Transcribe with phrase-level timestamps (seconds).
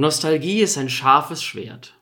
[0.00, 1.94] Nostalgie ist ein scharfes Schwert.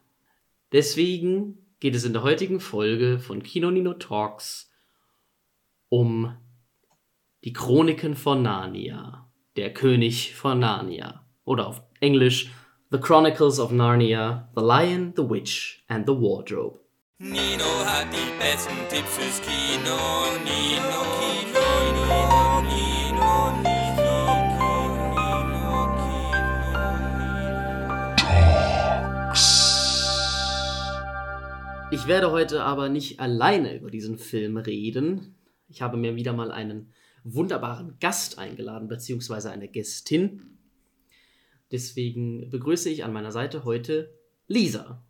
[0.70, 4.70] Deswegen geht es in der heutigen Folge von Kino Nino Talks
[5.88, 6.36] um
[7.42, 11.24] die Chroniken von Narnia, der König von Narnia.
[11.46, 12.50] Oder auf Englisch
[12.90, 16.78] The Chronicles of Narnia, The Lion, the Witch and the Wardrobe.
[17.16, 19.96] Nino hat die besten Tipps fürs Kino.
[20.44, 21.35] Nino,
[31.96, 35.34] Ich werde heute aber nicht alleine über diesen Film reden.
[35.66, 36.92] Ich habe mir wieder mal einen
[37.24, 40.58] wunderbaren Gast eingeladen, beziehungsweise eine Gästin.
[41.72, 44.14] Deswegen begrüße ich an meiner Seite heute
[44.46, 45.02] Lisa.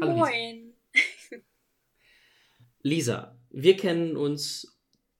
[0.00, 0.74] Hallo, Moin.
[0.92, 1.04] Lisa.
[2.82, 4.76] Lisa, wir kennen uns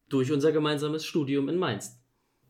[0.09, 2.01] durch unser gemeinsames Studium in Mainz.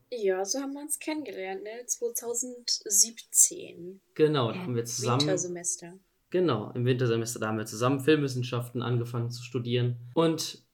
[0.09, 1.85] Ja, so haben wir uns kennengelernt, ne?
[1.85, 4.01] 2017.
[4.15, 5.21] Genau, da haben wir zusammen.
[5.21, 5.99] Wintersemester.
[6.35, 9.95] Genau, im Wintersemester, da haben wir zusammen Filmwissenschaften angefangen zu studieren.
[10.13, 10.65] Und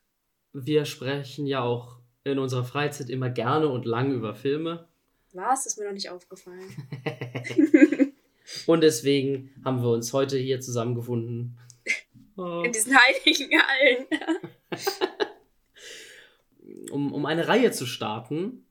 [0.53, 4.87] wir sprechen ja auch in unserer Freizeit immer gerne und lang über Filme.
[5.33, 5.67] Was?
[5.67, 6.65] Ist mir noch nicht aufgefallen.
[8.65, 11.59] und deswegen haben wir uns heute hier zusammengefunden.
[12.37, 12.63] Oh.
[12.65, 14.07] In diesen heiligen Hallen.
[16.91, 18.65] um, um eine Reihe zu starten.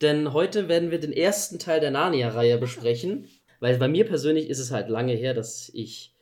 [0.00, 3.28] Denn heute werden wir den ersten Teil der Narnia-Reihe besprechen.
[3.60, 6.13] Weil bei mir persönlich ist es halt lange her, dass ich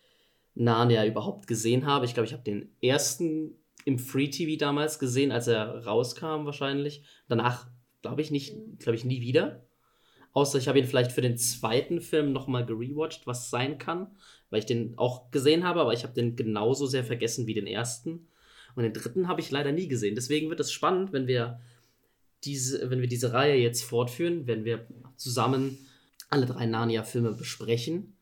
[0.55, 2.05] Narnia überhaupt gesehen habe.
[2.05, 7.03] Ich glaube, ich habe den ersten im Free TV damals gesehen, als er rauskam wahrscheinlich.
[7.29, 7.67] Danach
[8.03, 9.65] glaube ich nicht, glaube ich nie wieder.
[10.33, 14.09] Außer ich habe ihn vielleicht für den zweiten Film nochmal gerewatcht, was sein kann,
[14.51, 17.67] weil ich den auch gesehen habe, aber ich habe den genauso sehr vergessen wie den
[17.67, 18.29] ersten.
[18.75, 20.15] Und den dritten habe ich leider nie gesehen.
[20.15, 21.61] Deswegen wird es spannend, wenn wir
[22.45, 24.87] diese, wenn wir diese Reihe jetzt fortführen, wenn wir
[25.17, 25.79] zusammen
[26.31, 28.15] alle drei Narnia-Filme besprechen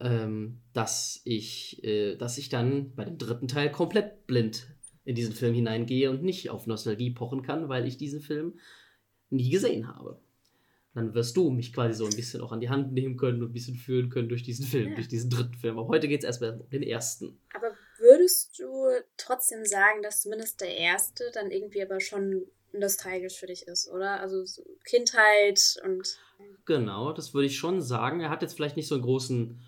[0.00, 4.68] ähm, dass, ich, äh, dass ich dann bei dem dritten Teil komplett blind
[5.04, 8.58] in diesen Film hineingehe und nicht auf Nostalgie pochen kann, weil ich diesen Film
[9.30, 10.20] nie gesehen habe.
[10.94, 13.50] Dann wirst du mich quasi so ein bisschen auch an die Hand nehmen können und
[13.50, 14.94] ein bisschen führen können durch diesen Film, ja.
[14.94, 15.78] durch diesen dritten Film.
[15.78, 17.38] Aber heute geht es erstmal um den ersten.
[17.54, 18.64] Aber würdest du
[19.16, 24.20] trotzdem sagen, dass zumindest der erste dann irgendwie aber schon nostalgisch für dich ist, oder?
[24.20, 26.18] Also so Kindheit und.
[26.64, 28.20] Genau, das würde ich schon sagen.
[28.20, 29.60] Er hat jetzt vielleicht nicht so einen großen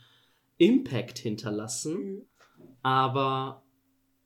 [0.59, 2.23] Impact hinterlassen, mhm.
[2.83, 3.65] aber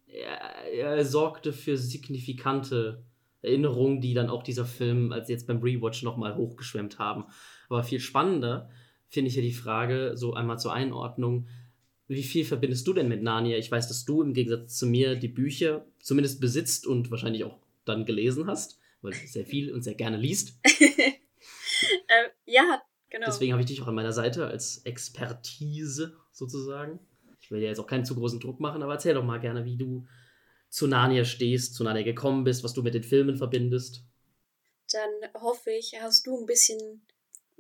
[0.07, 3.05] er, er, sorgte für signifikante
[3.41, 7.25] Erinnerungen, die dann auch dieser Film als jetzt beim Rewatch nochmal hochgeschwemmt haben.
[7.69, 8.71] Aber viel spannender
[9.09, 11.49] finde ich ja die Frage, so einmal zur Einordnung,
[12.09, 13.57] wie viel verbindest du denn mit Narnia?
[13.57, 17.59] Ich weiß, dass du im Gegensatz zu mir die Bücher zumindest besitzt und wahrscheinlich auch
[17.85, 20.59] dann gelesen hast, weil du sehr viel und sehr gerne liest.
[20.65, 22.83] äh, ja,
[23.13, 23.27] genau.
[23.27, 26.99] Deswegen habe ich dich auch an meiner Seite als Expertise sozusagen.
[27.41, 29.65] Ich will dir jetzt auch keinen zu großen Druck machen, aber erzähl doch mal gerne,
[29.65, 30.07] wie du
[30.69, 34.05] zu Narnia stehst, zu Narnia gekommen bist, was du mit den Filmen verbindest.
[34.91, 37.07] Dann hoffe ich, hast du ein bisschen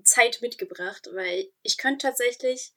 [0.03, 2.73] Zeit mitgebracht, weil ich könnte tatsächlich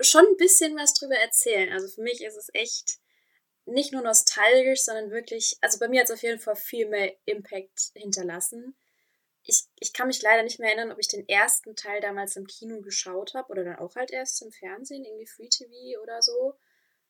[0.00, 1.72] schon ein bisschen was drüber erzählen.
[1.72, 2.98] Also für mich ist es echt
[3.64, 7.14] nicht nur nostalgisch, sondern wirklich, also bei mir hat es auf jeden Fall viel mehr
[7.24, 8.76] Impact hinterlassen
[9.46, 12.46] ich, ich kann mich leider nicht mehr erinnern, ob ich den ersten Teil damals im
[12.46, 16.54] Kino geschaut habe oder dann auch halt erst im Fernsehen, irgendwie Free TV oder so.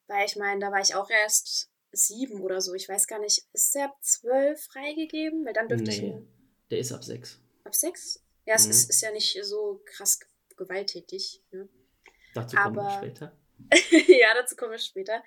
[0.07, 2.75] Weil ich meine, da war ich auch erst sieben oder so.
[2.75, 5.45] Ich weiß gar nicht, ist der ab zwölf freigegeben?
[5.45, 6.03] Weil dann dürfte nee, ich.
[6.03, 6.29] Ihn...
[6.71, 7.41] Der ist ab sechs.
[7.65, 8.23] Ab sechs?
[8.45, 8.71] Ja, es mhm.
[8.71, 10.21] ist, ist ja nicht so krass
[10.57, 11.43] gewalttätig.
[11.51, 11.69] Ne?
[12.35, 12.89] Dazu kommen Aber...
[12.89, 13.37] wir später.
[14.09, 15.25] ja, dazu kommen wir später.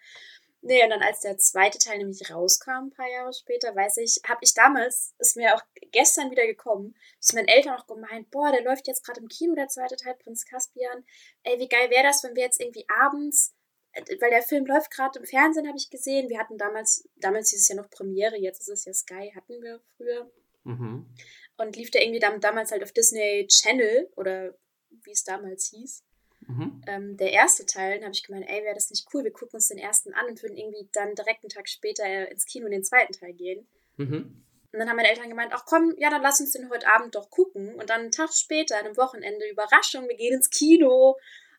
[0.62, 4.20] Nee, und dann als der zweite Teil nämlich rauskam, ein paar Jahre später, weiß ich,
[4.28, 5.62] habe ich damals, ist mir auch
[5.92, 9.56] gestern wieder gekommen, ist meinen Eltern auch gemeint, boah, der läuft jetzt gerade im Kino,
[9.56, 11.06] der zweite Teil, Prinz Caspian.
[11.44, 13.56] Ey, wie geil wäre das, wenn wir jetzt irgendwie abends,
[13.94, 16.30] äh, weil der Film läuft gerade im Fernsehen, habe ich gesehen.
[16.30, 19.62] Wir hatten damals, damals hieß es ja noch Premiere, jetzt ist es ja Sky, hatten
[19.62, 20.30] wir früher.
[20.66, 21.08] Mhm.
[21.56, 24.58] Und lief der irgendwie damals halt auf Disney Channel oder
[24.90, 26.04] wie es damals hieß.
[26.50, 26.82] Mhm.
[26.88, 29.58] Ähm, der erste Teil, dann habe ich gemeint, ey, wäre das nicht cool, wir gucken
[29.58, 32.72] uns den ersten an und würden irgendwie dann direkt einen Tag später ins Kino in
[32.72, 33.68] den zweiten Teil gehen.
[33.98, 34.46] Mhm.
[34.72, 37.14] Und dann haben meine Eltern gemeint, ach komm, ja, dann lass uns den heute Abend
[37.14, 37.76] doch gucken.
[37.76, 41.18] Und dann einen Tag später, an einem Wochenende, Überraschung, wir gehen ins Kino.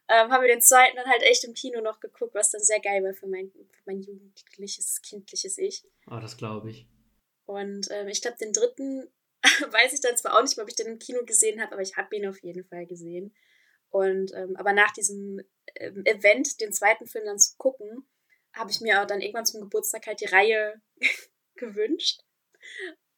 [0.09, 2.81] Ähm, haben wir den zweiten dann halt echt im Kino noch geguckt, was dann sehr
[2.81, 5.85] geil war für mein, für mein jugendliches, kindliches Ich.
[6.07, 6.87] Ah, oh, das glaube ich.
[7.47, 9.09] Und ähm, ich glaube, den dritten
[9.71, 11.83] weiß ich dann zwar auch nicht mehr, ob ich den im Kino gesehen habe, aber
[11.83, 13.35] ich habe ihn auf jeden Fall gesehen.
[13.91, 15.41] Und ähm, aber nach diesem
[15.75, 18.09] ähm, Event, den zweiten Film dann zu gucken,
[18.53, 20.81] habe ich mir auch dann irgendwann zum Geburtstag halt die Reihe
[21.57, 22.23] gewünscht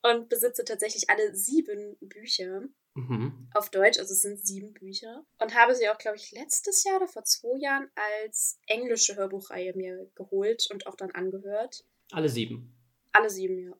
[0.02, 2.62] und besitze tatsächlich alle sieben Bücher.
[2.94, 3.48] Mhm.
[3.54, 5.24] Auf Deutsch, also es sind sieben Bücher.
[5.38, 9.74] Und habe sie auch, glaube ich, letztes Jahr oder vor zwei Jahren als englische Hörbuchreihe
[9.74, 11.86] mir geholt und auch dann angehört.
[12.10, 12.76] Alle sieben.
[13.12, 13.72] Alle sieben, ja.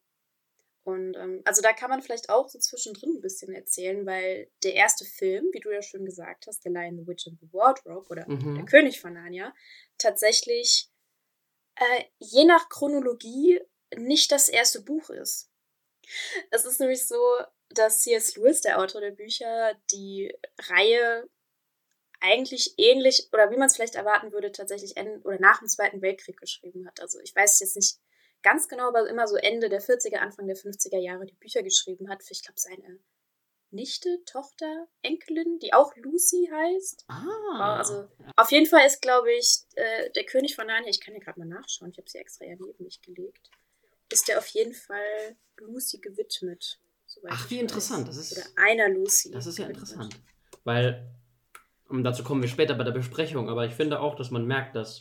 [0.85, 4.75] Und ähm, also da kann man vielleicht auch so zwischendrin ein bisschen erzählen, weil der
[4.75, 8.09] erste Film, wie du ja schon gesagt hast, The Lion, the Witch and the Wardrobe
[8.09, 8.57] oder mhm.
[8.57, 9.55] Der König von Narnia,
[9.99, 10.91] tatsächlich
[11.77, 13.61] äh, je nach Chronologie
[13.97, 15.51] nicht das erste Buch ist.
[16.51, 17.21] Es ist nämlich so,
[17.71, 18.37] dass C.S.
[18.37, 21.29] Lewis, der Autor der Bücher, die Reihe
[22.21, 26.39] eigentlich ähnlich oder wie man es vielleicht erwarten würde, tatsächlich oder nach dem Zweiten Weltkrieg
[26.39, 27.01] geschrieben hat.
[27.01, 27.99] Also ich weiß jetzt nicht
[28.43, 32.09] ganz genau, aber immer so Ende der 40er, Anfang der 50er Jahre die Bücher geschrieben
[32.09, 32.99] hat für, ich glaube, seine
[33.71, 37.05] Nichte, Tochter, Enkelin, die auch Lucy heißt.
[37.09, 37.79] Ah.
[37.79, 41.21] Also auf jeden Fall ist, glaube ich, äh, der König von Narnia, ich kann ja
[41.21, 43.51] gerade mal nachschauen, ich habe sie extra ja neben mich gelegt,
[44.13, 46.79] ist der auf jeden Fall Lucy gewidmet.
[47.29, 48.09] Ach, wie interessant.
[48.09, 49.31] Das ist, Oder einer Lucy.
[49.31, 50.19] Das ist ja interessant.
[50.65, 51.11] Weil,
[51.89, 54.77] und dazu kommen wir später bei der Besprechung, aber ich finde auch, dass man merkt,
[54.77, 55.01] dass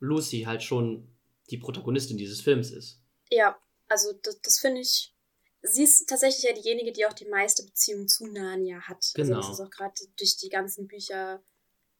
[0.00, 1.08] Lucy halt schon
[1.50, 3.00] die Protagonistin dieses Films ist.
[3.30, 3.58] Ja,
[3.88, 5.14] also das, das finde ich.
[5.62, 9.12] Sie ist tatsächlich ja diejenige, die auch die meiste Beziehung zu Narnia hat.
[9.14, 9.36] Genau.
[9.36, 11.42] Also das ist auch gerade durch die ganzen Bücher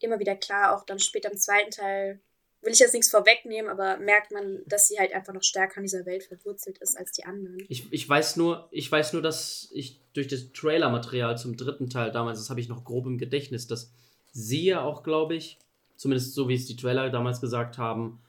[0.00, 2.20] immer wieder klar, auch dann später im zweiten Teil
[2.62, 5.82] will ich jetzt nichts vorwegnehmen, aber merkt man, dass sie halt einfach noch stärker in
[5.82, 7.58] dieser Welt verwurzelt ist als die anderen.
[7.68, 12.12] Ich, ich weiß nur, ich weiß nur, dass ich durch das Trailer-Material zum dritten Teil
[12.12, 13.92] damals, das habe ich noch grob im Gedächtnis, dass
[14.30, 15.58] sie ja auch, glaube ich,
[15.96, 18.20] zumindest so wie es die Trailer damals gesagt haben,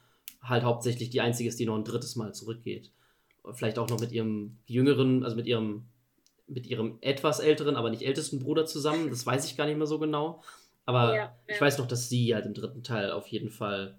[0.43, 2.91] halt hauptsächlich die einzige ist, die noch ein drittes Mal zurückgeht.
[3.53, 5.85] Vielleicht auch noch mit ihrem jüngeren, also mit ihrem,
[6.47, 9.09] mit ihrem etwas älteren, aber nicht ältesten Bruder zusammen.
[9.09, 10.41] Das weiß ich gar nicht mehr so genau.
[10.85, 11.35] Aber ja, ja.
[11.47, 13.97] ich weiß noch, dass sie halt im dritten Teil auf jeden Fall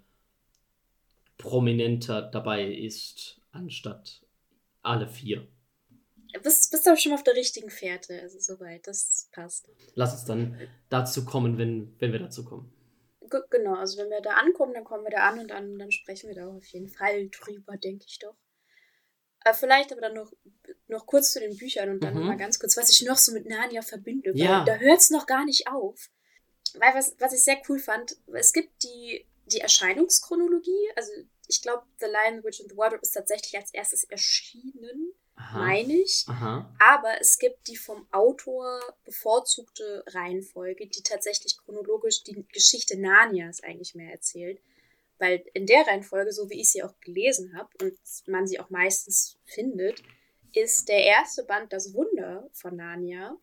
[1.37, 4.21] prominenter dabei ist, anstatt
[4.81, 5.47] alle vier.
[6.43, 9.69] Bist, bist aber schon auf der richtigen Fährte, also soweit, das passt.
[9.95, 10.59] Lass uns dann
[10.89, 12.71] dazu kommen, wenn, wenn wir dazu kommen.
[13.49, 16.29] Genau, also wenn wir da ankommen, dann kommen wir da an und dann, dann sprechen
[16.29, 18.35] wir da auf jeden Fall drüber, denke ich doch.
[19.43, 20.31] Äh, vielleicht aber dann noch,
[20.87, 22.27] noch kurz zu den Büchern und dann mhm.
[22.27, 24.31] mal ganz kurz, was ich noch so mit Narnia verbinde.
[24.33, 24.63] Ja.
[24.63, 26.09] da hört es noch gar nicht auf.
[26.75, 31.11] Weil was, was ich sehr cool fand, es gibt die die Erscheinungschronologie, also
[31.47, 35.93] ich glaube, The Lion, the Witch and the Wardrobe ist tatsächlich als erstes erschienen, meine
[35.93, 36.25] ich.
[36.27, 36.73] Aha.
[36.79, 43.95] Aber es gibt die vom Autor bevorzugte Reihenfolge, die tatsächlich chronologisch die Geschichte Narnias eigentlich
[43.95, 44.59] mehr erzählt.
[45.17, 47.97] Weil in der Reihenfolge, so wie ich sie auch gelesen habe und
[48.27, 50.03] man sie auch meistens findet,
[50.53, 53.37] ist der erste Band Das Wunder von Narnia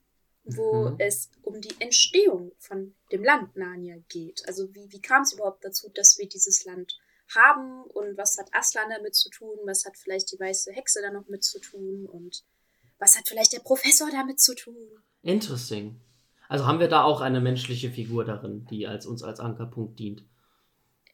[0.44, 0.96] wo mhm.
[0.98, 4.46] es um die Entstehung von dem Land Narnia geht.
[4.46, 6.98] Also wie, wie kam es überhaupt dazu, dass wir dieses Land
[7.34, 11.10] haben und was hat Aslan damit zu tun, was hat vielleicht die weiße Hexe da
[11.10, 12.44] noch mit zu tun und
[12.98, 14.76] was hat vielleicht der Professor damit zu tun.
[15.22, 16.00] Interesting.
[16.48, 20.24] Also haben wir da auch eine menschliche Figur darin, die als uns als Ankerpunkt dient.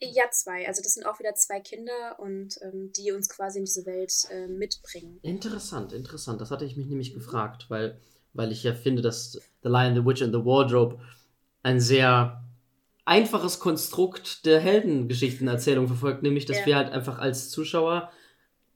[0.01, 0.67] Ja, zwei.
[0.67, 4.13] Also das sind auch wieder zwei Kinder und ähm, die uns quasi in diese Welt
[4.31, 5.19] äh, mitbringen.
[5.23, 6.41] Interessant, interessant.
[6.41, 8.01] Das hatte ich mich nämlich gefragt, weil
[8.33, 9.33] weil ich ja finde, dass
[9.63, 11.01] The Lion, the Witch and the Wardrobe
[11.63, 12.45] ein sehr
[13.09, 16.67] einfaches Konstrukt der Heldengeschichtenerzählung verfolgt, nämlich dass ja.
[16.67, 18.13] wir halt einfach als Zuschauer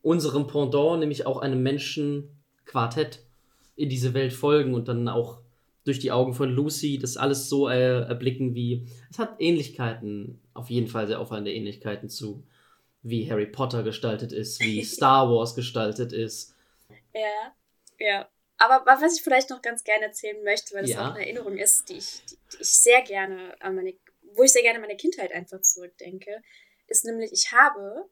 [0.01, 3.21] unserem Pendant, nämlich auch einem Menschenquartett
[3.77, 5.41] in diese Welt folgen und dann auch
[5.85, 10.71] durch die Augen von Lucy das alles so äh, erblicken wie es hat Ähnlichkeiten, auf
[10.71, 12.43] jeden Fall sehr auffallende Ähnlichkeiten zu
[13.03, 16.55] wie Harry Potter gestaltet ist, wie Star Wars gestaltet ist.
[17.13, 17.55] Ja,
[17.99, 18.29] ja.
[18.59, 21.11] Aber was ich vielleicht noch ganz gerne erzählen möchte, weil das ja.
[21.11, 23.95] auch eine Erinnerung ist, die ich, die, die, ich sehr gerne an meine,
[24.35, 26.43] wo ich sehr gerne meine Kindheit einfach zurückdenke,
[26.87, 28.09] ist nämlich, ich habe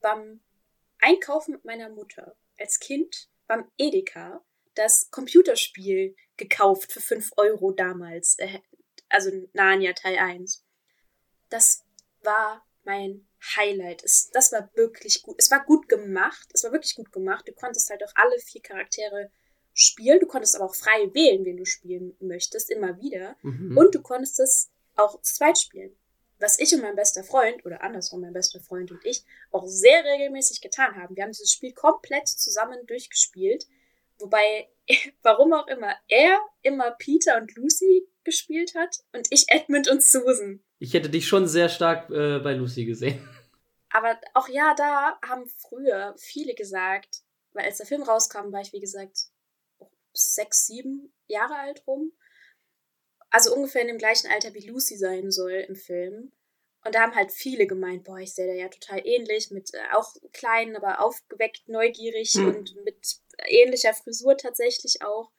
[0.00, 0.40] beim
[0.98, 8.38] Einkaufen mit meiner Mutter als Kind beim Edeka das Computerspiel gekauft für 5 Euro damals,
[8.38, 8.60] äh,
[9.08, 10.64] also Narnia Teil 1.
[11.50, 11.84] Das
[12.22, 13.26] war mein
[13.56, 14.02] Highlight.
[14.04, 15.36] Es, das war wirklich gut.
[15.38, 16.48] Es war gut gemacht.
[16.52, 17.46] Es war wirklich gut gemacht.
[17.46, 19.30] Du konntest halt auch alle vier Charaktere
[19.74, 20.20] spielen.
[20.20, 23.36] Du konntest aber auch frei wählen, wen du spielen möchtest, immer wieder.
[23.42, 23.76] Mhm.
[23.76, 25.96] Und du konntest es auch zu zweit spielen.
[26.38, 30.04] Was ich und mein bester Freund, oder andersrum mein bester Freund und ich, auch sehr
[30.04, 31.14] regelmäßig getan haben.
[31.14, 33.66] Wir haben dieses Spiel komplett zusammen durchgespielt.
[34.18, 34.68] Wobei,
[35.22, 40.62] warum auch immer, er immer Peter und Lucy gespielt hat und ich Edmund und Susan.
[40.78, 43.26] Ich hätte dich schon sehr stark äh, bei Lucy gesehen.
[43.90, 47.22] Aber auch ja, da haben früher viele gesagt,
[47.52, 49.28] weil als der Film rauskam, war ich wie gesagt
[50.12, 52.12] sechs, sieben Jahre alt rum.
[53.32, 56.32] Also ungefähr in dem gleichen Alter wie Lucy sein soll im Film.
[56.84, 59.96] Und da haben halt viele gemeint, boah, ich sehe da ja total ähnlich, mit äh,
[59.96, 62.48] auch klein, aber aufgeweckt, neugierig hm.
[62.48, 65.30] und mit ähnlicher Frisur tatsächlich auch.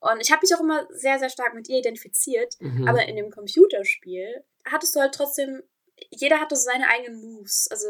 [0.00, 2.54] Und ich habe mich auch immer sehr, sehr stark mit ihr identifiziert.
[2.60, 2.86] Mhm.
[2.86, 5.62] Aber in dem Computerspiel hattest du halt trotzdem,
[6.10, 7.66] jeder hatte so seine eigenen Moves.
[7.70, 7.86] Also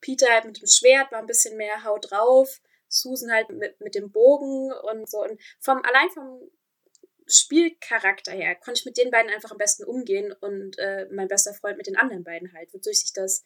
[0.00, 3.96] Peter halt mit dem Schwert war ein bisschen mehr Haut drauf, Susan halt mit, mit
[3.96, 5.22] dem Bogen und so.
[5.22, 6.48] Und vom, allein vom
[7.28, 11.54] Spielcharakter her konnte ich mit den beiden einfach am besten umgehen und äh, mein bester
[11.54, 13.44] Freund mit den anderen beiden halt, wodurch sich das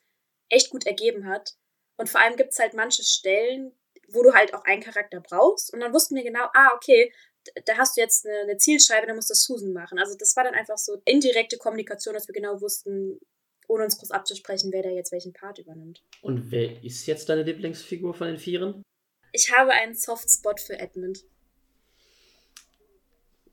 [0.48, 1.54] echt gut ergeben hat.
[1.96, 3.72] Und vor allem gibt es halt manche Stellen,
[4.08, 5.72] wo du halt auch einen Charakter brauchst.
[5.72, 7.12] Und dann wussten wir genau, ah, okay,
[7.64, 9.98] da hast du jetzt eine, eine Zielscheibe, dann musst du Susan machen.
[9.98, 13.18] Also das war dann einfach so indirekte Kommunikation, dass wir genau wussten,
[13.68, 16.02] ohne uns groß abzusprechen, wer da jetzt welchen Part übernimmt.
[16.20, 18.82] Und wer ist jetzt deine Lieblingsfigur von den Vieren?
[19.32, 21.24] Ich habe einen Softspot für Edmund.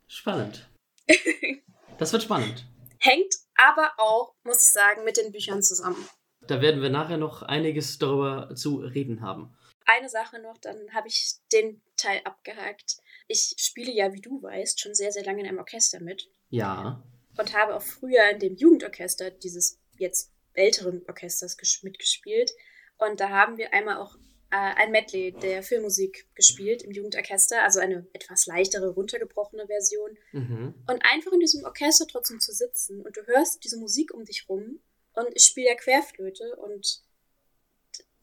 [0.10, 0.68] Spannend.
[2.00, 2.66] das wird spannend.
[2.98, 6.10] Hängt aber auch, muss ich sagen, mit den Büchern zusammen.
[6.42, 9.56] Da werden wir nachher noch einiges darüber zu reden haben.
[9.86, 12.98] Eine Sache noch, dann habe ich den Teil abgehakt.
[13.28, 16.28] Ich spiele ja, wie du weißt, schon sehr, sehr lange in einem Orchester mit.
[16.50, 17.04] Ja.
[17.38, 22.52] Und habe auch früher in dem Jugendorchester dieses jetzt älteren Orchesters mitgespielt.
[22.98, 24.16] Und da haben wir einmal auch
[24.56, 30.18] ein Medley der Filmmusik gespielt im Jugendorchester, also eine etwas leichtere, runtergebrochene Version.
[30.32, 30.74] Mhm.
[30.88, 34.50] Und einfach in diesem Orchester trotzdem zu sitzen und du hörst diese Musik um dich
[34.50, 34.80] rum
[35.14, 37.04] und ich spiele ja Querflöte und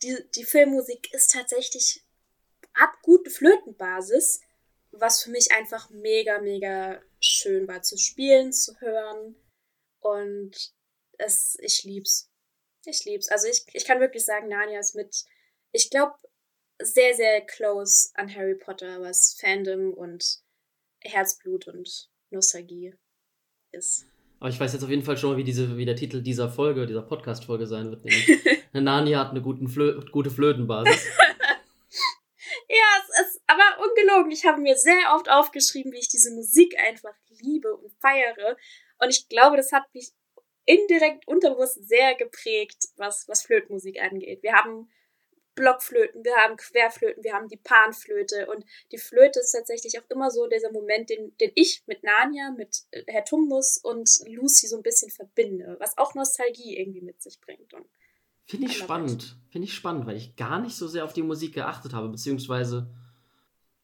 [0.02, 2.04] die, die Filmmusik ist tatsächlich,
[2.74, 4.40] hat gute Flötenbasis,
[4.90, 9.36] was für mich einfach mega, mega schön war zu spielen, zu hören
[10.00, 10.74] und
[11.18, 12.30] es, ich lieb's.
[12.84, 13.28] Ich lieb's.
[13.28, 15.24] Also ich, ich kann wirklich sagen, Narnia ist mit,
[15.76, 16.14] ich glaube,
[16.80, 20.40] sehr, sehr close an Harry Potter, was Fandom und
[21.00, 22.94] Herzblut und Nostalgie
[23.72, 24.06] ist.
[24.40, 26.50] Aber ich weiß jetzt auf jeden Fall schon mal, wie, diese, wie der Titel dieser
[26.50, 28.04] Folge, dieser Podcast-Folge sein wird.
[28.04, 28.42] Nämlich
[28.72, 31.06] Narnia hat eine guten Flö gute Flötenbasis.
[32.68, 34.30] ja, es ist aber ungelogen.
[34.32, 38.56] Ich habe mir sehr oft aufgeschrieben, wie ich diese Musik einfach liebe und feiere.
[38.98, 40.12] Und ich glaube, das hat mich
[40.66, 44.42] indirekt unterbewusst sehr geprägt, was, was Flötenmusik angeht.
[44.42, 44.90] Wir haben
[45.56, 50.30] Blockflöten, wir haben Querflöten, wir haben die Panflöte und die Flöte ist tatsächlich auch immer
[50.30, 54.76] so dieser Moment, den, den ich mit Narnia, mit äh, Herr Tumnus und Lucy so
[54.76, 57.72] ein bisschen verbinde, was auch Nostalgie irgendwie mit sich bringt.
[58.44, 61.54] Finde ich spannend, finde ich spannend, weil ich gar nicht so sehr auf die Musik
[61.54, 62.88] geachtet habe, beziehungsweise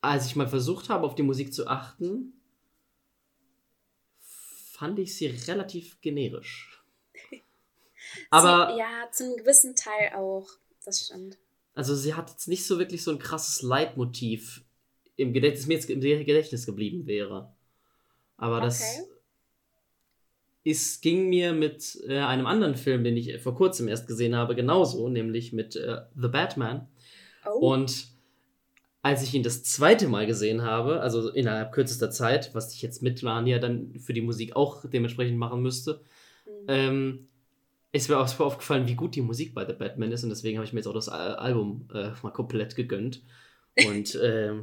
[0.03, 2.35] als ich mal versucht habe, auf die Musik zu achten,
[4.19, 6.85] fand ich sie relativ generisch.
[8.31, 8.73] Aber.
[8.73, 10.49] Sie, ja, zu einem gewissen Teil auch.
[10.85, 11.39] Das stimmt.
[11.75, 14.65] Also, sie hat jetzt nicht so wirklich so ein krasses Leitmotiv
[15.17, 17.53] im Gedächtnis, mir jetzt im Gedächtnis geblieben wäre.
[18.37, 18.65] Aber okay.
[18.67, 18.83] das
[20.65, 24.55] ist, ging mir mit äh, einem anderen Film, den ich vor kurzem erst gesehen habe,
[24.55, 26.89] genauso, nämlich mit äh, The Batman.
[27.47, 27.73] Oh.
[27.73, 28.07] Und
[29.03, 33.03] als ich ihn das zweite Mal gesehen habe, also innerhalb kürzester Zeit, was ich jetzt
[33.03, 36.01] mit Lania dann für die Musik auch dementsprechend machen müsste,
[36.47, 36.67] mhm.
[36.69, 37.29] ähm,
[37.93, 40.67] ist mir auch aufgefallen, wie gut die Musik bei The Batman ist und deswegen habe
[40.67, 43.23] ich mir jetzt auch das Album äh, mal komplett gegönnt.
[43.87, 44.55] Und äh,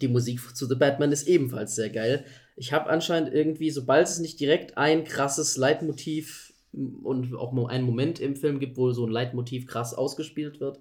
[0.00, 2.24] die Musik zu The Batman ist ebenfalls sehr geil.
[2.56, 7.86] Ich habe anscheinend irgendwie, sobald es nicht direkt ein krasses Leitmotiv und auch mal einen
[7.86, 10.78] Moment im Film gibt, wo so ein Leitmotiv krass ausgespielt wird,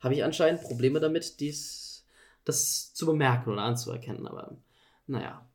[0.00, 2.06] habe ich anscheinend Probleme damit, dies
[2.44, 4.26] das zu bemerken oder anzuerkennen.
[4.26, 4.58] Aber
[5.06, 5.47] naja.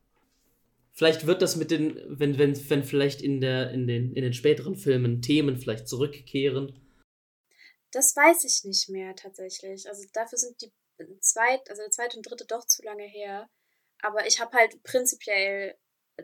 [0.93, 4.33] Vielleicht wird das mit den, wenn, wenn, wenn vielleicht in, der, in, den, in den
[4.33, 6.79] späteren Filmen Themen vielleicht zurückkehren.
[7.91, 9.87] Das weiß ich nicht mehr tatsächlich.
[9.87, 10.71] Also dafür sind die
[11.19, 13.49] zweit, also der zweite und dritte doch zu lange her.
[14.01, 15.75] Aber ich habe halt prinzipiell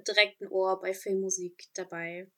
[0.08, 2.30] direkt ein Ohr bei Filmmusik dabei.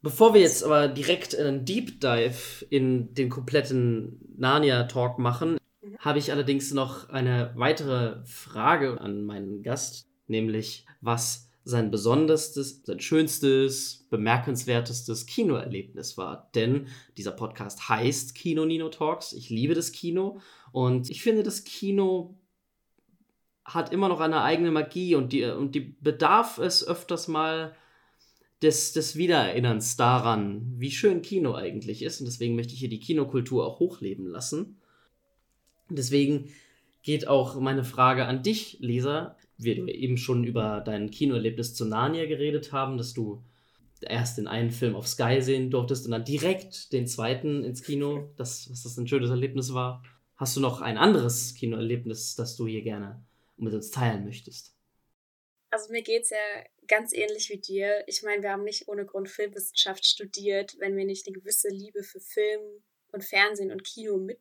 [0.00, 5.58] Bevor wir jetzt aber direkt einen Deep Dive in den kompletten Narnia-Talk machen,
[5.98, 13.00] habe ich allerdings noch eine weitere Frage an meinen Gast, nämlich was sein besonderstes, sein
[13.00, 16.50] schönstes, bemerkenswertestes Kinoerlebnis war.
[16.54, 19.34] Denn dieser Podcast heißt Kino Nino Talks.
[19.34, 20.40] Ich liebe das Kino
[20.72, 22.38] und ich finde, das Kino
[23.66, 27.76] hat immer noch eine eigene Magie und die, und die bedarf es öfters mal
[28.62, 32.20] des, des Wiedererinnerns daran, wie schön Kino eigentlich ist.
[32.20, 34.80] Und deswegen möchte ich hier die Kinokultur auch hochleben lassen.
[35.90, 36.50] Deswegen
[37.02, 39.36] geht auch meine Frage an dich, Leser.
[39.58, 43.42] Wir eben schon über dein Kinoerlebnis zu Narnia geredet haben, dass du
[44.00, 48.32] erst den einen Film auf Sky sehen durftest und dann direkt den zweiten ins Kino,
[48.36, 50.04] das, was das ein schönes Erlebnis war.
[50.36, 53.24] Hast du noch ein anderes Kinoerlebnis, das du hier gerne
[53.56, 54.76] mit uns teilen möchtest?
[55.70, 56.36] Also mir geht es ja
[56.86, 58.04] ganz ähnlich wie dir.
[58.06, 62.02] Ich meine, wir haben nicht ohne Grund Filmwissenschaft studiert, wenn wir nicht eine gewisse Liebe
[62.02, 62.60] für Film
[63.12, 64.40] und Fernsehen und Kino mit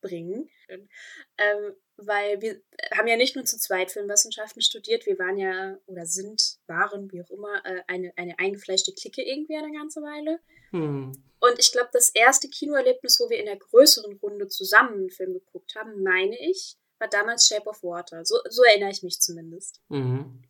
[0.00, 0.48] bringen.
[0.68, 2.60] Ähm, weil wir
[2.96, 7.22] haben ja nicht nur zu zweit Filmwissenschaften studiert, wir waren ja oder sind, waren, wie
[7.22, 10.40] auch immer, äh, eine, eine eingefleischte Clique irgendwie eine ganze Weile.
[10.70, 11.12] Hm.
[11.40, 15.34] Und ich glaube, das erste Kinoerlebnis, wo wir in der größeren Runde zusammen einen Film
[15.34, 18.24] geguckt haben, meine ich, war damals Shape of Water.
[18.24, 19.80] So, so erinnere ich mich zumindest.
[19.88, 20.42] Mhm.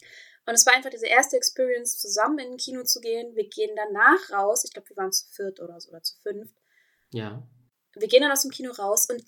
[0.44, 3.34] Und es war einfach diese erste Experience, zusammen in ein Kino zu gehen.
[3.34, 4.64] Wir gehen danach raus.
[4.64, 6.56] Ich glaube, wir waren zu viert oder so oder zu fünft.
[7.10, 7.46] Ja.
[7.94, 9.22] Wir gehen dann aus dem Kino raus und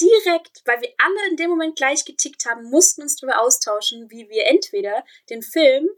[0.00, 4.28] direkt, weil wir alle in dem Moment gleich getickt haben, mussten uns darüber austauschen, wie
[4.28, 5.88] wir entweder den Film,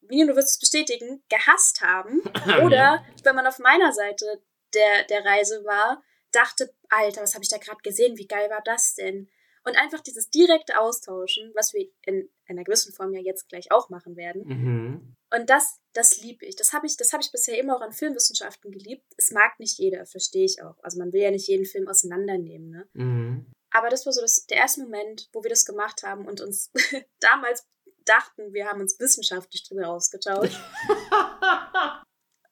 [0.00, 2.20] wie du wirst es bestätigen, gehasst haben
[2.64, 4.42] oder, wenn man auf meiner Seite
[4.74, 8.18] der, der Reise war, dachte, Alter, was habe ich da gerade gesehen?
[8.18, 9.28] Wie geil war das denn?
[9.64, 13.90] Und einfach dieses direkte Austauschen, was wir in einer gewissen Form ja jetzt gleich auch
[13.90, 14.42] machen werden.
[14.46, 15.16] Mhm.
[15.30, 16.56] Und das, das liebe ich.
[16.56, 19.04] Das habe ich, das ich bisher immer auch an Filmwissenschaften geliebt.
[19.16, 20.76] Es mag nicht jeder, verstehe ich auch.
[20.82, 22.88] Also man will ja nicht jeden Film auseinandernehmen, ne?
[22.94, 23.52] Mhm.
[23.70, 26.70] Aber das war so das, der erste Moment, wo wir das gemacht haben und uns
[27.20, 27.66] damals
[28.06, 30.58] dachten, wir haben uns wissenschaftlich drüber ausgetauscht.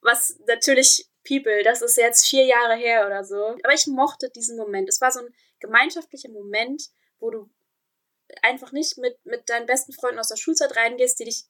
[0.03, 3.57] was natürlich People, das ist jetzt vier Jahre her oder so.
[3.65, 4.89] Aber ich mochte diesen Moment.
[4.89, 7.51] Es war so ein gemeinschaftlicher Moment, wo du
[8.43, 11.47] einfach nicht mit, mit deinen besten Freunden aus der Schulzeit reingehst, die dich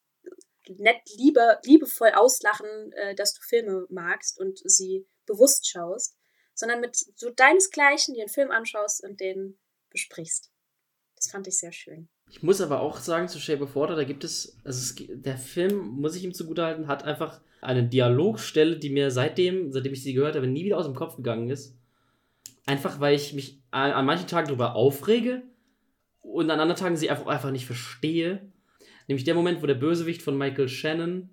[0.68, 6.16] nett, lieber, liebevoll auslachen, äh, dass du Filme magst und sie bewusst schaust,
[6.54, 9.58] sondern mit so deinesgleichen, die einen Film anschaust und den
[9.90, 10.50] besprichst.
[11.16, 12.08] Das fand ich sehr schön.
[12.28, 15.38] Ich muss aber auch sagen, zu Shape of Water, da gibt es, also es, der
[15.38, 20.12] Film, muss ich ihm zugutehalten, hat einfach eine Dialogstelle, die mir seitdem, seitdem ich sie
[20.12, 21.76] gehört habe, nie wieder aus dem Kopf gegangen ist.
[22.66, 25.42] Einfach, weil ich mich an, an manchen Tagen darüber aufrege
[26.20, 28.52] und an anderen Tagen sie einfach, einfach nicht verstehe.
[29.08, 31.30] Nämlich der Moment, wo der Bösewicht von Michael Shannon,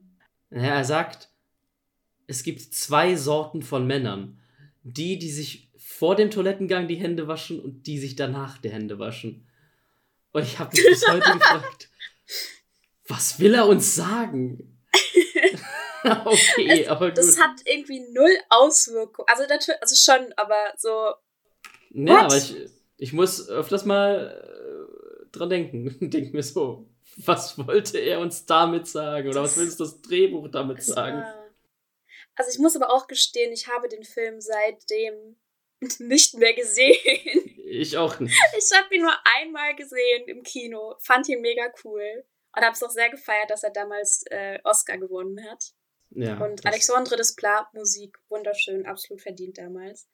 [0.49, 1.29] er sagt,
[2.27, 4.39] es gibt zwei Sorten von Männern.
[4.83, 8.99] Die, die sich vor dem Toilettengang die Hände waschen und die sich danach die Hände
[8.99, 9.47] waschen.
[10.31, 11.89] Und ich habe mich bis heute gefragt,
[13.07, 14.81] was will er uns sagen?
[16.25, 17.17] okay, es, aber gut.
[17.17, 19.27] Das hat irgendwie null Auswirkungen.
[19.27, 20.89] Also natürlich, also schon, aber so.
[21.91, 22.23] Ja, what?
[22.25, 22.55] aber ich,
[22.97, 25.97] ich muss öfters mal äh, dran denken.
[26.09, 26.89] Denk mir so,
[27.25, 29.29] was wollte er uns damit sagen?
[29.29, 31.17] Oder was will uns das Drehbuch damit sagen?
[31.17, 31.51] War...
[32.35, 35.37] Also ich muss aber auch gestehen, ich habe den Film seitdem
[35.99, 37.59] nicht mehr gesehen.
[37.65, 38.35] Ich auch nicht.
[38.57, 42.83] Ich habe ihn nur einmal gesehen im Kino, fand ihn mega cool und habe es
[42.83, 45.73] auch sehr gefeiert, dass er damals äh, Oscar gewonnen hat.
[46.15, 50.07] Ja, und Alexandre Desplat, Musik, wunderschön, absolut verdient damals.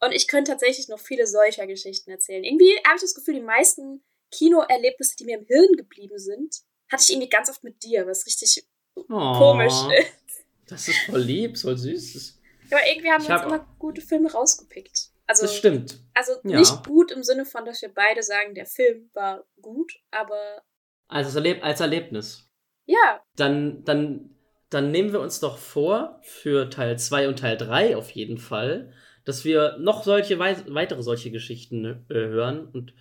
[0.00, 2.44] Und ich könnte tatsächlich noch viele solcher Geschichten erzählen.
[2.44, 6.56] Irgendwie habe ich das Gefühl, die meisten Kinoerlebnisse, die mir im Hirn geblieben sind,
[6.90, 9.04] hatte ich irgendwie ganz oft mit dir, was richtig oh,
[9.38, 10.44] komisch ist.
[10.66, 12.40] Das ist voll lieb, voll süß.
[12.70, 13.48] Aber irgendwie haben ich wir uns hab...
[13.48, 15.10] immer gute Filme rausgepickt.
[15.26, 15.98] Also, das stimmt.
[16.14, 16.58] Also ja.
[16.58, 20.62] nicht gut im Sinne von, dass wir beide sagen, der Film war gut, aber.
[21.08, 22.48] Also als Erlebnis.
[22.86, 23.22] Ja.
[23.36, 24.32] Dann, dann
[24.72, 28.92] dann nehmen wir uns doch vor, für Teil 2 und Teil 3 auf jeden Fall,
[29.24, 32.94] dass wir noch solche weitere solche Geschichten äh, hören und,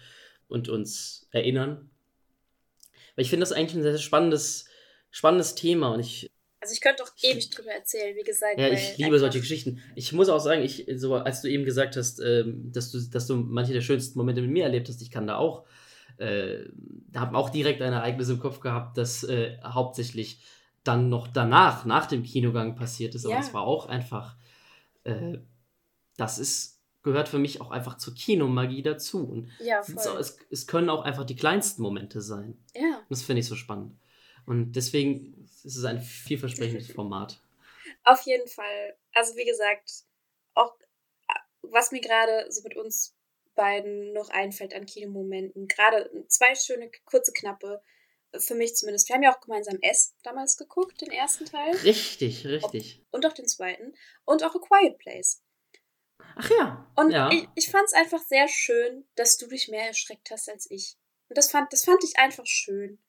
[0.51, 1.89] und uns erinnern.
[3.15, 4.65] Weil ich finde das eigentlich ein sehr spannendes,
[5.09, 6.29] spannendes Thema und ich.
[6.59, 8.59] Also ich könnte auch ewig drüber erzählen, wie gesagt.
[8.59, 9.81] Ja, ich liebe solche Geschichten.
[9.95, 13.25] Ich muss auch sagen, ich, so, als du eben gesagt hast, ähm, dass, du, dass
[13.25, 15.65] du manche der schönsten Momente mit mir erlebt hast, ich kann da auch,
[16.17, 16.65] äh,
[17.15, 20.43] habe auch direkt ein Ereignis im Kopf gehabt, das äh, hauptsächlich
[20.83, 23.25] dann noch danach, nach dem Kinogang passiert ist.
[23.25, 24.35] Aber es war auch einfach,
[25.03, 25.39] äh,
[26.17, 29.27] das ist, gehört für mich auch einfach zur Kinomagie dazu.
[29.27, 30.19] Und ja, voll.
[30.19, 32.57] Es, es können auch einfach die kleinsten Momente sein.
[32.75, 32.97] Ja.
[32.97, 33.97] Und das finde ich so spannend.
[34.45, 37.39] Und deswegen ist es ein vielversprechendes Format.
[38.03, 38.95] Auf jeden Fall.
[39.13, 40.03] Also wie gesagt,
[40.53, 40.75] auch
[41.61, 43.15] was mir gerade so mit uns
[43.55, 47.81] beiden noch einfällt an Kinomomenten, gerade zwei schöne, kurze, knappe,
[48.37, 49.09] für mich zumindest.
[49.09, 51.75] Wir haben ja auch gemeinsam S damals geguckt, den ersten Teil.
[51.83, 53.03] Richtig, richtig.
[53.11, 53.93] Und auch den zweiten.
[54.23, 55.43] Und auch A Quiet Place.
[56.35, 56.91] Ach ja.
[56.95, 57.29] Und ja.
[57.31, 60.97] ich, ich fand es einfach sehr schön, dass du dich mehr erschreckt hast als ich.
[61.29, 62.99] Und das fand, das fand ich einfach schön.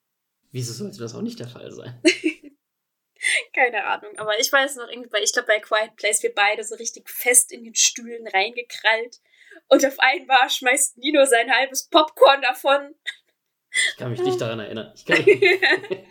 [0.51, 2.01] Wieso sollte das auch nicht der Fall sein?
[3.55, 6.75] Keine Ahnung, aber ich weiß noch irgendwie, ich glaube bei Quiet Place, wir beide so
[6.75, 9.21] richtig fest in den Stühlen reingekrallt.
[9.69, 12.95] Und auf einmal schmeißt Nino sein halbes Popcorn davon.
[13.71, 14.93] Ich kann mich nicht daran erinnern.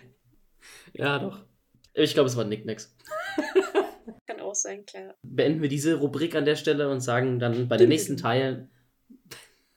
[0.94, 1.46] ja, doch.
[1.94, 2.96] Ich glaube, es war Nicknacks.
[4.52, 5.16] Auch sein, klar.
[5.24, 8.70] Beenden wir diese Rubrik an der Stelle und sagen dann bei den nächsten Teilen.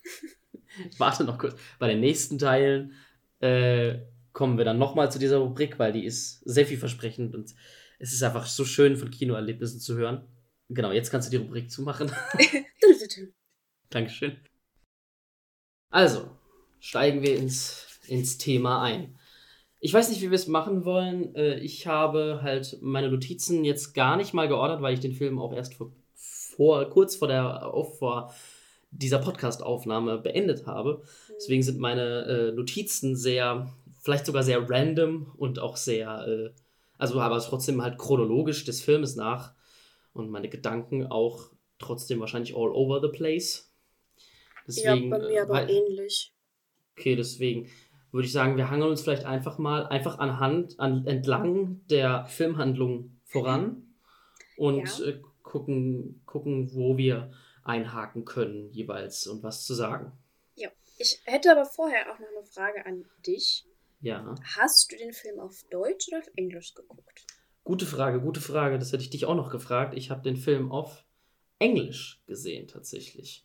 [0.98, 1.54] Warte noch kurz.
[1.78, 2.92] Bei den nächsten Teilen
[3.38, 4.00] äh,
[4.32, 7.54] kommen wir dann nochmal zu dieser Rubrik, weil die ist sehr vielversprechend und
[8.00, 10.26] es ist einfach so schön von Kinoerlebnissen zu hören.
[10.68, 12.10] Genau, jetzt kannst du die Rubrik zumachen.
[13.90, 14.38] Dankeschön.
[15.90, 16.36] Also,
[16.80, 19.16] steigen wir ins, ins Thema ein.
[19.84, 21.34] Ich weiß nicht, wie wir es machen wollen.
[21.34, 25.38] Äh, ich habe halt meine Notizen jetzt gar nicht mal geordert, weil ich den Film
[25.38, 28.32] auch erst vor, vor kurz vor der vor
[28.90, 31.02] dieser Podcast-Aufnahme beendet habe.
[31.02, 31.32] Mhm.
[31.36, 36.58] Deswegen sind meine äh, Notizen sehr, vielleicht sogar sehr random und auch sehr, äh,
[36.96, 39.52] also aber trotzdem halt chronologisch des Filmes nach
[40.14, 43.70] und meine Gedanken auch trotzdem wahrscheinlich all over the place.
[44.66, 46.32] Deswegen, ja, bei mir aber weil, ähnlich.
[46.96, 47.68] Okay, deswegen
[48.14, 53.20] würde ich sagen, wir hangeln uns vielleicht einfach mal einfach anhand, an, entlang der Filmhandlung
[53.24, 53.92] voran
[54.56, 55.06] und ja.
[55.06, 57.32] äh, gucken, gucken, wo wir
[57.64, 60.12] einhaken können jeweils und was zu sagen.
[60.54, 63.66] Ja, ich hätte aber vorher auch noch eine Frage an dich.
[64.00, 64.36] Ja.
[64.56, 67.26] Hast du den Film auf Deutsch oder auf Englisch geguckt?
[67.64, 68.78] Gute Frage, gute Frage.
[68.78, 69.92] Das hätte ich dich auch noch gefragt.
[69.96, 71.04] Ich habe den Film auf
[71.58, 73.44] Englisch gesehen tatsächlich.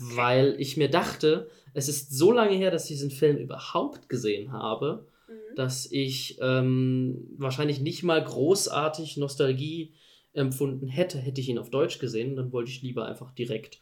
[0.00, 4.52] Weil ich mir dachte, es ist so lange her, dass ich diesen Film überhaupt gesehen
[4.52, 5.56] habe, mhm.
[5.56, 9.92] dass ich ähm, wahrscheinlich nicht mal großartig Nostalgie
[10.32, 12.36] empfunden hätte, hätte ich ihn auf Deutsch gesehen.
[12.36, 13.80] Dann wollte ich lieber einfach direkt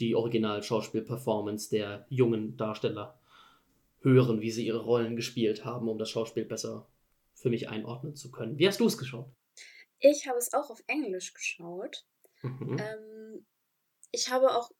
[0.00, 3.18] die Original-Schauspiel-Performance der jungen Darsteller
[4.00, 6.86] hören, wie sie ihre Rollen gespielt haben, um das Schauspiel besser
[7.34, 8.58] für mich einordnen zu können.
[8.58, 9.26] Wie hast du es geschaut?
[10.00, 12.04] Ich habe es auch auf Englisch geschaut.
[12.42, 12.78] Mhm.
[12.78, 13.46] Ähm,
[14.10, 14.70] ich habe auch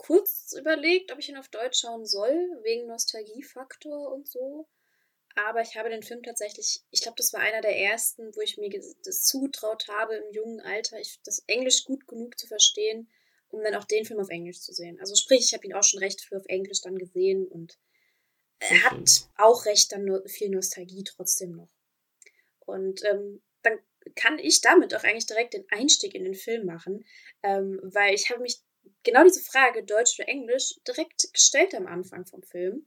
[0.00, 2.32] kurz überlegt, ob ich ihn auf Deutsch schauen soll,
[2.62, 4.66] wegen Nostalgiefaktor und so.
[5.34, 8.56] Aber ich habe den Film tatsächlich, ich glaube, das war einer der ersten, wo ich
[8.56, 8.70] mir
[9.04, 13.10] das zugetraut habe, im jungen Alter, ich, das Englisch gut genug zu verstehen,
[13.50, 14.98] um dann auch den Film auf Englisch zu sehen.
[15.00, 17.78] Also sprich, ich habe ihn auch schon recht früh auf Englisch dann gesehen und
[18.58, 21.70] er hat auch recht dann nur viel Nostalgie trotzdem noch.
[22.60, 23.78] Und ähm, dann
[24.14, 27.04] kann ich damit auch eigentlich direkt den Einstieg in den Film machen,
[27.42, 28.62] ähm, weil ich habe mich
[29.02, 32.84] genau diese Frage, Deutsch oder Englisch, direkt gestellt am Anfang vom Film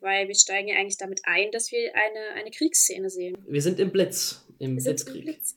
[0.00, 3.36] weil wir steigen ja eigentlich damit ein, dass wir eine, eine Kriegsszene sehen.
[3.46, 5.26] Wir sind im Blitz, im wir Blitzkrieg.
[5.26, 5.56] Im Blitz.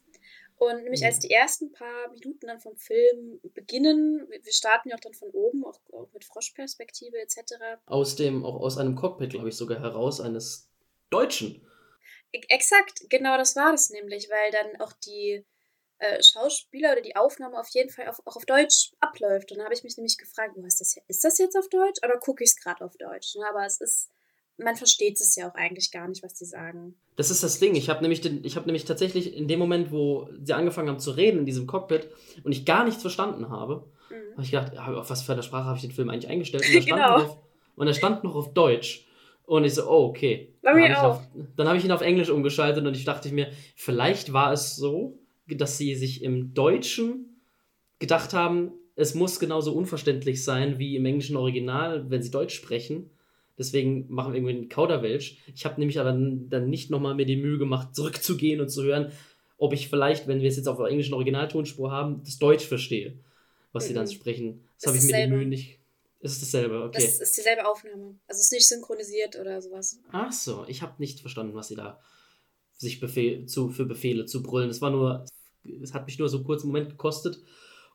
[0.57, 4.99] Und nämlich als die ersten paar Minuten dann vom Film beginnen, wir starten ja auch
[4.99, 7.53] dann von oben, auch, auch mit Froschperspektive etc.
[7.85, 10.69] Aus dem, auch aus einem Cockpit, glaube ich, sogar heraus, eines
[11.09, 11.65] Deutschen.
[12.31, 15.45] Exakt, genau das war das nämlich, weil dann auch die
[15.99, 19.51] äh, Schauspieler oder die Aufnahme auf jeden Fall auf, auch auf Deutsch abläuft.
[19.51, 21.99] Und da habe ich mich nämlich gefragt, wo ist das, ist das jetzt auf Deutsch
[22.03, 23.35] oder gucke ich es gerade auf Deutsch?
[23.49, 24.09] Aber es ist
[24.59, 26.95] man versteht es ja auch eigentlich gar nicht, was die sagen.
[27.15, 27.75] Das ist das Ding.
[27.75, 31.11] Ich habe nämlich, den, hab nämlich tatsächlich in dem Moment, wo sie angefangen haben zu
[31.11, 32.09] reden in diesem Cockpit
[32.43, 34.33] und ich gar nichts verstanden habe, mhm.
[34.33, 36.65] habe ich gedacht, auf was für eine Sprache habe ich den Film eigentlich eingestellt?
[36.67, 37.17] Und er stand, genau.
[37.19, 37.37] noch,
[37.75, 39.05] und er stand noch auf Deutsch.
[39.45, 40.53] Und ich so, oh, okay.
[40.61, 41.21] Dann auch.
[41.55, 45.17] dann habe ich ihn auf Englisch umgeschaltet und ich dachte mir, vielleicht war es so,
[45.55, 47.41] dass sie sich im Deutschen
[47.99, 53.09] gedacht haben, es muss genauso unverständlich sein wie im englischen Original, wenn sie Deutsch sprechen.
[53.57, 55.37] Deswegen machen wir irgendwie einen Kauderwelsch.
[55.53, 59.11] Ich habe nämlich aber dann nicht nochmal mir die Mühe gemacht, zurückzugehen und zu hören,
[59.57, 63.17] ob ich vielleicht, wenn wir es jetzt auf der englischen Originaltonspur haben, das Deutsch verstehe,
[63.73, 63.87] was mhm.
[63.87, 64.11] sie dann mhm.
[64.11, 64.63] sprechen.
[64.75, 65.79] Das habe ich mir die Mühe nicht.
[66.21, 67.01] Es ist dasselbe, okay.
[67.01, 68.19] Das ist dieselbe Aufnahme.
[68.27, 69.99] Also es ist nicht synchronisiert oder sowas.
[70.11, 71.99] Ach so, ich habe nicht verstanden, was sie da
[72.79, 74.69] sich Befehl, zu, für Befehle zu brüllen.
[74.69, 75.25] Es war nur,
[75.81, 77.41] es hat mich nur so einen kurzen Moment gekostet,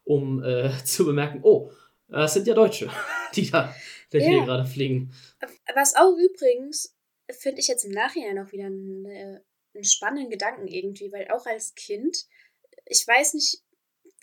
[0.05, 1.71] um äh, zu bemerken, oh,
[2.09, 2.91] das sind ja Deutsche,
[3.35, 3.75] die da
[4.13, 4.29] der ja.
[4.29, 5.13] hier gerade fliegen.
[5.75, 6.97] Was auch übrigens,
[7.31, 11.75] finde ich jetzt im Nachhinein auch wieder einen, einen spannenden Gedanken irgendwie, weil auch als
[11.75, 12.27] Kind,
[12.87, 13.65] ich weiß nicht,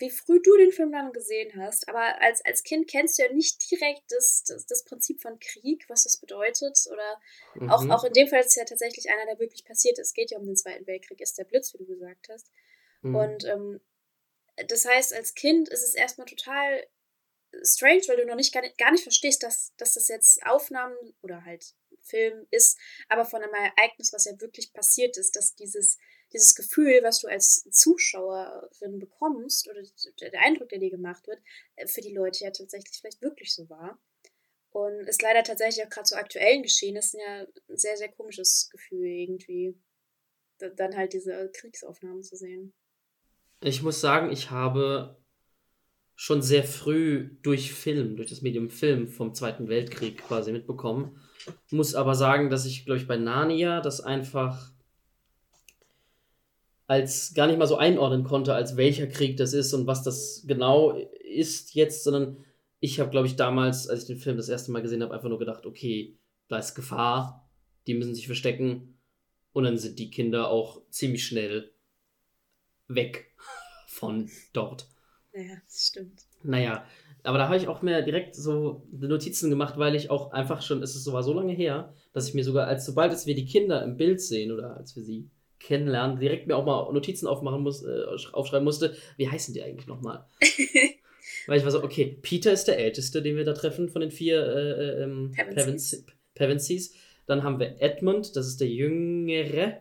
[0.02, 3.32] wie früh du den Film dann gesehen hast, aber als, als Kind kennst du ja
[3.32, 6.76] nicht direkt das, das, das Prinzip von Krieg, was das bedeutet.
[6.90, 7.20] Oder
[7.54, 7.70] mhm.
[7.70, 10.08] auch, auch in dem Fall ist es ja tatsächlich einer, der wirklich passiert ist.
[10.08, 12.50] Es geht ja um den Zweiten Weltkrieg, ist der Blitz, wie du gesagt hast.
[13.02, 13.14] Mhm.
[13.14, 13.80] Und ähm,
[14.68, 16.86] das heißt, als Kind ist es erstmal total
[17.62, 20.96] strange, weil du noch nicht gar, nicht gar nicht verstehst, dass, dass das jetzt Aufnahmen
[21.22, 25.98] oder halt Film ist, aber von einem Ereignis, was ja wirklich passiert ist, dass dieses,
[26.32, 29.82] dieses Gefühl, was du als Zuschauerin bekommst, oder
[30.20, 31.40] der Eindruck, der dir gemacht wird,
[31.76, 34.00] äh, für die Leute ja tatsächlich vielleicht wirklich so war.
[34.70, 39.06] Und ist leider tatsächlich auch gerade zu aktuellen Geschehnissen ja ein sehr, sehr komisches Gefühl
[39.06, 39.78] irgendwie,
[40.58, 42.72] dann halt diese Kriegsaufnahmen zu sehen.
[43.64, 45.16] Ich muss sagen, ich habe
[46.16, 51.16] schon sehr früh durch Film, durch das Medium Film vom Zweiten Weltkrieg quasi mitbekommen.
[51.70, 54.72] Muss aber sagen, dass ich, glaube ich, bei Narnia das einfach
[56.88, 60.44] als gar nicht mal so einordnen konnte, als welcher Krieg das ist und was das
[60.46, 62.44] genau ist jetzt, sondern
[62.80, 65.28] ich habe, glaube ich, damals, als ich den Film das erste Mal gesehen habe, einfach
[65.28, 67.48] nur gedacht, okay, da ist Gefahr,
[67.86, 68.98] die müssen sich verstecken
[69.52, 71.71] und dann sind die Kinder auch ziemlich schnell
[72.94, 73.32] weg
[73.86, 74.86] von dort.
[75.34, 76.22] Ja, das stimmt.
[76.42, 76.84] Naja,
[77.24, 80.82] Aber da habe ich auch mir direkt so Notizen gemacht, weil ich auch einfach schon,
[80.82, 83.34] es ist so, war so lange her, dass ich mir sogar, als sobald es wir
[83.34, 87.28] die Kinder im Bild sehen oder als wir sie kennenlernen, direkt mir auch mal Notizen
[87.28, 88.02] aufmachen muss, äh,
[88.32, 90.26] aufschreiben musste, wie heißen die eigentlich nochmal?
[91.46, 94.10] weil ich war so, okay, Peter ist der Älteste, den wir da treffen von den
[94.10, 95.32] vier äh, ähm,
[96.34, 96.94] Pevensies.
[97.26, 99.78] Dann haben wir Edmund, das ist der Jüngere,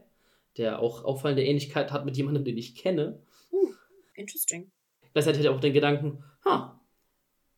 [0.58, 3.20] der auch auffallende Ähnlichkeit hat mit jemandem, den ich kenne.
[3.52, 3.74] Uh,
[4.16, 4.72] interesting.
[5.14, 6.80] Gleichzeitig hat er auch den Gedanken, ha,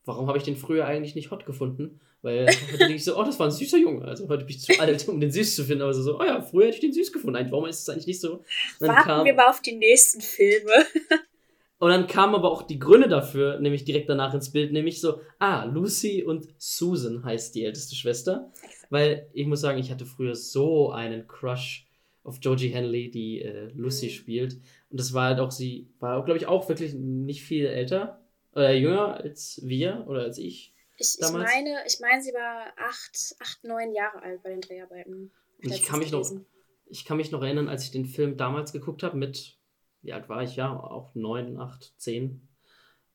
[0.05, 1.99] warum habe ich den früher eigentlich nicht hot gefunden?
[2.21, 4.05] Weil heute denke ich so, oh, das war ein süßer Junge.
[4.05, 5.83] Also heute bin ich zu alt, um den süß zu finden.
[5.83, 7.35] Aber so, oh ja, früher hätte ich den süß gefunden.
[7.35, 8.43] Eigentlich, warum ist es eigentlich nicht so?
[8.79, 10.71] Warten kam, wir mal auf die nächsten Filme.
[11.79, 15.19] und dann kamen aber auch die Gründe dafür, nämlich direkt danach ins Bild, nämlich so,
[15.39, 18.51] ah, Lucy und Susan heißt die älteste Schwester.
[18.89, 21.87] Weil ich muss sagen, ich hatte früher so einen Crush
[22.23, 24.11] auf Georgie Henley, die äh, Lucy mhm.
[24.11, 24.53] spielt.
[24.89, 28.21] Und das war halt auch, sie war, glaube ich, auch wirklich nicht viel älter
[28.53, 30.73] oder jünger als wir oder als ich.
[30.97, 35.31] Ich, ich meine, ich meine, sie war acht, acht, neun Jahre alt bei den Dreharbeiten.
[35.63, 36.29] Und ich kann mich noch,
[36.85, 39.57] ich kann mich noch erinnern, als ich den Film damals geguckt habe, mit,
[40.01, 40.55] wie alt war ich?
[40.55, 42.47] Ja, auch neun, acht, zehn.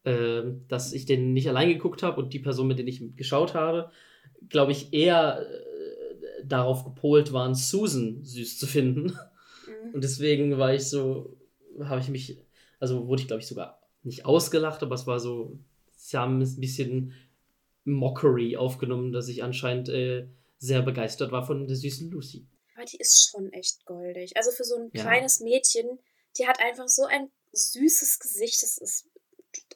[0.05, 3.55] Äh, dass ich den nicht allein geguckt habe und die Person, mit der ich geschaut
[3.55, 3.91] habe,
[4.49, 5.78] glaube ich, eher äh,
[6.49, 9.17] darauf gepolt waren, Susan süß zu finden.
[9.67, 9.95] Mhm.
[9.95, 11.37] Und deswegen war ich so,
[11.81, 12.39] habe ich mich,
[12.81, 15.59] also wurde ich, glaube ich, sogar nicht ausgelacht, aber es war so,
[15.97, 17.15] sie haben ein bisschen
[17.85, 22.47] Mockery aufgenommen, dass ich anscheinend äh, sehr begeistert war von der süßen Lucy.
[22.75, 24.37] Aber die ist schon echt goldig.
[24.37, 25.03] Also für so ein ja.
[25.03, 25.99] kleines Mädchen,
[26.39, 28.63] die hat einfach so ein süßes Gesicht.
[28.63, 29.09] Das ist.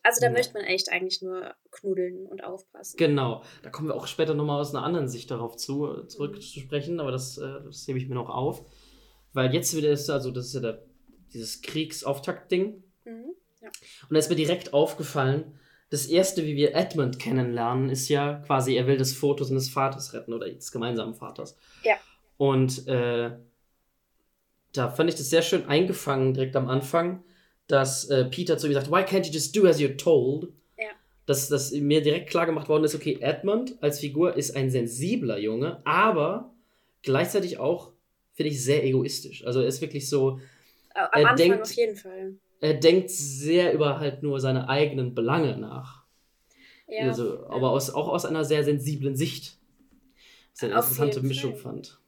[0.02, 0.32] Also da ja.
[0.32, 2.96] möchte man echt eigentlich nur knuddeln und aufpassen.
[2.96, 3.42] Genau.
[3.62, 6.40] Da kommen wir auch später nochmal aus einer anderen Sicht darauf zu, zurück mhm.
[6.40, 8.64] zu sprechen, aber das, äh, das hebe ich mir noch auf.
[9.32, 10.82] Weil jetzt wieder ist, also das ist ja der,
[11.32, 12.82] dieses Kriegsauftakt-Ding.
[13.04, 13.34] Mhm.
[13.60, 13.68] Ja.
[13.68, 15.58] Und da ist mir direkt aufgefallen,
[15.92, 20.14] das erste, wie wir Edmund kennenlernen, ist ja quasi, er will das Foto seines Vaters
[20.14, 21.56] retten oder des gemeinsamen Vaters.
[21.84, 21.96] Ja.
[22.38, 23.36] Und äh,
[24.72, 27.22] da fand ich das sehr schön eingefangen direkt am Anfang,
[27.68, 30.48] dass äh, Peter zu ihm sagt, why can't you just do as you're told?
[30.78, 30.90] Ja.
[31.26, 35.38] Dass, dass mir direkt klar gemacht worden ist, okay, Edmund als Figur ist ein sensibler
[35.38, 36.52] Junge, aber
[37.02, 37.92] gleichzeitig auch,
[38.34, 39.46] finde ich, sehr egoistisch.
[39.46, 40.40] Also er ist wirklich so.
[40.94, 45.56] Am Anfang denkt, auf jeden Fall er denkt sehr über halt nur seine eigenen Belange
[45.58, 46.04] nach.
[46.86, 47.08] Ja.
[47.08, 49.58] Also, aber aus, auch aus einer sehr sensiblen Sicht.
[50.52, 51.60] Was ich eine interessante Mischung Fall.
[51.60, 52.00] fand.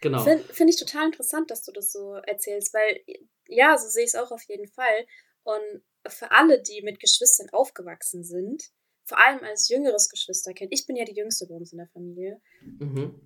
[0.00, 0.22] Genau.
[0.22, 3.00] Finde find ich total interessant, dass du das so erzählst, weil
[3.46, 5.06] ja, so sehe ich es auch auf jeden Fall.
[5.42, 8.62] Und für alle, die mit Geschwistern aufgewachsen sind,
[9.04, 12.40] vor allem als jüngeres Geschwisterkind, ich bin ja die jüngste bei uns in der Familie
[12.60, 13.20] mhm.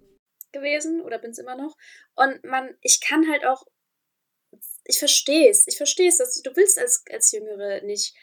[0.53, 1.77] gewesen oder bin es immer noch.
[2.15, 3.67] Und man, ich kann halt auch
[4.85, 5.67] ich verstehe es.
[5.67, 6.21] Ich verstehe es.
[6.21, 8.15] Also, du willst als, als Jüngere nicht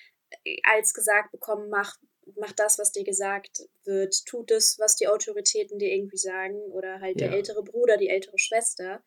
[0.44, 1.96] äh, als gesagt bekommen, mach,
[2.40, 7.00] mach das, was dir gesagt wird, tu das, was die Autoritäten dir irgendwie sagen oder
[7.00, 7.28] halt ja.
[7.28, 9.04] der ältere Bruder, die ältere Schwester.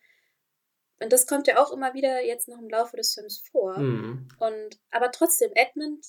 [1.02, 3.78] Und das kommt ja auch immer wieder jetzt noch im Laufe des Films vor.
[3.78, 4.28] Mhm.
[4.38, 6.04] Und aber trotzdem, Edmund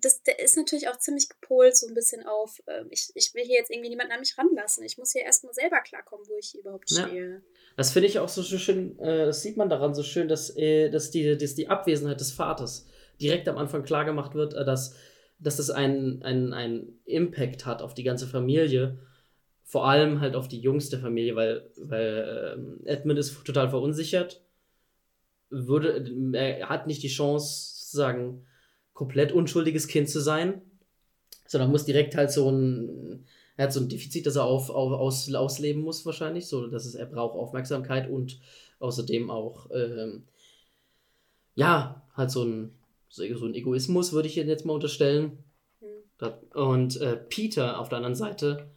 [0.00, 3.44] das, der ist natürlich auch ziemlich gepolt, so ein bisschen auf, äh, ich, ich will
[3.44, 4.84] hier jetzt irgendwie niemanden an mich ranlassen.
[4.84, 7.30] Ich muss hier erstmal selber klarkommen, wo ich hier überhaupt stehe.
[7.30, 7.40] Ja.
[7.76, 10.90] Das finde ich auch so schön, äh, das sieht man daran so schön, dass, äh,
[10.90, 12.86] dass, die, dass die Abwesenheit des Vaters
[13.20, 14.94] direkt am Anfang klargemacht wird, äh, dass,
[15.40, 18.98] dass das einen ein Impact hat auf die ganze Familie.
[19.64, 24.42] Vor allem halt auf die jüngste Familie, weil, weil ähm, Edmund ist total verunsichert.
[25.48, 28.44] Würde, er hat nicht die Chance, sozusagen,
[29.00, 30.60] komplett unschuldiges Kind zu sein,
[31.46, 33.24] sondern muss direkt halt so ein,
[33.56, 36.84] er hat so ein Defizit, das er auf, auf, aus, ausleben muss wahrscheinlich, so dass
[36.84, 38.38] es, er braucht Aufmerksamkeit und
[38.78, 40.24] außerdem auch, ähm,
[41.54, 42.74] ja, halt so ein,
[43.10, 45.38] so, ein Egoismus, würde ich jetzt mal unterstellen.
[45.80, 46.32] Mhm.
[46.54, 48.70] Und äh, Peter auf der anderen Seite,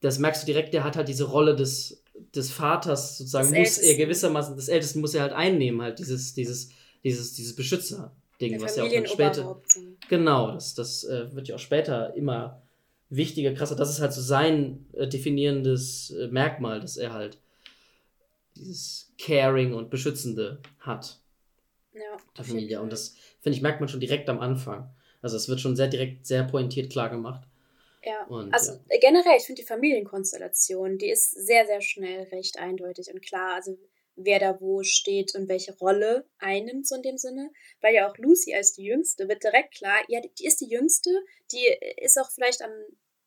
[0.00, 2.02] das merkst du direkt, der hat halt diese Rolle des,
[2.34, 6.32] des Vaters sozusagen, des muss er gewissermaßen, des Ältesten muss er halt einnehmen, halt dieses,
[6.34, 6.70] dieses,
[7.04, 8.14] dieses, dieses Beschützer.
[8.40, 9.62] Ding, was ja auch dann später.
[10.08, 12.62] Genau, das, das äh, wird ja auch später immer
[13.08, 13.76] wichtiger, krasser.
[13.76, 17.38] Das ist halt so sein äh, definierendes äh, Merkmal, dass er halt
[18.56, 21.21] dieses Caring und Beschützende hat.
[21.94, 22.16] Ja.
[22.36, 22.80] Der Familie.
[22.80, 24.94] Und das, finde ich, merkt man schon direkt am Anfang.
[25.20, 27.46] Also es wird schon sehr direkt, sehr pointiert klar gemacht.
[28.04, 28.98] Ja, und, also ja.
[29.00, 33.54] generell, ich finde die Familienkonstellation, die ist sehr, sehr schnell recht eindeutig und klar.
[33.54, 33.78] Also
[34.16, 37.50] wer da wo steht und welche Rolle einnimmt, so in dem Sinne.
[37.80, 41.10] Weil ja auch Lucy als die Jüngste wird direkt klar, ja, die ist die Jüngste,
[41.52, 41.64] die
[41.98, 42.72] ist auch vielleicht am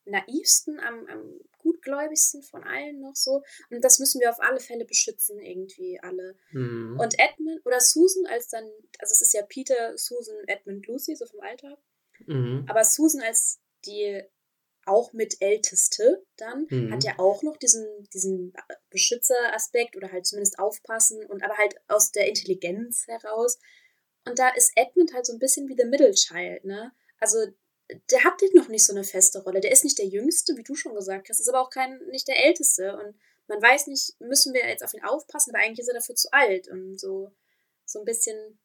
[0.06, 3.42] naivsten, am, am gutgläubigsten von allen noch so.
[3.72, 6.36] Und das müssen wir auf alle Fälle beschützen, irgendwie alle.
[6.52, 7.00] Mhm.
[7.00, 8.64] Und Edmund oder Susan als dann,
[9.00, 11.78] also es ist ja Peter, Susan, Edmund, Lucy, so vom Alter.
[12.28, 12.66] Mhm.
[12.70, 14.22] Aber Susan als die
[14.86, 16.94] auch mit Älteste dann, mhm.
[16.94, 18.54] hat ja auch noch diesen, diesen
[18.92, 23.58] Beschützeraspekt oder halt zumindest aufpassen und aber halt aus der Intelligenz heraus.
[24.28, 26.92] Und da ist Edmund halt so ein bisschen wie the Middle Child, ne?
[27.20, 27.40] Also
[28.10, 29.62] der hat noch nicht so eine feste Rolle.
[29.62, 32.28] Der ist nicht der Jüngste, wie du schon gesagt hast, ist aber auch kein, nicht
[32.28, 32.98] der Älteste.
[32.98, 33.16] Und
[33.48, 36.32] man weiß nicht, müssen wir jetzt auf ihn aufpassen, aber eigentlich ist er dafür zu
[36.32, 37.32] alt und so,
[37.86, 38.60] so ein bisschen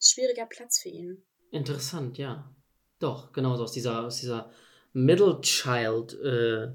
[0.00, 1.22] schwieriger Platz für ihn.
[1.50, 2.50] Interessant, ja.
[2.98, 4.50] Doch, genauso aus dieser, aus dieser
[4.92, 6.68] Middle Child äh,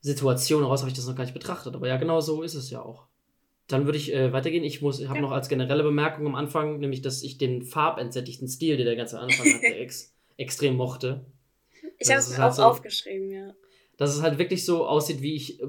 [0.00, 1.74] Situation heraus habe ich das noch gar nicht betrachtet.
[1.74, 3.06] Aber ja, genau so ist es ja auch.
[3.66, 4.64] Dann würde ich äh, weitergehen.
[4.64, 5.22] Ich muss, ich habe ja.
[5.22, 9.18] noch als generelle Bemerkung am Anfang, nämlich, dass ich den farbentsättigten Stil, den der ganze
[9.18, 11.24] Anfang hatte, ex extrem mochte.
[11.98, 13.54] Ich habe es mir halt auch so, aufgeschrieben, ja.
[13.96, 15.66] Dass es halt wirklich so aussieht, wie ich äh,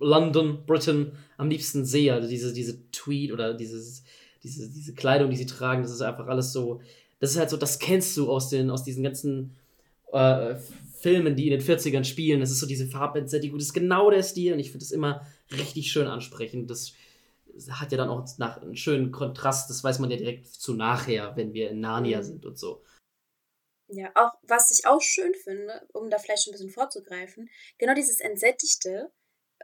[0.00, 2.14] London, Britain am liebsten sehe.
[2.14, 4.02] Also diese, diese Tweet oder dieses,
[4.42, 6.80] diese, diese Kleidung, die sie tragen, das ist einfach alles so.
[7.20, 9.56] Das ist halt so, das kennst du aus, den, aus diesen ganzen
[10.12, 10.56] äh,
[11.00, 12.40] Filmen, die in den 40ern spielen.
[12.40, 15.26] Das ist so diese Farbentsättigung, das ist genau der Stil und ich finde das immer
[15.52, 16.70] richtig schön ansprechend.
[16.70, 16.94] Das
[17.70, 21.36] hat ja dann auch nach, einen schönen Kontrast, das weiß man ja direkt zu nachher,
[21.36, 22.24] wenn wir in Narnia mhm.
[22.24, 22.82] sind und so.
[23.88, 27.94] Ja, auch was ich auch schön finde, um da vielleicht schon ein bisschen vorzugreifen, genau
[27.94, 29.12] dieses Entsättigte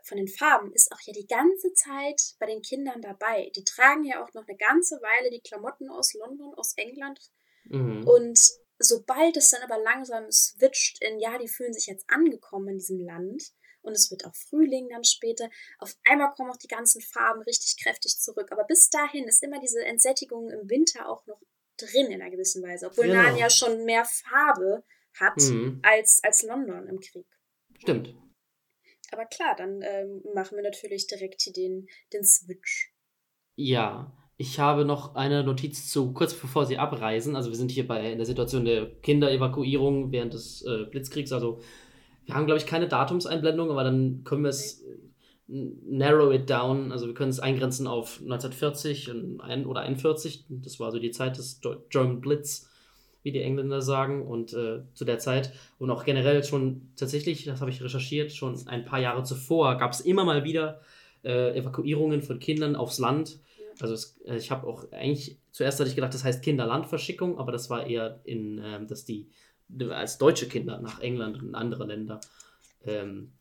[0.05, 3.51] von den Farben ist auch ja die ganze Zeit bei den Kindern dabei.
[3.55, 7.21] Die tragen ja auch noch eine ganze Weile die Klamotten aus London, aus England.
[7.65, 8.07] Mhm.
[8.07, 8.41] Und
[8.79, 13.01] sobald es dann aber langsam switcht in, ja, die fühlen sich jetzt angekommen in diesem
[13.01, 17.43] Land und es wird auch Frühling dann später, auf einmal kommen auch die ganzen Farben
[17.43, 18.51] richtig kräftig zurück.
[18.53, 21.41] Aber bis dahin ist immer diese Entsättigung im Winter auch noch
[21.87, 23.23] drin in einer gewissen Weise, obwohl genau.
[23.23, 24.85] Narnia schon mehr Farbe
[25.19, 25.81] hat mhm.
[25.83, 27.27] als, als London im Krieg.
[27.79, 28.15] Stimmt.
[29.11, 32.93] Aber klar, dann ähm, machen wir natürlich direkt hier den, den Switch.
[33.57, 37.37] Ja, ich habe noch eine Notiz zu, kurz bevor sie abreisen.
[37.37, 41.33] Also wir sind hier bei in der Situation der Kinderevakuierung während des äh, Blitzkriegs.
[41.33, 41.61] Also
[42.25, 44.85] wir haben, glaube ich, keine Datumseinblendung, aber dann können wir es
[45.47, 46.93] narrow it down.
[46.93, 50.47] Also wir können es eingrenzen auf 1940 und ein, oder 41.
[50.49, 52.69] Das war so die Zeit des German Blitz,
[53.23, 54.27] wie die Engländer sagen.
[54.27, 58.57] Und äh, zu der Zeit und auch generell schon tatsächlich, das habe ich recherchiert, schon
[58.67, 60.81] ein paar Jahre zuvor gab es immer mal wieder
[61.25, 63.41] äh, Evakuierungen von Kindern aufs Land.
[63.81, 67.53] Also es, äh, ich habe auch eigentlich zuerst hatte ich gedacht, das heißt Kinderlandverschickung, aber
[67.53, 69.29] das war eher in, äh, dass die
[69.91, 72.21] als deutsche Kinder nach England und andere Länder
[72.85, 73.33] ähm,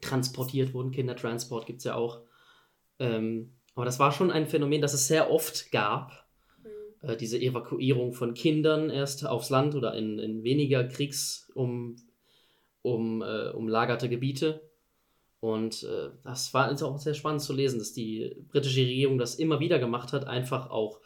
[0.00, 0.90] transportiert wurden.
[0.90, 2.22] Kindertransport gibt es ja auch.
[2.98, 6.26] Ähm, aber das war schon ein Phänomen, das es sehr oft gab.
[6.62, 7.08] Mhm.
[7.08, 12.02] Äh, diese Evakuierung von Kindern erst aufs Land oder in, in weniger kriegsumlagerte
[12.82, 14.68] um, äh, umlagerte Gebiete.
[15.40, 19.36] Und äh, das war ist auch sehr spannend zu lesen, dass die britische Regierung das
[19.36, 21.00] immer wieder gemacht hat, einfach auch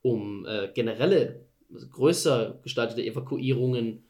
[0.00, 1.46] um äh, generelle,
[1.90, 4.04] größer gestaltete Evakuierungen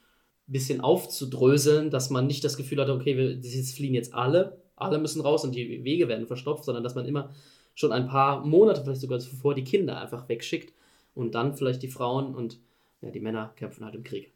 [0.46, 4.98] bisschen aufzudröseln, dass man nicht das Gefühl hatte, okay, wir jetzt fliehen jetzt alle, alle
[4.98, 7.30] müssen raus und die Wege werden verstopft, sondern dass man immer
[7.74, 10.72] schon ein paar Monate, vielleicht sogar zuvor, die Kinder einfach wegschickt
[11.14, 12.58] und dann vielleicht die Frauen und
[13.00, 14.32] ja, die Männer kämpfen halt im Krieg.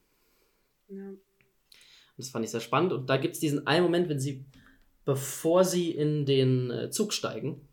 [0.88, 1.08] Ja.
[1.08, 1.18] Und
[2.16, 2.92] das fand ich sehr spannend.
[2.92, 4.44] Und da gibt es diesen einen Moment, wenn sie,
[5.04, 7.68] bevor sie in den äh, Zug steigen,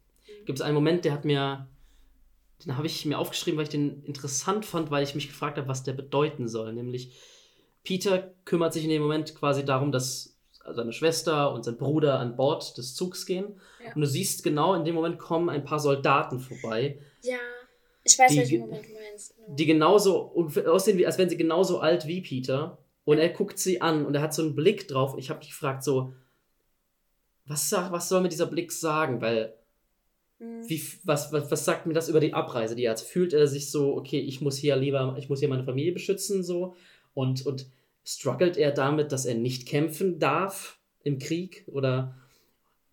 [0.45, 1.67] gibt es einen Moment, der hat mir,
[2.63, 5.67] den habe ich mir aufgeschrieben, weil ich den interessant fand, weil ich mich gefragt habe,
[5.67, 6.73] was der bedeuten soll.
[6.73, 7.11] Nämlich,
[7.85, 10.35] Peter kümmert sich in dem Moment quasi darum, dass
[10.73, 13.59] seine Schwester und sein Bruder an Bord des Zugs gehen.
[13.83, 13.93] Ja.
[13.93, 16.99] Und du siehst genau, in dem Moment kommen ein paar Soldaten vorbei.
[17.21, 17.37] Ja,
[18.03, 19.35] ich weiß, die, welchen Moment du meinst.
[19.35, 19.55] Genau.
[19.55, 20.35] Die genauso
[20.67, 22.77] aussehen, als wären sie genauso alt wie Peter.
[23.03, 25.15] Und er guckt sie an und er hat so einen Blick drauf.
[25.17, 26.13] Ich habe mich gefragt, so,
[27.45, 29.21] was, was soll mir dieser Blick sagen?
[29.21, 29.53] Weil,
[30.39, 30.67] hm.
[30.67, 33.01] wie, was, was, was sagt mir das über die Abreise, die er hat?
[33.01, 36.43] Fühlt er sich so, okay, ich muss hier lieber, ich muss hier meine Familie beschützen,
[36.43, 36.75] so?
[37.15, 37.65] Und, und
[38.03, 41.63] struggelt er damit, dass er nicht kämpfen darf im Krieg?
[41.65, 42.15] Oder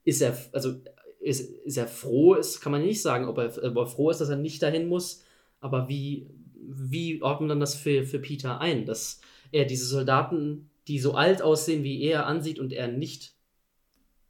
[0.04, 0.76] ist er, also
[1.20, 2.34] ist, ist er froh?
[2.34, 4.88] Ist, kann man nicht sagen, ob er, ob er froh ist, dass er nicht dahin
[4.88, 5.22] muss.
[5.60, 10.98] Aber wie, wie ordnet man das für, für Peter ein, dass er diese Soldaten, die
[10.98, 13.34] so alt aussehen, wie er ansieht und er nicht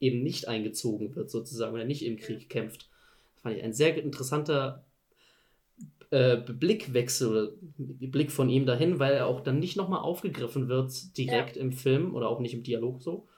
[0.02, 2.90] eben nicht eingezogen wird, sozusagen, oder nicht im Krieg kämpft.
[3.34, 4.84] Das fand ich ein sehr interessanter
[6.12, 11.56] äh, Blickwechsel, Blick von ihm dahin, weil er auch dann nicht nochmal aufgegriffen wird direkt
[11.56, 11.62] ja.
[11.62, 13.28] im Film oder auch nicht im Dialog so.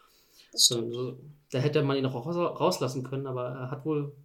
[0.52, 1.20] so.
[1.52, 4.16] Da hätte man ihn auch rauslassen können, aber er hat wohl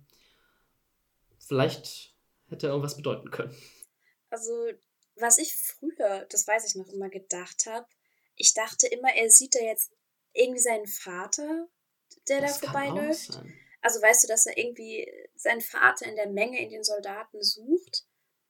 [1.38, 2.16] vielleicht
[2.50, 3.56] hätte er irgendwas bedeuten können.
[4.32, 4.52] Also,
[5.16, 7.86] was ich früher, das weiß ich noch immer gedacht habe,
[8.36, 9.92] ich dachte immer, er sieht da jetzt
[10.34, 11.68] irgendwie seinen Vater,
[12.28, 13.40] der das da vorbeiläuft.
[13.82, 18.09] Also weißt du, dass er irgendwie seinen Vater in der Menge in den Soldaten sucht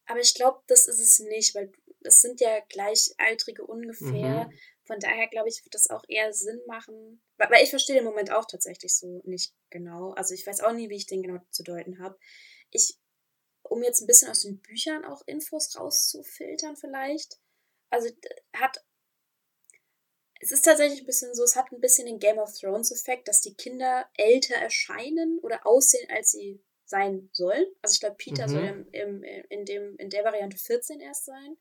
[0.10, 4.48] aber ich glaube, das ist es nicht, weil es sind ja Gleichaltrige ungefähr.
[4.48, 4.54] Mhm.
[4.88, 7.22] Von daher glaube ich, wird das auch eher Sinn machen.
[7.38, 10.14] Weil ich verstehe den Moment auch tatsächlich so nicht genau.
[10.14, 12.18] Also ich weiß auch nie, wie ich den genau zu deuten habe.
[12.72, 12.98] Ich,
[13.62, 17.40] um jetzt ein bisschen aus den Büchern auch Infos rauszufiltern vielleicht.
[17.92, 18.10] Also
[18.54, 18.84] hat
[20.42, 23.28] es ist tatsächlich ein bisschen so, es hat ein bisschen den Game of Thrones Effekt,
[23.28, 27.66] dass die Kinder älter erscheinen oder aussehen, als sie sein sollen.
[27.82, 28.52] Also ich glaube, Peter Mhm.
[28.52, 31.58] soll im, im, in, dem, in der Variante 14 erst sein.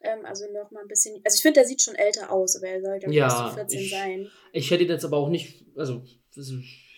[0.00, 1.20] Ähm, also noch mal ein bisschen.
[1.24, 3.54] Also ich finde, der sieht schon älter aus, aber er soll, ich, Ja, erst so
[3.54, 4.30] 14 ich- sein.
[4.52, 6.02] Ich hätte ihn jetzt aber auch nicht, also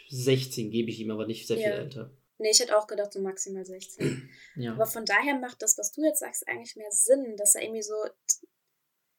[0.09, 1.75] 16 gebe ich ihm, aber nicht sehr viel Ja.
[1.77, 2.17] älter.
[2.39, 4.31] Nee, ich hätte auch gedacht, so maximal 16.
[4.57, 4.73] Ja.
[4.73, 7.83] Aber von daher macht das, was du jetzt sagst, eigentlich mehr Sinn, dass er irgendwie
[7.83, 7.95] so.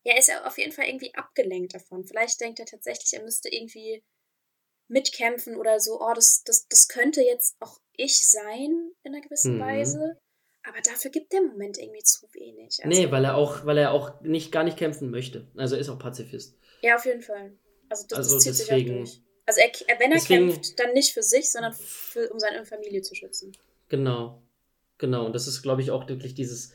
[0.04, 2.06] Ja, er ist ja auf jeden Fall irgendwie abgelenkt davon.
[2.06, 4.04] Vielleicht denkt er tatsächlich, er müsste irgendwie
[4.88, 9.56] mitkämpfen oder so, oh, das, das, das könnte jetzt auch ich sein in einer gewissen
[9.58, 9.62] Mhm.
[9.62, 10.18] Weise.
[10.68, 12.80] Aber dafür gibt der Moment irgendwie zu wenig.
[12.84, 15.48] Also, Nee, weil er auch, weil er auch nicht gar nicht kämpfen möchte.
[15.56, 16.58] Also er ist auch Pazifist.
[16.82, 17.54] Ja, auf jeden Fall.
[17.90, 19.26] Also das, Also das zieht deswegen- sich auch durch.
[19.48, 23.04] Also er, wenn er deswegen- kämpft, dann nicht für sich, sondern für, um seine Familie
[23.04, 23.56] zu schützen.
[23.90, 24.42] Genau.
[24.98, 25.26] Genau.
[25.28, 26.72] Und das ist, glaube ich, auch wirklich dieses.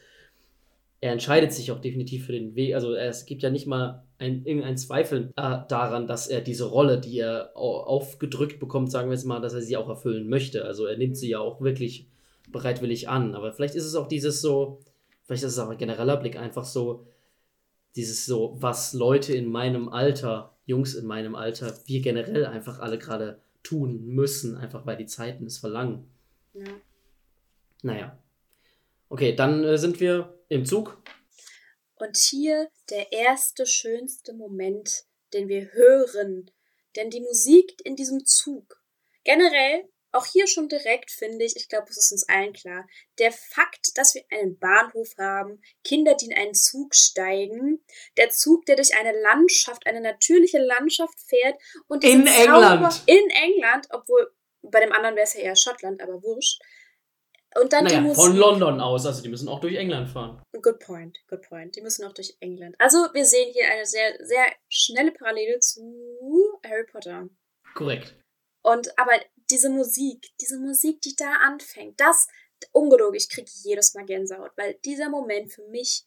[1.01, 2.75] Er entscheidet sich auch definitiv für den Weg.
[2.75, 7.01] Also es gibt ja nicht mal ein, irgendein Zweifel äh, daran, dass er diese Rolle,
[7.01, 10.65] die er au- aufgedrückt bekommt, sagen wir jetzt mal, dass er sie auch erfüllen möchte.
[10.65, 12.07] Also er nimmt sie ja auch wirklich
[12.49, 13.35] bereitwillig an.
[13.35, 14.81] Aber vielleicht ist es auch dieses so,
[15.25, 17.07] vielleicht ist es auch ein genereller Blick einfach so,
[17.97, 22.99] dieses so, was Leute in meinem Alter, Jungs in meinem Alter, wir generell einfach alle
[22.99, 26.05] gerade tun müssen, einfach weil die Zeiten es verlangen.
[26.55, 26.65] Ja.
[27.83, 28.19] Naja.
[29.09, 30.99] Okay, dann äh, sind wir im Zug.
[32.01, 36.51] Und hier der erste schönste Moment, den wir hören.
[36.97, 38.83] Denn die Musik in diesem Zug,
[39.23, 42.89] generell, auch hier schon direkt, finde ich, ich glaube, es ist uns allen klar,
[43.19, 47.85] der Fakt, dass wir einen Bahnhof haben, Kinder, die in einen Zug steigen,
[48.17, 53.03] der Zug, der durch eine Landschaft, eine natürliche Landschaft fährt und In England.
[53.07, 56.61] in England, obwohl bei dem anderen wäre es ja eher Schottland, aber wurscht.
[57.57, 58.23] Und dann die Naja, Musik.
[58.23, 60.41] von London aus, also die müssen auch durch England fahren.
[60.53, 61.75] Good point, good point.
[61.75, 62.77] Die müssen auch durch England.
[62.79, 67.29] Also, wir sehen hier eine sehr, sehr schnelle Parallele zu Harry Potter.
[67.75, 68.15] Korrekt.
[68.63, 69.13] Und aber
[69.51, 72.29] diese Musik, diese Musik, die da anfängt, das,
[72.73, 76.05] ungelogen, ich kriege jedes Mal Gänsehaut, weil dieser Moment für mich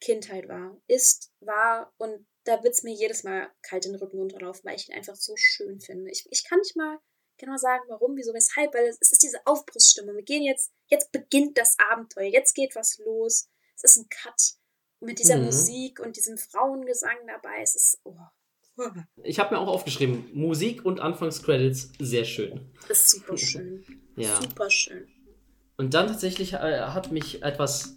[0.00, 4.76] Kindheit war, ist, war und da wird's mir jedes Mal kalt den Rücken runterlaufen, weil
[4.76, 6.10] ich ihn einfach so schön finde.
[6.10, 6.98] Ich, ich kann nicht mal
[7.42, 10.16] genau sagen, warum, wieso, weshalb, weil es, ist diese Aufbruchsstimmung.
[10.16, 13.48] Wir gehen jetzt, jetzt beginnt das Abenteuer, jetzt geht was los.
[13.76, 14.54] Es ist ein Cut
[15.00, 15.46] mit dieser Mhm.
[15.46, 17.60] Musik und diesem Frauengesang dabei.
[17.62, 18.16] Es ist, oh,
[19.24, 22.72] Ich habe mir auch aufgeschrieben, Musik und Anfangscredits sehr schön.
[22.88, 23.84] das ist super schön.
[24.14, 24.38] Ja.
[24.42, 25.08] Super schön.
[25.78, 27.96] Und dann tatsächlich äh, hat mich etwas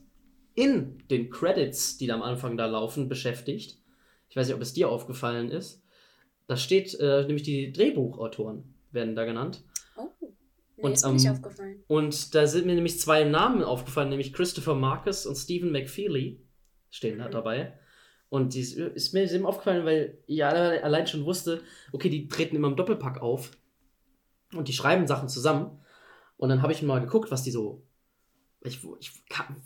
[0.54, 3.78] in den Credits, die da am Anfang da laufen, beschäftigt.
[4.30, 5.84] Ich weiß nicht, ob es dir aufgefallen ist.
[6.48, 9.64] Da steht äh, nämlich die Drehbuchautoren werden da genannt.
[9.98, 11.84] Oh, nee, Und, ist mir nicht ähm, aufgefallen.
[11.88, 16.42] Und da sind mir nämlich zwei Namen aufgefallen, nämlich Christopher Marcus und Stephen McFeely
[16.90, 17.32] stehen da Mhm.
[17.32, 17.80] dabei.
[18.30, 22.28] Und die ist, ist mir eben aufgefallen, weil ich alle- allein schon wusste, okay, die
[22.28, 23.52] treten immer im Doppelpack auf
[24.54, 25.80] und die schreiben Sachen zusammen.
[26.38, 27.84] Und dann habe ich mal geguckt, was die so.
[28.62, 29.12] Ich, ich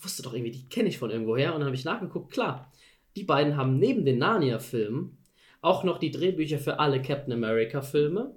[0.02, 1.54] wusste doch irgendwie, die kenne ich von irgendwoher.
[1.54, 2.72] Und dann habe ich nachgeguckt, klar,
[3.16, 5.18] die beiden haben neben den Narnia-Filmen
[5.62, 8.36] auch noch die Drehbücher für alle Captain America-Filme,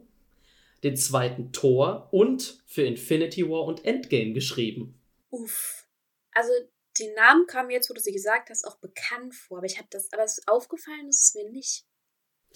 [0.83, 5.01] den zweiten Tor und für Infinity War und Endgame geschrieben.
[5.30, 5.87] Uff.
[6.33, 6.51] Also,
[6.99, 9.59] die Namen kamen jetzt, wo du sie gesagt hast, auch bekannt vor.
[9.59, 11.85] Aber ich habe das, aber es ist aufgefallen, ist es mir nicht.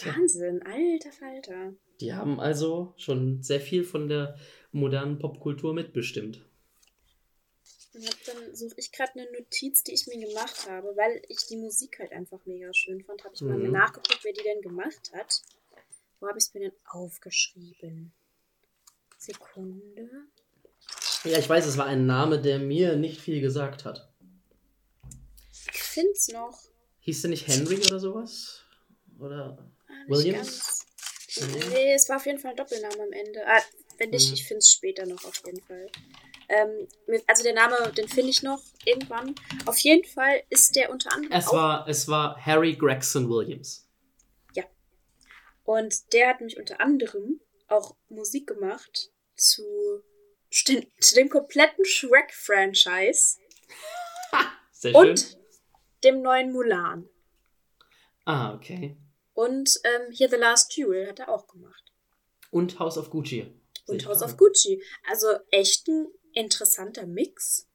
[0.05, 1.74] Wahnsinn, alter Falter.
[2.01, 4.39] Die haben also schon sehr viel von der
[4.72, 6.45] modernen Popkultur mitbestimmt.
[7.95, 11.47] Und hab dann suche ich gerade eine Notiz, die ich mir gemacht habe, weil ich
[11.47, 13.24] die Musik halt einfach mega schön fand.
[13.24, 13.72] Habe ich mal Mhm.
[13.72, 15.41] nachgeguckt, wer die denn gemacht hat.
[16.27, 18.12] Wo habe ich es mir denn aufgeschrieben?
[19.16, 20.11] Sekunde.
[21.22, 24.12] Ja, ich weiß, es war ein Name, der mir nicht viel gesagt hat.
[25.72, 26.59] Ich finde es noch.
[26.99, 28.64] Hieß der nicht Henry oder sowas?
[29.20, 29.57] Oder
[29.89, 30.85] Ah, Williams?
[31.37, 31.53] Ganz.
[31.55, 31.64] Nee.
[31.68, 33.47] Nee, es war auf jeden Fall ein Doppelname am Ende.
[33.47, 33.62] Ah,
[33.99, 34.35] wenn nicht, Mhm.
[34.35, 35.87] ich finde es später noch auf jeden Fall.
[36.49, 36.89] Ähm,
[37.29, 39.37] also der Name, den finde ich noch irgendwann.
[39.66, 43.86] Auf jeden Fall ist der unter anderem Es war, es war Harry Gregson Williams.
[45.67, 50.03] Und der hat mich unter anderem auch Musik gemacht zu,
[50.51, 53.39] zu dem kompletten Shrek-Franchise
[54.71, 55.11] Sehr schön.
[55.11, 55.39] und
[56.05, 57.09] dem neuen Mulan.
[58.25, 58.97] Ah, okay.
[59.35, 61.93] Und ähm, hier The Last Duel hat er auch gemacht.
[62.51, 63.53] Und House of Gucci.
[63.87, 64.83] Und House of Gucci.
[65.09, 67.69] Also echt ein interessanter Mix.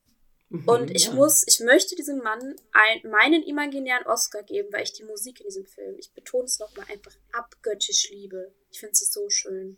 [0.68, 1.14] Und ich Ja.
[1.14, 5.46] muss, ich möchte diesem Mann ein, meinen imaginären Oscar geben, weil ich die Musik in
[5.46, 8.54] diesem Film, ich betone es nochmal, einfach abgöttisch liebe.
[8.70, 9.78] Ich finde sie so schön.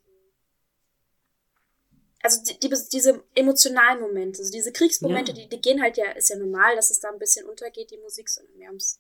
[2.24, 5.38] Also die, die, diese emotionalen Momente, also diese Kriegsmomente, Ja.
[5.38, 7.98] die, die gehen halt ja, ist ja normal, dass es da ein bisschen untergeht, die
[7.98, 9.00] Musik, sondern mehr ums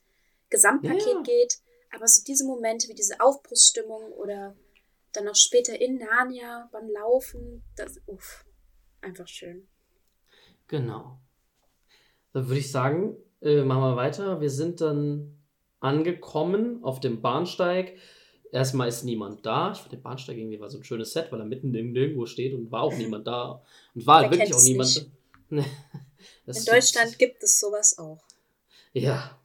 [0.49, 1.21] Gesamtpaket Ja.
[1.23, 1.59] geht.
[1.91, 4.55] Aber so diese Momente wie diese Aufbruchsstimmung oder
[5.13, 8.45] dann auch später in Narnia beim Laufen, das, uff,
[9.01, 9.67] einfach schön.
[10.67, 11.19] Genau.
[12.33, 14.41] Dann würde ich sagen, äh, machen wir weiter.
[14.41, 15.37] Wir sind dann
[15.79, 17.93] angekommen auf dem Bahnsteig.
[18.51, 19.71] Erstmal ist niemand da.
[19.71, 22.25] Ich fand den Bahnsteig irgendwie war so ein schönes Set, weil er mitten im Nirgendwo
[22.25, 23.61] steht und war auch niemand da.
[23.95, 25.07] Und war halt wirklich auch niemand
[25.49, 25.57] da.
[25.57, 25.63] In
[26.45, 28.23] ist- Deutschland gibt es sowas auch.
[28.93, 29.37] Ja.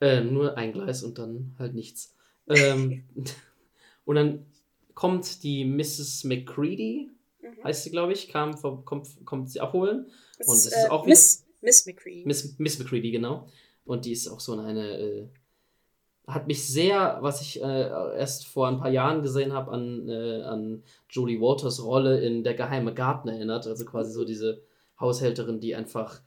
[0.00, 2.14] Äh, nur ein Gleis und dann halt nichts.
[2.48, 3.04] Ähm,
[4.04, 4.46] und dann
[4.94, 6.24] kommt die Mrs.
[6.24, 7.10] McCready,
[7.40, 7.62] Mhm.
[7.64, 8.54] heißt sie, glaube ich, kam,
[8.86, 10.10] kommt, kommt sie abholen.
[10.38, 12.22] Das Und ist, es ist äh, auch Miss, Miss McCree.
[12.24, 13.48] Miss, Miss McCready, genau.
[13.84, 15.28] Und die ist auch so eine, äh,
[16.26, 20.42] hat mich sehr, was ich äh, erst vor ein paar Jahren gesehen habe, an, äh,
[20.42, 23.66] an Julie Walters Rolle in Der geheime Garten erinnert.
[23.66, 24.62] Also quasi so diese
[24.98, 26.20] Haushälterin, die einfach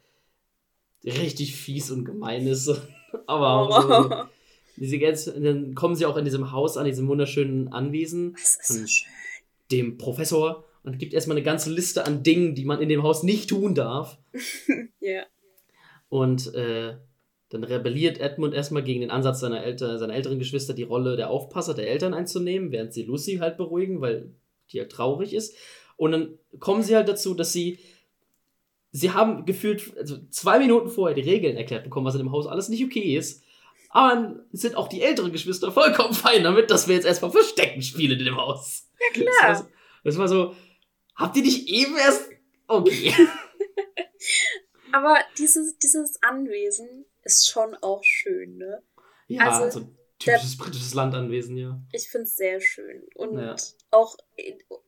[1.04, 2.70] richtig fies und gemein ist.
[3.28, 4.28] Aber auch so,
[4.76, 8.68] diese ganze, dann kommen sie auch in diesem Haus an, diesem wunderschönen Anwesen, das ist
[8.68, 9.12] so schön.
[9.72, 13.22] dem Professor, und gibt erstmal eine ganze Liste an Dingen, die man in dem Haus
[13.22, 14.18] nicht tun darf.
[15.00, 15.24] Ja.
[16.10, 16.98] Und äh,
[17.50, 21.30] dann rebelliert Edmund erstmal gegen den Ansatz seiner, Eltern, seiner älteren Geschwister, die Rolle der
[21.30, 24.34] Aufpasser der Eltern einzunehmen, während sie Lucy halt beruhigen, weil
[24.72, 25.56] die halt traurig ist.
[25.96, 27.80] Und dann kommen sie halt dazu, dass sie.
[28.92, 32.48] Sie haben gefühlt also zwei Minuten vorher die Regeln erklärt bekommen, was in dem Haus
[32.48, 33.44] alles nicht okay ist.
[33.90, 37.82] Aber dann sind auch die älteren Geschwister vollkommen fein damit, dass wir jetzt erstmal Verstecken
[37.82, 38.90] spielen in dem Haus.
[39.00, 39.56] Ja, Das war, klar.
[39.56, 39.66] so,
[40.04, 40.56] das war so.
[41.18, 42.30] Habt ihr nicht eben erst.
[42.68, 43.14] Okay.
[44.92, 48.82] Aber dieses, dieses Anwesen ist schon auch schön, ne?
[49.28, 49.90] Ja, Also, also,
[50.20, 51.82] typisches britisches Landanwesen, ja.
[51.92, 53.04] Ich finde es sehr schön.
[53.16, 53.56] Und Ja.
[53.92, 54.16] auch,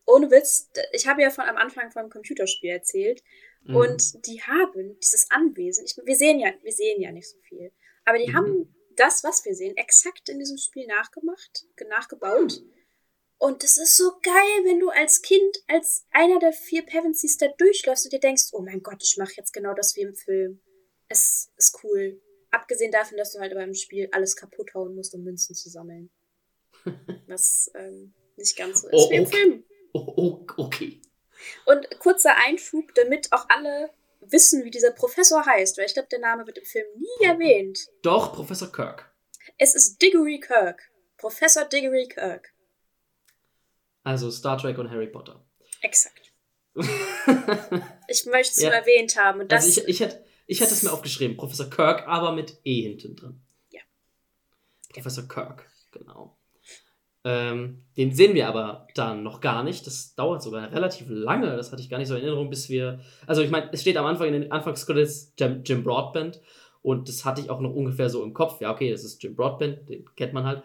[0.05, 3.21] ohne Witz, ich habe ja von am Anfang vom Computerspiel erzählt.
[3.63, 3.75] Mhm.
[3.75, 7.71] Und die haben dieses Anwesen, ich, wir, sehen ja, wir sehen ja nicht so viel,
[8.05, 8.35] aber die Mhm.
[8.35, 12.61] haben das, was wir sehen, exakt in diesem Spiel nachgemacht, ge- nachgebaut.
[13.39, 17.47] Und das ist so geil, wenn du als Kind, als einer der vier Pevensies da
[17.47, 20.59] durchläufst und dir denkst, oh mein Gott, ich mache jetzt genau das wie im Film.
[21.07, 22.21] Es ist cool.
[22.51, 25.69] Abgesehen davon, dass du halt aber im Spiel alles kaputt hauen musst, um Münzen zu
[25.69, 26.09] sammeln.
[27.27, 29.37] Was ähm, nicht ganz so ist Oh, wie im okay.
[29.37, 29.63] Film.
[29.93, 31.01] Oh, oh, okay.
[31.65, 36.19] Und kurzer Einschub, damit auch alle wissen, wie dieser Professor heißt, weil ich glaube, der
[36.19, 37.87] Name wird im Film nie erwähnt.
[38.01, 39.09] Doch, Professor Kirk.
[39.57, 40.91] Es ist Diggory Kirk.
[41.17, 42.53] Professor Diggory Kirk.
[44.09, 45.39] Also Star Trek und Harry Potter.
[45.81, 46.31] Exakt.
[48.07, 48.69] Ich möchte es Ja.
[48.69, 49.41] nur erwähnt haben.
[49.41, 51.37] Und das, also ich, ich, hätte, ich hätte es mir aufgeschrieben.
[51.37, 53.39] Professor Kirk, aber mit E hinten drin.
[53.71, 53.81] Ja.
[54.91, 56.35] Professor Kirk, genau.
[57.23, 59.85] Ähm, den sehen wir aber dann noch gar nicht.
[59.85, 61.55] Das dauert sogar relativ lange.
[61.55, 62.99] Das hatte ich gar nicht so in Erinnerung, bis wir.
[63.27, 66.41] Also ich meine, es steht am Anfang in den Anfangscredits Jim, Jim Broadbent.
[66.81, 68.59] Und das hatte ich auch noch ungefähr so im Kopf.
[68.59, 70.63] Ja, okay, das ist Jim Broadbent, den kennt man halt.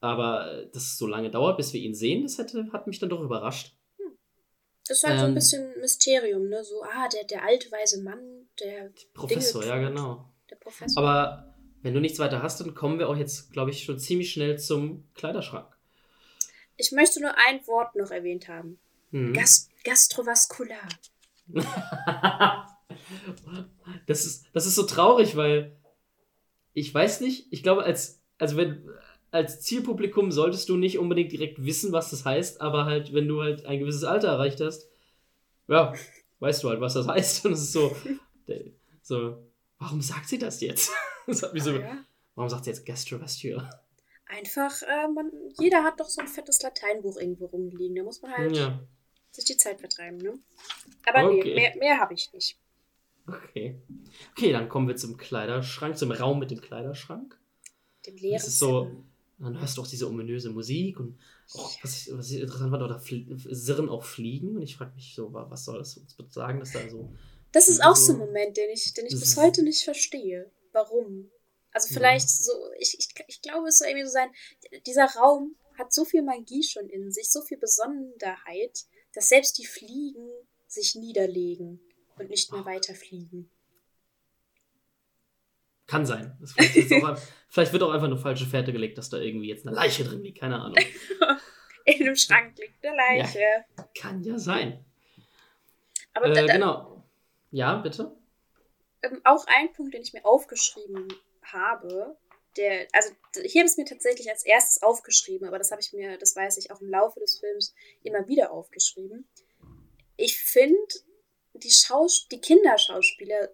[0.00, 2.98] Aber äh, dass es so lange dauert, bis wir ihn sehen, das hätte, hat mich
[2.98, 3.76] dann doch überrascht.
[4.86, 6.62] das ist halt so ein ähm, bisschen Mysterium, ne?
[6.64, 10.32] So, ah, der, der alte weise Mann, der, Professor, Dinge ja, genau.
[10.50, 11.02] der Professor.
[11.02, 14.32] Aber wenn du nichts weiter hast, dann kommen wir auch jetzt, glaube ich, schon ziemlich
[14.32, 15.66] schnell zum Kleiderschrank.
[16.76, 18.78] Ich möchte nur ein Wort noch erwähnt haben.
[19.10, 19.32] Mhm.
[19.32, 20.86] Gast gastrovaskular.
[24.06, 25.76] das, ist, das ist so traurig, weil
[26.74, 28.88] ich weiß nicht, ich glaube, als, also wenn,
[29.30, 33.42] als Zielpublikum solltest du nicht unbedingt direkt wissen, was das heißt, aber halt, wenn du
[33.42, 34.88] halt ein gewisses Alter erreicht hast,
[35.68, 35.92] ja,
[36.40, 37.44] weißt du halt, was das heißt.
[37.46, 37.94] Und es ist so,
[39.02, 39.42] so,
[39.78, 40.90] warum sagt sie das jetzt?
[41.26, 42.04] Das hat mich so, Ja.
[42.36, 43.84] warum sagt sie jetzt Gastrovascular?
[44.24, 47.96] Einfach, äh, man, jeder hat doch so ein fettes Lateinbuch irgendwo rumliegen.
[47.96, 48.80] Da muss man halt Ja,
[49.32, 50.38] sich die Zeit vertreiben, ne?
[51.06, 51.42] Aber Okay.
[51.44, 52.56] nee, mehr, mehr habe ich nicht.
[53.26, 53.78] okay.
[54.30, 57.38] Okay, dann kommen wir zum Kleiderschrank, zum Raum mit dem Kleiderschrank.
[58.06, 59.04] Dem leeren Das ist so,
[59.38, 59.50] Zimmer.
[59.52, 61.18] dann hörst du auch diese ominöse Musik und
[61.54, 63.00] auch, was, ich, was ich interessant fand, da
[63.54, 66.72] sirren auch Fliegen und ich frage mich so, wa- was soll das uns sagen, dass
[66.72, 67.10] da so.
[67.52, 70.50] Das ist auch so ein Moment, den ich, den ich bis heute nicht verstehe.
[70.72, 71.30] Warum?
[71.72, 71.94] Also Ja.
[71.98, 74.30] vielleicht so, ich, ich, ich glaube, es soll irgendwie so sein,
[74.86, 78.84] dieser Raum hat so viel Magie schon in sich, so viel Besonderheit,
[79.14, 80.28] dass selbst die Fliegen
[80.66, 81.80] sich niederlegen
[82.18, 83.50] und nicht mehr weiterfliegen.
[85.86, 86.36] Kann sein.
[86.40, 87.18] Das vielleicht, ist auch,
[87.48, 90.22] vielleicht wird auch einfach eine falsche Fährte gelegt, dass da irgendwie jetzt eine Leiche drin
[90.22, 90.78] liegt, keine Ahnung.
[91.84, 93.64] In dem Schrank liegt eine Leiche.
[93.98, 94.84] Kann ja sein.
[96.12, 97.04] Aber Äh, genau.
[97.50, 98.18] Ja, bitte?
[99.02, 101.08] ähm, auch ein Punkt, den ich mir aufgeschrieben
[101.42, 102.16] habe,
[102.56, 105.92] der, also hier habe ich es mir tatsächlich als erstes aufgeschrieben, aber das habe ich
[105.92, 109.28] mir, das weiß ich, auch im Laufe des Films immer wieder aufgeschrieben.
[110.16, 110.78] Ich finde
[111.54, 113.50] die, Schaus die Kinderschauspieler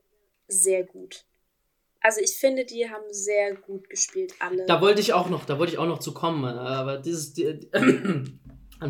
[0.48, 1.26] sehr gut.
[2.04, 4.66] Also ich finde, die haben sehr gut gespielt, alle.
[4.66, 7.70] Da wollte ich auch noch, da wollte ich auch noch zu kommen, aber dieses, die,
[7.72, 8.40] an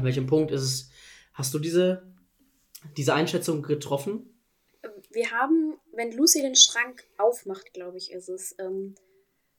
[0.03, 0.91] welchem Punkt ist es,
[1.33, 2.13] hast du diese,
[2.97, 4.31] diese Einschätzung getroffen?
[5.11, 8.97] Wir haben, wenn Lucy den Schrank aufmacht, glaube ich, ist es, ähm,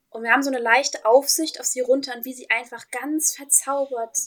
[0.09, 3.33] und wir haben so eine leichte Aufsicht auf sie runter und wie sie einfach ganz
[3.33, 4.17] verzaubert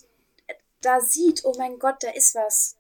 [0.81, 2.77] da sieht, oh mein Gott, da ist was.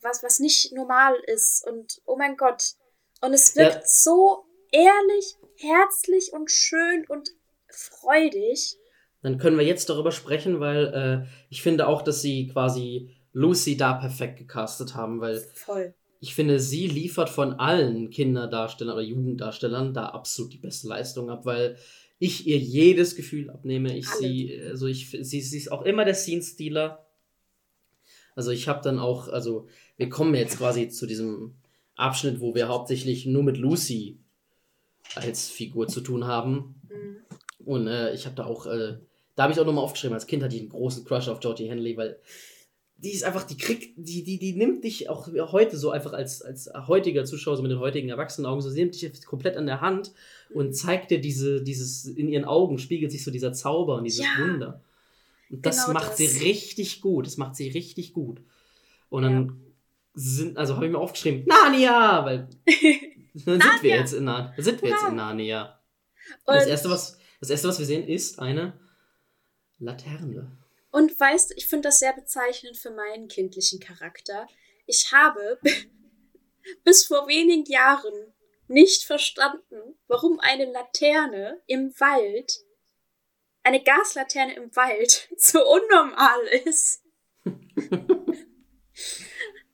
[0.00, 1.66] Was, was nicht normal ist.
[1.66, 2.74] Und oh mein Gott.
[3.20, 3.86] Und es wirkt ja.
[3.86, 7.30] so ehrlich, herzlich und schön und
[7.68, 8.76] freudig.
[9.22, 10.86] Dann können wir jetzt darüber sprechen, weil
[11.26, 15.94] äh, ich finde auch, dass sie quasi Lucy da perfekt gecastet haben, weil Voll.
[16.20, 21.46] ich finde, sie liefert von allen Kinderdarstellern oder Jugenddarstellern da absolut die beste Leistung ab,
[21.46, 21.76] weil
[22.18, 23.96] ich ihr jedes Gefühl abnehme.
[23.96, 27.06] Ich sie, also ich, sie, sie ist auch immer der Scene-Stealer.
[28.34, 31.56] Also ich habe dann auch, also wir kommen jetzt quasi zu diesem
[31.94, 34.21] Abschnitt, wo wir hauptsächlich nur mit Lucy
[35.16, 36.74] als Figur zu tun haben.
[36.88, 37.16] Mhm.
[37.64, 38.98] Und äh, ich habe da auch, äh,
[39.36, 41.68] da habe ich auch nochmal aufgeschrieben, als Kind hatte ich einen großen Crush auf Georgie
[41.68, 42.18] Henley, weil
[42.96, 46.40] die ist einfach, die kriegt, die, die, die nimmt dich auch heute so einfach als,
[46.40, 49.80] als heutiger Zuschauer, so mit den heutigen Erwachsenenaugen, so sie nimmt dich komplett an der
[49.80, 50.12] Hand
[50.54, 54.24] und zeigt dir diese, dieses, in ihren Augen spiegelt sich so dieser Zauber und dieses
[54.24, 54.82] ja, Wunder.
[55.50, 56.18] Und das genau macht das.
[56.18, 57.26] sie richtig gut.
[57.26, 58.40] Das macht sie richtig gut.
[59.10, 59.52] Und dann ja.
[60.14, 62.24] sind, also habe ich mir aufgeschrieben, Narnia!
[62.24, 62.48] Weil
[63.46, 64.54] dann sind wir jetzt in Narnia.
[64.58, 65.80] Sind wir jetzt in Narnia.
[66.44, 68.78] Und das erste, was, das erste, was wir sehen, ist eine
[69.78, 70.56] Laterne.
[70.90, 74.46] Und weißt du, ich finde das sehr bezeichnend für meinen kindlichen Charakter.
[74.86, 75.58] Ich habe
[76.84, 78.34] bis vor wenigen Jahren
[78.68, 82.60] nicht verstanden, warum eine Laterne im Wald,
[83.62, 87.02] eine Gaslaterne im Wald, so unnormal ist.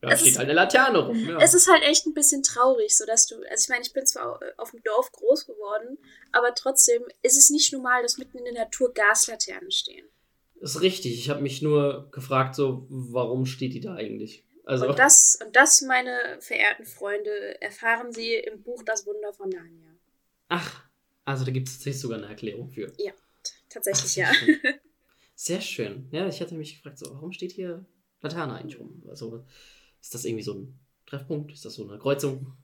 [0.03, 1.29] Ja, es steht ist, halt eine Laterne rum.
[1.29, 1.39] Ja.
[1.41, 4.07] Es ist halt echt ein bisschen traurig, so dass du, also ich meine, ich bin
[4.07, 5.99] zwar auf dem Dorf groß geworden,
[6.31, 10.07] aber trotzdem ist es nicht normal, dass mitten in der Natur Gaslaternen stehen.
[10.61, 11.15] Ist richtig.
[11.15, 14.45] Ich habe mich nur gefragt, so, warum steht die da eigentlich?
[14.65, 19.49] Also und, das, und das, meine verehrten Freunde, erfahren Sie im Buch Das Wunder von
[19.49, 19.97] Narnia.
[20.49, 20.85] Ach,
[21.25, 22.93] also da gibt es tatsächlich sogar eine Erklärung für.
[22.99, 23.13] Ja,
[23.69, 24.35] tatsächlich Ach, ja.
[24.35, 24.59] Schön.
[25.35, 26.09] Sehr schön.
[26.11, 27.87] Ja, ich hatte mich gefragt, so, warum steht hier
[28.21, 29.03] Laterne eigentlich rum?
[29.09, 29.45] Also,
[30.01, 31.53] ist das irgendwie so ein Treffpunkt?
[31.53, 32.57] Ist das so eine Kreuzung?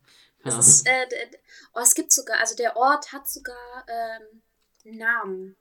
[0.45, 1.07] Es, ist, äh,
[1.75, 4.43] oh, es gibt sogar, also der Ort hat sogar ähm,
[4.85, 5.57] einen Namen.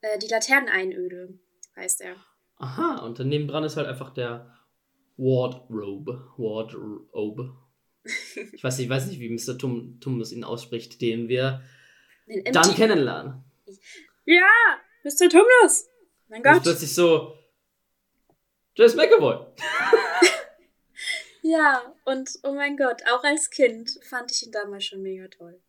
[0.00, 1.38] Äh, die Laterneneinöde
[1.76, 2.16] heißt er.
[2.56, 4.52] Aha, und daneben dran ist halt einfach der
[5.16, 6.32] Wardrobe.
[6.36, 7.56] Wardrobe.
[8.52, 9.56] ich weiß nicht, ich weiß nicht, wie Mr.
[9.56, 11.62] Tum, Tumnus ihn ausspricht, den wir
[12.26, 13.44] den dann kennenlernen.
[14.24, 14.48] Ja,
[15.04, 15.28] Mr.
[15.28, 15.88] Tumnus!
[16.28, 16.56] Mein Gott.
[16.56, 17.36] Und plötzlich so,
[18.74, 19.46] James McAvoy.
[21.50, 25.60] ja, und oh mein Gott, auch als Kind fand ich ihn damals schon mega toll.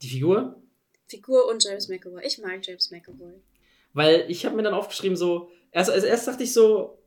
[0.00, 0.62] Die Figur?
[1.08, 2.24] Figur und James McAvoy.
[2.24, 3.42] Ich mag James McAvoy.
[3.92, 6.98] Weil ich habe mir dann aufgeschrieben, so, erst, also erst dachte ich so,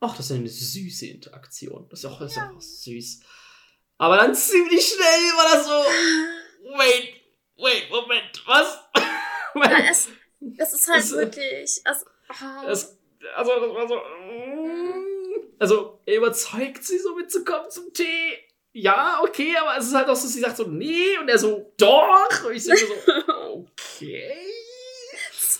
[0.00, 1.86] ach, das ist eine süße Interaktion.
[1.90, 3.20] Das ist auch, das ist auch süß.
[3.98, 5.04] Aber dann ziemlich schnell
[5.36, 5.72] war das so,
[6.78, 7.20] wait,
[7.58, 8.78] wait, Moment, was?
[9.54, 10.08] ja, es,
[10.56, 12.66] es ist halt es, wirklich, es, oh.
[12.66, 12.98] es,
[13.36, 14.49] also, das war so, mm.
[15.60, 18.38] Also, er überzeugt sie so mitzukommen zum Tee.
[18.72, 21.70] Ja, okay, aber es ist halt auch so, sie sagt so, nee, und er so,
[21.76, 22.44] doch.
[22.46, 22.72] Und ich so,
[23.52, 24.32] okay.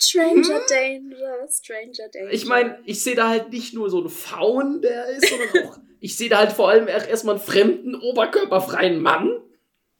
[0.00, 0.66] Stranger hm?
[0.68, 2.32] Danger, Stranger Danger.
[2.32, 5.76] Ich meine, ich sehe da halt nicht nur so einen Faun, der ist, sondern auch,
[6.00, 9.42] ich sehe da halt vor allem erstmal einen fremden, oberkörperfreien Mann.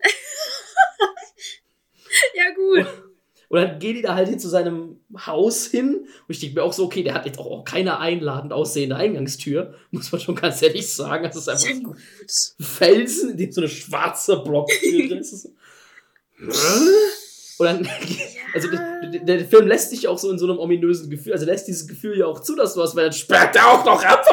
[2.34, 2.86] ja, gut.
[3.50, 5.96] Und dann geht die da halt hin zu seinem Haus hin.
[5.96, 8.94] Und ich denke mir auch so, okay, der hat jetzt auch, auch keine einladend aussehende
[8.94, 9.74] Eingangstür.
[9.90, 11.24] Muss man schon ganz ehrlich sagen.
[11.24, 11.96] Das ist einfach gut.
[12.60, 15.46] Felsen, in dem so eine schwarze Blocktür drin ist.
[17.58, 17.88] Und dann,
[18.54, 21.66] also der, der, Film lässt dich auch so in so einem ominösen Gefühl, also lässt
[21.66, 24.24] dieses Gefühl ja auch zu, dass du hast, weil dann sperrt er auch noch ab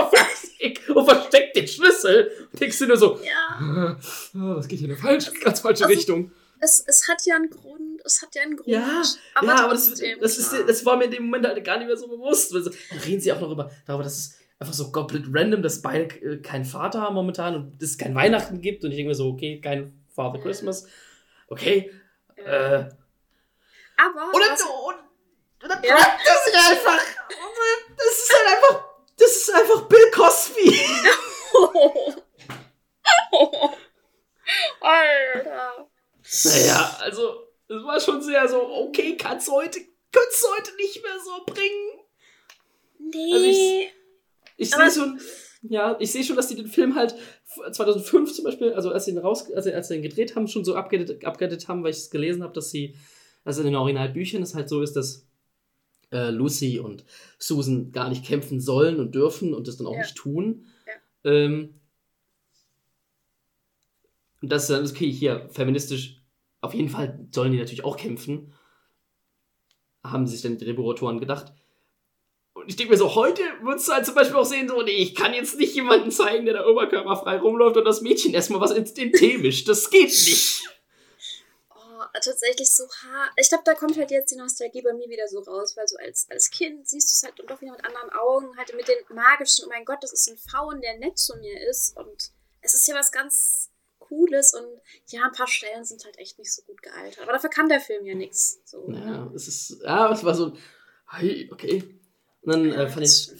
[0.94, 2.32] und versteckt den Schlüssel.
[2.52, 3.98] Und denkst du nur so, ja.
[4.36, 6.32] oh, was geht hier in eine falsche, ganz falsche also, Richtung.
[6.60, 8.68] Es, es hat ja einen Grund, es hat ja einen Grund.
[8.68, 9.04] Ja,
[9.36, 11.88] aber, ja, aber das, das, ist, das war mir in dem Moment halt gar nicht
[11.88, 12.54] mehr so bewusst.
[12.54, 15.82] Also, dann reden sie auch noch über, darüber, dass es einfach so komplett random, dass
[15.82, 18.84] beide äh, keinen Vater haben momentan und es kein Weihnachten gibt.
[18.84, 20.88] Und ich denke mir so, okay, kein Father Christmas.
[21.48, 21.92] Okay.
[22.36, 22.86] Äh,
[23.98, 24.34] aber.
[24.34, 25.96] Oder, was, und dann ja.
[25.96, 27.00] das sich einfach.
[27.96, 28.84] Das ist halt einfach.
[29.18, 30.80] Das ist einfach Bill Cosby.
[31.54, 32.14] oh,
[34.82, 35.90] Alter.
[36.44, 39.80] Naja, also, es war schon sehr so, okay, kannst du heute,
[40.12, 42.00] kannst du heute nicht mehr so bringen.
[43.00, 43.34] Nee.
[43.34, 43.94] Also ich-
[44.60, 45.20] Ich sehe schon,
[45.64, 47.16] ja, ich sehe schon, dass die den Film halt
[47.72, 50.48] 2005 zum Beispiel, also als sie ihn raus, als sie, als sie ihn gedreht haben,
[50.48, 52.96] schon so abgedatet, abgedatet haben, weil ich es gelesen habe, dass sie,
[53.44, 55.26] also in den Originalbüchern es halt so ist, dass
[56.12, 57.04] äh, Lucy und
[57.38, 60.00] Susan gar nicht kämpfen sollen und dürfen und das dann auch Ja.
[60.00, 60.66] nicht tun.
[60.86, 61.32] Ja.
[61.32, 61.80] Ähm,
[64.42, 66.17] und das ist dann, okay, hier, feministisch,
[66.62, 68.54] auf jeden Fall sollen die natürlich auch kämpfen.
[70.04, 71.54] Haben sich dann die Drehbuchautoren gedacht.
[72.54, 74.92] Und ich denke mir so, heute würdest du halt zum Beispiel auch sehen, so, nee,
[74.92, 78.72] ich kann jetzt nicht jemanden zeigen, der da oberkörperfrei rumläuft und das Mädchen erstmal was
[78.72, 79.68] ins den Tee mischt.
[79.68, 80.64] Das geht nicht.
[81.70, 83.32] Oh, tatsächlich so hart.
[83.36, 85.98] Ich glaube, da kommt halt jetzt die Nostalgie bei mir wieder so raus, weil so
[85.98, 88.98] als, als Kind siehst du es halt doch wieder mit anderen Augen, halt mit den
[89.16, 92.32] magischen, oh mein Gott, das ist ein Faun, der nett zu mir ist und
[92.62, 93.67] es ist ja was ganz
[94.08, 94.66] Cooles und
[95.08, 97.24] ja, ein paar Stellen sind halt echt nicht so gut gealtert.
[97.24, 98.62] Aber dafür kann der Film ja nichts.
[98.66, 99.32] So, Ja, ne?
[99.36, 100.54] es ist, ja, es war so,
[101.52, 102.00] okay.
[102.42, 103.32] Und dann äh, fand ich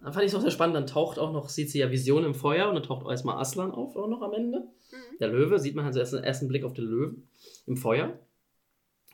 [0.00, 2.24] dann fand ich es auch sehr spannend, dann taucht auch noch, sieht sie ja Vision
[2.24, 4.60] im Feuer und dann taucht auch erstmal Aslan auf, auch noch am Ende.
[4.90, 5.18] Mhm.
[5.18, 7.28] Der Löwe, sieht man halt so erst, ersten Blick auf den Löwen
[7.66, 8.18] im Feuer.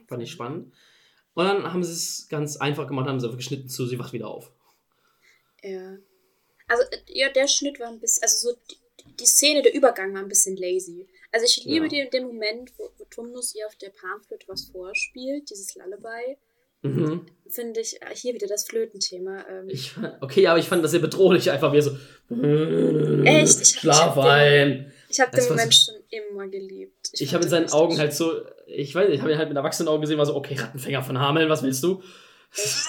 [0.07, 0.73] Fand ich spannend.
[1.33, 4.13] Und dann haben sie es ganz einfach gemacht, haben sie einfach geschnitten zu, sie wacht
[4.13, 4.53] wieder auf.
[5.63, 5.97] Ja.
[6.69, 8.57] Also, äh, ja, der Schnitt war ein bisschen, also so
[9.21, 11.07] die, Szene, der Übergang war ein bisschen lazy.
[11.33, 11.91] Also ich liebe Ja.
[12.05, 16.37] den, den Moment, wo, wo Tumnus ihr auf der Panflöte was vorspielt, dieses Lullaby.
[16.83, 17.25] Mhm.
[17.49, 19.45] Finde ich, äh, hier wieder das Flötenthema.
[19.49, 21.93] Ähm, Ich, okay, aber ich fand das sehr bedrohlich, einfach wie so.
[23.25, 23.61] Echt?
[23.63, 24.93] Ich- Schlaf ich hab ein.
[25.09, 27.09] ich habe das den war Moment so- schon immer geliebt.
[27.13, 29.39] Ich fand habe in den seinen Augen halt so, ich weiß nicht, ich habe ihn
[29.39, 32.03] halt mit erwachsenen Augen gesehen, war so, okay, Rattenfänger von Hameln, was willst du?
[32.55, 32.87] Echt?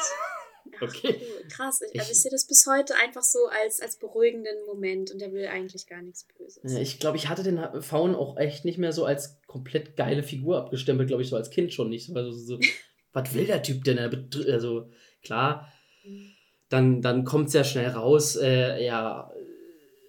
[0.85, 1.15] Okay.
[1.19, 1.81] Cool, krass.
[1.81, 5.19] Ich, also Ich- ich sehe das bis heute einfach so als, als beruhigenden Moment und
[5.19, 6.73] der will eigentlich gar nichts Böses.
[6.75, 10.57] Ich glaube, ich hatte den Faun auch echt nicht mehr so als komplett geile Figur
[10.57, 12.15] abgestempelt, glaube ich, so als Kind schon nicht.
[12.15, 12.59] Also so,
[13.13, 13.97] was will der Typ denn?
[13.97, 14.11] Er
[14.53, 14.89] Also,
[15.23, 15.71] klar,
[16.69, 19.31] dann, dann kommt es ja schnell raus, äh, er,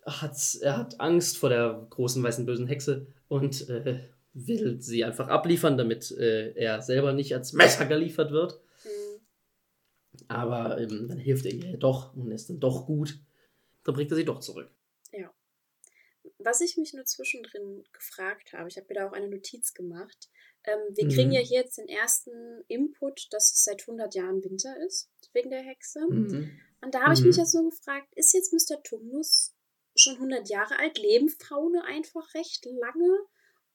[0.05, 4.01] hat, er hat Angst vor der großen weißen bösen Hexe und äh,
[4.35, 8.61] will sie einfach abliefern, damit äh, er selber nicht als Messer geliefert wird.
[10.29, 13.19] Aber ähm, dann hilft er ihr doch und ist dann doch gut.
[13.85, 14.71] Dann bringt er sie doch zurück.
[16.39, 20.29] Was ich mich nur zwischendrin gefragt habe, ich habe mir da auch eine Notiz gemacht.
[20.65, 21.11] Ähm, wir Mhm.
[21.11, 25.51] kriegen ja hier jetzt den ersten Input, dass es seit 100 Jahren Winter ist, wegen
[25.51, 26.01] der Hexe.
[26.09, 26.51] Mhm.
[26.83, 27.29] Und da habe ich Mhm.
[27.29, 28.83] mich jetzt so gefragt, ist jetzt Mr.
[28.83, 29.55] Tumnus
[29.95, 30.99] schon 100 Jahre alt?
[30.99, 33.19] Leben Frauen einfach recht lange?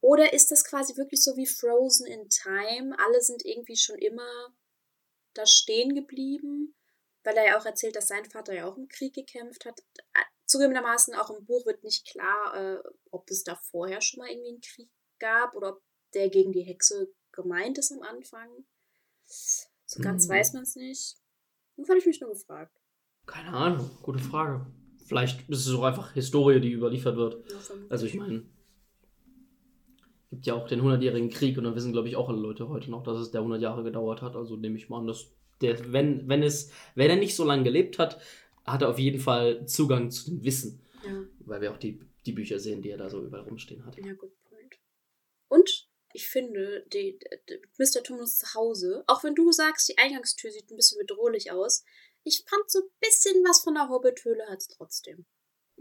[0.01, 2.97] Oder ist das quasi wirklich so wie Frozen in Time?
[2.99, 4.53] Alle sind irgendwie schon immer
[5.33, 6.75] da stehen geblieben?
[7.23, 9.79] Weil er ja auch erzählt, dass sein Vater ja auch im Krieg gekämpft hat.
[10.13, 14.29] Äh, Zugegebenermaßen auch im Buch wird nicht klar, äh, ob es da vorher schon mal
[14.29, 18.49] irgendwie einen Krieg gab oder ob der gegen die Hexe gemeint ist am Anfang.
[19.25, 20.31] So ganz Mhm.
[20.31, 21.17] weiß man es nicht.
[21.77, 22.75] Das habe ich mich nur gefragt.
[23.25, 24.65] Keine Ahnung, gute Frage.
[25.05, 27.49] Vielleicht ist es auch einfach Historie, die überliefert wird.
[27.49, 27.57] Ja.
[27.89, 28.49] Also ich meine,
[30.31, 32.89] gibt ja auch den 100-jährigen Krieg und dann wissen, glaube ich, auch alle Leute heute
[32.89, 34.35] noch, dass es der 100 Jahre gedauert hat.
[34.35, 35.27] Also nehme ich mal an, dass
[35.59, 38.19] der, wenn, wenn es, wenn er nicht so lange gelebt hat,
[38.65, 40.81] hat er auf jeden Fall Zugang zu dem Wissen.
[41.05, 43.97] Ja, Weil wir auch die, die Bücher sehen, die er da so überall rumstehen hat.
[43.97, 44.79] ja, gut point.
[45.49, 47.19] Und ich finde, die,
[47.49, 48.01] die, Mr.
[48.01, 51.83] Tumnus zu Hause, auch wenn du sagst, die Eingangstür sieht ein bisschen bedrohlich aus,
[52.23, 55.25] ich fand so ein bisschen was von der Hobbit-Höhle hat es trotzdem.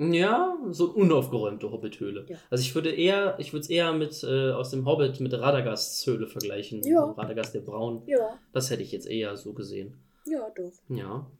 [0.00, 2.24] Ja, so eine unaufgeräumte Hobbit-Höhle.
[2.28, 2.36] Ja.
[2.48, 6.06] Also ich würde eher, ich würde es eher mit äh, aus dem Hobbit mit Radagasts
[6.06, 6.82] Höhle vergleichen.
[6.84, 7.00] Ja.
[7.00, 8.02] Also Radagast der Braun.
[8.06, 9.94] Ja, Das hätte ich jetzt eher so gesehen.
[10.26, 10.72] ja, doch.
[10.96, 11.30] Ja.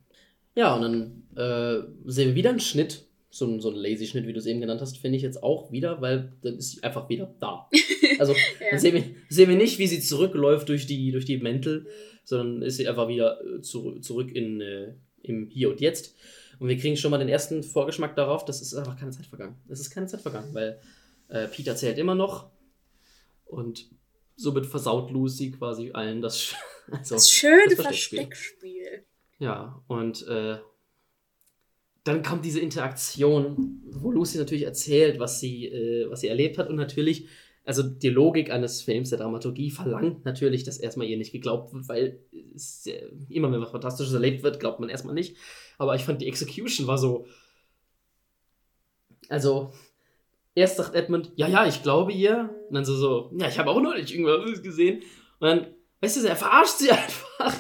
[0.57, 3.07] Ja, und dann äh, sehen wir wieder einen Schnitt.
[3.33, 5.71] So, ein- so ein Lazy-Schnitt, wie du es eben genannt hast, finde ich jetzt auch
[5.71, 7.69] wieder, weil dann ist sie einfach wieder da.
[8.19, 8.39] Also Ja.
[8.73, 11.87] dann sehen wir, sehen wir nicht, wie sie zurückläuft durch die, durch die Mäntel,
[12.25, 14.93] sondern ist sie einfach wieder äh, zu, zurück in, äh,
[15.23, 16.17] im Hier und Jetzt.
[16.61, 19.57] Und wir kriegen schon mal den ersten Vorgeschmack darauf, das ist einfach keine Zeit vergangen.
[19.69, 20.79] Es ist keine Zeit vergangen, weil
[21.29, 22.51] äh, Peter zählt immer noch
[23.47, 23.89] und
[24.37, 26.55] somit versaut Lucy quasi allen das.
[26.93, 28.19] Also, Das schöne das Versteckspiel.
[28.27, 29.05] Versteckspiel.
[29.39, 30.57] ja, und äh,
[32.03, 36.69] dann kommt diese Interaktion, wo Lucy natürlich erzählt, was sie, äh, was sie erlebt hat
[36.69, 37.29] und natürlich,
[37.65, 41.89] also die Logik eines Films, der Dramaturgie verlangt natürlich, dass erstmal ihr nicht geglaubt wird,
[41.89, 42.19] weil
[42.57, 45.37] es, äh, immer wenn was Fantastisches erlebt wird, glaubt man erstmal nicht.
[45.81, 47.26] Aber ich fand die Execution war so,
[49.31, 49.72] also
[50.55, 53.70] erst sagt Edmund, ja, ja, ich glaube ihr, und dann so, so ja, ich habe
[53.70, 55.03] auch neulich irgendwas gesehen
[55.39, 57.55] und dann, weißt du, er verarscht sie einfach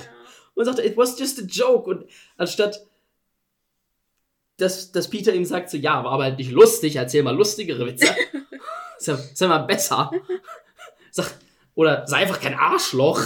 [0.52, 1.88] und sagt, it was just a joke.
[1.88, 2.86] Und anstatt,
[4.58, 7.86] dass, dass Peter ihm sagt, so, ja, war aber halt nicht lustig, erzähl mal lustigere
[7.86, 8.14] Witze.
[8.98, 10.10] Sei, sei mal besser.
[11.10, 11.38] Sag,
[11.74, 13.22] oder sei einfach kein Arschloch.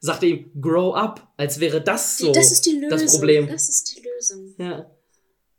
[0.00, 2.32] Sagte ihm, grow up, als wäre das so.
[2.32, 2.90] das ist die Lösung.
[2.90, 3.48] das Problem.
[3.48, 4.54] Das ist die Lösung.
[4.58, 4.90] Ja.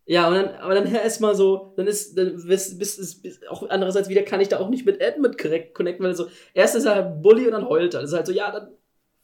[0.05, 4.09] Ja, und dann, aber dann erstmal so, dann ist, dann bist, bist, bist, auch andererseits
[4.09, 7.21] wieder kann ich da auch nicht mit Edmund connecten, weil so, erst ist er halt
[7.21, 8.01] Bully und dann heult er.
[8.01, 8.71] Das ist halt so, ja, dann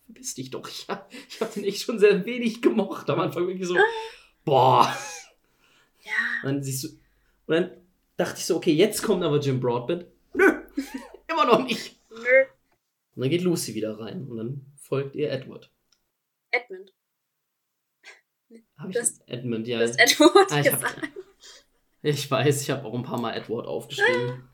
[0.06, 0.68] verpiss dich doch.
[0.70, 3.10] Ich hab, ich hab den echt schon sehr wenig gemocht.
[3.10, 3.76] Am Anfang wirklich so,
[4.44, 4.96] boah.
[6.04, 6.12] Ja.
[6.44, 6.88] Und dann siehst du,
[7.48, 7.72] und dann
[8.18, 10.06] dachte ich so, okay, jetzt kommt aber Jim Broadbent.
[10.34, 10.46] Nö,
[11.28, 11.96] immer noch nicht.
[12.12, 12.44] Nö.
[13.16, 15.72] Und dann geht Lucy wieder rein und dann folgt ihr Edward.
[16.52, 16.94] Edmund.
[18.78, 19.80] Hab ich Du hast- Edmund, ja.
[19.80, 20.82] Du hast Edward Ah, ich, hab,
[22.04, 24.50] ich weiß, ich habe auch ein paar Mal Edward aufgeschrieben.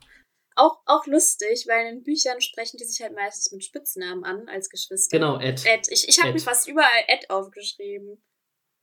[0.54, 4.68] Auch, auch lustig, weil in Büchern sprechen die sich halt meistens mit Spitznamen an als
[4.68, 5.16] Geschwister.
[5.18, 5.64] Genau, Ed.
[5.66, 5.88] Ed.
[5.90, 8.22] Ich, ich habe mir fast überall Ed aufgeschrieben.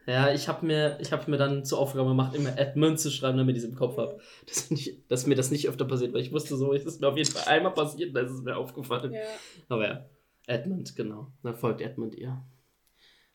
[0.07, 3.37] Ja, ich habe mir, ich hab mir dann zur Aufgabe gemacht, immer Edmund zu schreiben,
[3.37, 4.19] damit ich es im Kopf habe.
[4.47, 7.07] Dass, nicht- dass mir das nicht öfter passiert, weil ich wusste so, es ist mir
[7.07, 9.13] auf jeden Fall einmal passiert, da ist es mir aufgefallen.
[9.13, 9.21] Ja.
[9.67, 10.09] Aber ja,
[10.49, 11.31] Edmund, genau.
[11.43, 12.43] Dann folgt Edmund ihr.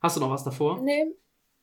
[0.01, 0.81] Hast du noch was davor?
[0.83, 1.05] Nee.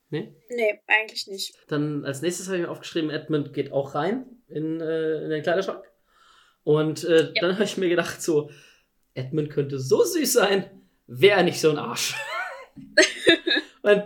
[0.10, 0.36] Nee?
[0.49, 1.56] Nee, eigentlich nicht.
[1.68, 5.41] Dann als nächstes habe ich mir aufgeschrieben, Edmund geht auch rein in, äh, in den
[5.43, 5.84] Kleiderschrank.
[6.64, 7.41] Und äh, Ja.
[7.41, 8.49] dann habe ich mir gedacht, so,
[9.14, 10.70] Edmund könnte so süß sein,
[11.08, 12.16] wäre er nicht so ein Arsch.
[13.82, 14.04] und,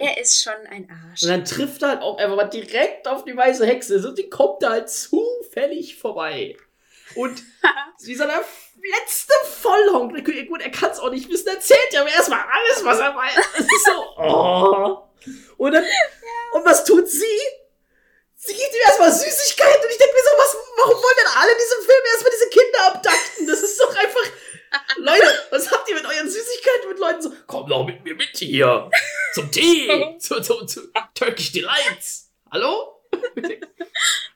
[0.00, 1.22] Er ist schon ein Arsch.
[1.22, 4.00] und dann trifft er halt auch einfach mal direkt auf die weiße Hexe.
[4.00, 6.56] So, die kommt da halt zufällig vorbei.
[7.14, 7.42] Und
[8.04, 8.42] wie so der
[8.90, 10.24] letzte Vollhonk.
[10.48, 13.36] Gut, er kann es auch nicht wissen, erzählt ja erstmal alles, was er weiß.
[13.58, 15.08] Es ist so, oh.
[15.56, 15.84] Und dann,
[16.52, 17.38] und was tut sie?
[18.34, 21.52] Sie gibt ihm erstmal Süßigkeiten und ich denke mir so, was, warum wollen denn alle
[21.52, 23.46] in diesem Film erstmal diese Kinder abducten?
[23.46, 24.32] Das ist doch einfach,
[24.96, 28.36] Leute, was habt ihr mit euren Süßigkeiten mit Leuten so, komm doch mit mir mit
[28.36, 28.90] hier,
[29.34, 32.30] zum Tee, zu, zu, zu Turkish Delights.
[32.50, 33.00] Hallo?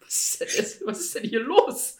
[0.00, 1.96] Was ist denn, was ist denn hier los?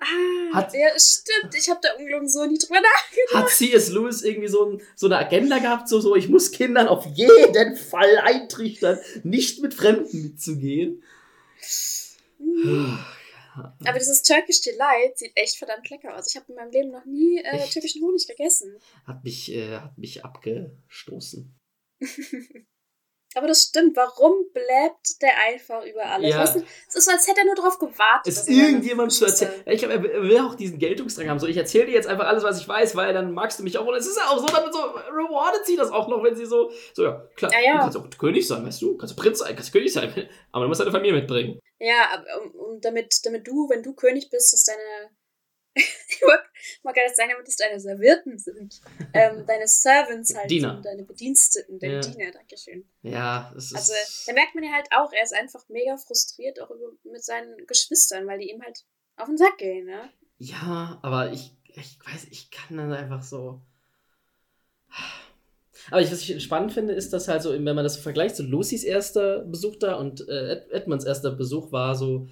[0.00, 1.54] Ah, Hat- ja, stimmt.
[1.56, 3.34] Ich habe da ungelogen so nie drüber nachgedacht.
[3.34, 3.90] Hat C.S.
[3.90, 7.76] Lewis irgendwie so, ein, so eine Agenda gehabt, so, so, ich muss Kindern auf jeden
[7.76, 11.02] Fall eintrichtern, nicht mit Fremden mitzugehen?
[13.84, 16.28] Aber dieses Turkish Delight sieht echt verdammt lecker aus.
[16.28, 18.76] Ich habe in meinem Leben noch nie äh, türkischen Honig gegessen.
[19.06, 21.54] Hat mich, äh, hat mich abgestoßen.
[23.34, 23.96] Aber das stimmt.
[23.96, 26.30] Warum bleibt der einfach über alles?
[26.30, 26.40] Ja.
[26.40, 28.26] Weißt du, Es ist so, als hätte er nur darauf gewartet.
[28.26, 29.52] Es irgendjemandem zu erzählen.
[29.66, 31.38] Ich glaube, er will auch diesen Geltungsdrang haben.
[31.38, 33.76] So, ich erzähle dir jetzt einfach alles, was ich weiß, weil dann magst du mich
[33.78, 33.86] auch.
[33.86, 36.46] Und es ist ja auch so, damit so rewardet sie das auch noch, wenn sie
[36.46, 37.72] so, so, ja, klar, Ja, ja.
[37.72, 38.96] du kannst auch König sein, weißt du?
[38.96, 40.12] Kannst du Prinz sein, kannst du König sein.
[40.52, 41.58] Aber du musst deine Familie mitbringen.
[41.80, 42.24] Ja, aber
[42.54, 45.10] um, damit, damit du, wenn du König bist, dass deine.
[45.74, 46.44] Ich wollte
[46.82, 48.80] mal gerade sagen, damit es deine Servierten sind.
[49.12, 50.74] Ähm, deine Servants halt Diener.
[50.74, 52.00] sind, deine Bediensteten, deine Ja.
[52.00, 52.84] Diener, Dankeschön.
[53.02, 53.76] Ja, es ist.
[53.76, 53.92] Also,
[54.26, 57.66] da merkt man ja halt auch, er ist einfach mega frustriert, auch über, mit seinen
[57.66, 58.84] Geschwistern, weil die ihm halt
[59.16, 60.10] auf den Sack gehen, ne?
[60.38, 63.60] Ja, aber ich, ich weiß, ich kann dann einfach so.
[65.90, 68.42] Aber ich, was ich spannend finde, ist, dass halt so, wenn man das vergleicht, so
[68.42, 72.28] Lucys erster Besuch da und äh, Ed Edmunds erster Besuch war so,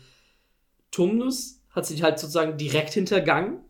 [0.90, 3.64] Tumnus hat sich halt sozusagen direkt hintergangen,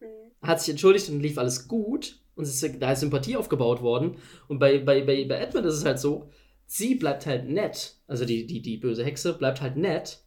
[0.00, 0.06] Mhm.
[0.42, 4.16] hat sich entschuldigt und lief alles gut und es ist, da ist Sympathie aufgebaut worden.
[4.48, 6.30] Und bei, bei, bei, bei Edmund ist es halt so,
[6.66, 10.22] sie bleibt halt nett, also die, die, die böse Hexe bleibt halt nett,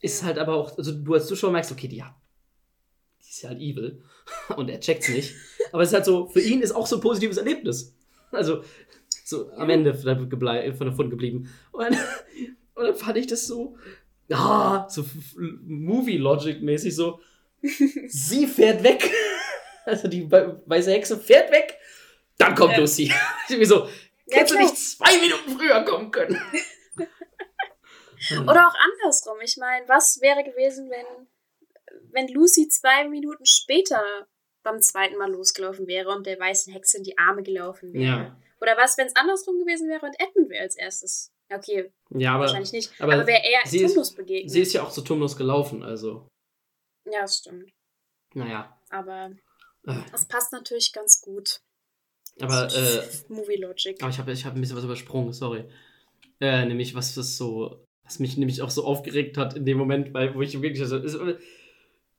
[0.00, 0.26] ist Ja.
[0.28, 2.02] halt aber auch, also du als Zuschauer merkst, okay, die
[3.22, 4.02] die ist ja halt evil
[4.56, 5.34] und er checkt's nicht.
[5.72, 7.94] Aber es ist halt so, für ihn ist auch so ein positives Erlebnis.
[8.32, 8.62] Also,
[9.24, 9.68] so am.
[9.70, 11.48] Ende von der- von davon geblieben.
[11.72, 11.92] Und dann,
[12.74, 13.76] und dann fand ich das so,
[14.32, 15.04] ah, so
[15.66, 17.20] Movie-Logic-mäßig so,
[18.08, 19.10] sie fährt weg.
[19.88, 21.78] Also die we- weiße Hexe fährt weg,
[22.38, 22.78] dann kommt Ja.
[22.80, 23.12] Lucy.
[23.48, 23.88] Ich bin so,
[24.26, 24.68] Ja, hättest du klar.
[24.68, 26.36] nicht zwei Minuten früher kommen können.
[28.48, 29.38] Oder auch andersrum.
[29.42, 31.06] Ich meine, was wäre gewesen, wenn,
[32.10, 34.02] wenn Lucy zwei Minuten später
[34.64, 38.04] beim zweiten Mal losgelaufen wäre und der weißen Hexe in die Arme gelaufen wäre?
[38.04, 38.36] Ja.
[38.60, 41.32] Oder was, wenn es andersrum gewesen wäre und Edmund wäre als erstes?
[41.52, 42.90] Okay, Ja, aber wahrscheinlich nicht.
[43.00, 44.50] aber Aber, wäre er sie ist- Tumnus begegnet?
[44.50, 46.26] sie ist ja auch zu Tumnus gelaufen, also,
[47.10, 47.70] ja, das stimmt.
[48.34, 48.76] naja.
[48.90, 49.30] Aber
[49.86, 51.60] Äh, es passt natürlich ganz gut.
[52.40, 53.96] Aber, äh, Movie Logic.
[54.02, 55.64] Aber ich habe ich hab ein bisschen was übersprungen, sorry.
[56.40, 60.12] Äh, nämlich, was das so, was mich nämlich auch so aufgeregt hat in dem Moment,
[60.12, 61.16] weil, wo ich wirklich, also, ist,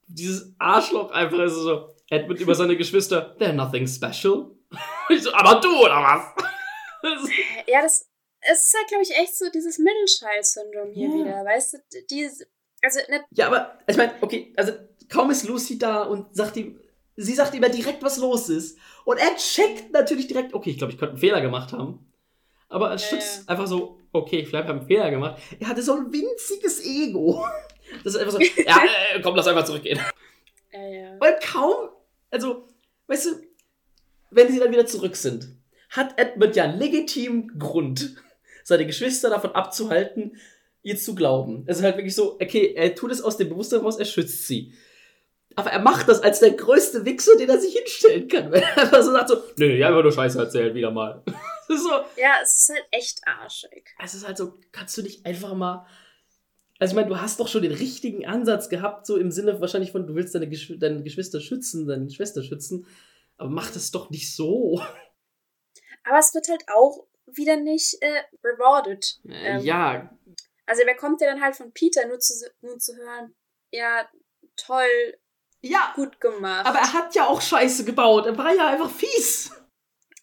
[0.07, 4.55] dieses Arschloch einfach ist so, Edmund über seine Geschwister, they're nothing special.
[5.09, 6.43] ich so, aber du, oder was?
[7.03, 7.30] Das
[7.67, 8.09] Ja, das
[8.52, 11.14] es ist halt, glaube ich, echt so dieses Middle-Child-Syndrom hier Ja.
[11.16, 11.45] wieder.
[11.45, 11.78] Weißt du,
[12.10, 12.30] die,
[12.82, 14.74] also, ne, ja, aber, ich meine, okay, also,
[15.10, 16.80] kaum ist Lucy da und sagt ihm,
[17.16, 18.78] sie sagt ihm direkt, was los ist.
[19.06, 22.12] Und er checkt natürlich direkt, okay, ich glaube, ich könnte einen Fehler gemacht haben.
[22.70, 23.41] Aber anstatt Ja, ja.
[23.48, 25.41] einfach so, okay, vielleicht habe ich einen Fehler gemacht.
[25.60, 27.45] Er hatte so ein winziges Ego.
[28.04, 28.82] Das ist einfach so, ja,
[29.16, 29.98] äh, komm, lass einfach zurückgehen.
[30.74, 31.16] Ja, ja.
[31.22, 31.88] Weil kaum,
[32.30, 32.68] also,
[33.08, 33.30] weißt du,
[34.30, 35.48] wenn sie dann wieder zurück sind,
[35.91, 38.18] hat Edmund ja einen legitimen Grund,
[38.68, 40.36] seine Geschwister davon abzuhalten,
[40.84, 41.63] ihr zu glauben.
[41.68, 44.45] Es ist halt wirklich so, okay, er tut es aus dem Bewusstsein raus, er schützt
[44.45, 44.74] sie.
[45.55, 48.51] Aber er macht das als der größte Wichser, den er sich hinstellen kann.
[48.51, 51.24] Wenn er einfach so sagt so, nee, ich hab einfach nur Scheiße erzählt, wieder mal.
[51.70, 53.93] So, ja, es ist halt echt arschig.
[54.01, 55.86] es ist halt so, kannst du nicht einfach mal.
[56.80, 59.91] Also ich meine, du hast doch schon den richtigen Ansatz gehabt, so im Sinne wahrscheinlich
[59.91, 62.88] von, du willst deine, Geschw deine Geschwister schützen, deine Schwester schützen,
[63.36, 64.82] aber mach das doch nicht so.
[66.05, 69.19] Aber es wird halt auch wieder nicht äh, rewarded.
[69.28, 70.09] Äh, Ähm, ja,
[70.65, 73.36] Also wer kommt ja dann halt von Peter nur zu, nur zu hören,
[73.71, 74.07] ja,
[74.55, 75.17] toll,
[75.61, 76.65] ja, gut gemacht.
[76.65, 78.25] aber er hat ja auch Scheiße gebaut.
[78.25, 79.51] Er war ja einfach fies.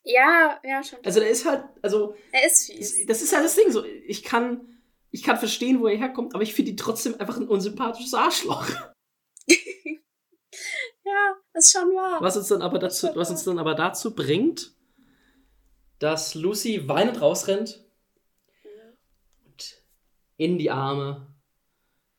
[0.04, 0.98] ja, ja, schon.
[1.04, 3.06] Also der ist halt, also er ist fies.
[3.06, 3.84] das ist ja das Ding so.
[3.84, 4.80] Ich kann,
[5.10, 8.66] ich kann verstehen, wo er herkommt, aber ich finde ihn trotzdem einfach ein unsympathisches Arschloch.
[11.04, 12.20] ja, ist schon wahr.
[12.20, 14.73] Was uns dann aber dazu, was uns dann aber dazu bringt,
[15.98, 17.84] dass Lucy weinend rausrennt
[19.44, 19.82] und
[20.36, 21.34] in die Arme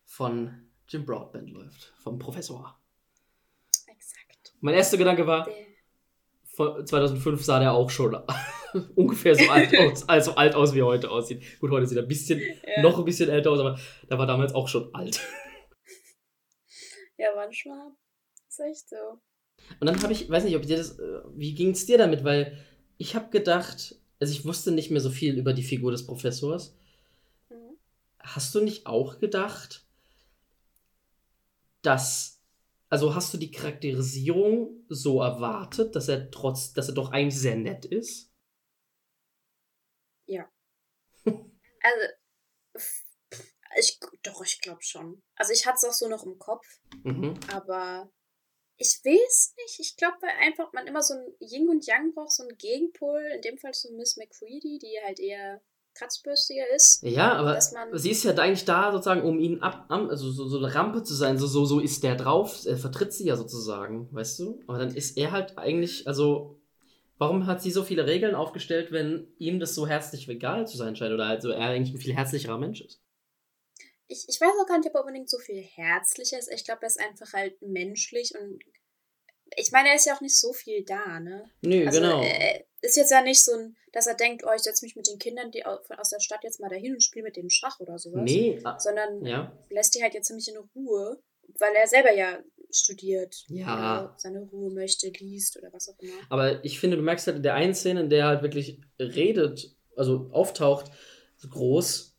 [0.05, 2.79] von Jim Broadbent läuft, vom Professor.
[3.87, 4.53] Exakt.
[4.61, 5.53] Mein erster Gedanke war, Der-
[6.45, 8.15] von 2005 sah der auch schon
[8.95, 11.43] ungefähr so alt aus, also alt aus, wie er heute aussieht.
[11.59, 12.81] Gut, heute sieht er ein bisschen, Ja.
[12.81, 13.77] noch ein bisschen älter aus, aber
[14.09, 15.19] der war damals auch schon alt.
[17.17, 17.91] Ja, manchmal
[18.47, 19.19] ist echt so.
[19.79, 22.23] Und dann habe ich, weiß nicht, ob dir das, äh, wie ging es dir damit?
[22.23, 22.57] Weil
[22.97, 26.75] ich habe gedacht, also ich wusste nicht mehr so viel über die Figur des Professors.
[27.49, 27.77] Mhm.
[28.19, 29.85] Hast du nicht auch gedacht,
[31.81, 32.41] dass,
[32.89, 37.55] also hast du die Charakterisierung so erwartet, dass er trotz, dass er doch eigentlich sehr
[37.55, 38.31] nett ist?
[41.81, 42.07] Also,
[42.75, 43.03] f-
[43.77, 45.21] ich, doch, ich glaube schon.
[45.35, 46.65] Also ich hatte es auch so noch im Kopf,
[47.03, 47.35] Mhm.
[47.53, 48.09] aber
[48.77, 49.79] ich weiß nicht.
[49.79, 53.21] Ich glaube, weil einfach man immer so ein Yin und Yang braucht, so einen Gegenpol.
[53.35, 55.61] In dem Fall so Miss McCready, die halt eher
[55.93, 57.01] kratzbürstiger ist.
[57.03, 57.59] Ja, aber
[57.97, 61.03] sie ist ja eigentlich da sozusagen, um ihn ab, am- also so, so eine Rampe
[61.03, 61.37] zu sein.
[61.37, 62.65] So, so, so ist der drauf.
[62.65, 64.59] Er vertritt sie ja sozusagen, weißt du?
[64.67, 66.59] Aber dann ist er halt eigentlich, also,
[67.17, 70.95] warum hat sie so viele Regeln aufgestellt, wenn ihm das so herzlich egal zu sein
[70.97, 71.13] scheint?
[71.13, 73.01] Oder also er eigentlich ein viel herzlicherer Mensch ist?
[74.07, 76.51] Ich, ich weiß auch gar nicht, ob er unbedingt so viel herzlicher ist.
[76.51, 78.59] Ich glaube, er ist einfach halt menschlich und
[79.55, 81.49] ich meine, er ist ja auch nicht so viel da, ne?
[81.61, 82.21] Nö, Also genau.
[82.23, 85.07] äh, ist jetzt ja nicht so ein, dass er denkt, oh, ich setze mich mit
[85.07, 87.97] den Kindern die aus der Stadt jetzt mal dahin und spiele mit denen Schach oder
[87.97, 88.21] sowas.
[88.23, 89.51] nee, ah, Sondern ja.
[89.69, 91.21] lässt die halt jetzt ziemlich in Ruhe,
[91.59, 92.39] weil er selber ja
[92.71, 94.05] studiert, Ja.
[94.05, 96.13] äh, seine Ruhe möchte, liest oder was auch immer.
[96.29, 98.81] Aber ich finde, du merkst halt in der einen Szene, in der er halt wirklich
[98.99, 100.91] redet, also auftaucht,
[101.37, 102.14] so groß,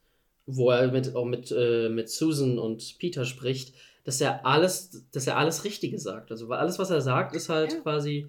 [0.46, 3.74] wo er mit, auch mit, äh, mit Susan und Peter spricht,
[4.04, 6.30] dass er alles, dass er alles Richtige sagt.
[6.30, 7.80] Also weil alles, was er sagt, ist halt Ja.
[7.80, 8.28] quasi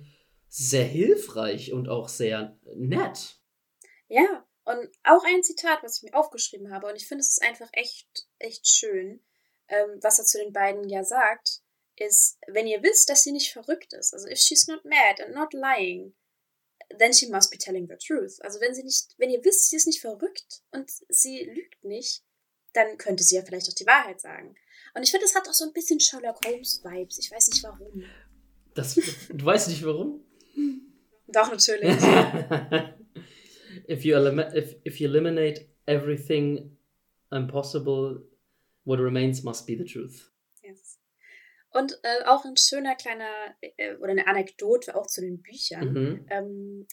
[0.50, 3.38] sehr hilfreich und auch sehr nett.
[4.08, 7.44] Ja, und auch ein Zitat, was ich mir aufgeschrieben habe, und ich finde, es ist
[7.44, 8.08] einfach echt,
[8.40, 9.22] echt schön,
[9.68, 11.62] ähm, was er zu den beiden ja sagt,
[11.96, 15.36] ist, wenn ihr wisst, dass sie nicht verrückt ist, also if she's not mad and
[15.36, 16.16] not lying,
[16.98, 18.40] then she must be telling the truth.
[18.42, 22.24] Also wenn sie nicht, wenn ihr wisst, sie ist nicht verrückt und sie lügt nicht,
[22.74, 24.56] dann könnte sie ja vielleicht auch die Wahrheit sagen.
[24.94, 27.20] Und ich finde, es hat auch so ein bisschen Sherlock Holmes-Vibes.
[27.20, 28.04] Ich weiß nicht warum.
[28.74, 30.24] Das, du weißt nicht warum?
[31.28, 31.90] Doch, natürlich.
[33.88, 36.78] if, you if, if you eliminate everything
[37.32, 38.24] impossible,
[38.86, 40.32] what remains must be the truth.
[41.78, 43.30] Und äh, auch ein schöner kleiner,
[43.62, 45.94] äh, oder eine Anekdote auch zu den Büchern.
[45.94, 46.26] Mhm.
[46.30, 46.88] ähm,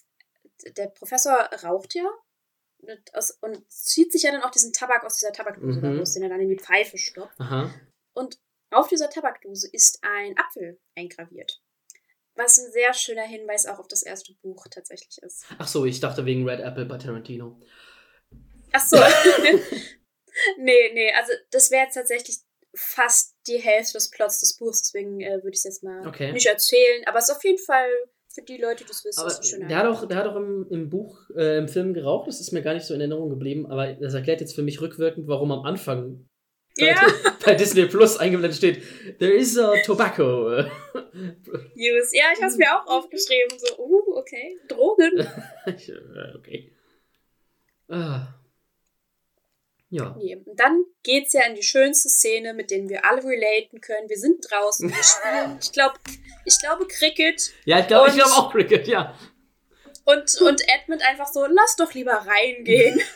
[0.76, 2.08] der Professor raucht ja
[3.12, 5.98] aus, und zieht sich ja dann auch diesen Tabak aus dieser Tabakdose Mhm.
[5.98, 7.38] raus, den er dann in die Pfeife stopft.
[7.40, 7.74] Aha.
[8.14, 8.38] Und
[8.70, 11.62] auf dieser Tabakdose ist ein Apfel eingraviert.
[12.36, 15.46] Was ein sehr schöner Hinweis auch auf das erste Buch tatsächlich ist.
[15.58, 17.60] Ach so, ich dachte wegen Red Apple bei Tarantino.
[18.72, 18.96] Ach so.
[20.58, 22.38] nee, nee, also das wäre jetzt tatsächlich
[22.74, 26.32] fast die Hälfte des Plots des Buchs, deswegen äh, würde ich es jetzt mal Okay.
[26.32, 27.04] nicht erzählen.
[27.06, 27.88] Aber es ist auf jeden Fall
[28.32, 30.26] für die Leute, die es wissen, Aber ist ein schöner der hat auch, der hat
[30.26, 33.00] auch im, im Buch, äh, im Film geraucht, das ist mir gar nicht so in
[33.00, 36.28] Erinnerung geblieben, aber das erklärt jetzt für mich rückwirkend, warum am Anfang
[36.76, 36.96] bei, Ja.
[37.44, 38.82] bei Disney Plus eingeblendet steht,
[39.20, 40.48] there is a tobacco.
[41.76, 42.10] Use.
[42.12, 43.56] Ja, ich habe es mir auch aufgeschrieben.
[43.58, 44.58] So, uh, okay.
[44.68, 45.28] Drogen.
[46.36, 46.72] Okay.
[47.88, 48.26] Ah.
[49.94, 50.16] Ja.
[50.18, 50.36] Nee.
[50.44, 54.08] Und dann geht's ja in die schönste Szene, mit denen wir alle relaten können.
[54.08, 55.58] Wir sind draußen, wir spielen.
[55.62, 55.94] Ich glaube,
[56.44, 57.52] ich glaube Cricket.
[57.64, 59.16] Ja, ich glaube ich Und- glaub auch Cricket, ja.
[60.04, 63.00] Und, und Edmund einfach so, lass doch lieber reingehen.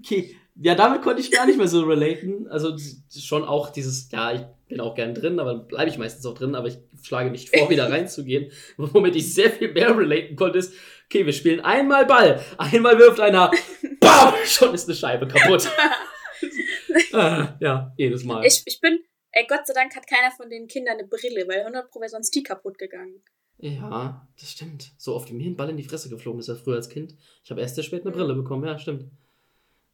[0.00, 2.46] Okay, Ja, damit konnte ich gar nicht mehr so relaten.
[2.48, 2.76] Also
[3.16, 6.54] schon auch dieses, ja, ich bin auch gern drin, aber bleibe ich meistens auch drin,
[6.54, 8.52] aber ich schlage nicht vor, wieder reinzugehen.
[8.76, 10.72] Womit ich sehr viel mehr relaten konnte, ist,
[11.08, 13.50] okay, wir spielen einmal Ball, einmal wirft einer,
[14.00, 14.34] BAM!
[14.44, 15.68] Schon ist eine Scheibe kaputt.
[17.12, 18.44] ah, ja, jedes Mal.
[18.44, 19.00] Ich, ich bin,
[19.32, 22.10] ey, Gott sei Dank hat keiner von den Kindern eine Brille, weil 100 Pro wäre
[22.10, 23.22] sonst die kaputt gegangen.
[23.56, 24.92] Ja, das stimmt.
[24.98, 27.16] So oft wie mir ein Ball in die Fresse geflogen ist, ja früher als Kind.
[27.42, 29.10] Ich habe erst sehr spät eine Brille bekommen, ja, stimmt.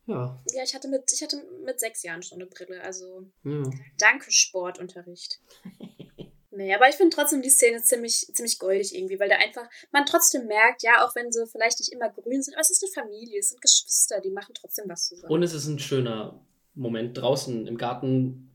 [0.07, 0.43] Ja.
[0.53, 3.62] Ja, ich hatte mit, ich hatte mit sechs Jahren schon eine Brille, also ja.
[3.99, 5.41] danke Sportunterricht.
[6.57, 10.07] nee, aber ich finde trotzdem die Szene ziemlich, ziemlich goldig irgendwie, weil da einfach man
[10.07, 12.93] trotzdem merkt, ja, auch wenn sie vielleicht nicht immer grün sind, aber es ist eine
[12.93, 15.33] Familie, es sind Geschwister, die machen trotzdem was zusammen.
[15.33, 16.41] Und es ist ein schöner
[16.75, 18.51] Moment draußen im Garten,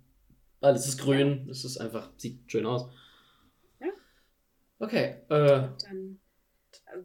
[0.62, 1.52] alles ist grün, ja.
[1.52, 2.90] es ist einfach, sieht schön aus.
[3.80, 3.88] Ja.
[4.80, 5.70] Okay, äh.
[5.84, 6.20] Dann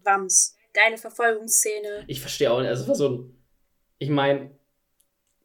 [0.03, 2.05] Wams, geile Verfolgungsszene.
[2.07, 3.45] Ich verstehe auch nicht, also war so ein
[3.99, 4.51] ich meine,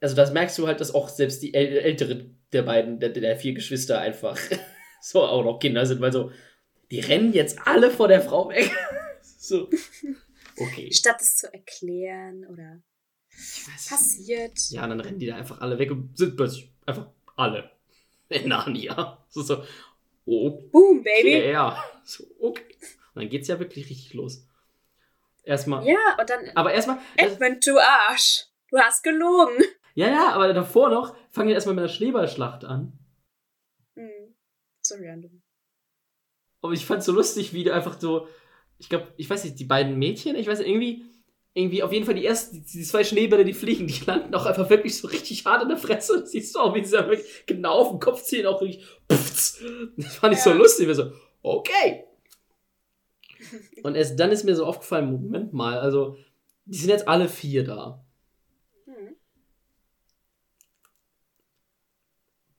[0.01, 3.37] also das merkst du halt, dass auch selbst die äl ältere der beiden, der, der
[3.37, 4.37] vier Geschwister einfach
[5.01, 6.31] so auch noch Kinder sind, weil so,
[6.91, 8.71] die rennen jetzt alle vor der Frau weg.
[9.21, 9.69] so.
[10.57, 10.91] Okay.
[10.91, 12.81] Statt es zu erklären oder
[13.89, 14.57] passiert.
[14.69, 17.71] Ja, dann rennen die da einfach alle weg und sind plötzlich einfach alle
[18.29, 19.15] in Narnia.
[19.31, 19.63] So, so.
[20.25, 20.49] Oh.
[20.71, 21.51] Boom, baby.
[21.51, 22.75] Ja, so, okay.
[23.13, 24.43] Und dann geht's ja wirklich richtig los.
[25.43, 25.87] Erstmal.
[25.87, 26.49] Ja, und dann.
[26.55, 26.97] Aber erstmal.
[27.15, 28.47] Edmund, du Arsch.
[28.71, 29.63] Du hast gelogen.
[29.93, 32.93] Ja, ja, aber davor noch fangen wir erstmal mit einer Schneeballschlacht an.
[34.89, 35.41] So random.
[36.61, 38.27] Aber ich fand's so lustig, wie du einfach so.
[38.77, 41.05] Ich glaube, ich weiß nicht, die beiden Mädchen, ich weiß nicht, irgendwie.
[41.55, 44.45] Irgendwie auf jeden Fall die ersten, die, die zwei Schneebälle, die fliegen, die landen auch
[44.45, 46.21] einfach wirklich so richtig hart in der Fresse.
[46.21, 48.85] Das siehst du auch, wie sie da wirklich genau auf den Kopf ziehen, auch wirklich.
[49.11, 49.63] Pfft.
[49.97, 50.51] Das fand ich ja.
[50.51, 50.87] so lustig.
[50.87, 51.11] Wir so,
[51.41, 52.05] okay,
[53.83, 56.17] und erst dann ist mir so aufgefallen, Moment mal, also
[56.65, 58.05] die sind jetzt alle vier da.
[58.85, 59.15] Hm.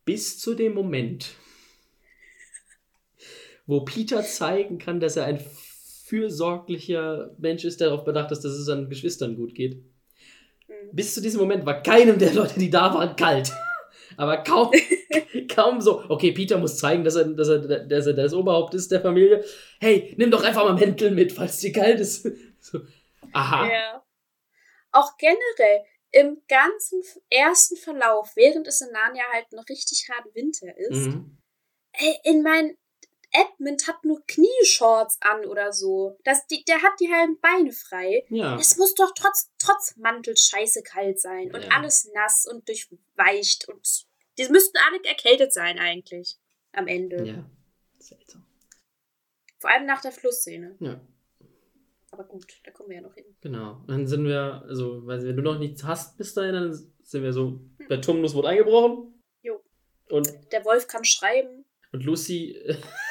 [0.05, 1.35] Bis zu dem Moment,
[3.71, 5.41] wo Peter zeigen kann, dass er ein
[6.07, 9.75] fürsorglicher Mensch ist, der darauf bedacht ist, dass es seinen Geschwistern gut geht.
[10.67, 10.91] Hm.
[10.93, 13.53] Bis zu diesem Moment war keinem der Leute, die da waren, kalt.
[14.17, 14.73] Aber kaum,
[15.55, 18.91] kaum so, okay, Peter muss zeigen, dass er, dass, er, dass er das Oberhaupt ist
[18.91, 19.45] der Familie.
[19.81, 22.29] Hey, nimm doch einfach mal Mäntel mit, falls dir kalt ist.
[22.63, 22.81] So.
[23.33, 23.71] Aha.
[23.71, 24.05] Ja.
[24.93, 27.01] Auch generell, im ganzen
[27.31, 31.39] ersten Verlauf, während es in Narnia halt noch richtig hart Winter ist, mhm.
[31.93, 32.77] ey, in meinen
[33.33, 36.19] Edmund hat nur Knieshorts an oder so.
[36.25, 38.25] Das, die, der hat die halben Beine frei.
[38.29, 38.57] Ja.
[38.59, 41.71] Es muss doch trotz, trotz Mantel scheiße kalt sein und ja.
[41.71, 44.07] alles nass und durchweicht und
[44.39, 46.39] die müssten alle erkältet sein eigentlich
[46.73, 47.25] am Ende.
[47.25, 47.51] Ja,
[47.99, 48.47] seltsam.
[49.59, 50.77] Vor allem nach der Flussszene.
[50.81, 51.01] Ja.
[52.13, 53.25] Aber gut, da kommen wir ja noch hin.
[53.41, 53.77] Genau.
[53.81, 57.23] Und dann sind wir, also, weil wenn du noch nichts hast bis dahin, dann sind
[57.23, 57.89] wir so, hm.
[57.89, 59.23] der Tumnus wurde eingebrochen.
[59.43, 59.63] Jo.
[60.09, 61.65] Und der Wolf kann schreiben.
[61.93, 62.57] Und Lucy!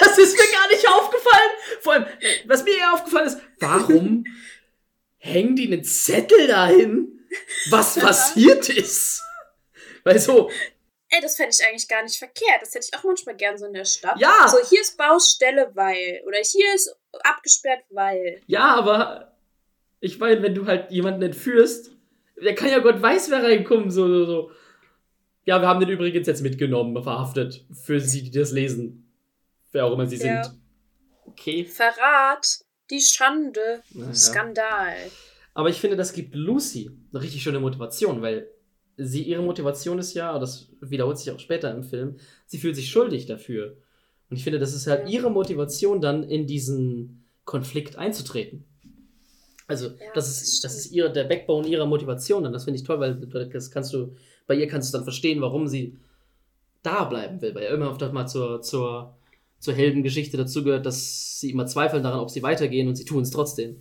[0.00, 1.50] Das ist mir gar nicht aufgefallen.
[1.80, 2.06] Vor allem,
[2.46, 4.24] was mir eher aufgefallen ist, warum
[5.18, 7.26] hängen die einen Zettel dahin,
[7.70, 9.22] was passiert ist?
[10.04, 10.50] Weil so.
[11.08, 12.60] Ey, das fände ich eigentlich gar nicht verkehrt.
[12.60, 14.18] Das hätte ich auch manchmal gern so in der Stadt.
[14.18, 14.48] Ja.
[14.48, 16.22] So, hier ist Baustelle, weil.
[16.26, 18.42] Oder hier ist abgesperrt, weil.
[18.46, 19.36] Ja, aber
[20.00, 21.92] ich meine, wenn du halt jemanden entführst,
[22.36, 24.50] der kann ja Gott weiß, wer reinkommen, so, so, so.
[25.46, 27.64] Ja, wir haben den übrigens jetzt mitgenommen, verhaftet.
[27.72, 29.03] Für sie, die das lesen.
[29.74, 30.44] Wer auch immer sie ja.
[30.44, 30.58] sind.
[31.26, 31.64] Okay.
[31.64, 32.60] Verrat.
[32.90, 33.82] Die Schande.
[33.92, 34.14] Naja.
[34.14, 34.94] Skandal.
[35.52, 38.48] Aber ich finde, das gibt Lucy eine richtig schöne Motivation, weil
[38.96, 42.90] sie, ihre Motivation ist ja, das wiederholt sich auch später im Film, sie fühlt sich
[42.90, 43.76] schuldig dafür.
[44.30, 48.64] Und ich finde, das ist halt ihre Motivation, dann in diesen Konflikt einzutreten.
[49.66, 52.46] Also, ja, das ist, das ist ihre, der Backbone ihrer Motivation.
[52.46, 53.14] Und das finde ich toll, weil
[53.48, 54.14] das kannst du
[54.46, 55.98] bei ihr kannst du dann verstehen, warum sie
[56.82, 59.16] da bleiben will, weil ja immer oft mal zur, zur,
[59.64, 63.30] zur Heldengeschichte dazugehört, dass sie immer zweifeln daran, ob sie weitergehen und sie tun es
[63.30, 63.80] trotzdem.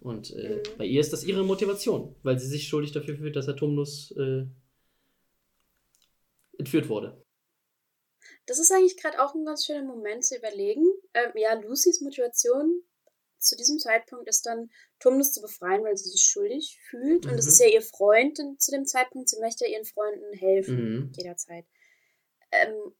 [0.00, 0.62] Und äh, mhm.
[0.76, 4.12] bei ihr ist das ihre Motivation, weil sie sich schuldig dafür fühlt, dass Herr Tumnus
[4.18, 4.46] äh,
[6.58, 7.24] entführt wurde.
[8.46, 10.84] Das ist eigentlich gerade auch ein ganz schöner Moment zu überlegen.
[11.14, 12.82] Ähm, ja, Lucys Motivation
[13.38, 17.24] zu diesem Zeitpunkt ist dann, Tumnus zu befreien, weil sie sich schuldig fühlt.
[17.24, 17.30] Mhm.
[17.30, 19.28] Und das ist ja ihr Freund zu dem Zeitpunkt.
[19.28, 21.12] Sie möchte ihren Freunden helfen, mhm.
[21.16, 21.66] jederzeit.
[22.50, 22.92] Ähm,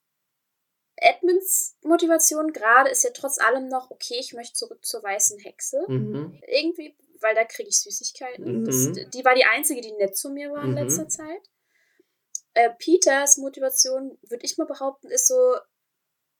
[1.00, 5.84] Edmunds Motivation gerade ist ja trotz allem noch, okay, ich möchte zurück zur weißen Hexe.
[5.88, 6.40] Mhm.
[6.46, 8.60] Irgendwie, weil da kriege ich Süßigkeiten.
[8.60, 8.64] Mhm.
[8.64, 10.76] Das, die war die einzige, die nett zu mir war in mhm.
[10.76, 11.42] letzter Zeit.
[12.54, 15.56] Äh, Peters Motivation, würde ich mal behaupten, ist so,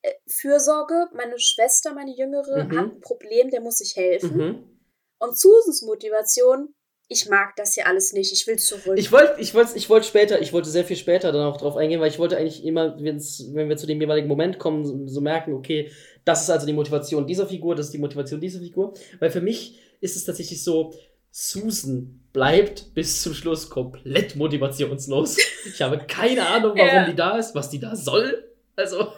[0.03, 2.78] äh, Fürsorge, meine Schwester, meine Jüngere, mhm.
[2.78, 4.37] hat ein Problem, der muss sich helfen.
[4.37, 4.81] Mhm.
[5.19, 6.74] Und Susans Motivation,
[7.12, 8.95] ich mag das hier alles nicht, ich will zurück.
[8.97, 11.77] Ich wollte ich wollte, ich wollte später, ich wollte sehr viel später dann auch drauf
[11.77, 14.97] eingehen, weil ich wollte eigentlich immer, wenn's, wenn wir zu dem jeweiligen Moment kommen, so,
[15.09, 15.91] so merken, okay,
[16.24, 18.95] das ist also die Motivation dieser Figur, das ist die Motivation dieser Figur.
[19.19, 20.95] Weil für mich ist es tatsächlich so,
[21.32, 25.37] Susan bleibt bis zum Schluss komplett motivationslos.
[25.66, 27.07] Ich habe keine Ahnung, warum Ja.
[27.07, 28.45] die da ist, was die da soll.
[28.77, 29.09] Also,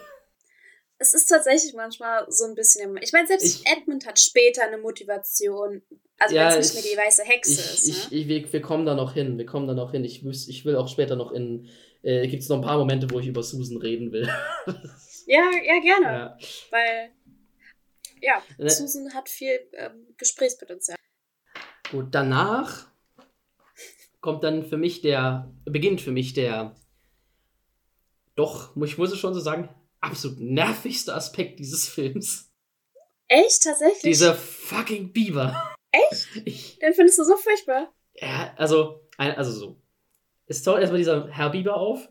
[1.02, 2.96] es ist tatsächlich manchmal so ein bisschen.
[3.02, 5.82] Ich meine, selbst Ich- Edmund hat später eine Motivation.
[6.18, 8.10] Also Ja, wenn es nicht ich- mehr die weiße Hexe ich, ist.
[8.12, 8.16] ne?
[8.18, 9.36] ich, wir, wir kommen da noch hin.
[9.38, 10.04] Wir kommen da noch hin.
[10.04, 11.68] Ich, ich will auch später noch in.
[12.02, 14.28] Äh, Gibt es noch ein paar Momente, wo ich über Susan reden will.
[15.26, 16.06] Ja, ja, gerne.
[16.06, 16.38] ja.
[16.72, 17.10] Weil,
[18.20, 18.68] ja, Ne.
[18.68, 20.96] Susan hat viel ähm, Gesprächspotenzial.
[21.92, 22.88] Gut, danach
[24.20, 26.74] kommt dann für mich der, beginnt für mich der,
[28.34, 29.68] doch, ich muss es schon so sagen,
[30.02, 32.50] absolut nervigste Aspekt dieses Films.
[33.28, 33.62] Echt?
[33.62, 34.02] Tatsächlich?
[34.02, 35.74] Dieser fucking Biber.
[35.90, 36.28] Echt?
[36.44, 37.92] Ich, Den findest du so furchtbar?
[38.16, 39.80] ja, also, also so.
[40.46, 42.08] Es taucht erstmal dieser Herr Biber auf.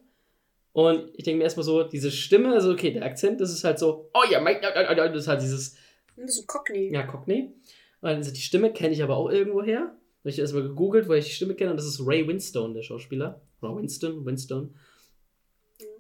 [0.73, 3.77] Und ich denke mir erstmal so, diese Stimme, also okay, der Akzent, das ist halt
[3.77, 5.75] so, oh ja, mein, das ist halt dieses,
[6.17, 6.91] Ein bisschen Cockney.
[6.93, 7.53] ja, Cockney.
[7.99, 9.95] Und also die Stimme kenne ich aber auch irgendwo her.
[10.19, 12.83] Habe ich erstmal gegoogelt, wo ich die Stimme kenne, und das ist Ray Winstone, der
[12.83, 13.41] Schauspieler.
[13.61, 14.69] Oder Winston, Winstone.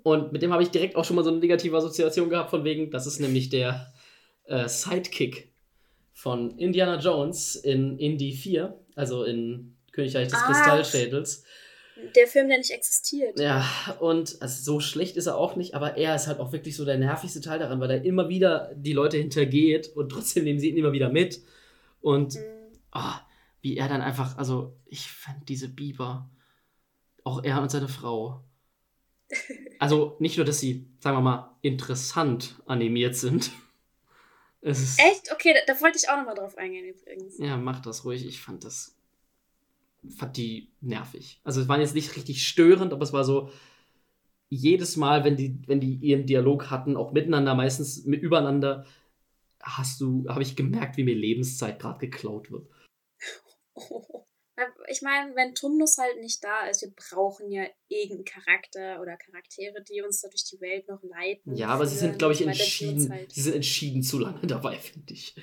[0.03, 2.63] Und mit dem habe ich direkt auch schon mal so eine negative Assoziation gehabt, von
[2.63, 3.93] wegen, das ist nämlich der
[4.45, 5.51] äh, Sidekick
[6.13, 10.47] von Indiana Jones in Indy 4, also in Königreich des Ach.
[10.47, 11.43] Kristallschädels.
[12.15, 13.39] Der Film, der nicht existiert.
[13.39, 13.63] Ja,
[13.99, 16.83] und also so schlecht ist er auch nicht, aber er ist halt auch wirklich so
[16.83, 20.69] der nervigste Teil daran, weil er immer wieder die Leute hintergeht und trotzdem nehmen sie
[20.69, 21.41] ihn immer wieder mit.
[22.01, 22.39] Und Mhm.
[22.91, 23.19] ah,
[23.61, 26.27] wie er dann einfach, also ich fand diese Biber,
[27.23, 28.43] auch er und seine Frau.
[29.81, 33.51] Also nicht nur, dass sie, sagen wir mal, interessant animiert sind.
[34.63, 35.31] Es ist, Echt?
[35.31, 37.39] Okay, da, da wollte ich auch nochmal drauf eingehen übrigens.
[37.39, 38.23] Ja, mach das ruhig.
[38.27, 38.95] Ich fand das.
[40.17, 41.41] Fand die nervig.
[41.43, 43.49] Also es war jetzt nicht richtig störend, aber es war so.
[44.49, 48.85] Jedes Mal, wenn die, wenn die ihren Dialog hatten, auch miteinander, meistens mit, übereinander,
[49.63, 52.69] hast du, habe ich gemerkt, wie mir Lebenszeit gerade geklaut wird.
[54.87, 59.81] Ich meine, wenn Tumnus halt nicht da ist, wir brauchen ja irgendeinen Charakter oder Charaktere,
[59.83, 61.55] die uns da durch die Welt noch leiten.
[61.55, 63.11] Ja, aber sie sind, glaube ich, entschieden.
[63.11, 65.35] Halt Sie sind entschieden zu lange dabei, finde ich.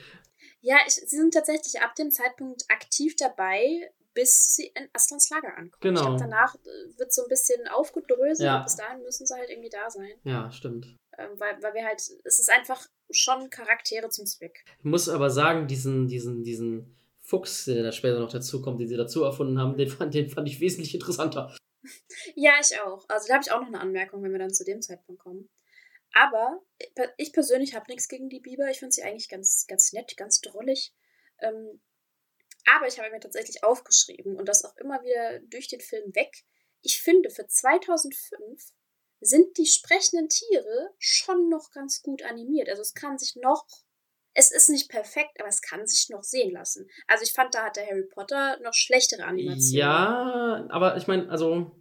[0.61, 5.57] ja, ich, sie sind tatsächlich ab dem Zeitpunkt aktiv dabei, bis sie in Astrans Lager
[5.57, 5.81] ankommen.
[5.81, 6.01] Genau.
[6.01, 8.59] Ich glaube, danach äh, wird so ein bisschen aufgedröselt Ja.
[8.59, 10.11] und bis dahin müssen sie halt irgendwie da sein.
[10.25, 10.97] Ja, stimmt.
[11.17, 14.65] Ähm, weil, weil wir halt, es ist einfach schon Charaktere zum Zweck.
[14.79, 16.98] Ich muss aber sagen, diesen, diesen, diesen
[17.29, 20.31] Fuchs, der da später noch dazu kommt, den sie dazu erfunden haben, den fand, den
[20.31, 21.55] fand ich wesentlich interessanter.
[22.35, 23.05] Ja, ich auch.
[23.09, 25.49] Also da habe ich auch noch eine Anmerkung, wenn wir dann zu dem Zeitpunkt kommen.
[26.15, 26.63] Aber
[27.19, 28.71] ich persönlich habe nichts gegen die Biber.
[28.71, 30.95] Ich finde sie eigentlich ganz, ganz nett, ganz drollig.
[31.41, 31.81] Ähm,
[32.65, 36.45] aber ich habe mir tatsächlich aufgeschrieben und das auch immer wieder durch den Film weg.
[36.83, 38.73] Ich finde, für 2005
[39.21, 42.69] sind die sprechenden Tiere schon noch ganz gut animiert.
[42.69, 43.67] Also es kann sich noch,
[44.39, 46.89] es ist nicht perfekt, aber es kann sich noch sehen lassen.
[47.09, 49.77] Also ich fand, da hat der Harry Potter noch schlechtere Animationen.
[49.77, 51.73] Ja, aber ich meine, also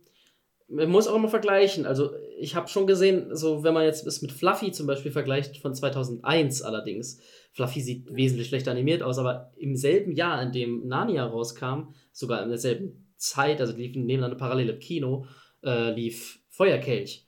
[0.68, 1.86] man muss auch immer vergleichen.
[1.86, 5.58] Also ich habe schon gesehen, so wenn man jetzt es mit Fluffy zum Beispiel vergleicht
[5.58, 7.20] von 2001 allerdings,
[7.54, 12.42] Fluffy sieht wesentlich schlechter animiert aus, aber im selben Jahr, in dem Narnia rauskam, sogar
[12.42, 15.28] in derselben Zeit, also liefen nebeneinander parallel im Kino,
[15.64, 17.28] äh, lief Feuerkelch.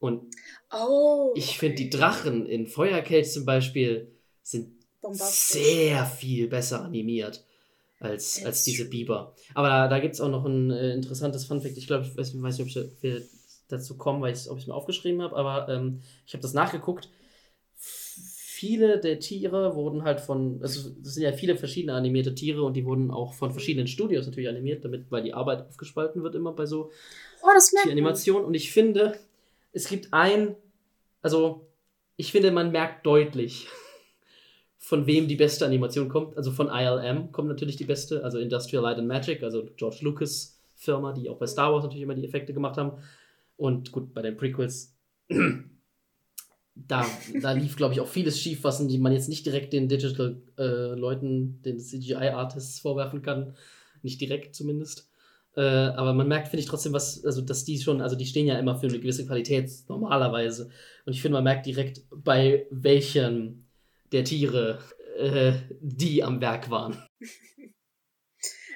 [0.00, 0.34] Und
[0.72, 1.32] Oh.
[1.36, 4.10] ich finde die Drachen in Feuerkelch zum Beispiel
[5.00, 5.62] Bombastisch.
[5.62, 7.44] sehr viel besser animiert
[7.98, 8.88] als, als diese.
[8.88, 9.34] Biber.
[9.54, 11.76] Aber da, da gibt es auch noch ein äh, interessantes Funfact.
[11.76, 13.22] Ich glaube, ich weiß, weiß nicht, ob ich wir
[13.68, 16.54] dazu kommen, weil ich ob ich es mir aufgeschrieben habe, aber ähm, ich habe das
[16.54, 17.08] nachgeguckt.
[17.76, 22.74] Viele der Tiere wurden halt von, also das sind ja viele verschiedene animierte Tiere und
[22.74, 26.52] die wurden auch von verschiedenen Studios natürlich animiert, damit, weil die Arbeit aufgespalten wird immer
[26.52, 26.90] bei so
[27.42, 27.94] Oh, das merkt man.
[27.94, 28.44] Tieranimation.
[28.44, 29.18] Und ich finde,
[29.72, 30.56] es gibt ein,
[31.22, 31.66] also
[32.16, 33.66] ich finde, man merkt deutlich,
[34.82, 36.36] von wem die beste Animation kommt.
[36.38, 40.58] Also von ILM kommt natürlich die beste, also Industrial Light and Magic, also George Lucas
[40.74, 42.92] Firma, die auch bei Star Wars natürlich immer die Effekte gemacht haben.
[43.58, 44.96] Und gut, bei den Prequels,
[46.74, 47.06] da,
[47.42, 51.78] da lief, glaube ich, auch vieles schief, was man jetzt nicht direkt den Digital-Leuten, den
[51.78, 53.54] CGI-Artists vorwerfen kann.
[54.02, 55.10] Nicht direkt zumindest.
[55.56, 58.46] Äh, aber man merkt, finde ich, trotzdem, was, also dass die schon, also die stehen
[58.46, 60.70] ja immer für eine gewisse Qualität normalerweise.
[61.04, 63.66] Und ich finde, man merkt direkt, bei welchen
[64.12, 64.82] der Tiere
[65.16, 67.06] äh, die am Werk waren.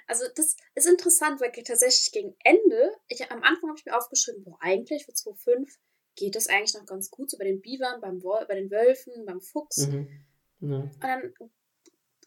[0.07, 4.45] Also das ist interessant, weil tatsächlich gegen Ende, ich, am Anfang habe ich mir aufgeschrieben,
[4.45, 5.67] boah, eigentlich für 2.5
[6.15, 9.25] geht das eigentlich noch ganz gut, so bei den Bivern, beim Wol bei den Wölfen,
[9.25, 9.87] beim Fuchs.
[9.87, 10.27] Mhm.
[10.61, 10.77] Ja.
[10.81, 11.35] Und dann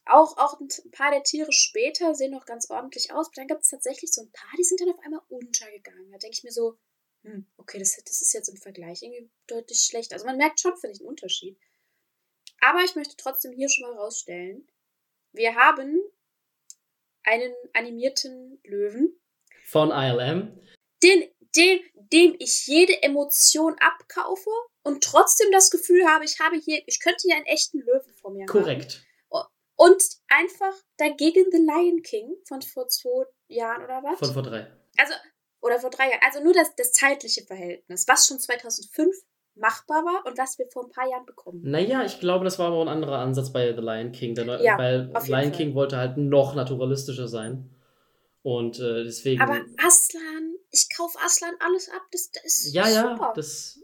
[0.05, 3.27] auch, auch ein paar der Tiere später sehen noch ganz ordentlich aus.
[3.27, 6.11] Aber dann gibt es tatsächlich so ein paar, die sind dann auf einmal untergegangen.
[6.11, 6.77] Da denke ich mir so,
[7.23, 10.13] hm, okay, das, das ist jetzt im Vergleich irgendwie deutlich schlecht.
[10.13, 11.59] Also man merkt schon, finde ich, einen Unterschied.
[12.61, 14.67] Aber ich möchte trotzdem hier schon mal rausstellen,
[15.33, 16.01] wir haben
[17.23, 19.19] einen animierten Löwen.
[19.65, 20.59] Von ILM.
[21.03, 24.49] Den, dem, dem ich jede Emotion abkaufe
[24.83, 28.31] und trotzdem das Gefühl habe, ich habe hier, ich könnte hier einen echten Löwen vor
[28.31, 28.95] mir Korrekt.
[28.95, 29.07] haben.
[29.79, 34.17] Und einfach dagegen The Lion King von vor zwei Jahren oder was?
[34.17, 34.71] Von vor drei.
[34.97, 35.13] Also,
[35.61, 36.21] oder vor drei Jahren.
[36.23, 39.15] Also nur das, das zeitliche Verhältnis, was schon 2005
[39.59, 41.61] machbar war und was wir vor ein paar Jahren bekommen.
[41.63, 44.35] Naja, ich glaube, das war aber ein anderer Ansatz bei The Lion King.
[44.35, 45.51] Der, Ja, weil Lion Fall.
[45.51, 47.69] King wollte halt noch naturalistischer sein.
[48.43, 49.41] Und äh, deswegen.
[49.41, 53.33] Aber Aslan, ich kaufe Aslan alles ab, das, das ist ja, ja, super.
[53.35, 53.81] das.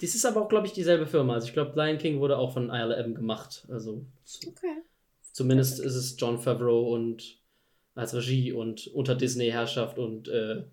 [0.00, 1.34] Das ist aber auch, glaube ich, dieselbe Firma.
[1.34, 3.66] Also ich glaube, Lion King wurde auch von ILM gemacht.
[3.70, 4.06] Also
[4.46, 4.82] okay.
[5.32, 7.38] zumindest ist es John Favreau und
[7.94, 10.64] als Regie und unter Disney-Herrschaft und äh,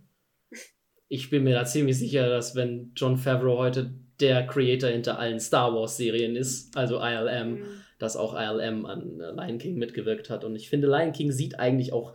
[1.07, 5.39] ich bin mir da ziemlich sicher, dass wenn John Favreau heute der Creator hinter allen
[5.39, 7.65] Star Wars-Serien ist, also ILM, Mhm.
[7.99, 10.44] dass auch ILM an Lion King mitgewirkt hat.
[10.44, 12.14] Und ich finde, Lion King sieht eigentlich auch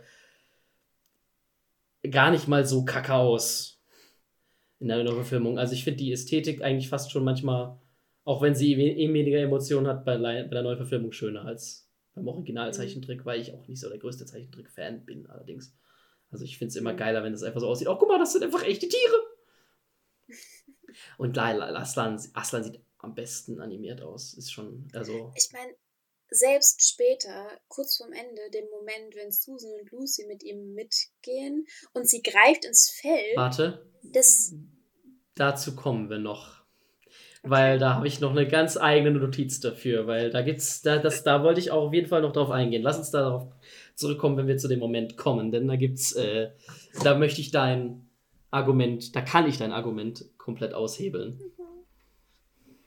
[2.09, 3.81] gar nicht mal so kacke aus
[4.79, 5.57] in der Neuverfilmung.
[5.57, 7.77] Also ich finde die Ästhetik eigentlich fast schon manchmal,
[8.25, 13.25] auch wenn sie eh weniger Emotionen hat, bei, bei der Neuverfilmung schöner als beim Originalzeichentrick,
[13.25, 15.75] weil ich auch nicht so der größte Zeichentrick-Fan bin allerdings.
[16.29, 16.97] Also ich finde es immer Mhm.
[16.97, 17.87] geiler, wenn es einfach so aussieht.
[17.87, 19.15] Oh, guck mal, das sind einfach echte Tiere.
[21.17, 24.33] Und Aslan, Aslan sieht am besten animiert aus.
[24.33, 25.31] Ist schon, also.
[25.35, 25.73] Ich meine,
[26.29, 32.07] selbst später, kurz vorm Ende, dem Moment, wenn Susan und Lucy mit ihm mitgehen und
[32.07, 34.53] sie greift ins Fell, Warte, das.
[35.35, 36.63] dazu kommen wir noch.
[37.45, 41.23] Weil da habe ich noch eine ganz eigene Notiz dafür, weil da gibt's, da, das,
[41.23, 42.81] da wollte ich auch auf jeden Fall noch drauf eingehen.
[42.81, 43.51] Lass uns darauf
[43.95, 46.51] zurückkommen, wenn wir zu dem Moment kommen, denn da gibt's, äh,
[47.03, 48.09] da möchte ich dein
[48.53, 51.39] Argument, da kann ich dein Argument komplett aushebeln.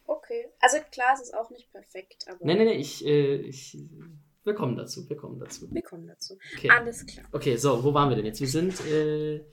[0.06, 0.46] Okay.
[0.60, 3.76] Also klar, es ist auch nicht perfekt, aber Nee, nee, nee, ich, äh, ich,
[4.44, 5.68] wir kommen dazu, wir kommen dazu.
[5.70, 6.38] wir kommen dazu.
[6.56, 6.70] Okay.
[6.70, 7.26] Alles klar.
[7.32, 8.40] Okay, so, wo waren wir denn jetzt?
[8.40, 9.44] Wir sind, äh,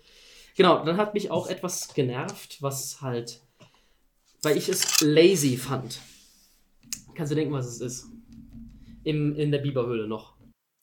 [0.56, 3.42] genau, dann hat mich auch etwas genervt, was halt,
[4.44, 6.00] weil ich es lazy fand.
[7.16, 8.08] Kannst du denken, was es ist?
[9.04, 10.33] Im, in der Biberhöhle noch.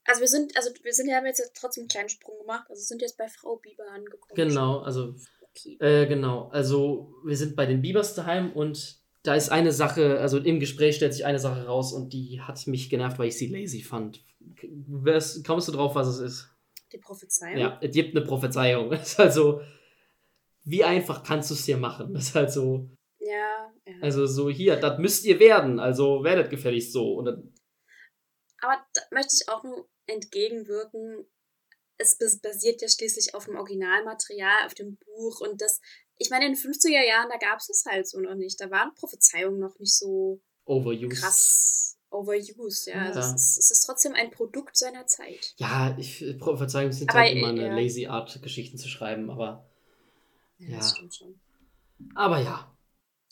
[0.04, 2.66] Also wir sind, also wir sind, haben jetzt trotzdem einen kleinen Sprung gemacht.
[2.68, 4.32] Also sind jetzt bei Frau Bieber angekommen.
[4.34, 5.14] Genau, also,
[5.52, 5.76] Okay.
[5.80, 10.38] äh, genau, also wir sind bei den Bibers daheim und da ist eine Sache, also
[10.38, 13.48] im Gespräch stellt sich eine Sache raus und die hat mich genervt, weil ich sie
[13.48, 14.24] lazy fand.
[14.86, 16.48] Wärst- Kommst du drauf, was es ist?
[16.92, 17.58] Die Prophezeiung.
[17.58, 18.92] Ja, es gibt eine Prophezeiung.
[18.92, 19.60] Es ist halt so,
[20.64, 22.14] wie einfach kannst du es dir machen?
[22.14, 23.94] Das ist halt so, Ja, ja.
[24.00, 27.14] also so hier, das müsst ihr werden, also werdet gefälligst so.
[27.14, 27.52] Und dann,
[28.62, 31.26] Aber da möchte ich auch nur entgegenwirken.
[31.98, 35.80] Es bas- basiert ja schließlich auf dem Originalmaterial, auf dem Buch und das.
[36.16, 38.60] Ich meine, in den 50er Jahren, da gab es das halt so noch nicht.
[38.60, 41.20] Da waren Prophezeiungen noch nicht so overused.
[41.20, 42.86] krass overused.
[42.88, 43.34] Ja, also Ja.
[43.34, 45.54] es, ist, es ist trotzdem ein Produkt seiner Zeit.
[45.56, 47.74] Ja, ich, Prophezeiungen sind Aber, halt immer eine ja.
[47.74, 49.66] lazy Art, Geschichten zu schreiben, aber,
[50.58, 50.76] Ja.
[50.78, 51.40] das stimmt schon.
[52.14, 52.69] aber ja.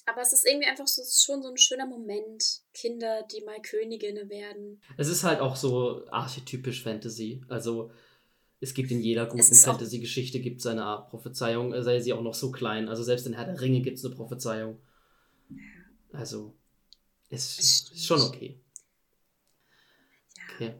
[0.08, 2.62] Aber es ist irgendwie einfach so, schon so ein schöner Moment.
[2.72, 4.80] Kinder, die mal Königinnen werden.
[4.96, 7.42] Es ist halt auch so archetypisch Fantasy.
[7.48, 7.90] Also,
[8.60, 12.22] es gibt in jeder guten Fantasy-Geschichte gibt es eine Art Prophezeiung, äh, sei sie auch
[12.22, 12.88] noch so klein.
[12.88, 14.80] Also, selbst in Herr der Ringe gibt es eine Prophezeiung.
[16.12, 16.54] Also,
[17.28, 18.58] ist, ist schon okay.
[20.58, 20.68] Ja.
[20.68, 20.74] Okay.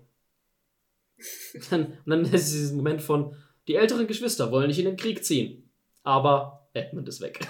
[1.71, 3.35] Dann, und dann ist dieses Moment von,
[3.67, 5.69] die älteren Geschwister wollen nicht in den Krieg ziehen.
[6.05, 7.41] Aber Edmund ist weg.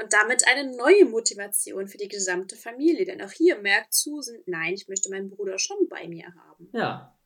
[0.02, 3.06] Und damit eine neue Motivation für die gesamte Familie.
[3.06, 6.70] Denn auch hier merkt Susan, nein, ich möchte meinen Bruder schon bei mir haben.
[6.74, 7.18] Ja.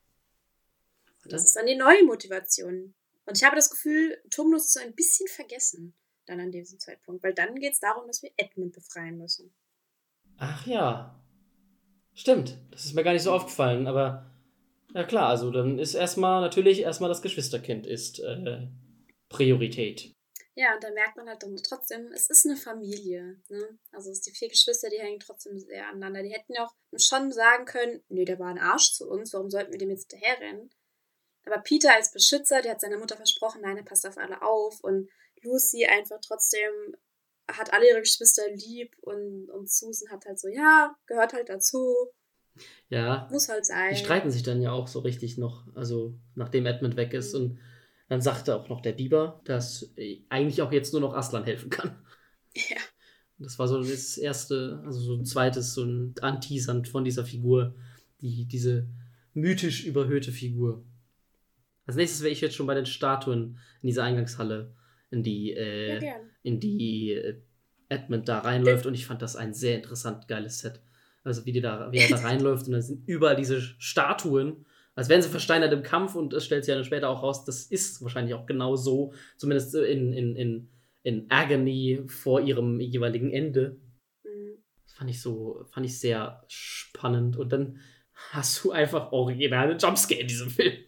[1.24, 2.94] Das ist dann die neue Motivation.
[3.26, 5.94] Und ich habe das Gefühl, Tumnus ist so ein bisschen vergessen
[6.26, 7.22] dann an diesem Zeitpunkt.
[7.22, 9.52] Weil dann geht es darum, dass wir Edmund befreien müssen.
[10.38, 11.20] Ach ja.
[12.14, 12.56] Stimmt.
[12.70, 14.30] Das ist mir gar nicht so aufgefallen, aber
[14.94, 18.66] ja klar, also dann ist erstmal natürlich erstmal das Geschwisterkind ist äh,
[19.28, 20.12] Priorität.
[20.60, 23.40] Ja, und da merkt man halt dann trotzdem, es ist eine Familie.
[23.48, 23.78] Ne?
[23.92, 26.22] Also es ist die vier Geschwister, die hängen trotzdem sehr aneinander.
[26.22, 29.48] Die hätten ja auch schon sagen können, nee, der war ein Arsch zu uns, warum
[29.48, 30.68] sollten wir dem jetzt hinterherrennen?
[31.46, 34.84] Aber Peter als Beschützer, der hat seiner Mutter versprochen, nein, er passt auf alle auf.
[34.84, 35.08] Und
[35.40, 36.94] Lucy einfach trotzdem
[37.50, 41.96] hat alle ihre Geschwister lieb und, und Susan hat halt so, ja, gehört halt dazu,
[42.90, 43.30] Ja.
[43.32, 43.94] muss halt sein.
[43.94, 47.58] Die streiten sich dann ja auch so richtig noch, also nachdem Edmund weg ist und
[48.10, 51.70] dann sagte auch noch der Biber, dass äh, eigentlich auch jetzt nur noch Aslan helfen
[51.70, 51.96] kann.
[52.54, 52.76] Ja.
[53.38, 57.76] Das war so das erste, also so ein zweites, so ein Anteasern von dieser Figur,
[58.20, 58.88] die, diese
[59.32, 60.84] mythisch überhöhte Figur.
[61.86, 64.74] Als nächstes wäre ich jetzt schon bei den Statuen in dieser Eingangshalle,
[65.10, 67.40] in die, äh, Ja, in die äh,
[67.88, 70.80] Edmund da reinläuft und ich fand das ein sehr interessant geiles Set.
[71.22, 74.66] Also wie, die da, wie er da reinläuft und da sind überall diese Statuen,
[75.00, 77.46] als wären sie versteinert im Kampf und es stellt sich ja dann später auch raus,
[77.46, 80.70] das ist wahrscheinlich auch genau so, zumindest in, in, in,
[81.02, 83.80] in Agony vor ihrem jeweiligen Ende.
[84.24, 84.62] Mhm.
[84.84, 87.80] Das fand ich so, fand ich sehr spannend und dann
[88.12, 90.84] hast du einfach originale Jumpscare in diesem Film.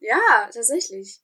[0.00, 1.20] Ja, tatsächlich.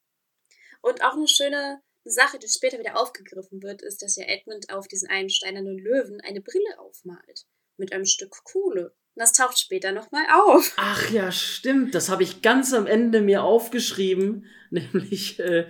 [0.80, 4.86] Und auch eine schöne Sache, die später wieder aufgegriffen wird, ist, dass ja Edmund auf
[4.86, 7.48] diesen einen steinernen Löwen eine Brille aufmalt.
[7.78, 8.94] Mit einem Stück Kohle.
[9.18, 10.74] Und das taucht später nochmal auf.
[10.76, 11.92] Ach ja, stimmt.
[11.92, 14.46] Das habe ich ganz am Ende mir aufgeschrieben.
[14.70, 15.66] Nämlich, äh,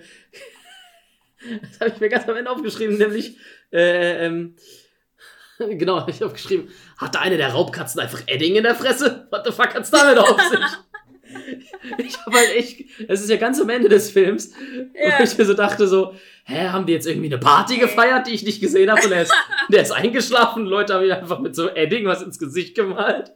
[1.39, 3.37] das habe ich mir ganz am Ende aufgeschrieben, nämlich,
[3.71, 4.55] äh, ähm,
[5.57, 9.27] genau, habe ich aufgeschrieben, hatte eine der Raubkatzen einfach Edding in der Fresse?
[9.31, 10.59] What the fuck hat's damit auf sich?
[11.97, 14.53] Ich habe halt echt, es ist ja ganz am Ende des Films,
[14.93, 15.19] Ja.
[15.19, 16.13] wo ich mir so dachte so,
[16.45, 19.23] hä, haben die jetzt irgendwie eine Party gefeiert, die ich nicht gesehen habe und er
[19.23, 19.33] ist,
[19.71, 23.31] der ist eingeschlafen, Leute haben ihm einfach mit so Edding was ins Gesicht gemalt.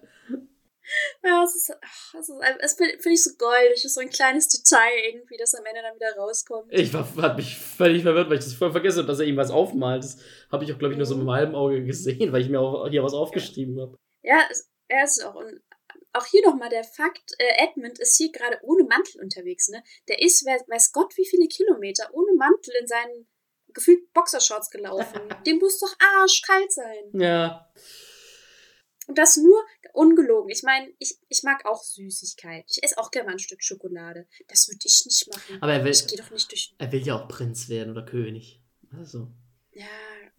[1.23, 3.77] Ja, es ist, ach, es ist, es finde find ich so goldig.
[3.77, 6.67] Es ist so ein kleines Detail irgendwie, das am Ende dann wieder rauskommt.
[6.69, 9.37] Ich war, hat mich völlig verwirrt, weil ich das voll vergessen habe, dass er ihm
[9.37, 10.03] was aufmalt.
[10.03, 10.17] Das
[10.51, 12.59] habe ich auch, glaube ich, nur so mit einem halben Auge gesehen, weil ich mir
[12.59, 13.97] auch hier was aufgeschrieben habe.
[14.21, 15.41] Ja, es, er ist auch.
[16.13, 19.83] Auch hier nochmal der Fakt, äh, Edmund ist hier gerade ohne Mantel unterwegs, ne?
[20.07, 23.27] Der ist, weiß Gott, wie viele Kilometer ohne Mantel in seinen
[23.73, 25.19] gefühlt Boxershorts gelaufen.
[25.45, 27.09] Dem muss doch arschkalt sein.
[27.13, 27.71] Ja.
[29.07, 29.61] Und das nur
[29.93, 30.49] ungelogen.
[30.49, 32.63] Ich meine, ich, ich mag auch Süßigkeit.
[32.69, 34.27] Ich esse auch gerne mal ein Stück Schokolade.
[34.47, 35.57] Das würde ich nicht machen.
[35.61, 36.73] Aber er will, Ich gehe doch nicht durch.
[36.77, 38.61] er will ja auch Prinz werden oder König.
[38.97, 39.27] Also.
[39.71, 39.85] Ja,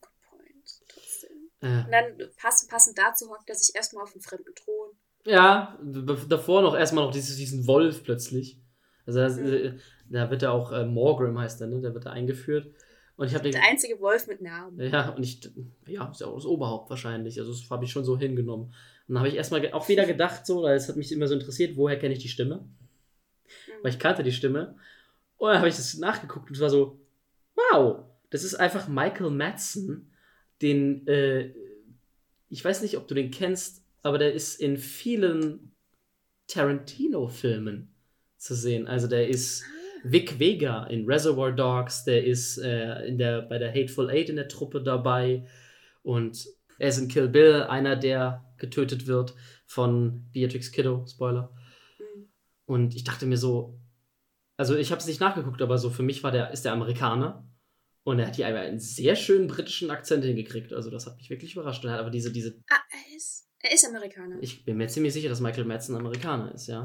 [0.01, 0.81] good point.
[0.89, 1.51] Trotzdem.
[1.61, 1.85] Äh.
[1.85, 4.84] Und dann passend, passend dazu hockt er sich erstmal auf einen fremden Thron.
[5.27, 5.79] Ja,
[6.29, 8.61] davor noch erstmal noch dieses, diesen Wolf plötzlich.
[9.07, 9.47] Also das, Mhm.
[9.47, 9.73] äh,
[10.11, 11.81] da wird er auch, äh, Morgrim heißt er, ne?
[11.81, 12.69] Der wird da eingeführt.
[13.17, 13.53] Und ich habe den.
[13.53, 14.81] Der einzige Wolf mit Namen.
[14.81, 15.41] Ja, und ich,
[15.87, 17.39] ja, ist ja auch das Oberhaupt wahrscheinlich.
[17.39, 18.65] Also, das habe ich schon so hingenommen.
[18.67, 18.75] Und
[19.15, 21.77] dann habe ich erstmal auch wieder gedacht, so, weil es hat mich immer so interessiert,
[21.77, 22.67] woher kenne ich die Stimme?
[23.83, 24.77] Weil ich kannte die Stimme.
[25.37, 26.99] Und dann habe ich das nachgeguckt und es war so,
[27.55, 30.11] wow, das ist einfach Michael Madsen,
[30.63, 31.53] den, äh,
[32.49, 35.75] ich weiß nicht, ob du den kennst, aber der ist in vielen
[36.47, 37.95] Tarantino-Filmen
[38.37, 38.87] zu sehen.
[38.87, 39.65] Also, der ist.
[40.07, 44.37] Vic Vega in Reservoir Dogs, der ist äh, in der, bei der Hateful Eight in
[44.37, 45.47] der Truppe dabei
[46.03, 46.47] und
[46.79, 49.35] er ist in Kill Bill einer, der getötet wird
[49.67, 51.51] von Beatrix Kiddo, Spoiler.
[51.99, 52.29] Mhm.
[52.67, 53.81] Und ich dachte mir so,
[54.57, 57.49] also ich habe es nicht nachgeguckt, aber so für mich war der, ist der Amerikaner
[58.05, 60.73] und er hat hier einmal einen sehr schönen britischen Akzent hingekriegt.
[60.73, 61.83] Also das hat mich wirklich überrascht.
[61.83, 64.37] Und er hat aber diese, diese, Ah, er ist, er ist Amerikaner.
[64.41, 66.83] ich bin mir ziemlich sicher, dass Michael Madsen Amerikaner ist, ja.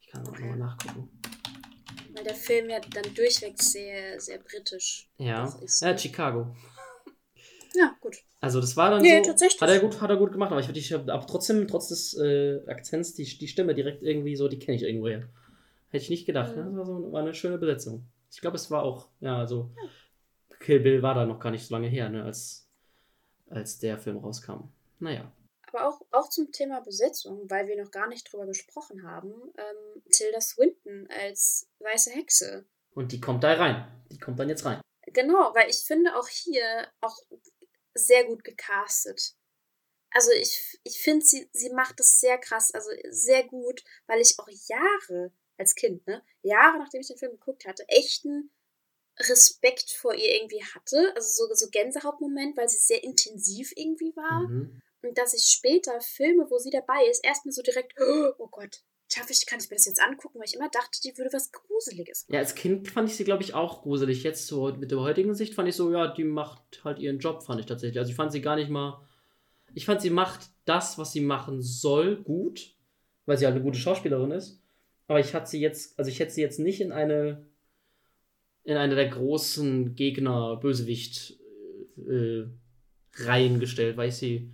[0.00, 0.42] Ich kann auch Okay.
[0.42, 1.10] nochmal nachgucken.
[2.14, 5.82] Weil der Film ja dann durchweg sehr, sehr britisch Ja, ist.
[5.82, 6.56] ja Chicago.
[7.74, 8.16] Ja, gut.
[8.40, 9.60] Also das war dann Nee, so, tatsächlich.
[9.60, 12.16] hat er gut, hat er gut gemacht, aber ich, ich hab, aber trotzdem, trotz des
[12.18, 15.28] äh, Akzents, die, die Stimme direkt irgendwie so, die kenne ich irgendwoher.
[15.90, 16.62] Hätte ich nicht gedacht, Mhm.
[16.62, 16.64] ne?
[16.70, 18.06] Das war, so, war eine schöne Besetzung.
[18.32, 19.70] Ich glaube, es war auch, ja, also
[20.60, 22.66] Kill Bill war da noch gar nicht so lange her, ne, als,
[23.50, 24.68] als der Film rauskam.
[25.00, 25.30] Naja.
[25.76, 30.02] Aber auch, auch zum Thema Besetzung, weil wir noch gar nicht drüber gesprochen haben, ähm,
[30.10, 32.66] Tilda Swinton als weiße Hexe.
[32.94, 33.86] Und die kommt da rein.
[34.10, 34.80] Die kommt dann jetzt rein.
[35.08, 37.18] Genau, weil ich finde auch hier auch
[37.94, 39.34] sehr gut gecastet.
[40.10, 44.38] Also ich, ich finde, sie, sie macht das sehr krass, also sehr gut, weil ich
[44.38, 48.50] auch Jahre als Kind, ne, Jahre nachdem ich den Film geguckt hatte, echten
[49.18, 51.12] Respekt vor ihr irgendwie hatte.
[51.14, 54.48] Also so, so Gänsehautmoment, weil sie sehr intensiv irgendwie war.
[54.48, 54.82] Mhm.
[55.02, 57.94] Und dass ich später Filme, wo sie dabei ist, erstmal so direkt,
[58.38, 58.82] oh Gott,
[59.12, 61.52] schaffe ich, kann ich mir das jetzt angucken, weil ich immer dachte, die würde was
[61.52, 64.22] Gruseliges Ja, als Kind fand ich sie, glaube ich, auch gruselig.
[64.22, 67.42] Jetzt so mit der heutigen Sicht fand ich so, ja, die macht halt ihren Job,
[67.42, 67.98] fand ich tatsächlich.
[67.98, 69.06] Also ich fand sie gar nicht mal.
[69.74, 72.74] Ich fand, sie macht das, was sie machen soll, gut,
[73.26, 74.60] weil sie halt eine gute Schauspielerin ist.
[75.06, 77.46] Aber ich hatte sie jetzt, also ich hätte sie jetzt nicht in eine
[78.66, 81.38] in eine der großen Gegner Bösewicht
[81.96, 82.42] äh,
[83.14, 84.52] Reihen gestellt, weil ich sie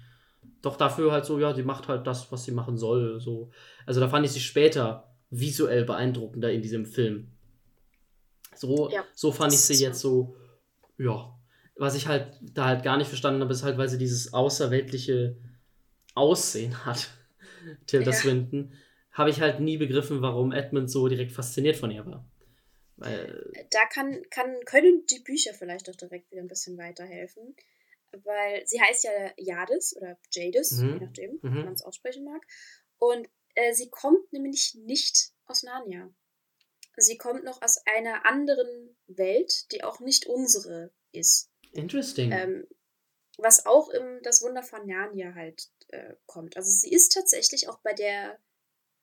[0.62, 3.50] doch dafür halt so, ja, sie macht halt das, was sie machen soll, so.
[3.84, 7.32] Also da fand ich sie später visuell beeindruckender in diesem Film.
[8.54, 10.36] So, Ja, so fand ich sie jetzt so,
[10.98, 11.36] ja.
[11.76, 15.36] Was ich halt da halt gar nicht verstanden habe, ist halt, weil sie dieses außerweltliche
[16.14, 17.10] Aussehen hat,
[17.86, 18.16] Tilda Ja.
[18.16, 18.72] Swinton,
[19.12, 22.24] habe ich halt nie begriffen, warum Edmund so direkt fasziniert von ihr war.
[22.98, 27.54] Weil, Da kann, kann, können die Bücher vielleicht auch direkt wieder ein bisschen weiterhelfen.
[28.24, 30.88] Weil sie heißt ja Jadis oder Jadis, Mhm.
[30.94, 31.54] je nachdem, Mhm.
[31.54, 32.42] wie man es aussprechen mag.
[32.98, 36.12] Und äh, sie kommt nämlich nicht aus Narnia.
[36.96, 41.50] Sie kommt noch aus einer anderen Welt, die auch nicht unsere ist.
[41.72, 42.32] Interesting.
[42.32, 42.66] Ähm,
[43.38, 46.56] was auch im Das Wunder von Narnia halt äh, kommt.
[46.56, 48.38] Also sie ist tatsächlich auch bei der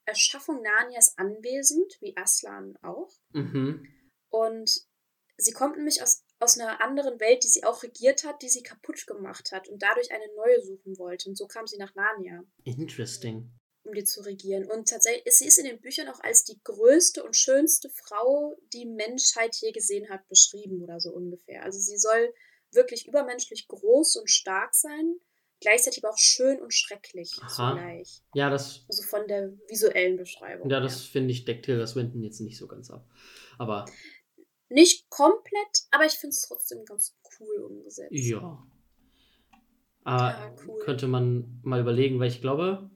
[0.06, 3.12] Erschaffung Narnias anwesend, wie Aslan auch.
[3.32, 3.88] mhm.
[4.30, 4.88] Und
[5.38, 8.64] sie kommt nämlich aus, aus einer anderen Welt, die sie auch regiert hat, die sie
[8.64, 11.30] kaputt gemacht hat und dadurch eine neue suchen wollte.
[11.30, 13.52] Und so kam sie nach Narnia, Interesting.
[13.84, 14.70] um die zu regieren.
[14.72, 18.86] Und tatsächlich, sie ist in den Büchern auch als die größte und schönste Frau, die
[18.86, 21.64] Menschheit je gesehen hat, beschrieben oder so ungefähr.
[21.64, 22.34] Also sie soll
[22.72, 25.16] wirklich übermenschlich groß und stark sein,
[25.60, 27.50] gleichzeitig aber auch schön und schrecklich Aha.
[27.74, 28.22] zugleich.
[28.34, 30.70] Ja, das, Also von der visuellen Beschreibung.
[30.70, 33.06] ja, das finde ich, deckt Tilda Swinton jetzt nicht so ganz ab.
[33.58, 33.86] Aber
[34.70, 38.12] Nicht komplett, aber ich finde es trotzdem ganz cool umgesetzt.
[38.12, 38.64] ja.
[40.04, 40.80] Aber Ja, cool.
[40.84, 42.90] könnte man mal überlegen, weil ich glaube,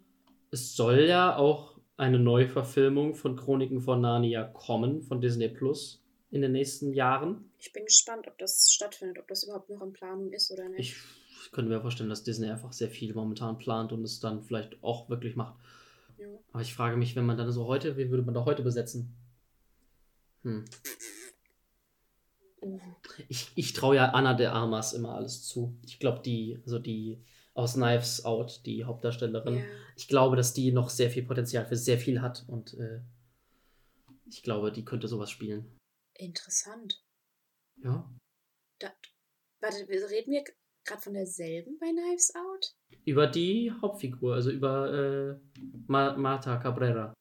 [0.51, 6.41] es soll ja auch eine Neuverfilmung von Chroniken von Narnia kommen, von Disney Plus in
[6.41, 7.51] den nächsten Jahren.
[7.59, 10.95] Ich bin gespannt, ob das stattfindet, ob das überhaupt noch in Planung ist oder nicht.
[11.45, 14.81] Ich könnte mir vorstellen, dass Disney einfach sehr viel momentan plant und es dann vielleicht
[14.83, 15.55] auch wirklich macht.
[16.17, 16.27] ja.
[16.51, 19.15] Aber ich frage mich, wenn man dann so heute, wie würde man da heute besetzen?
[20.43, 20.65] Hm.
[23.27, 25.77] Ich, ich traue ja Anna de Armas immer alles zu.
[25.85, 27.23] Ich glaube, die, also die
[27.53, 29.63] aus Knives Out, die Hauptdarstellerin, ja.
[29.95, 33.01] ich glaube, dass die noch sehr viel Potenzial für sehr viel hat und äh,
[34.25, 35.79] ich glaube, die könnte sowas spielen.
[36.15, 37.03] Interessant.
[37.83, 38.09] Ja.
[38.79, 38.91] Da,
[39.59, 40.43] warte, reden wir
[40.85, 42.75] gerade von derselben bei Knives Out?
[43.05, 47.13] Über die Hauptfigur, also über äh, Ma Marta Cabrera.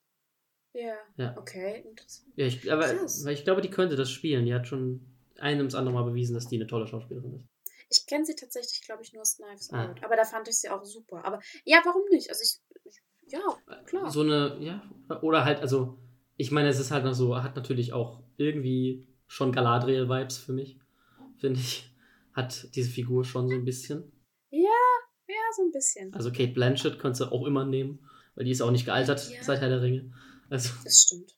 [0.74, 0.96] Ja.
[1.16, 1.36] Ja.
[1.36, 2.32] Okay, interessant.
[2.36, 3.24] Ja, ich, aber Krass.
[3.24, 4.46] weil ich glaube, die könnte das spielen.
[4.46, 5.11] Die hat schon
[5.42, 7.46] ein ums andere Mal bewiesen, dass die eine tolle Schauspielerin ist.
[7.90, 9.90] Ich kenne sie tatsächlich, glaube ich, nur aus Knives Ah.
[9.90, 10.02] Out.
[10.02, 11.24] Aber da fand ich sie auch super.
[11.24, 12.30] Aber ja, warum nicht?
[12.30, 13.02] Also ich, ich
[13.32, 13.40] ja,
[13.84, 14.10] klar.
[14.10, 14.82] So eine, ja,
[15.20, 15.98] oder halt, also,
[16.36, 20.78] ich meine, es ist halt noch so, hat natürlich auch irgendwie schon Galadriel-Vibes für mich,
[21.36, 21.88] finde ich.
[22.32, 24.10] Hat diese Figur schon so ein bisschen.
[24.50, 24.68] ja,
[25.56, 26.14] so ein bisschen.
[26.14, 29.42] Also Kate Blanchett kannst du auch immer nehmen, weil die ist auch nicht gealtert Ja.
[29.42, 30.12] seit Herr der Ringe.
[30.48, 31.34] Also, Das stimmt.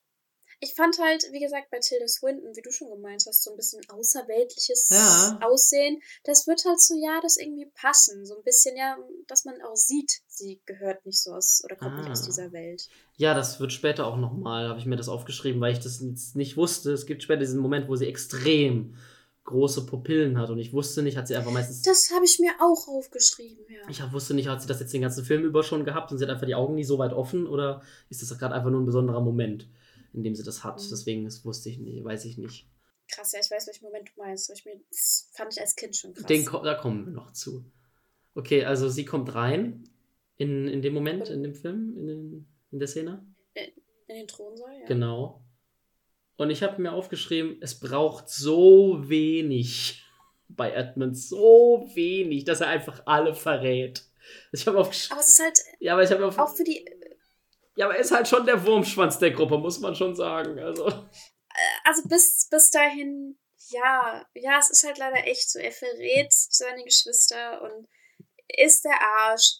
[0.59, 3.57] Ich fand halt, wie gesagt, bei Tilda Swinton, wie du schon gemeint hast, so ein
[3.57, 5.39] bisschen außerweltliches Ja.
[5.41, 6.01] Aussehen.
[6.23, 8.25] Das wird halt so, ja, das irgendwie passen.
[8.25, 11.97] So ein bisschen, ja, dass man auch sieht, sie gehört nicht so aus oder kommt
[11.97, 12.25] nicht aus Ah.
[12.25, 12.87] dieser Welt.
[13.17, 16.35] ja, das wird später auch nochmal, habe ich mir das aufgeschrieben, weil ich das jetzt
[16.35, 16.91] nicht wusste.
[16.91, 18.95] Es gibt später diesen Moment, wo sie extrem
[19.45, 22.51] große Pupillen hat und ich wusste nicht, hat sie einfach meistens Das habe ich mir
[22.59, 23.87] auch aufgeschrieben, ja.
[23.89, 26.23] Ich wusste nicht, hat sie das jetzt den ganzen Film über schon gehabt und sie
[26.25, 28.85] hat einfach die Augen nie so weit offen oder ist das gerade einfach nur ein
[28.87, 29.69] besonderer Moment,
[30.15, 30.81] in dem sie das hat?
[30.81, 30.87] Mhm.
[30.89, 32.67] Deswegen, das wusste ich nicht, weiß ich nicht.
[33.07, 34.49] Krass, ja, ich weiß, welchen Moment du meinst.
[34.51, 36.25] Ich mir, das fand ich als Kind schon krass.
[36.25, 37.63] Den, da kommen wir noch zu.
[38.33, 39.87] Okay, also sie kommt rein
[40.37, 43.25] in, in dem Moment, in dem Film, in, den, in der Szene.
[44.07, 44.85] In den Thronsaal, ja.
[44.85, 45.41] Genau.
[46.37, 50.03] Und ich habe mir aufgeschrieben, es braucht so wenig
[50.47, 54.03] bei Edmund, so wenig, dass er einfach alle verrät.
[54.51, 56.85] Ich habe aufgeschrieben, Aber es ist halt ja, aber ich habe auf, auch für die,
[57.75, 60.59] Ja, aber er ist halt schon der Wurmschwanz der Gruppe, muss man schon sagen.
[60.59, 60.85] Also.
[61.83, 63.37] also bis, bis dahin,
[63.69, 65.59] ja, ja, es ist halt leider echt so.
[65.59, 67.87] Er verrät seine Geschwister und
[68.47, 69.59] ist der Arsch.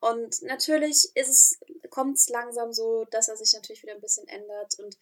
[0.00, 1.58] Und natürlich ist es,
[1.90, 4.78] kommt es langsam so, dass er sich natürlich wieder ein bisschen ändert.
[4.78, 4.96] Und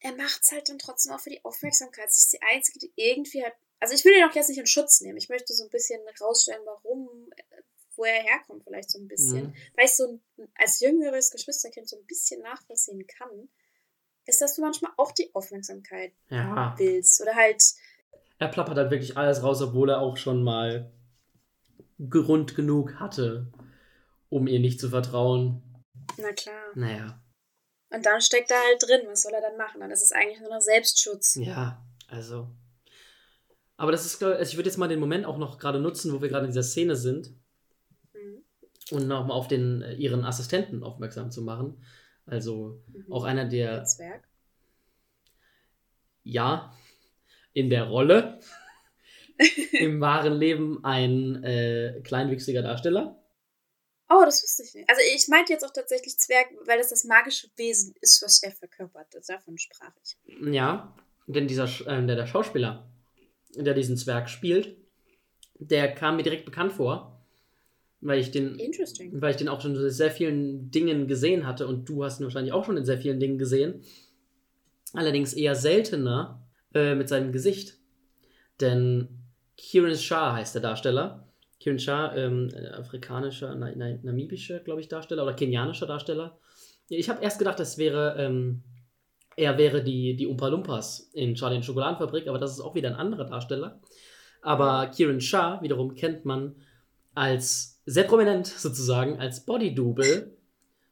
[0.00, 2.12] er macht es halt dann trotzdem auch für die Aufmerksamkeit.
[2.12, 3.54] Sie ist die Einzige, die irgendwie halt.
[3.80, 5.18] Also ich will ihn auch jetzt nicht in Schutz nehmen.
[5.18, 7.30] Ich möchte so ein bisschen rausstellen, warum,
[7.96, 9.46] wo er herkommt, vielleicht so ein bisschen.
[9.48, 9.54] Mhm.
[9.76, 13.48] Weil ich so ein, als jüngeres Geschwisterkind so ein bisschen nachvollziehen kann,
[14.26, 16.74] ist, dass du manchmal auch die Aufmerksamkeit Ja.
[16.78, 17.20] willst.
[17.20, 17.62] Oder halt,
[18.38, 20.90] Er plappert halt wirklich alles raus, obwohl er auch schon mal
[22.10, 23.52] Grund genug hatte,
[24.28, 25.62] um ihr nicht zu vertrauen.
[26.18, 26.64] na klar.
[26.74, 27.20] Naja.
[27.90, 29.02] Und dann steckt er halt drin.
[29.06, 29.80] Was soll er dann machen?
[29.80, 31.36] Dann ist es eigentlich nur noch Selbstschutz.
[31.36, 32.48] Ja, also.
[33.76, 36.12] Aber das ist, ich, also ich würde jetzt mal den Moment auch noch gerade nutzen,
[36.12, 37.34] wo wir gerade in dieser Szene sind.
[38.90, 41.82] Und nochmal auf den, äh, ihren Assistenten aufmerksam zu machen.
[42.26, 43.12] Also Mhm.
[43.12, 44.26] auch einer der, Zwerg.
[46.22, 46.74] ja,
[47.52, 48.40] in der Rolle,
[49.72, 53.20] im wahren Leben ein äh, kleinwüchsiger Darsteller.
[54.10, 54.88] Oh, das wusste ich nicht.
[54.88, 58.52] Also ich meinte jetzt auch tatsächlich Zwerg, weil das das magische Wesen ist, was er
[58.52, 59.08] verkörpert.
[59.26, 60.16] Davon sprach ich.
[60.52, 60.94] Ja,
[61.26, 62.88] denn dieser äh, der, der Schauspieler,
[63.54, 64.76] der diesen Zwerg spielt,
[65.58, 67.13] der kam mir direkt bekannt vor,
[68.04, 68.58] weil ich den,
[69.14, 72.24] weil ich den auch schon in sehr vielen Dingen gesehen hatte und du hast ihn
[72.24, 73.82] wahrscheinlich auch schon in sehr vielen Dingen gesehen.
[74.92, 77.78] Allerdings eher seltener äh, mit seinem Gesicht.
[78.60, 79.08] Denn
[79.56, 81.24] Kieran Shah heißt der Darsteller
[81.64, 86.38] Kieran Shah, ähm, afrikanischer, na, na, namibischer, glaube ich, Darsteller oder kenianischer Darsteller.
[86.90, 88.62] Ich habe erst gedacht, das wäre, ähm,
[89.34, 92.90] er wäre die, die Umpa Lumpas in Charlie und Schokoladenfabrik, aber das ist auch wieder
[92.90, 93.80] ein anderer Darsteller.
[94.42, 96.54] Aber Kieran Shah wiederum kennt man
[97.14, 100.36] als sehr prominent sozusagen als Body-Double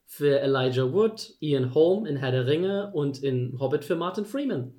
[0.05, 4.73] für Elijah Wood, Ian Holm in Herr der Ringe und in Hobbit für Martin Freeman.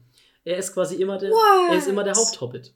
[0.45, 1.33] Er ist quasi immer der,
[1.71, 2.75] er ist immer der Haupthobbit.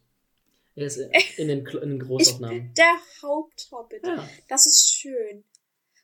[0.75, 0.97] Er ist
[1.37, 2.57] in den, in den Großaufnahmen.
[2.57, 4.07] Ich bin der Haupthobbit.
[4.07, 4.29] Ja.
[4.49, 5.45] Das ist schön.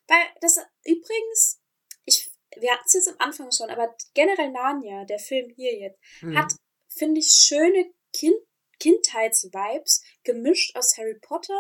[0.09, 1.61] Weil das übrigens,
[2.05, 5.99] ich, wir hatten es jetzt am Anfang schon, aber generell Narnia, der Film hier jetzt,
[6.23, 6.37] mhm.
[6.37, 6.53] hat,
[6.89, 8.37] finde ich, schöne kind,
[8.79, 11.59] Kindheitsvibes gemischt aus Harry Potter,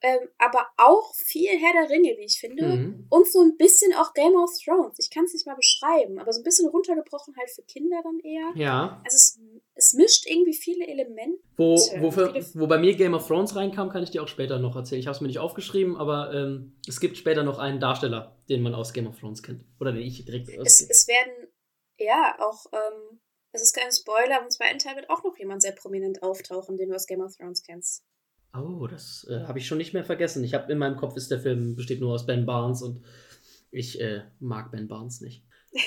[0.00, 2.64] ähm, aber auch viel Herr der Ringe, wie ich finde.
[2.64, 3.06] Mhm.
[3.10, 4.96] Und so ein bisschen auch Game of Thrones.
[4.98, 8.20] Ich kann es nicht mal beschreiben, aber so ein bisschen runtergebrochen halt für Kinder dann
[8.20, 8.52] eher.
[8.54, 9.00] Ja.
[9.04, 9.40] Also es,
[9.74, 11.40] es mischt irgendwie viele Elemente.
[11.56, 14.60] Wo, wo, für, wo bei mir Game of Thrones reinkam, kann ich dir auch später
[14.60, 15.00] noch erzählen.
[15.00, 18.62] Ich habe es mir nicht aufgeschrieben, aber ähm, es gibt später noch einen Darsteller, den
[18.62, 19.64] man aus Game of Thrones kennt.
[19.80, 21.48] Oder den ich direkt es, es werden,
[21.98, 23.18] ja, auch, ähm,
[23.50, 26.90] es ist kein Spoiler, im zweiten Teil wird auch noch jemand sehr prominent auftauchen, den
[26.90, 28.04] du aus Game of Thrones kennst.
[28.54, 30.42] Oh, das äh, habe ich schon nicht mehr vergessen.
[30.42, 33.04] Ich habe in meinem Kopf ist der Film besteht nur aus Ben Barnes und
[33.70, 35.44] ich äh, mag Ben Barnes nicht.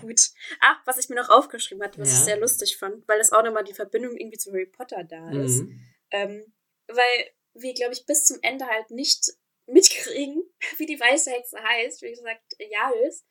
[0.00, 0.20] Gut.
[0.60, 2.18] Ah, was ich mir noch aufgeschrieben hatte, was ja.
[2.18, 5.30] ich sehr lustig fand, weil das auch nochmal die Verbindung irgendwie zu Harry Potter da
[5.30, 5.62] ist.
[5.62, 5.80] Mhm.
[6.10, 6.52] Ähm,
[6.88, 9.32] weil wir, glaube ich, bis zum Ende halt nicht
[9.66, 10.42] mitkriegen,
[10.78, 13.24] wie die weiße Hexe heißt, wie gesagt, Jalis.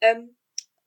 [0.00, 0.36] Ähm,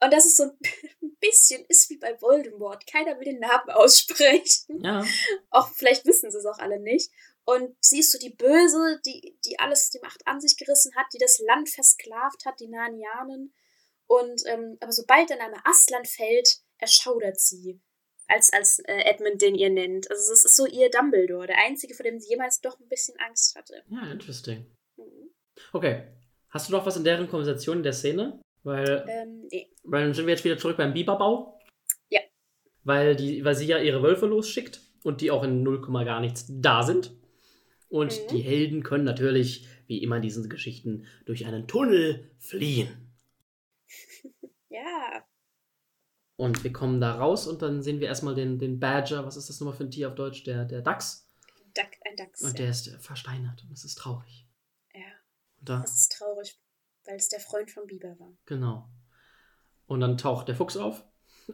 [0.06, 0.44] und das ist so
[1.02, 2.86] ein bisschen ist wie bei Voldemort.
[2.88, 4.82] Keiner will den Namen aussprechen.
[4.84, 5.06] Ja.
[5.50, 7.12] Auch vielleicht wissen sie es auch alle nicht.
[7.44, 11.20] Und siehst du die Böse, die, die alles die Macht an sich gerissen hat, die
[11.20, 13.54] das Land versklavt hat, die Narnianen.
[14.08, 17.82] Und ähm, aber sobald der Name Aslan fällt, erschaudert sie.
[18.28, 20.10] Als, als äh, Edmund den ihr nennt.
[20.10, 23.16] Also es ist so ihr Dumbledore, der einzige, vor dem sie jemals doch ein bisschen
[23.20, 23.84] Angst hatte.
[23.88, 24.66] Ja, interesting.
[24.98, 25.30] Mhm.
[25.72, 26.08] Okay.
[26.50, 28.42] Hast du noch was in deren Konversation in der Szene?
[28.66, 29.70] Weil, ähm, nee.
[29.84, 31.60] weil dann sind wir jetzt wieder zurück beim Biberbau.
[32.10, 32.20] Ja.
[32.84, 36.48] Weil, die, weil sie ja ihre Wölfe losschickt und die auch in 0, gar nichts
[36.50, 37.16] da sind.
[37.90, 38.28] Und mhm.
[38.32, 42.90] die Helden können natürlich, wie immer in diesen Geschichten, durch einen Tunnel fliehen.
[44.70, 45.24] ja.
[46.36, 49.28] Und wir kommen da raus und dann sehen wir erstmal den, den Badger.
[49.28, 50.44] Was ist das nochmal für ein Tier auf Deutsch?
[50.44, 51.30] Der, der Dachs.
[51.76, 52.42] Duck, ein Dachs.
[52.42, 52.72] Und der ja.
[52.72, 54.48] ist versteinert und das ist traurig.
[54.96, 55.02] Ja.
[55.62, 56.58] Da, das ist traurig
[57.06, 58.34] weil es der Freund von Biber war.
[58.46, 58.90] Genau.
[59.88, 61.04] Und dann taucht der Fuchs auf.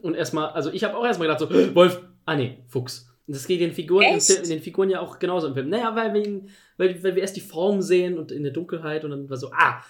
[0.00, 3.08] Und erstmal, also ich habe auch erstmal gedacht, so, Wolf, ah nee, Fuchs.
[3.26, 5.68] Und das geht den Figuren, in, in, den Figuren ja auch genauso im Film.
[5.68, 9.04] Naja, weil wir, ihn, weil, weil wir erst die Form sehen und in der Dunkelheit
[9.04, 9.84] und dann war so, ah,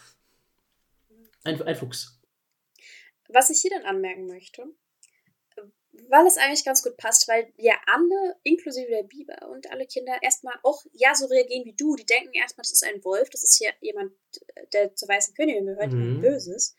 [1.44, 2.20] ein, ein Fuchs.
[3.28, 4.64] Was ich hier dann anmerken möchte,
[6.08, 10.16] weil es eigentlich ganz gut passt, weil wir alle, inklusive der Biber und alle Kinder,
[10.22, 11.96] erstmal auch ja so reagieren wie du.
[11.96, 14.12] Die denken erstmal, das ist ein Wolf, das ist hier jemand,
[14.72, 16.20] der zur weißen Königin gehört, mhm.
[16.20, 16.74] Böses.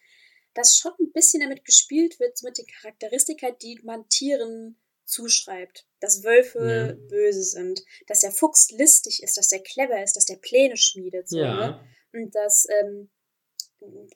[0.56, 5.86] Dass schon ein bisschen damit gespielt wird, so mit den Charakteristika, die man Tieren zuschreibt.
[6.00, 7.08] Dass Wölfe ja.
[7.08, 11.30] böse sind, dass der Fuchs listig ist, dass der clever ist, dass der Pläne schmiedet.
[11.30, 11.56] So, ja.
[11.56, 11.90] ne?
[12.14, 13.10] Und dass ähm,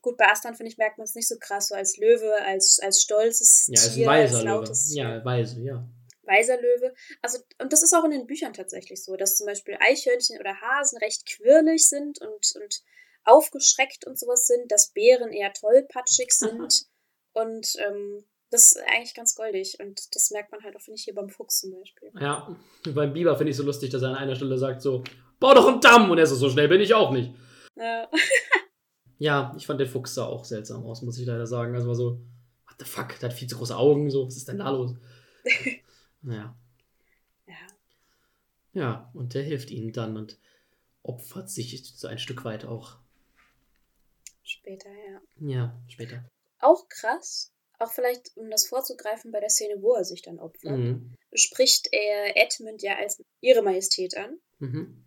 [0.01, 2.79] gut, bei Aslan, finde ich, merkt man es nicht so krass, so als Löwe, als,
[2.81, 4.99] als stolzes ja, Tier, als, als lautes Löwe.
[4.99, 5.89] Ja, weise, ja.
[6.23, 6.93] Weiser Löwe.
[7.21, 10.59] Also, und das ist auch in den Büchern tatsächlich so, dass zum Beispiel Eichhörnchen oder
[10.61, 12.83] Hasen recht quirlig sind und, und
[13.23, 16.85] aufgeschreckt und sowas sind, dass Bären eher tollpatschig sind.
[17.33, 19.77] und ähm, das ist eigentlich ganz goldig.
[19.79, 22.11] Und das merkt man halt auch, finde ich, hier beim Fuchs zum Beispiel.
[22.19, 22.55] Ja,
[22.93, 25.03] beim Biber finde ich so lustig, dass er an einer Stelle sagt so,
[25.39, 26.09] bau doch einen Damm!
[26.09, 27.33] Und er so, so schnell bin ich auch nicht.
[27.75, 28.09] Ja.
[29.19, 31.75] Ja, ich fand den Fuchs sah auch seltsam aus, muss ich leider sagen.
[31.75, 32.21] Also war so,
[32.67, 34.95] what the fuck, der hat viel zu große Augen, so, was ist denn da los?
[36.21, 36.55] naja.
[37.47, 37.55] Ja.
[38.73, 40.37] Ja, und der hilft ihnen dann und
[41.01, 42.97] opfert sich so ein Stück weit auch.
[44.43, 45.21] Später, ja.
[45.39, 46.29] Ja, später.
[46.59, 50.77] Auch krass, auch vielleicht, um das vorzugreifen, bei der Szene, wo er sich dann opfert,
[50.77, 51.15] mhm.
[51.33, 54.39] spricht er Edmund ja als ihre Majestät an.
[54.59, 55.05] Mhm.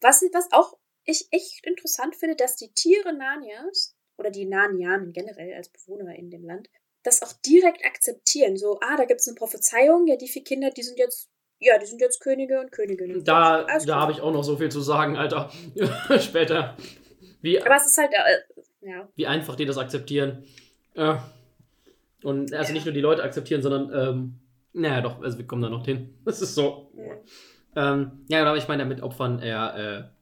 [0.00, 0.78] Was, was auch
[1.10, 6.30] ich echt interessant finde, dass die Tiere Narnias oder die Narnianen generell als Bewohner in
[6.30, 6.68] dem Land
[7.02, 8.56] das auch direkt akzeptieren.
[8.56, 11.78] So, ah, da gibt es eine Prophezeiung, ja, die vier Kinder, die sind jetzt, ja,
[11.78, 13.24] die sind jetzt Könige und Königinnen.
[13.24, 15.50] Da, da habe ich auch noch so viel zu sagen, Alter.
[16.20, 16.76] Später.
[17.40, 19.08] Wie, Aber es ist halt, äh, ja.
[19.14, 20.44] Wie einfach die das akzeptieren.
[20.94, 21.16] Äh,
[22.22, 22.72] und also ja.
[22.74, 24.40] nicht nur die Leute akzeptieren, sondern, ähm,
[24.72, 26.18] naja, doch, also wir kommen da noch hin.
[26.24, 26.92] Das ist so.
[27.74, 30.19] Ja, ähm, ja aber ich meine, damit Opfern er, äh,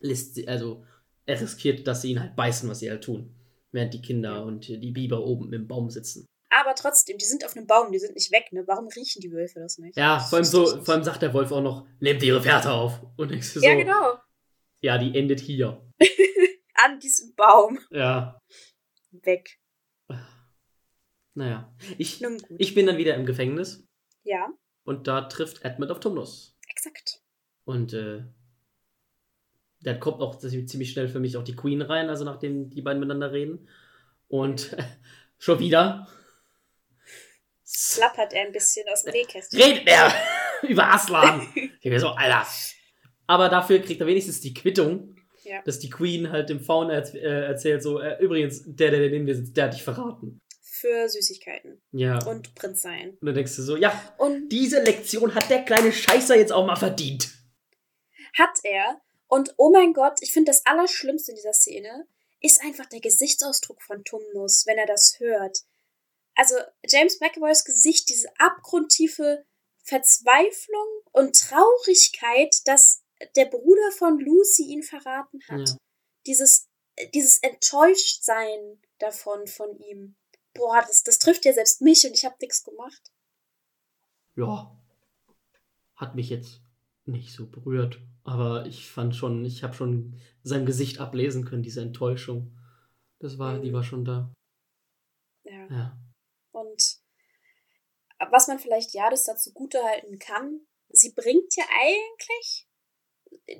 [0.00, 0.84] lässt sie, also
[1.26, 3.34] er riskiert, dass sie ihn halt beißen, was sie halt tun.
[3.72, 6.26] Während die Kinder und die Biber oben im Baum sitzen.
[6.52, 8.64] Aber trotzdem, die sind auf einem Baum, die sind nicht weg, ne?
[8.66, 9.96] Warum riechen die Wölfe das nicht?
[9.96, 13.00] Ja, vor allem so, vor allem sagt der Wolf auch noch, nehmt ihre Fährte auf.
[13.16, 14.18] Und denkst du so, Ja, genau.
[14.80, 15.88] ja, die endet hier.
[16.74, 17.78] An diesem Baum.
[17.90, 18.40] Ja.
[19.12, 19.60] Weg.
[21.34, 21.72] Naja.
[21.98, 22.20] Ich,
[22.58, 23.86] ich bin dann wieder im Gefängnis
[24.24, 24.48] ja,
[24.84, 26.56] und da trifft Edmund auf Tumnus.
[26.68, 27.22] exakt.
[27.64, 28.24] Und äh,
[29.82, 33.00] dann kommt auch ziemlich schnell für mich auch die Queen rein, also nachdem die beiden
[33.00, 33.68] miteinander reden.
[34.28, 34.76] Und
[35.38, 36.06] schon wieder.
[37.94, 39.60] Plappert er ein bisschen aus dem Nähkästchen.
[39.62, 40.12] Redet mehr
[40.68, 41.46] über Aslan.
[41.82, 42.46] Ich bin so, Alter.
[43.26, 45.62] Aber dafür kriegt er wenigstens die Quittung, Ja.
[45.62, 49.24] dass die Queen halt dem Faun erz äh, erzählt, so, äh, übrigens, der, der neben
[49.26, 50.40] dir sitzt, der hat dich verraten.
[50.62, 51.80] Für Süßigkeiten.
[51.92, 52.22] Ja.
[52.26, 53.10] Und Prinz sein.
[53.20, 56.66] Und dann denkst du so, ja, Und diese Lektion hat der kleine Scheißer jetzt auch
[56.66, 57.30] mal verdient.
[58.34, 59.00] hat er.
[59.30, 62.08] Und oh mein Gott, ich finde das Allerschlimmste in dieser Szene
[62.40, 65.64] ist einfach der Gesichtsausdruck von Tumnus, wenn er das hört.
[66.34, 69.44] Also James McAvoys Gesicht, diese abgrundtiefe
[69.82, 73.04] Verzweiflung und Traurigkeit, dass
[73.36, 75.68] der Bruder von Lucy ihn verraten hat.
[75.68, 75.76] Ja.
[76.26, 76.68] Dieses,
[77.14, 80.16] dieses Enttäuschtsein davon von ihm.
[80.54, 83.12] Boah, das, das trifft ja selbst mich und ich habe nichts gemacht.
[84.34, 84.76] Ja.
[85.94, 86.62] Hat mich jetzt
[87.10, 88.00] nicht so berührt.
[88.24, 92.58] Aber ich fand schon, ich habe schon seinem Gesicht ablesen können, diese Enttäuschung.
[93.18, 93.74] Das war, die Mhm.
[93.74, 94.32] war schon da.
[95.44, 95.66] Ja.
[95.70, 95.98] Ja.
[96.52, 96.98] Und
[98.30, 102.68] was man vielleicht Jadis dazu halten kann, sie bringt ja eigentlich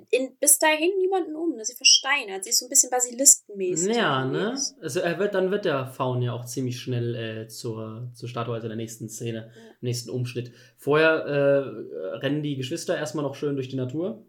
[0.09, 1.55] in, bis dahin niemanden um.
[1.55, 1.65] Ne?
[1.65, 2.43] Sie versteinert.
[2.43, 3.95] Sie ist so ein bisschen basiliskenmäßig.
[3.95, 4.37] Ja, ne?
[4.39, 4.75] unterwegs.
[4.81, 8.53] Also er wird, dann wird der Faun ja auch ziemlich schnell äh, zur, zur Statue,
[8.55, 9.61] also in der nächsten Szene, Ja.
[9.71, 10.51] im nächsten Umschnitt.
[10.77, 14.25] Vorher äh, rennen die Geschwister erstmal noch schön durch die Natur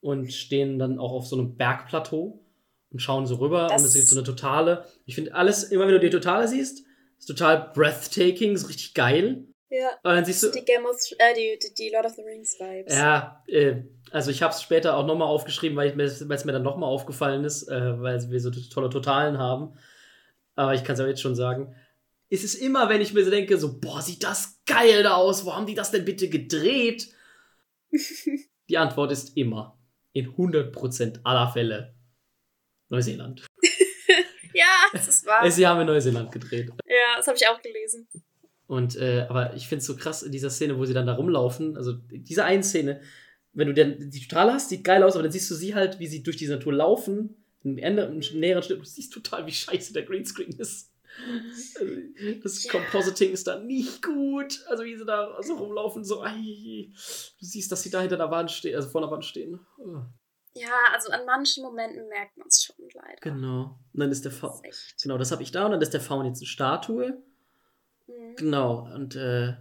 [0.00, 2.38] und stehen dann auch auf so einem Bergplateau
[2.92, 5.86] und schauen so rüber Das- und es gibt so eine totale, ich finde alles, immer
[5.86, 6.84] wenn du die Totale siehst,
[7.18, 9.44] ist total breathtaking, ist richtig geil.
[9.70, 9.88] Ja.
[10.04, 12.94] Und dann siehst du, Die Game of äh, die, die Lord of the Rings Vibes.
[12.94, 16.88] ja, äh, also ich habe es später auch nochmal aufgeschrieben, weil es mir dann nochmal
[16.88, 19.76] aufgefallen ist, äh, weil wir so tolle Totalen haben.
[20.54, 21.74] Aber ich kann es ja jetzt schon sagen.
[22.28, 25.44] Es ist immer, wenn ich mir so denke, so, boah, sieht das geil da aus,
[25.44, 27.08] wo haben die das denn bitte gedreht?
[28.68, 29.78] Die Antwort ist immer,
[30.12, 31.94] in 100% aller Fälle,
[32.88, 33.46] Neuseeland.
[34.56, 35.50] Ja, das ist wahr.
[35.50, 36.70] Sie haben in Neuseeland gedreht.
[36.86, 38.08] ja, das habe ich auch gelesen.
[38.66, 41.14] Und, äh, aber ich finde es so krass in dieser Szene, wo sie dann da
[41.14, 41.76] rumlaufen.
[41.76, 43.02] Also, diese eine Szene,
[43.56, 45.98] wenn du dann die total hast, sieht geil aus, aber dann siehst du sie halt,
[45.98, 47.36] wie sie durch die Natur laufen.
[47.64, 50.92] Im Ende, im näheren Schnitt, du siehst total, wie scheiße der Greenscreen ist.
[51.80, 51.92] Also,
[52.42, 52.72] das Ja.
[52.72, 54.62] Compositing ist da nicht gut.
[54.68, 56.90] Also, wie sie da so rumlaufen, so, ei,
[57.40, 59.58] du siehst, dass sie da hinter der Wand stehen, also vor der Wand stehen.
[59.78, 60.02] Oh,
[60.54, 63.16] Ja, also an manchen Momenten merkt man es schon leider.
[63.20, 63.78] genau.
[63.94, 64.60] Und dann ist der Faun.
[65.02, 67.22] Genau, das habe ich da und dann ist der Faun jetzt eine Statue.
[68.06, 68.36] Mhm.
[68.36, 69.54] Genau, und äh,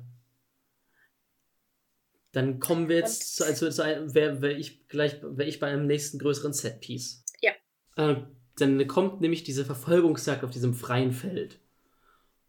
[2.36, 3.84] dann kommen wir jetzt Und- zu, also
[4.14, 7.24] wäre wär ich gleich, wäre ich bei einem nächsten größeren Setpiece.
[7.42, 7.52] Ja.
[7.96, 8.18] Äh,
[8.58, 11.60] dann kommt nämlich diese Verfolgungsjagd auf diesem freien Feld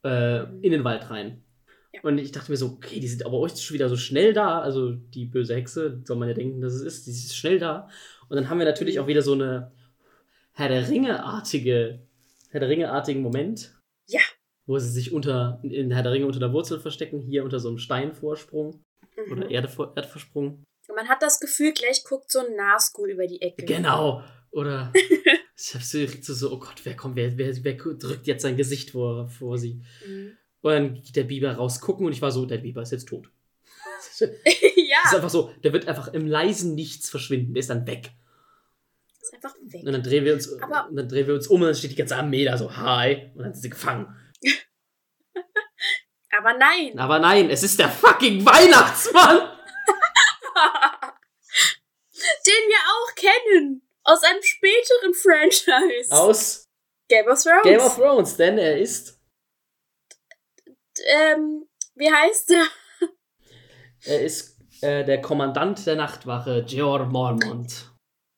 [0.05, 1.43] äh, in den Wald rein.
[1.93, 2.01] Ja.
[2.03, 4.61] Und ich dachte mir so, okay, die sind aber euch schon wieder so schnell da.
[4.61, 7.89] Also die böse Hexe, soll man ja denken, dass es ist, die ist schnell da.
[8.29, 9.03] Und dann haben wir natürlich Mhm.
[9.03, 9.73] auch wieder so eine
[10.53, 12.01] Herr der Ringe-artige,
[12.51, 13.75] Herr der Ringe-artigen Moment.
[14.09, 14.21] Ja.
[14.67, 17.69] Wo sie sich unter, in Herr der Ringe unter der Wurzel verstecken, hier unter so
[17.69, 18.83] einem Steinvorsprung
[19.17, 19.33] Mhm.
[19.33, 20.65] oder Erde, Erdversprung.
[20.89, 23.65] Und man hat das Gefühl, gleich guckt so ein Nazgul über die Ecke.
[23.65, 24.23] Genau.
[24.51, 24.93] Oder
[25.57, 28.57] ich hab so, so, so, oh Gott, wer kommt, wer, wer, wer drückt jetzt sein
[28.57, 29.83] Gesicht vor, vor sie?
[30.07, 30.37] Mhm.
[30.63, 33.29] Und dann geht der Biber rausgucken und ich war so, der Biber ist jetzt tot.
[33.99, 37.87] Das ist ja, einfach so, der wird einfach im leisen Nichts verschwinden, der ist dann
[37.87, 38.13] weg.
[39.21, 39.83] ist einfach weg.
[39.85, 41.91] Und dann drehen wir uns, Aber- und dann drehen wir uns um und dann steht
[41.91, 44.15] die ganze Armee da so, hi, und dann sind sie gefangen.
[46.39, 46.99] Aber nein.
[46.99, 49.39] Aber nein, es ist der fucking Weihnachtsmann!
[52.47, 53.83] Den wir auch kennen.
[54.05, 56.11] Aus einem späteren Franchise.
[56.11, 56.65] Aus
[57.09, 57.63] Game of Thrones.
[57.63, 59.19] Game of Thrones, denn er ist,
[61.09, 62.67] ähm, wie heißt der?
[64.05, 67.91] er ist äh, der Kommandant der Nachtwache, Georg Mormont.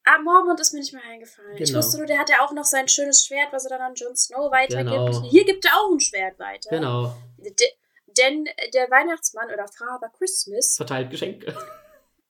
[0.04, 1.56] Ah, Mormont ist mir nicht mehr eingefallen.
[1.58, 1.78] Ich Genau.
[1.78, 4.16] wusste nur, der hat ja auch noch sein schönes Schwert, was er dann an Jon
[4.16, 4.90] Snow weitergibt.
[4.90, 5.22] Genau.
[5.30, 6.70] Hier gibt er auch ein Schwert weiter.
[6.70, 7.54] Genau, D
[8.18, 11.54] denn der Weihnachtsmann oder Father Christmas verteilt Geschenke.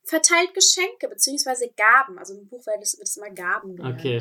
[0.04, 2.18] verteilt Geschenke beziehungsweise Gaben.
[2.18, 3.98] Also im Buch wird es, wird es immer Gaben genannt.
[3.98, 4.20] Okay.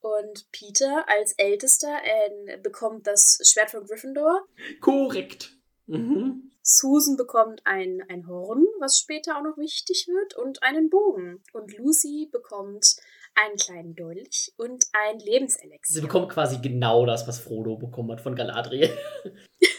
[0.00, 4.46] Und Peter als Ältester äh, bekommt das Schwert von Gryffindor.
[4.80, 5.56] Korrekt.
[5.86, 6.52] Mhm.
[6.62, 11.42] Susan bekommt ein, ein Horn, was später auch noch wichtig wird, und einen Bogen.
[11.52, 12.96] Und Lucy bekommt
[13.36, 16.02] einen kleinen Dolch und ein Sie Lebenselixier.
[16.02, 18.90] bekommt quasi genau das, was Frodo bekommen hat von Galadriel.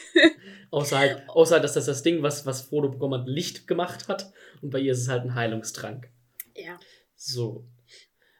[0.69, 4.31] Außer, halt, außer dass das das Ding, was, was Frodo bekommen hat, Licht gemacht hat.
[4.61, 6.09] Und bei ihr ist es halt ein Heilungstrank.
[6.55, 6.79] Ja.
[7.15, 7.65] So.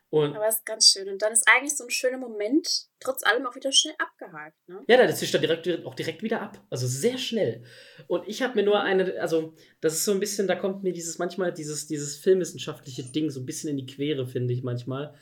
[0.09, 1.09] Und Aber es ist ganz schön.
[1.09, 4.55] Und dann ist eigentlich so ein schöner Moment, trotz allem auch wieder schnell abgehakt.
[4.67, 4.81] Ne?
[4.87, 6.65] ja, das zischt dann direkt, auch direkt wieder ab.
[6.69, 7.63] Also sehr schnell.
[8.07, 10.93] Und ich habe mir nur eine, also das ist so ein bisschen, da kommt mir
[10.93, 15.13] dieses manchmal, dieses, dieses filmwissenschaftliche Ding so ein bisschen in die Quere, finde ich manchmal.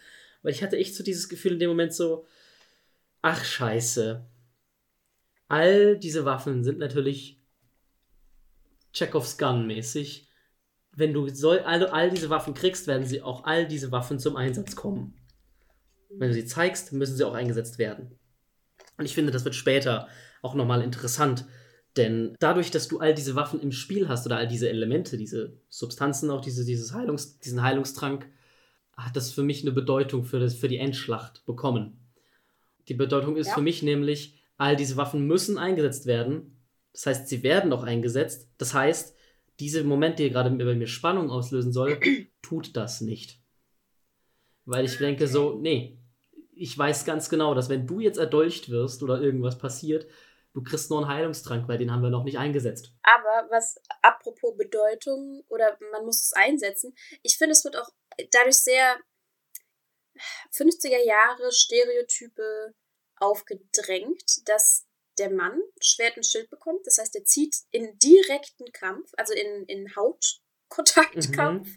[0.43, 2.27] Weil ich hatte echt so dieses Gefühl in dem Moment so,
[3.23, 4.23] ach scheiße.
[5.47, 7.41] All diese Waffen sind natürlich
[8.93, 10.27] Chekhovs Gun mäßig.
[10.91, 14.37] Wenn du soll, all, all diese Waffen kriegst, werden sie auch all diese Waffen zum
[14.37, 15.13] Einsatz kommen.
[16.09, 18.17] Wenn du sie zeigst, müssen sie auch eingesetzt werden.
[18.97, 20.07] Und ich finde, das wird später
[20.41, 21.45] auch nochmal interessant.
[21.97, 25.57] Denn dadurch, dass du all diese Waffen im Spiel hast oder all diese Elemente, diese
[25.69, 28.29] Substanzen, auch diese, dieses Heilungs, diesen Heilungstrank,
[28.97, 31.99] hat das für mich eine Bedeutung für, das, für die Endschlacht bekommen.
[32.87, 33.55] Die Bedeutung ist Ja.
[33.55, 36.61] für mich nämlich, all diese Waffen müssen eingesetzt werden.
[36.93, 38.49] Das heißt, sie werden auch eingesetzt.
[38.57, 39.15] Das heißt,
[39.59, 41.99] diese Moment, die gerade bei mir Spannung auslösen soll,
[42.41, 43.41] tut das nicht.
[44.65, 45.99] Weil ich denke so, nee,
[46.53, 50.07] ich weiß ganz genau, dass wenn du jetzt erdolcht wirst oder irgendwas passiert,
[50.53, 52.93] du kriegst nur einen Heilungstrank, weil den haben wir noch nicht eingesetzt.
[53.03, 57.89] Aber was, apropos Bedeutung oder man muss es einsetzen, ich finde, es wird auch
[58.31, 58.97] dadurch sehr
[60.53, 62.73] 50er Jahre Stereotype
[63.17, 64.85] aufgedrängt, dass
[65.17, 66.85] der Mann Schwert und Schild bekommt.
[66.85, 71.69] Das heißt, er zieht in direkten Kampf, also in, in Hautkontaktkampf.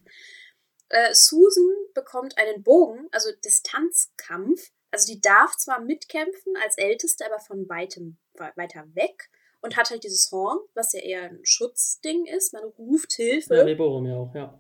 [0.89, 4.71] Äh, Susan bekommt einen Bogen, also Distanzkampf.
[4.91, 9.91] Also die darf zwar mitkämpfen als Älteste, aber von weitem we- weiter weg und hat
[9.91, 12.55] halt dieses Horn, was ja eher ein Schutzding ist.
[12.55, 13.55] Man ruft Hilfe.
[13.55, 14.59] Ja, Reborum ja auch, ja.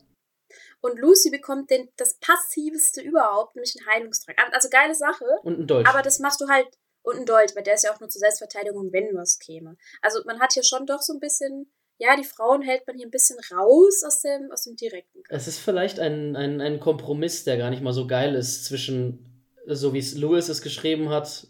[0.80, 4.38] Und Lucy bekommt den, das passiveste überhaupt, nämlich einen Heilungstrank.
[4.52, 5.88] Also geile Sache, Und ein Dolch.
[5.88, 6.66] aber das machst du halt.
[7.02, 9.76] Und ein Dolch, weil der ist ja auch nur zur Selbstverteidigung, wenn was käme.
[10.02, 13.06] Also man hat hier schon doch so ein bisschen, ja, die Frauen hält man hier
[13.06, 15.40] ein bisschen raus aus dem, aus dem direkten Kampf.
[15.40, 19.42] Es ist vielleicht ein, ein, ein Kompromiss, der gar nicht mal so geil ist zwischen,
[19.66, 21.46] so wie es Lewis es geschrieben hat,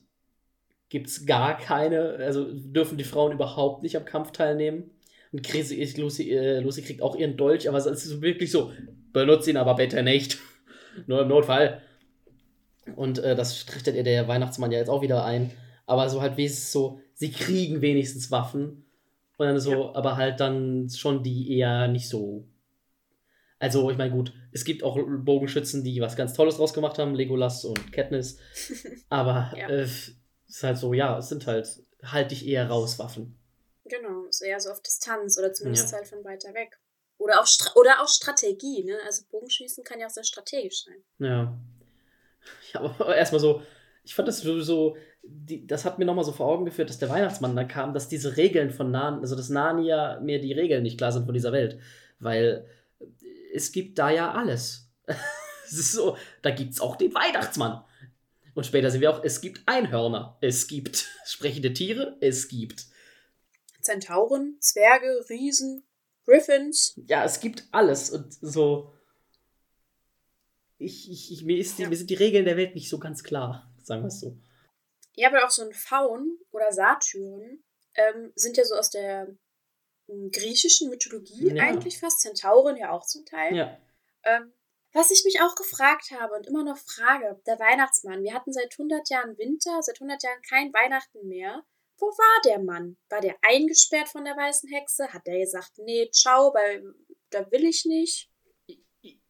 [0.90, 4.90] gibt es gar keine, also dürfen die Frauen überhaupt nicht am Kampf teilnehmen.
[5.32, 8.72] Und ist, Lucy, äh, Lucy kriegt auch ihren Dolch, aber es ist wirklich so,
[9.27, 10.39] benutzt ihn aber bitte nicht.
[11.07, 11.82] Nur im Notfall.
[12.97, 15.51] Und äh, das trichtert ihr der Weihnachtsmann ja jetzt auch wieder ein.
[15.86, 18.85] Aber so halt wenigstens so, sie kriegen wenigstens Waffen.
[19.36, 22.49] Und dann so, aber halt dann schon die eher nicht so
[23.61, 27.15] also, ich meine, gut, es gibt auch Bogenschützen, die was ganz Tolles draus gemacht haben,
[27.15, 28.39] Legolas und Katniss.
[29.09, 29.69] Aber Ja.
[29.69, 30.12] äh, es
[30.47, 31.66] ist halt so, ja, es sind halt,
[32.05, 33.36] halte ich eher raus Waffen.
[33.85, 35.99] Genau, ist eher so auf Distanz oder zumindest Ja.
[35.99, 36.78] halt von weiter weg.
[37.19, 38.97] Oder auch, Stra oder auch Strategie, ne?
[39.05, 41.03] Also Bogenschießen kann ja auch sehr strategisch sein.
[41.19, 41.59] Ja.
[42.73, 43.62] Ja, aber erstmal so,
[44.05, 47.11] ich fand das sowieso, die, das hat mir nochmal so vor Augen geführt, dass der
[47.11, 50.97] Weihnachtsmann da kam, dass diese Regeln von Narnia, also dass Narnia mir die Regeln nicht
[50.97, 51.78] klar sind von dieser Welt.
[52.19, 52.66] Weil
[53.53, 54.89] es gibt da ja alles.
[55.66, 57.85] es ist so, da gibt es auch den Weihnachtsmann.
[58.55, 62.86] Und später sehen wir auch, es gibt Einhörner, es gibt sprechende Tiere, es gibt.
[63.81, 65.85] Zentauren, Zwerge, Riesen,
[66.28, 66.94] Griffins.
[67.06, 68.10] Ja, es gibt alles.
[68.10, 68.92] Und so.
[70.76, 71.88] Ich, ich, ich, mir, ist die, Ja.
[71.88, 74.36] mir sind die Regeln der Welt nicht so ganz klar, sagen wir es so.
[75.14, 77.64] Ja, aber auch so ein Faun oder Satyren
[77.94, 79.26] ähm, sind ja so aus der
[80.06, 81.64] m, griechischen Mythologie Ja.
[81.64, 82.20] eigentlich fast.
[82.20, 83.56] Zentauren ja auch zum Teil.
[83.56, 83.78] Ja.
[84.22, 84.52] Ähm,
[84.92, 88.22] was ich mich auch gefragt habe und immer noch frage, der Weihnachtsmann.
[88.22, 91.64] Wir hatten seit 100 Jahren Winter, seit 100 Jahren kein Weihnachten mehr.
[91.99, 92.97] Wo war der Mann?
[93.09, 95.09] War der eingesperrt von der weißen Hexe?
[95.09, 96.83] Hat der gesagt, nee, ciao, weil
[97.31, 98.31] da will ich nicht?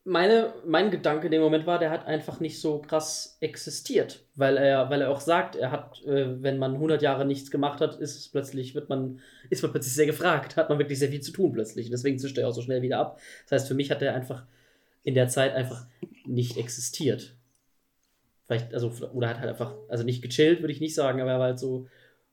[0.05, 4.57] Meine, mein Gedanke in dem Moment war, der hat einfach nicht so krass existiert, weil
[4.57, 7.97] er, weil er auch sagt, er hat, äh, wenn man 100 Jahre nichts gemacht hat,
[7.97, 9.21] ist es plötzlich, wird man,
[9.51, 11.91] ist man plötzlich sehr gefragt, hat man wirklich sehr viel zu tun plötzlich.
[11.91, 13.21] Deswegen zischt er auch so schnell wieder ab.
[13.45, 14.47] Das heißt, für mich hat er einfach
[15.03, 15.87] in der Zeit einfach
[16.25, 17.37] nicht existiert.
[18.47, 21.39] Vielleicht, also, oder hat halt einfach, also nicht gechillt, würde ich nicht sagen, aber er
[21.39, 21.87] war halt so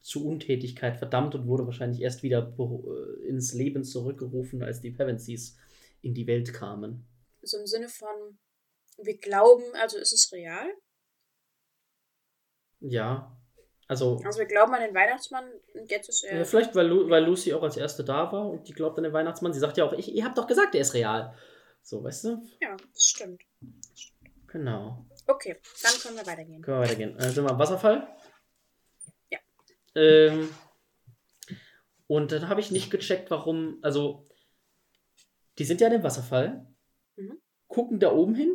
[0.06, 5.58] zu Untätigkeit verdammt und wurde wahrscheinlich erst wieder äh, ins Leben zurückgerufen, als die Pevensies
[6.04, 7.08] in die Welt kamen.
[7.42, 8.38] So im Sinne von,
[9.00, 10.68] wir glauben, also ist es real?
[12.82, 13.36] Ja.
[13.88, 16.38] Also, Also wir glauben an den Weihnachtsmann und jetzt ist er.
[16.38, 19.06] ja, vielleicht, weil, Lu weil Lucy auch als Erste da war und die glaubt an
[19.06, 19.54] den Weihnachtsmann.
[19.54, 21.36] Sie sagt ja auch, ich, ihr habt doch gesagt, der ist real.
[21.82, 22.44] So, weißt du?
[22.62, 23.42] Ja, das stimmt.
[24.48, 25.04] Genau.
[25.26, 26.62] Okay, dann können wir weitergehen.
[26.62, 27.18] Können wir weitergehen.
[27.18, 28.08] Äh, sind wir am Wasserfall?
[29.96, 30.50] Ähm,
[32.08, 34.28] und dann habe ich nicht gecheckt, warum, also,
[35.58, 36.68] die sind ja in dem Wasserfall,
[37.18, 37.38] Mhm.
[37.68, 38.54] gucken da oben hin,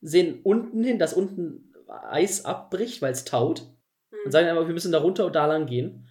[0.00, 3.60] sehen unten hin, dass unten Eis abbricht, weil es taut,
[4.10, 4.30] und Hm.
[4.32, 6.08] sagen einfach, wir müssen da runter und da lang gehen.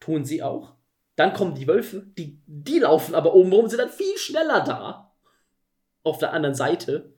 [0.00, 0.74] Tun sie auch.
[1.16, 5.14] Dann kommen die Wölfe, die, die laufen aber oben rum, sind dann viel schneller da.
[6.02, 7.14] Auf der anderen Seite.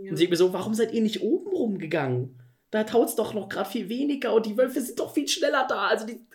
[0.00, 0.10] Ja.
[0.10, 2.41] Und sie mir so, warum seid ihr nicht oben rumgegangen?
[2.72, 5.86] Da taut's doch noch gerade viel weniger und die Wölfe sind doch viel schneller da.
[5.86, 6.26] Also die.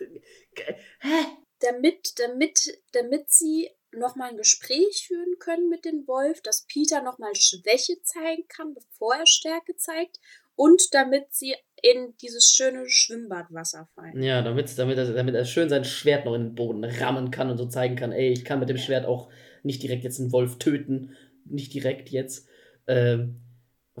[1.00, 1.26] Hä?
[1.60, 7.34] damit, damit, damit sie nochmal ein Gespräch führen können mit dem Wolf, dass Peter nochmal
[7.34, 10.18] Schwäche zeigen kann, bevor er Stärke zeigt.
[10.54, 14.20] Und damit sie in dieses schöne Schwimmbadwasser fallen.
[14.20, 17.48] Ja, damit, damit, er, damit er schön sein Schwert noch in den Boden rammen kann
[17.48, 19.30] und so zeigen kann, ey, ich kann mit dem Schwert auch
[19.62, 21.16] nicht direkt jetzt einen Wolf töten.
[21.44, 22.48] Nicht direkt jetzt.
[22.88, 23.40] Ähm,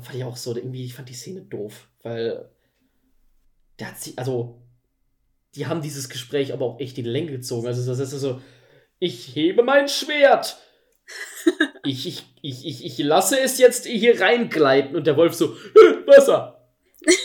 [0.02, 2.48] fand ich auch so, irgendwie, ich fand die Szene doof, weil
[3.78, 4.62] der hat sie, also,
[5.54, 7.66] die haben dieses Gespräch aber auch echt in die Länge gezogen.
[7.66, 8.40] Also, das ist so,
[8.98, 10.58] ich hebe mein Schwert.
[11.84, 14.96] ich, ich, ich, ich, ich lasse es jetzt hier reingleiten.
[14.96, 16.68] Und der Wolf so, "Äh, Wasser.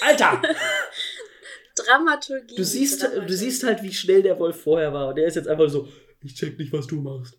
[0.02, 0.42] Alter!
[1.76, 2.56] Dramaturgie.
[2.56, 3.28] Du siehst, Dramaturgie.
[3.28, 5.10] du siehst halt, wie schnell der Wolf vorher war.
[5.10, 5.88] Und der ist jetzt einfach so,
[6.22, 7.38] ich check nicht, was du machst.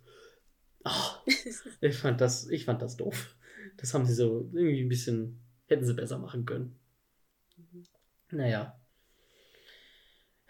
[0.85, 1.23] Ah,
[1.81, 3.35] ich, fand das, ich fand das doof.
[3.76, 6.78] Das haben sie so irgendwie ein bisschen, hätten sie besser machen können.
[8.30, 8.78] Naja.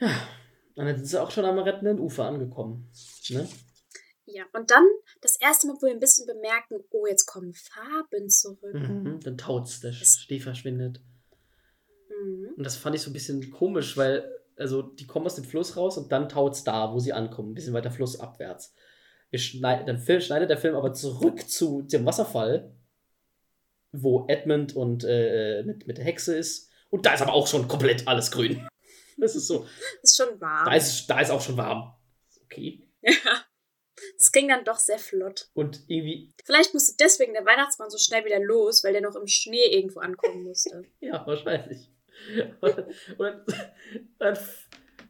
[0.01, 0.09] Ja,
[0.77, 2.91] und dann sind sie auch schon am rettenden Ufer angekommen.
[3.29, 3.49] Ne?
[4.27, 4.85] Ja, und dann
[5.21, 8.75] das erste Mal, wo wir ein bisschen bemerken, oh, jetzt kommen Farben zurück.
[8.75, 9.21] Mhm.
[9.23, 11.01] Dann taut's, der Schnee verschwindet.
[12.09, 12.55] Mhm.
[12.57, 15.77] Und das fand ich so ein bisschen komisch, weil, also, die kommen aus dem Fluss
[15.77, 18.75] raus und dann taut's da, wo sie ankommen, ein bisschen weiter flussabwärts.
[19.35, 22.73] Schneid, dann Film, schneidet der Film aber zurück zu dem Wasserfall,
[24.03, 26.71] wo Edmund und äh, mit, mit der Hexe ist.
[26.91, 28.67] Und da ist aber auch schon komplett alles grün.
[29.17, 29.65] Das ist so.
[30.03, 30.65] Ist schon warm.
[30.67, 31.95] Da ist, da ist auch schon warm.
[32.45, 32.89] Okay.
[33.01, 33.13] Ja.
[34.19, 35.49] Es ging dann doch sehr flott.
[35.55, 39.27] Und irgendwie, Vielleicht musste deswegen der Weihnachtsmann so schnell wieder los, weil der noch im
[39.27, 40.85] Schnee irgendwo ankommen musste.
[41.01, 41.91] ja, wahrscheinlich.
[42.61, 42.79] Und,
[43.19, 43.47] und,
[44.19, 44.39] und,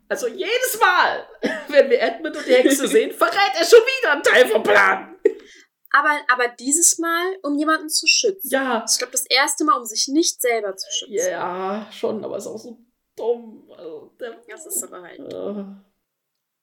[0.08, 1.26] also jedes Mal,
[1.68, 5.16] wenn wir Edmund und die Hexe sehen, verrät er schon wieder einen Teil vom Plan.
[5.96, 8.48] Aber, aber dieses Mal, um jemanden zu schützen.
[8.50, 11.14] Ja, Ich glaube, das erste Mal, um sich nicht selber zu schützen.
[11.14, 12.78] ja, schon, aber ist auch so
[13.14, 13.70] dumm.
[13.70, 14.12] Also,
[14.48, 15.20] Das ist aber halt.
[15.20, 15.64] äh,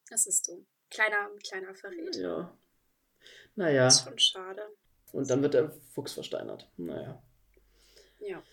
[0.09, 0.65] Das ist dumm.
[0.89, 2.19] Kleiner, kleiner Verräter.
[2.19, 2.57] ja.
[3.55, 4.63] Naja, Das ist schon schade.
[5.13, 6.69] und dann wird der Fuchs versteinert.
[6.77, 7.21] Naja.
[8.19, 8.43] Ja.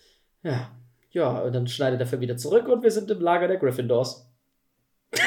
[0.43, 0.71] Ja.
[1.11, 4.25] Ja, und dann schneidet der Film wieder zurück und wir sind im Lager der Gryffindors.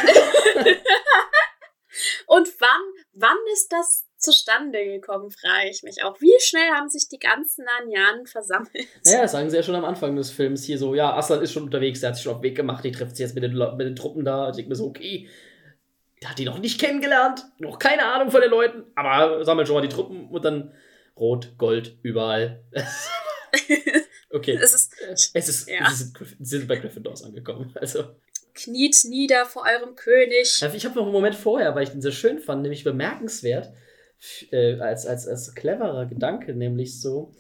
[2.26, 2.80] Und wann,
[3.12, 6.20] wann ist das zustande gekommen, frage ich mich auch.
[6.20, 8.70] Wie schnell haben sich die ganzen Narnianen versammelt?
[9.04, 11.52] Naja, das sagen sie ja schon am Anfang des Films hier so, ja, Aslan ist
[11.52, 13.42] schon unterwegs, der hat sich schon auf den Weg gemacht, die trifft sich jetzt mit
[13.44, 14.48] den, mit den Truppen da.
[14.50, 15.28] Ich denke mir so, okay,
[16.22, 19.74] der hat die noch nicht kennengelernt, noch keine Ahnung von den Leuten, aber sammelt schon
[19.76, 20.72] mal die Truppen und dann
[21.16, 22.62] Rot, Gold, überall.
[24.30, 24.58] okay.
[24.60, 24.94] es ist,
[25.34, 25.90] Es ist, Ja.
[25.90, 27.72] sie, sind, Gryff- sie sind bei Gryffindors angekommen.
[27.74, 28.04] Also,
[28.54, 30.62] kniet nieder vor eurem König.
[30.74, 33.72] Ich habe noch einen Moment vorher, weil ich den sehr schön fand, nämlich bemerkenswert,
[34.50, 37.32] äh, als, als, als cleverer Gedanke, nämlich so,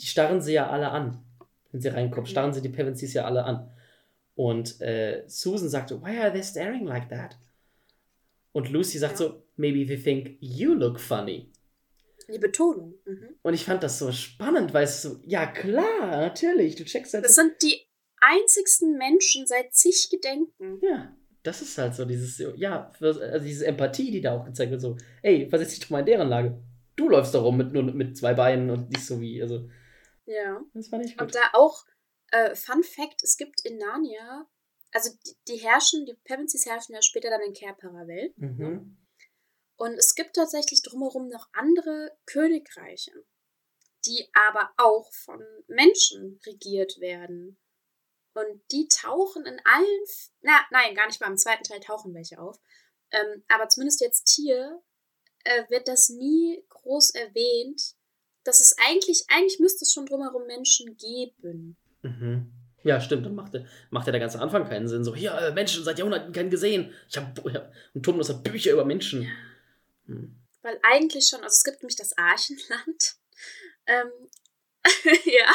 [0.00, 1.22] die starren sie ja alle an.
[1.70, 2.30] Wenn sie reinkommen, Mhm.
[2.32, 3.70] starren sie die Pevensies ja alle an.
[4.34, 7.36] Und äh, Susan sagte, why are they staring like that?
[8.52, 9.26] Und Lucy sagt Ja.
[9.28, 11.50] so, maybe they think you look funny.
[12.32, 12.94] Die Betonung.
[13.04, 13.34] Mhm.
[13.42, 17.24] Und ich fand das so spannend, weil es so, ja klar, natürlich, du checkst halt
[17.24, 17.80] Das sind die
[18.20, 20.78] einzigsten Menschen seit zig Gedenken.
[20.82, 24.80] Ja, das ist halt so dieses, ja, also diese Empathie, die da auch gezeigt wird,
[24.80, 26.62] so, ey, versetz dich doch mal in deren Lage.
[26.96, 29.68] Du läufst da rum mit, nur mit zwei Beinen und nicht so wie, also,
[30.26, 30.60] Ja.
[30.74, 31.34] das fand ich Und gut.
[31.34, 31.84] da auch,
[32.30, 34.46] äh, Fun Fact, es gibt in Narnia,
[34.92, 38.36] also die, die herrschen, die Pevensies herrschen ja später dann in Kerpera-Welt.
[38.38, 38.98] Mhm.
[39.76, 43.12] Und es gibt tatsächlich drumherum noch andere Königreiche,
[44.06, 47.58] die aber auch von Menschen regiert werden.
[48.34, 50.04] Und die tauchen in allen,
[50.40, 52.58] na, nein, gar nicht mal im zweiten Teil tauchen welche auf.
[53.10, 54.80] Ähm, aber zumindest jetzt hier
[55.44, 57.94] äh, wird das nie groß erwähnt,
[58.44, 61.76] dass es eigentlich, eigentlich müsste es schon drumherum Menschen geben.
[62.02, 62.52] Mhm.
[62.84, 65.04] Ja, stimmt, dann macht, der- macht ja der ganze Anfang keinen Sinn.
[65.04, 66.92] So, hier, äh, Menschen, seit Jahrhunderten keinen gesehen.
[67.08, 69.30] Ich hab, ja, und Tumnus hat Bücher über Menschen.
[70.06, 70.34] Hm.
[70.62, 73.16] Weil eigentlich schon, also es gibt nämlich das Archenland.
[73.84, 74.12] Ähm,
[75.24, 75.52] ja.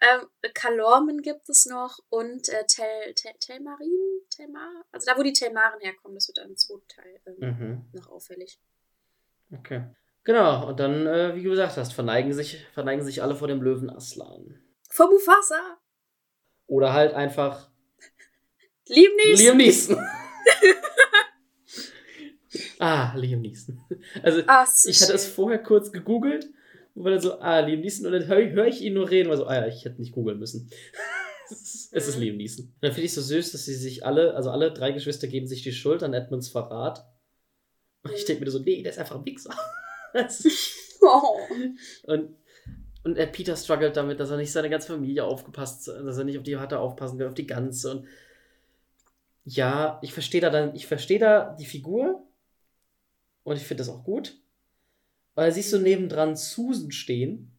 [0.00, 5.32] Ähm, Kalormen gibt es noch und äh, Tel, Tel, Telmarin, Telmar, also da, wo die
[5.32, 7.84] Telmaren herkommen, das wird dann im zweiten Teil ähm, Mhm.
[7.92, 8.58] noch auffällig.
[9.52, 9.84] Okay.
[10.24, 13.62] Genau, und dann, äh, wie du gesagt hast, verneigen sich, verneigen sich alle vor dem
[13.62, 14.60] Löwen Aslan.
[14.90, 15.78] Vor Mufasa!
[16.66, 17.70] Oder halt einfach
[18.88, 19.44] Liam Neeson!
[19.44, 19.96] Liam Neeson.
[22.78, 23.80] ah, Liam Neeson.
[24.22, 26.50] Also, so ich hatte es vorher kurz gegoogelt
[26.98, 28.06] und war dann so, ah, Liam Neeson.
[28.06, 30.12] Und dann höre hör ich ihn nur reden, war so, ah ja, ich hätte nicht
[30.12, 30.68] googeln müssen.
[31.50, 32.16] es ist, es.
[32.16, 32.64] Liam Neeson.
[32.64, 35.46] Und dann finde ich so süß, dass sie sich alle, also alle drei Geschwister geben
[35.46, 37.08] sich die Schuld an Edmunds Verrat.
[38.02, 39.54] Und ich denke mir so, nee, der ist einfach ein Wichser.
[41.00, 41.38] Oh.
[42.12, 42.34] und,
[43.04, 46.38] und der Peter struggelt damit, dass er nicht seine ganze Familie aufgepasst, dass er nicht
[46.38, 47.92] auf die hatte aufpassen will, auf die ganze.
[47.92, 48.08] Und
[49.44, 52.26] ja, ich verstehe da dann, ich verstehe da die Figur
[53.44, 54.34] und ich finde das auch gut.
[55.38, 57.52] Weil da siehst du nebendran Susan stehen.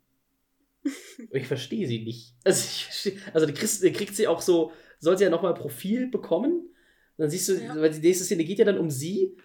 [1.32, 2.34] Ich verstehe sie nicht.
[2.44, 5.54] Also, ich versteh, also die, kriegst, die kriegt sie auch so, soll sie ja nochmal
[5.54, 6.74] Profil bekommen.
[7.18, 7.76] Dann siehst du, Ja.
[7.80, 9.38] weil die nächste Szene geht ja dann um sie.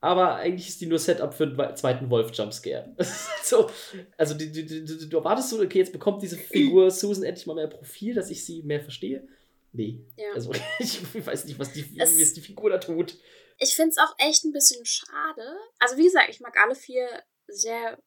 [0.00, 2.94] Aber eigentlich ist die nur Setup für einen wei- zweiten Wolf-Jumpscare.
[2.98, 3.08] Halt
[3.44, 3.70] so,
[4.16, 7.54] also du, du, du, du erwartest so, okay, jetzt bekommt diese Figur Susan endlich mal
[7.54, 9.26] mehr Profil, dass ich sie mehr verstehe.
[9.72, 10.04] Nee.
[10.16, 10.32] Ja.
[10.34, 13.16] Also ich weiß nicht, was die, wie Es- es die Figur da tut.
[13.58, 15.42] Ich finde es auch echt ein bisschen schade.
[15.78, 17.08] Also, wie gesagt, ich mag alle vier
[17.48, 17.98] sehr,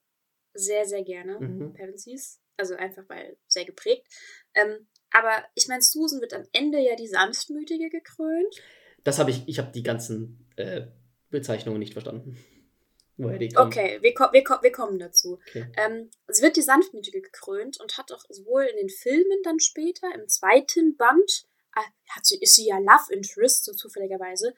[0.54, 1.38] sehr, sehr gerne.
[1.38, 1.72] Mhm.
[1.74, 2.40] Pevensies.
[2.56, 4.06] Also einfach weil sehr geprägt.
[4.54, 8.54] Ähm, aber ich meine, Susan wird am Ende ja die Sanftmütige gekrönt.
[9.02, 10.82] Das habe ich, ich habe die ganzen äh,
[11.30, 12.36] Bezeichnungen nicht verstanden.
[13.16, 13.68] Woher die kommen.
[13.68, 15.38] Okay, wir, ko wir, ko wir kommen dazu.
[15.48, 15.66] Okay.
[15.76, 20.06] Ähm, sie wird die Sanftmütige gekrönt und hat auch sowohl in den Filmen dann später,
[20.14, 21.46] im zweiten Band,
[21.76, 24.54] äh, hat sie, ist sie ja Love Interest, so zufälligerweise.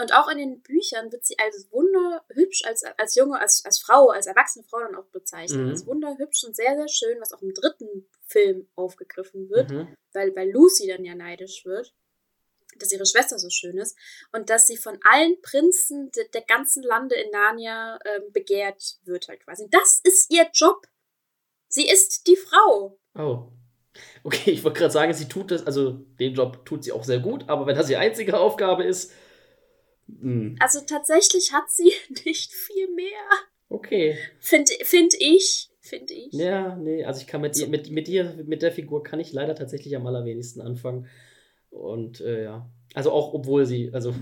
[0.00, 4.10] Und auch in den Büchern wird sie als wunderhübsch, als, als junge, als, als Frau,
[4.10, 5.60] als erwachsene Frau dann auch bezeichnet.
[5.60, 5.70] Mhm.
[5.70, 9.96] Als wunderhübsch und sehr, sehr schön, was auch im dritten Film aufgegriffen wird, Mhm.
[10.12, 11.94] weil, weil Lucy dann ja neidisch wird,
[12.78, 13.96] dass ihre Schwester so schön ist
[14.32, 19.26] und dass sie von allen Prinzen de, der ganzen Lande in Narnia ähm, begehrt wird
[19.26, 19.66] halt quasi.
[19.70, 20.86] Das ist ihr Job.
[21.66, 22.98] Sie ist die Frau.
[23.16, 23.48] Oh.
[24.22, 27.18] Okay, ich wollte gerade sagen, sie tut das, also den Job tut sie auch sehr
[27.18, 29.12] gut, aber wenn das ihre einzige Aufgabe ist,
[30.08, 31.92] hm, Also tatsächlich hat sie
[32.24, 33.06] nicht viel mehr.
[33.68, 34.16] okay.
[34.40, 35.70] Finde find ich.
[35.80, 36.32] Finde ich.
[36.32, 37.64] Ja, nee, also ich kann mit, So.
[37.64, 41.06] ihr, mit, mit ihr, mit der Figur kann ich leider tatsächlich am allerwenigsten anfangen.
[41.70, 44.14] Und äh, ja, also auch obwohl sie, also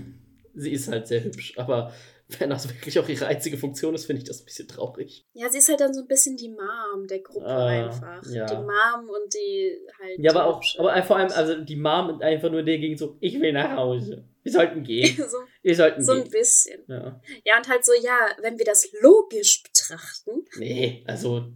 [0.53, 1.91] sie ist halt sehr hübsch, aber
[2.39, 5.25] wenn das wirklich auch ihre einzige Funktion ist, finde ich das ein bisschen traurig.
[5.33, 8.21] Ja, sie ist halt dann so ein bisschen die Mom der Gruppe Ah, einfach.
[8.31, 8.45] ja.
[8.45, 10.19] Die Mom und die halt.
[10.19, 13.39] Ja, aber auch, aber vor allem, also die Mom einfach nur der gegen so, ich
[13.41, 14.25] will nach Hause.
[14.43, 15.15] Wir sollten gehen.
[15.29, 16.81] so, Wir sollten so ein bisschen.
[16.87, 17.19] Ja.
[17.43, 21.51] Ja, und halt so, ja, wenn wir das logisch betrachten, Nee, also,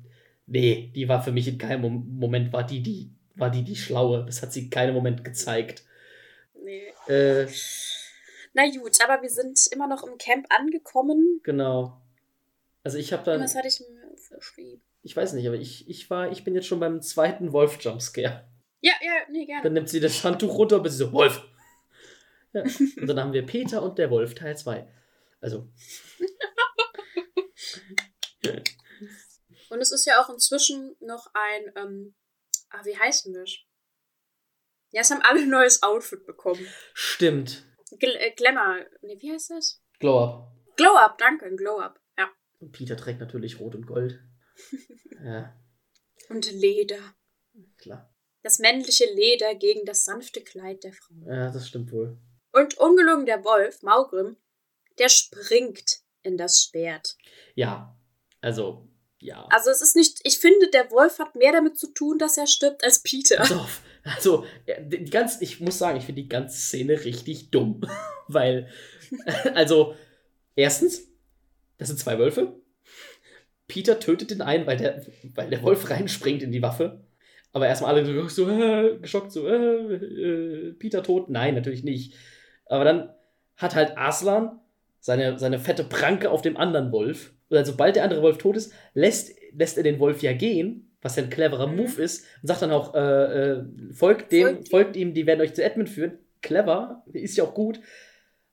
[0.47, 3.75] nee, die war für mich in keinem Mom- Moment, war die, die, war die, die
[3.77, 4.25] Schlaue.
[4.25, 5.85] Das hat sie in keinem Moment gezeigt.
[6.61, 6.87] nee.
[7.07, 7.47] Äh,
[8.53, 11.39] Na gut, aber wir sind immer noch im Camp angekommen.
[11.43, 12.01] genau.
[12.83, 14.81] Also ich habe dann, Was hatte ich mir verschrieben?
[15.03, 18.43] ich weiß nicht, aber ich, ich war, ich bin jetzt schon beim zweiten Wolf-Jumpscare.
[18.81, 19.63] Ja, ja, nee, gerne.
[19.63, 21.43] Dann nimmt sie das Handtuch runter und bis so, Wolf!
[22.53, 22.63] Ja.
[22.63, 24.87] Und dann haben wir Peter und der Wolf, Teil 2.
[25.39, 25.71] Also,
[29.69, 32.15] Und es ist ja auch inzwischen noch ein, ähm,
[32.69, 33.51] ah, wie heißt denn das?
[34.91, 36.65] Ja, es haben alle ein neues Outfit bekommen.
[36.93, 37.65] stimmt.
[37.99, 39.81] Gl äh, Glamour, nee, wie heißt das?
[39.99, 40.51] Glow Up.
[40.75, 41.99] Glow Up, danke, ein Glow Up.
[42.17, 42.29] Ja.
[42.59, 44.19] Und Peter trägt natürlich Rot und Gold.
[45.23, 45.57] ja,
[46.29, 47.15] Und Leder.
[47.77, 48.13] klar.
[48.43, 51.13] Das männliche Leder gegen das sanfte Kleid der Frau.
[51.27, 52.17] Ja, das stimmt wohl.
[52.51, 54.37] Und ungelungen der Wolf, Maugrim,
[54.99, 57.17] der springt in das Schwert.
[57.55, 57.97] Ja,
[58.41, 58.87] also,
[59.19, 59.45] ja.
[59.49, 62.47] Also es ist nicht, ich finde, der Wolf hat mehr damit zu tun, dass er
[62.47, 63.37] stirbt, als Peter.
[63.37, 63.81] Pass auf.
[64.03, 67.81] Also, die die ganz, ich muss sagen, ich finde die ganze Szene richtig dumm.
[68.27, 68.69] Weil,
[69.53, 69.95] also,
[70.55, 71.07] erstens,
[71.77, 72.59] das sind zwei Wölfe.
[73.67, 77.05] Peter tötet den einen, weil der, weil der Wolf reinspringt in die Waffe.
[77.53, 81.29] Aber erstmal alle so, so äh, geschockt, so, äh, äh, Peter tot.
[81.29, 82.13] Nein, natürlich nicht.
[82.71, 83.09] Aber dann
[83.57, 84.59] hat halt Aslan
[84.99, 87.33] seine, seine fette Pranke auf dem anderen Wolf.
[87.49, 90.89] Und dann, sobald der andere Wolf tot ist, lässt, lässt er den Wolf ja gehen,
[91.01, 91.75] was ja ein cleverer Mhm.
[91.75, 94.69] Move ist, und sagt dann auch, äh, äh, folgt dem, Folgt ihm.
[94.71, 96.17] folgt ihm, die werden euch zu Edmund führen.
[96.41, 97.79] Clever, ist ja auch gut.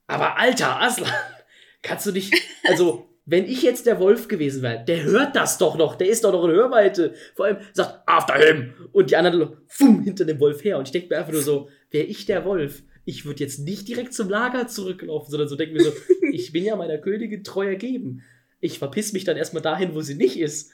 [0.06, 1.12] Aber alter Aslan,
[1.82, 2.34] kannst du nicht,
[2.66, 6.24] also, wenn ich jetzt der Wolf gewesen wäre, der hört das doch noch, der ist
[6.24, 7.14] doch noch in Hörweite.
[7.36, 8.72] Vor allem sagt, after him!
[8.92, 10.78] Und die anderen, fumm, hinter dem Wolf her.
[10.78, 13.88] Und ich denke mir einfach nur so, wäre ich der Wolf, ich würde jetzt nicht
[13.88, 15.92] direkt zum Lager zurücklaufen, sondern so denke mir so,
[16.30, 18.22] ich bin ja meiner Königin treu ergeben.
[18.60, 20.72] Ich verpiss mich dann erstmal dahin, wo sie nicht ist.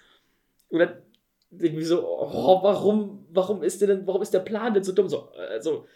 [0.69, 1.01] Und dann
[1.51, 4.91] denke ich mir so, oh, warum, warum ist denn, warum ist der Plan denn so
[4.91, 5.09] dumm?
[5.09, 5.87] So, also,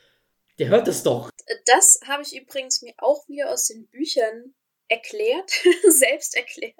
[0.60, 1.28] der hört das doch.
[1.66, 4.55] Das habe ich übrigens mir auch wieder aus den Büchern
[4.86, 5.51] erklärt,
[5.89, 6.77] selbst erklärt.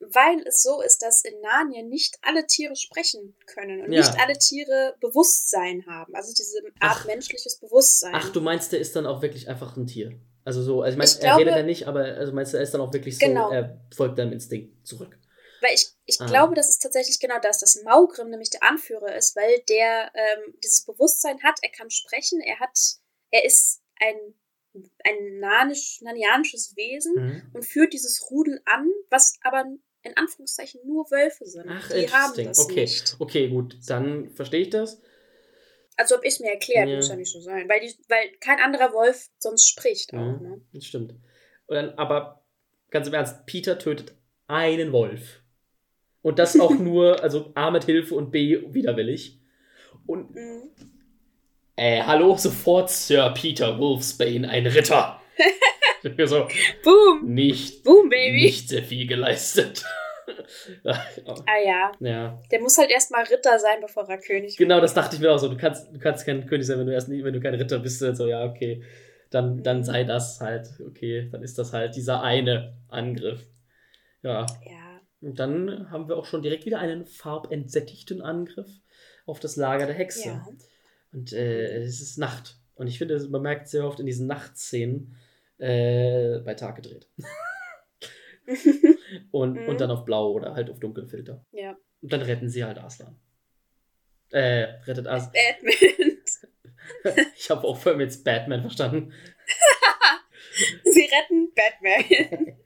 [0.00, 4.00] Weil es so ist, dass in Narnia nicht alle Tiere sprechen können und Ja.
[4.00, 6.14] nicht alle Tiere Bewusstsein haben.
[6.14, 7.06] Also diese Art Ach.
[7.06, 8.12] menschliches Bewusstsein.
[8.14, 10.12] Ach, du meinst, der ist dann auch wirklich einfach ein Tier.
[10.44, 12.58] Also so, also ich meine, Ich er glaube- redet ja nicht, aber also meinst du,
[12.58, 13.50] er ist dann auch wirklich so, Genau.
[13.50, 15.18] er folgt deinem Instinkt zurück.
[15.62, 16.26] Weil ich, ich Ah.
[16.26, 20.54] glaube, das ist tatsächlich genau das, dass Maugrim nämlich der Anführer ist, weil der ähm,
[20.62, 22.78] dieses Bewusstsein hat, er kann sprechen, er hat,
[23.30, 24.16] er ist ein
[25.04, 27.42] ein nanisch, nanianisches Wesen Mhm.
[27.52, 29.64] und führt dieses Rudel an, was aber
[30.02, 31.66] in Anführungszeichen nur Wölfe sind.
[31.68, 32.82] Ach, die haben das Okay.
[32.82, 33.16] nicht.
[33.18, 33.78] Okay, gut.
[33.86, 35.00] Dann verstehe ich das.
[35.96, 36.96] Also ob ich es mir erklärt, Ja.
[36.96, 37.68] muss ja nicht so sein.
[37.68, 40.40] Weil, die, weil kein anderer Wolf sonst spricht auch.
[40.40, 40.42] Mhm.
[40.42, 40.60] Ne?
[40.72, 41.12] Das stimmt.
[41.66, 42.44] Und dann, aber
[42.90, 44.14] ganz im Ernst, Peter tötet
[44.46, 45.40] einen Wolf.
[46.20, 49.40] Und das auch nur, also A mit Hilfe und B widerwillig.
[50.06, 50.70] Und, Mhm.
[51.76, 55.20] Äh, hallo, sofort Sir Peter Wolfsbane, ein Ritter.
[56.26, 56.46] So,
[56.82, 57.32] Boom!
[57.32, 58.42] nicht, Boom, Baby!
[58.42, 59.84] nicht sehr viel geleistet.
[60.84, 65.16] Ah ja, ja, der muss halt erstmal Ritter sein, bevor er König genau, das dachte
[65.16, 65.48] ich mir auch so.
[65.48, 67.78] Du kannst, du kannst kein König sein, wenn du erst nie, wenn du kein Ritter
[67.78, 67.98] bist.
[67.98, 68.82] So, ja, okay.
[69.30, 73.46] Dann, dann sei das halt, okay, dann ist das halt dieser eine Angriff.
[74.22, 74.46] Ja.
[74.64, 75.00] Ja.
[75.20, 78.68] Und dann haben wir auch schon direkt wieder einen farbentsättigten Angriff
[79.26, 80.28] auf das Lager der Hexe.
[80.28, 80.46] ja.
[81.14, 82.56] Und äh, es ist Nacht.
[82.74, 85.16] Und ich finde, man merkt sehr oft in diesen Nachtszenen
[85.58, 87.08] äh, bei Tag gedreht.
[89.30, 89.68] und, Mhm.
[89.68, 91.44] und dann auf Blau oder halt auf Dunkelfilter.
[91.52, 91.76] ja.
[92.02, 93.16] Und dann retten sie halt Aslan.
[94.30, 95.32] Äh, rettet Aslan.
[95.32, 96.18] Batman.
[97.38, 99.10] Ich habe auch vorhin jetzt Batman verstanden.
[100.84, 102.58] Sie retten Batman.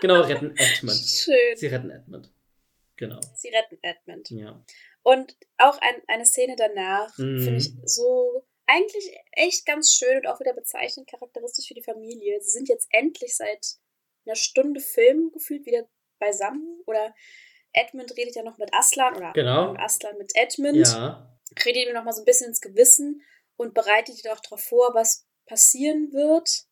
[0.00, 0.96] Genau, retten Edmund.
[0.96, 1.56] Schön.
[1.56, 2.30] Sie retten Edmund.
[2.96, 3.18] Genau.
[3.34, 4.30] Sie retten Edmund.
[4.30, 4.64] Ja.
[5.04, 7.42] Und auch ein, eine Szene danach Mhm.
[7.44, 12.40] finde ich so eigentlich echt ganz schön und auch wieder bezeichnend charakteristisch für die Familie.
[12.40, 13.76] Sie sind jetzt endlich seit
[14.24, 15.86] einer Stunde Film gefühlt wieder
[16.18, 16.82] beisammen.
[16.86, 17.14] Oder
[17.74, 19.74] Edmund redet ja noch mit Aslan oder Genau.
[19.74, 20.76] Aslan mit Edmund.
[20.88, 21.38] Ja.
[21.64, 23.22] Redet ihm noch mal so ein bisschen ins Gewissen
[23.56, 26.64] und bereitet ihn auch darauf vor, was passieren wird.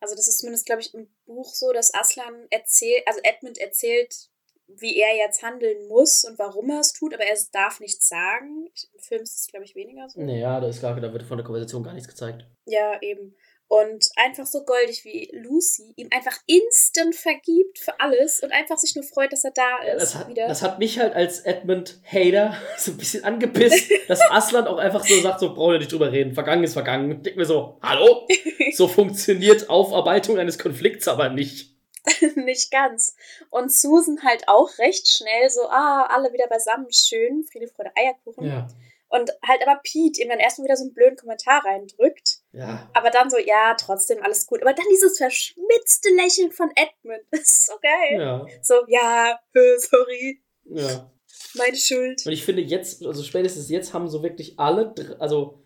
[0.00, 4.30] Also das ist zumindest, glaube ich, im Buch so, dass Aslan erzählt, also Edmund erzählt,
[4.76, 8.68] wie er jetzt handeln muss und warum er es tut, aber er darf nichts sagen.
[8.92, 10.20] Im Film ist es, glaube ich, weniger so.
[10.20, 12.46] Naja, da ist gar, da wird von der Konversation gar nichts gezeigt.
[12.66, 13.34] Ja, eben.
[13.72, 18.96] Und einfach so goldig wie Lucy ihm einfach instant vergibt für alles und einfach sich
[18.96, 20.02] nur freut, dass er da ist.
[20.02, 20.48] Das hat, wieder.
[20.48, 25.20] das hat mich halt als Edmund-Hater so ein bisschen angepisst, dass Aslan auch einfach so
[25.20, 27.12] sagt, so brauchen wir nicht drüber reden, vergangen ist vergangen.
[27.12, 28.26] Und denk mir so, hallo?
[28.72, 31.69] So funktioniert Aufarbeitung eines Konflikts aber nicht.
[32.36, 33.14] nicht ganz.
[33.50, 38.46] Und Susan halt auch recht schnell so, ah, alle wieder beisammen, schön, Friede, Freude, Eierkuchen.
[38.46, 38.68] Ja.
[39.08, 42.42] Und halt aber Pete ihm dann erstmal wieder so einen blöden Kommentar reindrückt.
[42.52, 42.88] Ja.
[42.94, 44.62] Aber dann so, ja, trotzdem alles gut.
[44.62, 47.20] Aber dann dieses verschmitzte Lächeln von Edmund.
[47.32, 48.20] Das ist so geil.
[48.20, 48.46] Ja.
[48.62, 49.40] So, ja,
[49.78, 51.10] sorry, Ja.
[51.54, 52.24] meine Schuld.
[52.24, 55.60] Und ich finde jetzt, also spätestens jetzt haben so wirklich alle, also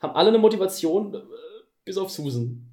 [0.00, 1.20] haben alle eine Motivation, äh,
[1.84, 2.69] bis auf Susan.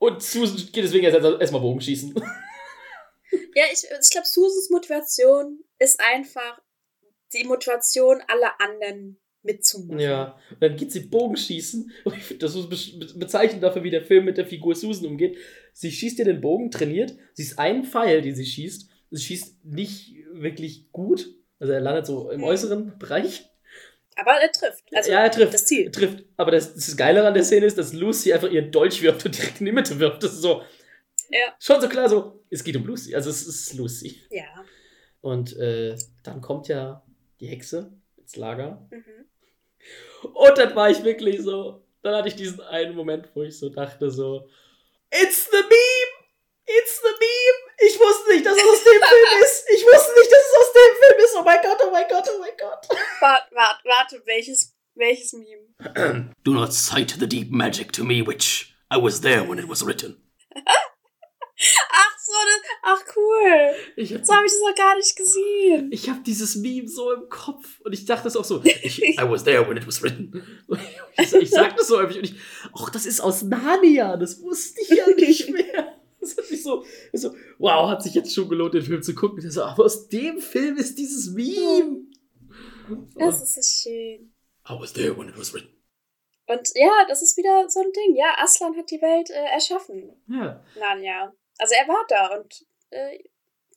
[0.00, 2.14] Und Susan geht deswegen erst erstmal Bogenschießen.
[3.54, 6.60] Ja, ich, ich glaube, Susans Motivation ist einfach
[7.32, 10.00] die Motivation aller anderen mitzumachen.
[10.00, 11.92] Ja, und dann geht sie Bogenschießen.
[12.38, 15.36] Das ist be bezeichnend dafür, wie der Film mit der Figur Susan umgeht.
[15.72, 17.14] Sie schießt ihr den Bogen, trainiert.
[17.34, 18.88] Sie ist ein Pfeil, den sie schießt.
[19.10, 21.34] Sie schießt nicht wirklich gut.
[21.58, 23.49] Also er landet so im äußeren Bereich.
[24.20, 24.84] Aber er trifft.
[24.94, 25.54] Also ja, er trifft.
[25.54, 25.90] das Er Ziel.
[25.90, 26.24] trifft.
[26.36, 29.36] Aber das, das Geile an der Szene ist, dass Lucy einfach ihren Dolch wirft und
[29.36, 30.22] direkt in die Mitte wirft.
[30.22, 30.62] Das ist so.
[31.30, 31.54] Ja.
[31.58, 32.44] Schon so klar, so.
[32.50, 33.14] Es geht um Lucy.
[33.14, 34.20] Also es ist Lucy.
[34.30, 34.44] Ja.
[35.20, 37.02] Und äh, dann kommt ja
[37.40, 38.86] die Hexe ins Lager.
[38.90, 39.26] Mhm.
[40.34, 43.68] Und dann war ich wirklich so, dann hatte ich diesen einen Moment, wo ich so
[43.70, 44.48] dachte so,
[45.10, 46.19] It's the meme!
[46.72, 47.88] It's the meme!
[47.88, 49.64] Ich wusste nicht, dass es aus dem Film ist!
[49.74, 51.36] Ich wusste nicht, dass es aus dem Film ist!
[51.38, 52.86] Oh mein Gott, oh mein Gott, oh mein Gott!
[53.20, 56.30] Warte, warte, warte, welches, welches Meme?
[56.44, 58.74] Do not cite the deep magic to me, witch.
[58.92, 60.16] I was there when it was written.
[61.92, 63.74] Ach so, das, ach cool.
[63.96, 65.90] Ich hab, So habe ich das noch gar nicht gesehen.
[65.92, 69.28] ich hab dieses Meme so im Kopf und ich dachte das auch so, ich, I
[69.28, 70.42] was there when it was written.
[71.18, 72.34] Ich, ich sag das so häufig und ich,
[72.74, 75.99] ach, das ist aus Narnia, das wusste ich ja nicht mehr.
[76.30, 79.48] Das hat mich so, so, wow, hat sich jetzt schon gelohnt, den Film zu gucken.
[79.50, 82.02] So, aber aus dem Film ist dieses Meme.
[83.16, 84.32] Das ist so schön.
[84.68, 85.70] I was there when it was written.
[86.46, 88.16] Und ja, das ist wieder so ein Ding.
[88.16, 90.10] Ja, Aslan hat die Welt äh, erschaffen.
[90.28, 90.62] Ja.
[90.78, 91.32] Narnia.
[91.58, 93.18] Also er war da und äh,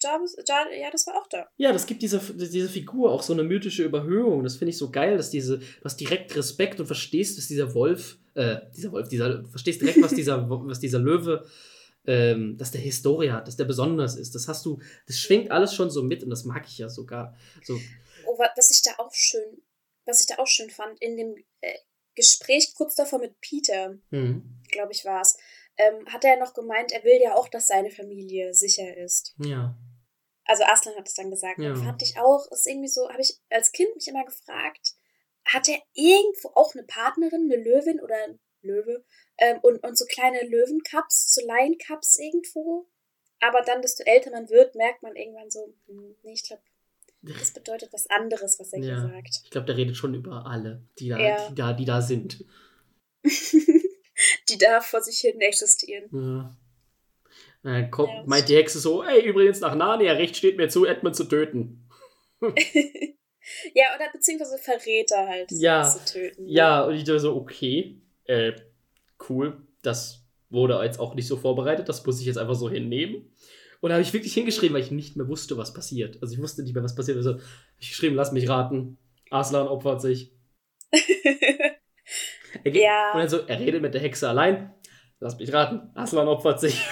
[0.04, 1.48] Jarvis, Jar, ja, das war auch da.
[1.56, 4.44] Ja, das gibt dieser, diese Figur auch so eine mythische Überhöhung.
[4.44, 7.74] Das finde ich so geil, dass diese, du hast direkt Respekt und verstehst, dass dieser
[7.74, 11.46] Wolf, äh, dieser Wolf, dieser, verstehst direkt, was dieser, was dieser Löwe,
[12.06, 14.36] ähm, dass der Historie hat, dass der besonders ist.
[14.36, 17.36] Das hast du, das schwingt alles schon so mit und das mag ich ja sogar.
[17.64, 17.80] So,
[18.26, 19.62] Oh, wa- was ich da auch schön,
[20.06, 21.74] was ich da auch schön fand, in dem äh,
[22.16, 25.38] Gespräch kurz davor mit Peter, hm, glaube ich, war es,
[25.78, 29.34] ähm, hat er noch gemeint, er will ja auch, dass seine Familie sicher ist.
[29.38, 29.78] ja.
[30.46, 31.58] Also Aslan hat es dann gesagt.
[31.60, 31.74] Ja.
[31.74, 34.94] Fand ich auch, ist irgendwie so, habe ich als Kind mich immer gefragt,
[35.46, 38.18] hat er irgendwo auch eine Partnerin, eine Löwin oder
[38.62, 39.06] Löwe.
[39.38, 42.88] Ähm, und, und so kleine Löwencups, so Lioncups irgendwo.
[43.40, 46.62] Aber dann, desto älter man wird, merkt man irgendwann so, hm, nee, ich glaube,
[47.22, 48.86] das bedeutet was anderes, was er Ja.
[48.86, 49.42] hier sagt.
[49.44, 51.48] Ich glaube, der redet schon über alle, die da, Ja.
[51.50, 52.44] die da, die da sind.
[54.50, 56.08] Die da vor sich hin existieren.
[56.12, 56.56] Ja.
[57.64, 60.86] Dann kommt, Ja, meint die Hexe so, ey, übrigens nach Narnia, Recht steht mir zu,
[60.86, 61.90] Edmund zu töten.
[62.42, 65.84] ja, oder beziehungsweise Verräter halt Ja.
[65.84, 66.46] zu töten.
[66.48, 68.54] Ja, und ich dachte so, okay, äh,
[69.30, 73.34] cool, das wurde jetzt auch nicht so vorbereitet, das muss ich jetzt einfach so hinnehmen.
[73.82, 76.18] Und da habe ich wirklich hingeschrieben, weil ich nicht mehr wusste, was passiert.
[76.22, 77.18] Also ich wusste nicht mehr, was passiert.
[77.18, 77.42] Also hab
[77.80, 78.98] ich geschrieben, lass mich raten,
[79.30, 80.32] Aslan opfert sich.
[82.64, 83.14] Er geht, Ja.
[83.14, 84.72] Und dann so, er redet mit der Hexe allein,
[85.20, 86.86] lass mich raten, Aslan opfert sich.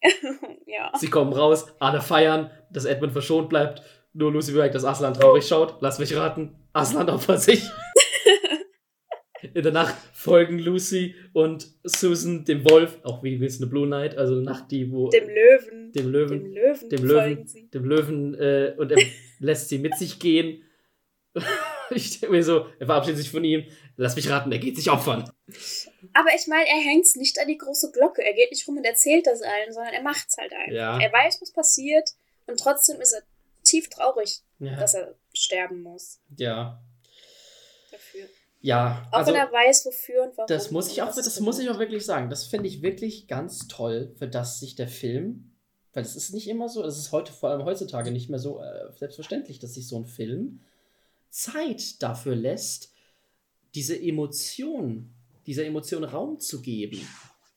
[0.66, 0.90] ja.
[0.98, 3.82] Sie kommen raus, alle feiern, dass Edmund verschont bleibt.
[4.14, 5.76] Nur Lucy merkt, dass Aslan traurig schaut.
[5.80, 7.62] Lass mich raten, Aslan opfert sich.
[9.54, 14.16] In der Nacht folgen Lucy und Susan dem Wolf, auch wie willst eine Blue Knight,
[14.16, 15.92] also eine Nacht, die wo Dem Löwen.
[15.92, 16.88] dem Löwen, Dem Löwen.
[16.88, 18.98] dem Löwen, dem Löwen äh, und er
[19.38, 20.62] lässt sie mit sich gehen.
[21.90, 23.64] ich denke mir so, er verabschiedet sich von ihm.
[23.96, 25.30] Lass mich raten, er geht sich opfern.
[26.12, 28.24] Aber ich meine, er hängt nicht an die große Glocke.
[28.24, 30.72] Er geht nicht rum und erzählt das allen, sondern er macht's halt einfach.
[30.72, 30.98] Ja.
[31.00, 32.08] Er weiß, was passiert
[32.46, 33.22] und trotzdem ist er
[33.64, 36.80] tief traurig, Ja, dass er sterben muss ja.
[38.60, 39.06] Ja.
[39.10, 40.48] Auch Also, wenn er weiß, wofür und warum.
[40.48, 42.30] das muss ich auch, das muss ich auch wirklich sagen.
[42.30, 45.52] Das finde ich wirklich ganz toll, für das sich der Film,
[45.92, 48.60] weil es ist nicht immer so, es ist heute vor allem heutzutage nicht mehr so
[48.60, 50.60] äh, selbstverständlich, dass sich so ein Film
[51.30, 52.92] Zeit dafür lässt,
[53.74, 55.12] diese Emotion,
[55.46, 57.00] dieser Emotion Raum zu geben.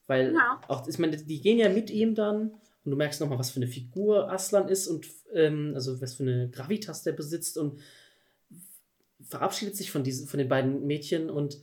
[0.07, 0.61] Weil Ja.
[0.67, 2.51] auch, ich meine, die gehen ja mit ihm dann
[2.83, 6.23] und du merkst nochmal, was für eine Figur Aslan ist und ähm, also was für
[6.23, 7.79] eine Gravitas der besitzt und
[9.31, 11.57] verabschiedet sich von diesen, von den beiden Mädchen und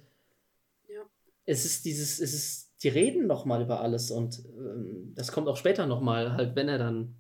[0.89, 1.03] Ja.
[1.45, 5.57] es ist dieses, es ist, die reden nochmal über alles und ähm, das kommt auch
[5.57, 7.15] später nochmal, halt, wenn er dann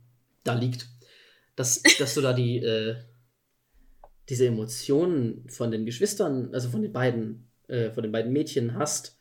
[0.45, 0.89] da liegt,
[1.55, 2.97] dass, dass du da die, äh,
[4.29, 9.19] diese Emotionen von den Geschwistern, also von den beiden, äh, von den beiden Mädchen hast,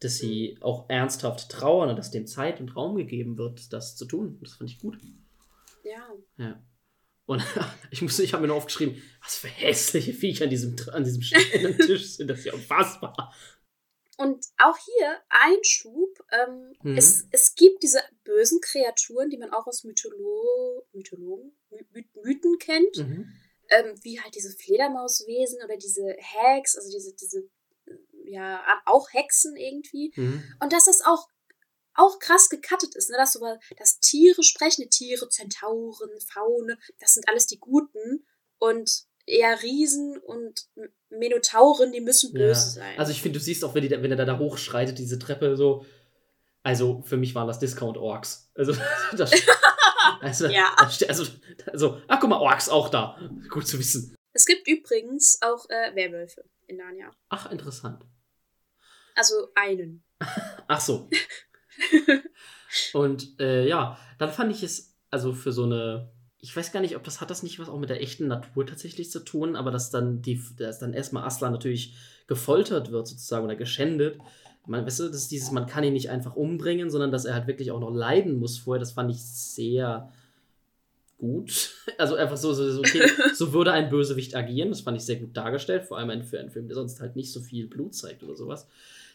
[0.00, 4.04] dass sie auch ernsthaft trauern und dass dem Zeit und Raum gegeben wird, das zu
[4.06, 4.38] tun.
[4.40, 4.98] Das fand ich gut.
[5.82, 6.08] Ja.
[6.38, 6.62] Ja.
[7.26, 7.42] Und
[7.90, 11.22] ich musste, ich habe mir nur aufgeschrieben, was für hässliche Viecher an diesem, an diesem
[11.22, 12.28] Tisch sind.
[12.28, 13.34] Das ist ja unfassbar.
[14.16, 16.18] Und auch hier Einschub.
[16.30, 16.98] Ähm, Mhm.
[16.98, 22.58] es, es gibt diese bösen Kreaturen, die man auch aus Mytholo Mythologen, My My Mythen
[22.58, 22.96] kennt.
[22.98, 23.32] Mhm.
[23.70, 27.38] ähm, wie halt diese Fledermauswesen oder diese Hags, also diese, diese,
[27.86, 30.12] äh, ja, auch Hexen irgendwie.
[30.14, 30.44] Mhm.
[30.60, 31.26] Und das auch,
[31.94, 33.16] auch krass gecuttet ist, ne?
[33.16, 33.40] dass, so,
[33.78, 38.26] dass Tiere sprechen, die Tiere, Zentauren, Faune, das sind alles die Guten.
[38.58, 42.54] Und eher Riesen und M- Minotauren, die müssen böse Ja.
[42.84, 42.98] sein.
[42.98, 45.56] Also ich finde, du siehst auch, wenn, die, wenn er da, da hochschreitet, diese Treppe
[45.56, 45.84] so.
[46.62, 48.50] Also für mich waren das Discount-Orks.
[48.54, 48.74] Also,
[49.16, 49.30] das,
[50.20, 50.74] also, Ja.
[50.78, 51.26] also,
[51.66, 53.18] also, ach guck mal, Orks auch da.
[53.50, 54.14] Gut zu wissen.
[54.32, 57.10] es gibt übrigens auch äh, Werwölfe in Narnia.
[57.28, 58.04] Ach, interessant.
[59.14, 60.02] Also einen.
[60.68, 61.08] Ach so.
[62.92, 66.10] Und äh, ja, dann fand ich es, also für so eine,
[66.40, 68.66] ich weiß gar nicht, ob das hat das nicht was auch mit der echten Natur
[68.66, 71.94] tatsächlich zu tun, aber dass dann die, dass dann erstmal Aslan natürlich
[72.26, 74.18] gefoltert wird sozusagen oder geschändet.
[74.66, 77.34] Man, weißt du, das ist dieses, man kann ihn nicht einfach umbringen, sondern dass er
[77.34, 78.80] halt wirklich auch noch leiden muss vorher.
[78.80, 80.10] Das fand ich sehr
[81.18, 81.70] gut.
[81.98, 83.02] Also einfach so, so, so, okay,
[83.34, 84.70] so würde ein Bösewicht agieren.
[84.70, 87.14] Das fand ich sehr gut dargestellt, vor allem ein- für einen Film, der sonst halt
[87.14, 88.66] nicht so viel Blut zeigt oder sowas.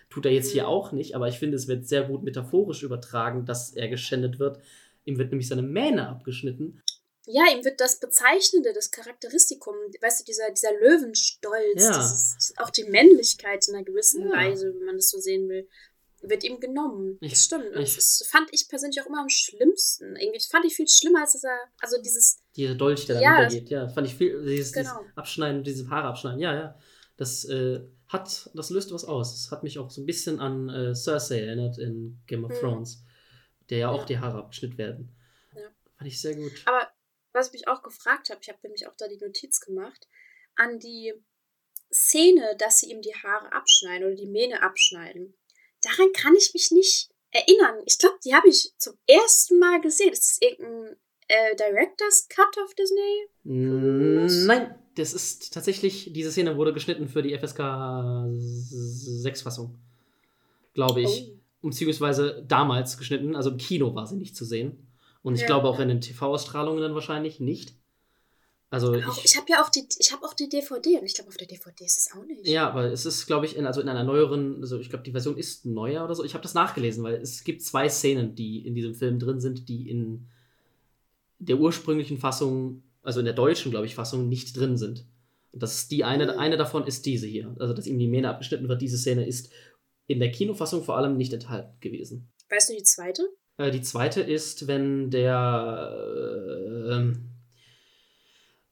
[0.10, 0.70] Tut er jetzt hier Mhm.
[0.70, 4.60] auch nicht, aber ich finde, es wird sehr gut metaphorisch übertragen, dass er geschändet wird.
[5.06, 6.82] Ihm wird nämlich seine Mähne abgeschnitten.
[7.28, 11.92] Ja, ihm wird das Bezeichnende, das Charakteristikum, weißt du, dieser, dieser Löwenstolz, Ja.
[11.92, 14.32] dieses, auch die Männlichkeit in einer gewissen Ja.
[14.36, 15.68] Weise, wenn man das so sehen will,
[16.22, 17.18] wird ihm genommen.
[17.22, 17.66] Ich- das stimmt.
[17.78, 20.16] Ich- das fand ich persönlich auch immer am schlimmsten.
[20.16, 23.36] Irgendwie fand ich viel schlimmer, als dass er, also dieses, Dieser Dolch, der da Ja,
[23.42, 23.70] runtergeht.
[23.70, 24.44] Ja, fand ich viel.
[24.44, 25.00] Dieses, Genau.
[25.02, 26.40] dieses Abschneiden, diese Haare abschneiden.
[26.40, 26.80] Ja, ja.
[27.16, 27.80] Das äh,
[28.10, 29.32] hat, das löst was aus.
[29.32, 32.56] Das hat mich auch so ein bisschen an äh, Cersei erinnert in Game of Mhm.
[32.60, 33.04] Thrones,
[33.70, 34.06] der ja auch Ja.
[34.06, 35.16] die Haare abgeschnitten werden.
[35.56, 35.62] Ja.
[35.98, 36.52] Fand ich sehr gut.
[36.66, 36.90] aber
[37.32, 40.08] was ich mich auch gefragt habe, ich habe nämlich auch da die Notiz gemacht,
[40.56, 41.14] an die
[41.94, 45.36] Szene, dass sie ihm die Haare abschneiden oder die Mähne abschneiden.
[45.82, 47.82] Daran kann ich mich nicht erinnern.
[47.86, 50.12] Ich glaube, die habe ich zum ersten Mal gesehen.
[50.12, 53.28] Ist das irgendein äh, Director's Cut auf Disney?
[53.44, 59.76] Nein, das ist tatsächlich, diese Szene wurde geschnitten für die FSK 6-Fassung.
[60.74, 61.32] Glaube ich.
[61.64, 61.70] Oh.
[61.70, 64.88] Beziehungsweise damals geschnitten, also im Kino war sie nicht zu sehen.
[65.24, 65.84] Und ich Ja, glaube auch ja.
[65.84, 67.74] in den TV-Ausstrahlungen dann wahrscheinlich nicht.
[68.72, 71.16] Also Auch, ich, ich habe ja auch die, ich habe auch die DVD und ich
[71.16, 72.48] glaube, auf der DVD ist es auch nicht.
[72.48, 75.12] ja, aber es ist, glaube ich, in, also in einer neueren, also ich glaube, die
[75.12, 76.24] Version ist neuer oder so.
[76.24, 79.68] Ich habe das nachgelesen, weil es gibt zwei Szenen, die in diesem Film drin sind,
[79.70, 80.28] die in
[81.40, 85.08] der ursprünglichen Fassung, also in der deutschen, glaube ich, Fassung nicht drin sind.
[85.52, 86.38] Und das ist die eine, Mhm.
[86.38, 87.56] eine davon ist diese hier.
[87.58, 89.50] Also, dass ihm die Mähne abgeschnitten wird, diese Szene ist
[90.06, 92.32] in der Kinofassung vor allem nicht enthalten gewesen.
[92.52, 93.24] Weißt du die zweite?
[93.58, 97.32] Äh, die zweite ist, wenn der äh, ähm,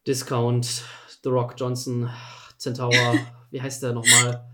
[0.05, 0.83] Discount,
[1.23, 2.07] The Rock Johnson,
[2.59, 2.91] Centaur,
[3.49, 4.45] wie heißt der nochmal?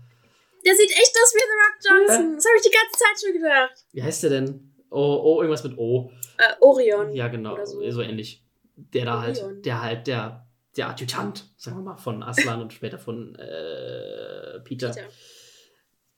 [0.64, 2.34] Der sieht echt aus wie The Rock Johnson.
[2.36, 3.84] Das habe ich die ganze Zeit schon gedacht.
[3.92, 4.74] Wie heißt der denn?
[4.88, 6.10] Oh, oh, irgendwas mit O.
[6.38, 7.12] Äh, Orion.
[7.12, 7.90] Ja, genau, so.
[7.90, 8.00] so.
[8.00, 8.43] ähnlich.
[8.76, 12.98] Der da halt, der halt, der, der Adjutant, sagen wir mal, von Aslan und später
[12.98, 15.08] von äh, Peter, Peter.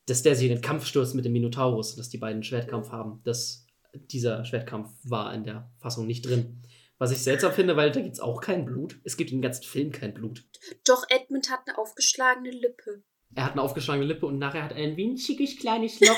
[0.06, 2.90] dass der sich in den Kampf stürzt mit dem Minotaurus, dass die beiden einen Schwertkampf
[2.90, 3.20] haben.
[3.24, 6.62] Das, dieser Schwertkampf war in der Fassung nicht drin.
[6.98, 8.98] Was ich seltsam finde, weil da gibt es auch kein Blut.
[9.04, 10.44] Es gibt im ganzen Film kein Blut.
[10.86, 13.02] Doch Edmund hat eine aufgeschlagene Lippe.
[13.34, 16.16] Er hat eine aufgeschlagene Lippe und nachher hat er ein winziges kleines Loch,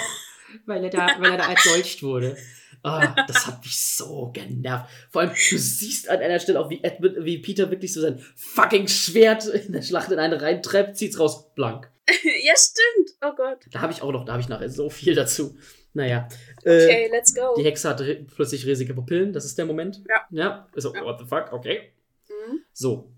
[0.66, 2.36] weil er da, weil er da erdolcht wurde.
[2.82, 4.88] Ah, das hat mich so genervt.
[5.10, 8.18] Vor allem, du siehst an einer Stelle auch, wie, Edmund, wie Peter wirklich so sein
[8.36, 11.90] fucking Schwert in der Schlacht in eine reintreibt, zieht's raus, blank.
[12.08, 13.16] ja, stimmt.
[13.22, 13.58] Oh Gott.
[13.72, 15.56] Da habe ich auch noch, da habe ich nachher so viel dazu.
[15.92, 16.28] Naja.
[16.64, 17.54] Äh, Okay, let's go.
[17.56, 20.02] die Hexe hat re plötzlich riesige Pupillen, das ist der Moment.
[20.08, 20.22] Ja.
[20.30, 21.04] Ja, so, Ja.
[21.04, 21.92] what the fuck, okay.
[22.28, 22.60] Mhm.
[22.72, 23.12] So.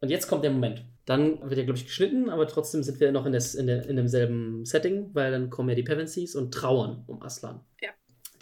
[0.00, 0.84] Und jetzt kommt der Moment.
[1.06, 3.86] Dann wird er, glaube ich, geschnitten, aber trotzdem sind wir noch in, des, in, der,
[3.86, 7.60] in demselben Setting, weil dann kommen ja die Pevensies und trauern um Aslan.
[7.82, 7.90] Ja.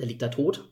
[0.02, 0.68] Der liegt da tot.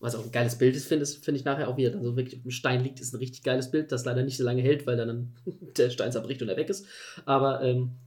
[0.00, 2.16] Was auch ein geiles Bild ist, finde find ich nachher auch, wie er dann so
[2.16, 4.62] wirklich auf dem Stein liegt, ist ein richtig geiles Bild, das leider nicht so lange
[4.62, 5.34] hält, weil dann
[5.76, 6.86] der Stein zerbricht und er weg ist.
[7.24, 7.98] Aber ähm,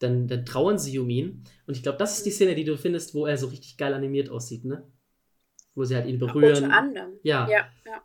[0.00, 1.44] dann, dann trauern sie um ihn.
[1.66, 3.94] Und ich glaube, das ist die Szene, die du findest, wo er so richtig geil
[3.94, 4.86] animiert aussieht, ne?
[5.74, 6.64] Wo sie halt ihn berühren.
[6.64, 7.18] Unter anderem.
[7.22, 8.02] Ja, Ja, ja.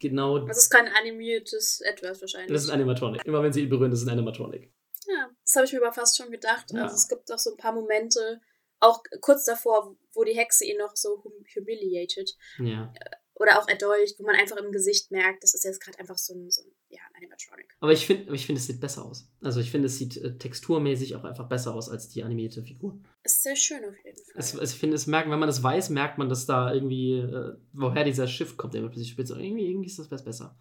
[0.00, 0.40] genau.
[0.40, 2.52] Das ist kein animiertes Etwas wahrscheinlich.
[2.52, 3.24] Das ist ein Animatronic.
[3.24, 4.72] Immer wenn sie ihn berühren, das ist ein Animatronic.
[5.06, 6.72] Ja, das habe ich mir aber fast schon gedacht.
[6.72, 6.82] Ja.
[6.82, 8.40] Also es gibt auch so ein paar Momente,
[8.80, 12.92] auch kurz davor, wo die Hexe ihn noch so hum- humiliated Ja.
[13.34, 16.34] oder auch erdolcht, wo man einfach im Gesicht merkt, das ist jetzt gerade einfach so
[16.34, 17.66] ein, so ein ja, ein Animatronic.
[17.80, 19.30] Aber ich finde, ich finde, es sieht besser aus.
[19.42, 22.98] Also ich finde, es sieht äh, texturmäßig auch einfach besser aus als die animierte Figur.
[23.22, 24.34] Ist sehr schön auf jeden Fall.
[24.36, 27.18] Es, es, ich finde, es merken, wenn man das weiß, merkt man, dass da irgendwie,
[27.18, 29.34] äh, woher dieser Schiff kommt, der plötzlich spitze.
[29.40, 30.56] Irgendwie, irgendwie ist das besser.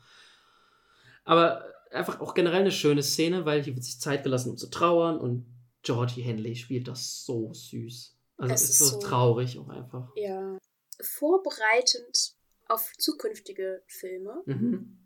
[1.24, 4.70] Aber einfach auch generell eine schöne Szene, weil hier wird sich Zeit gelassen, um zu
[4.70, 5.46] trauern und
[5.88, 8.16] Georgie Henley spielt das so süß.
[8.38, 10.12] Also es ist so so- traurig auch einfach.
[10.16, 10.58] ja,
[11.02, 12.36] vorbereitend
[12.68, 14.98] auf zukünftige Filme, Mhm.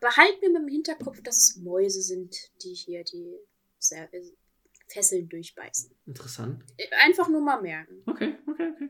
[0.00, 3.36] behalten wir im Hinterkopf, dass es Mäuse sind, die hier die
[3.92, 4.06] äh,
[4.88, 5.90] Fesseln durchbeißen.
[6.06, 6.64] Interessant.
[7.04, 8.02] Einfach nur mal merken.
[8.06, 8.88] Okay, okay, okay.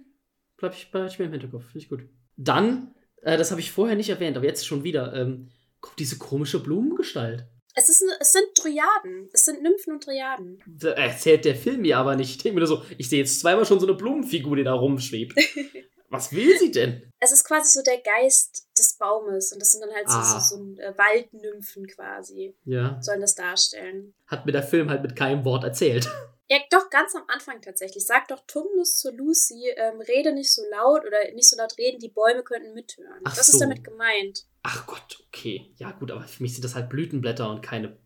[0.56, 1.64] Bleib ich, bleib ich mir im Hinterkopf.
[1.64, 2.02] Finde ich gut.
[2.36, 5.50] Dann, äh, das habe ich vorher nicht erwähnt, aber jetzt schon wieder, ähm,
[5.80, 7.46] kommt diese komische Blumengestalt.
[7.78, 9.30] Es, ist, es sind Dryaden.
[9.32, 10.62] Es sind Nymphen und Dryaden.
[10.66, 12.30] Da erzählt der Film mir aber nicht.
[12.30, 14.72] Ich denke mir nur so, ich sehe jetzt zweimal schon so eine Blumenfigur, die da
[14.74, 15.34] rumschwebt.
[16.10, 17.12] Was will sie denn?
[17.20, 19.52] Es ist quasi so der Geist des Baumes.
[19.52, 20.40] Und das sind dann halt so, Ah.
[20.40, 22.56] so, so ein, äh, Waldnymphen quasi.
[22.64, 24.14] Ja, Sollen das darstellen.
[24.26, 26.08] hat mir der Film halt mit keinem Wort erzählt.
[26.50, 28.06] Ja, doch, ganz am Anfang tatsächlich.
[28.06, 31.98] Sagt doch Tumnus zu Lucy, ähm, rede nicht so laut oder nicht so laut reden,
[31.98, 33.20] die Bäume könnten mithören.
[33.24, 33.52] Ach das so.
[33.52, 34.46] ist damit gemeint.
[34.62, 35.72] Ach Gott, okay.
[35.76, 37.96] Ja, gut, aber für mich sind das halt Blütenblätter und keine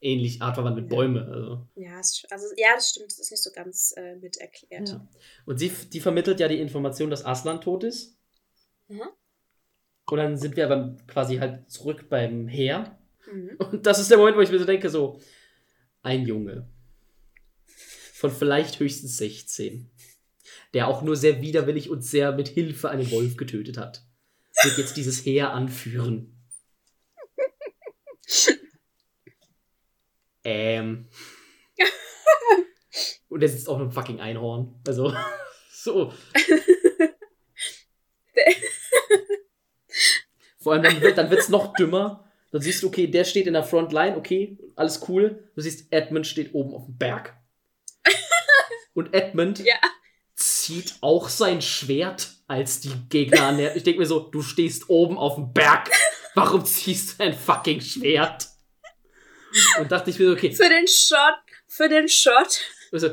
[0.00, 0.96] ähnlich artverwandt mit Ja.
[0.96, 1.24] Bäume.
[1.26, 1.66] Also.
[1.76, 3.06] Ja, also, ja, das stimmt.
[3.06, 4.88] Das ist nicht so ganz äh, mit erklärt.
[4.88, 5.08] Ja.
[5.46, 8.16] Und sie, die vermittelt ja die Information, dass Aslan tot ist.
[8.88, 9.02] Mhm.
[10.06, 12.98] Und dann sind wir aber quasi halt zurück beim Heer.
[13.32, 13.56] Mhm.
[13.58, 15.20] Und das ist der Moment, wo ich mir so denke, so,
[16.02, 16.68] ein Junge
[18.22, 19.90] von vielleicht höchstens 16,
[20.74, 24.04] der auch nur sehr widerwillig und sehr mit Hilfe einen Wolf getötet hat,
[24.62, 26.38] wird jetzt dieses Heer anführen.
[30.44, 31.08] ähm.
[33.28, 34.80] Und er sitzt auf einem fucking Einhorn.
[34.86, 35.14] Also,
[35.72, 36.12] so.
[40.58, 42.30] Vor allem, dann wird dann wird's noch dümmer.
[42.50, 45.50] Dann siehst du, okay, der steht in der Frontline, okay, alles cool.
[45.54, 47.34] Du siehst, Edmund steht oben auf dem Berg.
[48.94, 49.74] Und Edmund Ja.
[50.36, 53.72] zieht auch sein Schwert, als die Gegner annähern.
[53.76, 55.90] Ich denke mir so, du stehst oben auf dem Berg.
[56.34, 58.48] Warum ziehst du ein fucking Schwert?
[59.80, 61.34] Und dachte ich mir so, okay, Für den Shot,
[61.66, 62.60] für den Shot.
[62.90, 63.10] also,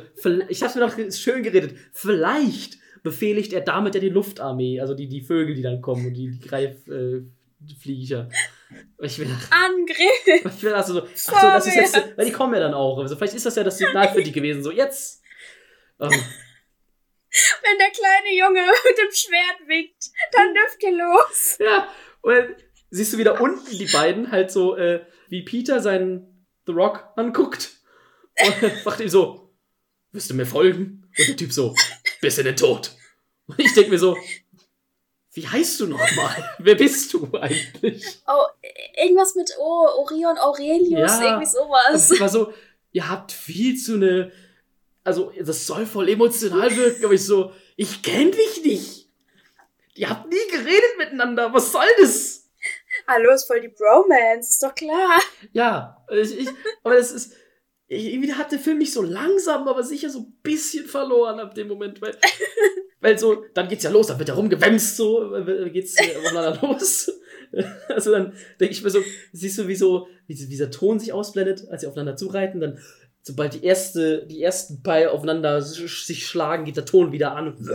[0.47, 1.75] ich hab's mir noch schön geredet.
[1.91, 6.13] Vielleicht befehligt er damit ja die Luftarmee, also die, die Vögel, die dann kommen und
[6.13, 7.17] die, die Greifvlieger.
[7.17, 8.29] Äh, Flieger.
[8.99, 10.45] Ich will, Angriff.
[10.57, 12.99] ich will also so, ach so, das ist jetzt, weil die kommen ja dann auch.
[12.99, 15.21] Also vielleicht ist das ja das Signal für die gewesen, so jetzt.
[15.99, 16.11] Ähm,
[17.63, 21.57] Wenn der kleine Junge mit dem Schwert winkt, dann dürft ihr los.
[21.59, 21.87] ja,
[22.21, 22.55] und
[22.89, 27.71] siehst du wieder unten die beiden halt so, äh, wie Peter seinen The Rock anguckt.
[28.41, 29.53] Und fragt ihn so,
[30.11, 31.07] wirst du mir folgen?
[31.17, 31.75] Und der Typ so,
[32.21, 32.91] bis in den Tod.
[33.47, 34.17] Und ich denke mir so,
[35.33, 36.55] wie heißt du nochmal?
[36.57, 38.03] Wer bist du eigentlich?
[38.27, 38.45] Oh,
[38.97, 41.23] irgendwas mit oh, Orion Aurelius, Ja.
[41.23, 42.07] irgendwie sowas.
[42.09, 42.53] Das war so,
[42.91, 44.31] ihr habt viel zu eine,
[45.09, 49.09] also das soll voll emotional wirken, aber ich so, ich kenn dich nicht.
[49.95, 52.47] Ihr habt nie geredet miteinander, was soll das?
[53.07, 55.19] Hallo, ist voll die Bromance, ist doch klar.
[55.51, 56.49] Ja, ich, ich,
[56.83, 57.33] aber das ist,
[57.87, 61.69] irgendwie hat der Film mich so langsam, aber sicher so ein bisschen verloren ab dem
[61.69, 62.15] Moment, weil,
[62.99, 65.31] weil so, dann geht's ja los, dann wird er rumgewämst, so,
[65.73, 67.11] geht's äh, aufeinander los.
[67.87, 69.01] Also dann denke ich mir so,
[69.33, 72.79] siehst du, wie so, wie dieser Ton sich ausblendet, als sie aufeinander zureiten, dann,
[73.29, 77.69] sobald die erste, die ersten Beine aufeinander sich schlagen, geht der Ton wieder an und,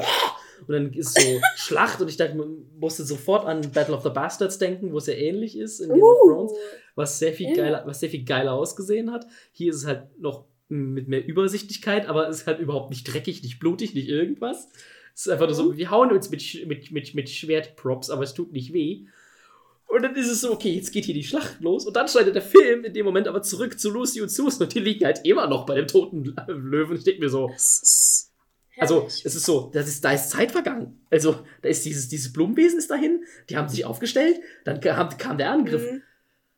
[0.67, 4.59] dann ist so Schlacht und ich dachte, man musste sofort an Battle of the Bastards
[4.59, 6.57] denken, wo es ja ähnlich ist in Game of Thrones Uh,
[6.97, 9.27] was sehr viel geiler, was sehr viel geiler ausgesehen hat.
[9.53, 13.43] Hier ist es halt noch mit mehr Übersichtlichkeit, aber es ist halt überhaupt nicht dreckig,
[13.43, 14.69] nicht blutig, nicht irgendwas.
[15.15, 18.35] Es ist einfach nur so, wir hauen uns mit, mit, mit, mit Schwertprops, aber es
[18.35, 19.07] tut nicht weh.
[19.87, 21.87] Und dann ist es so, okay, jetzt geht hier die Schlacht los.
[21.87, 24.75] Und dann schneidet der Film in dem Moment aber zurück zu Lucy und Susan und
[24.75, 26.97] die liegen halt immer noch bei dem toten Löwen.
[26.97, 27.49] Ich denke mir so,
[28.77, 31.07] also, es ist so, das ist, da ist Zeit vergangen.
[31.11, 35.39] Also, da ist dieses, dieses Blumenwesen ist dahin, die haben sich aufgestellt, dann kam, kam
[35.39, 36.03] der Angriff Mhm.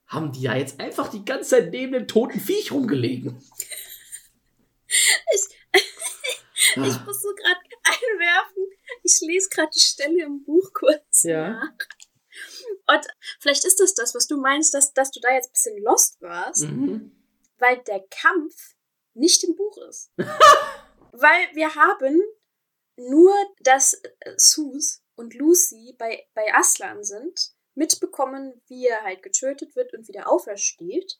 [0.06, 3.38] haben die ja jetzt einfach die ganze Zeit neben dem toten Viech rumgelegen.
[5.34, 5.42] Ich
[6.76, 8.62] Ah, muss so gerade einwerfen.
[9.02, 11.50] Ich lese gerade die Stelle im Buch kurz Ja.
[11.50, 11.70] nach.
[12.88, 13.06] Und
[13.40, 16.20] vielleicht ist das das, was du meinst, dass, dass du da jetzt ein bisschen lost
[16.20, 17.12] warst, mhm.
[17.58, 18.74] weil der Kampf
[19.14, 20.12] nicht im Buch ist.
[21.12, 22.22] weil wir haben
[22.96, 29.76] nur, dass äh, Sus und Lucy bei, bei Aslan sind, mitbekommen, wie er halt getötet
[29.76, 31.18] wird und wieder aufersteht.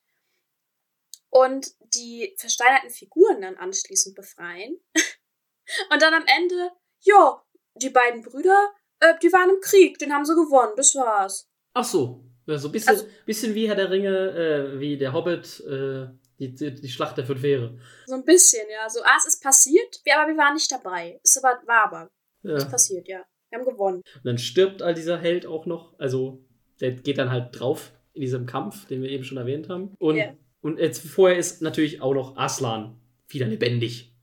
[1.29, 4.81] Und die versteinerten Figuren dann anschließend befreien.
[5.91, 6.71] Und dann am Ende,
[7.01, 7.45] ja,
[7.75, 11.49] die beiden Brüder, äh, die waren im Krieg, den haben sie gewonnen, das war's.
[11.79, 12.25] Ach so.
[12.47, 16.07] So ein bisschen, Also- bisschen wie Herr der Ringe, äh, wie der Hobbit, äh,
[16.39, 17.77] die, die, die Schlacht der fünf Heere.
[18.07, 18.89] So ein bisschen, ja.
[18.89, 21.21] So, ah, es ist passiert, wir, aber wir waren nicht dabei.
[21.23, 22.11] Es war, war aber
[22.43, 22.55] Ja.
[22.55, 23.23] nicht passiert, ja.
[23.51, 23.97] Wir haben gewonnen.
[23.99, 25.99] Und dann stirbt all dieser Held auch noch.
[25.99, 26.45] Also,
[26.81, 29.95] der geht dann halt drauf in diesem Kampf, den wir eben schon erwähnt haben.
[29.99, 30.33] Und, Ja.
[30.63, 32.99] und jetzt vorher ist natürlich auch noch Aslan
[33.29, 34.15] wieder lebendig.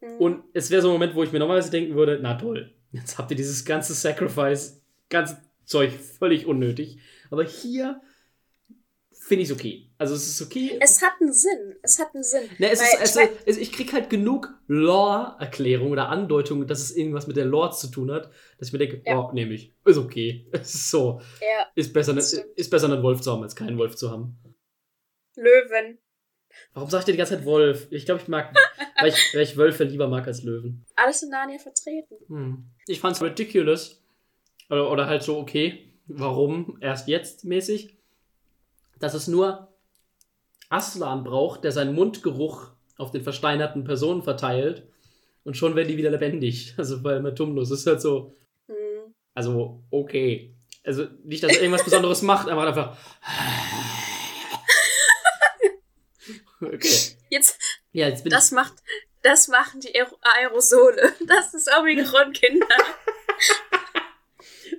[0.00, 0.16] Mhm.
[0.18, 3.18] Und es wäre so ein Moment, wo ich mir normalerweise denken würde, na toll, jetzt
[3.18, 5.38] habt ihr dieses ganze Sacrifice, ganze
[5.68, 6.98] Zeug völlig unnötig.
[7.30, 8.00] Aber hier
[9.12, 9.90] finde ich es okay.
[9.98, 10.78] Also es ist okay.
[10.80, 11.76] es hat einen Sinn.
[11.82, 12.48] Es hat einen Sinn.
[12.58, 16.96] Na, es ist, ich also, es, ich krieg halt genug Lore-Erklärung oder Andeutung, dass es
[16.96, 19.18] irgendwas mit der Lore zu tun hat, dass ich mir denke, Ja.
[19.18, 19.74] oh, nehme ich.
[19.84, 20.46] Ist okay.
[20.52, 21.20] Es ist so.
[21.40, 24.38] ja, Ist besser, ne, ist besser, einen Wolf zu haben, als keinen Wolf zu haben.
[25.36, 25.98] Löwen.
[26.72, 27.86] Warum sag ich dir die ganze Zeit Wolf?
[27.90, 28.54] Ich glaube, ich mag,
[28.98, 30.84] weil ich, weil ich Wölfe lieber mag als Löwen.
[30.96, 32.16] Alles in Narnia vertreten.
[32.28, 32.70] Hm.
[32.86, 34.02] Ich fand's ridiculous.
[34.70, 37.96] Oder, oder halt so, okay, warum erst jetzt mäßig?
[38.98, 39.68] Dass es nur
[40.68, 44.86] Aslan braucht, der seinen Mundgeruch auf den versteinerten Personen verteilt.
[45.44, 46.74] Und schon werden die wieder lebendig.
[46.78, 48.34] Also bei Matumnus ist halt so,
[48.66, 49.14] Hm.
[49.34, 50.54] also okay.
[50.84, 52.96] Also nicht, dass er irgendwas Besonderes macht, er macht einfach.
[56.60, 57.14] Okay.
[57.30, 57.56] Jetzt,
[57.92, 58.74] Ja, jetzt bin das macht,
[59.22, 61.12] das machen die Aer Aerosole.
[61.26, 62.66] Das ist Omikron, Kinder.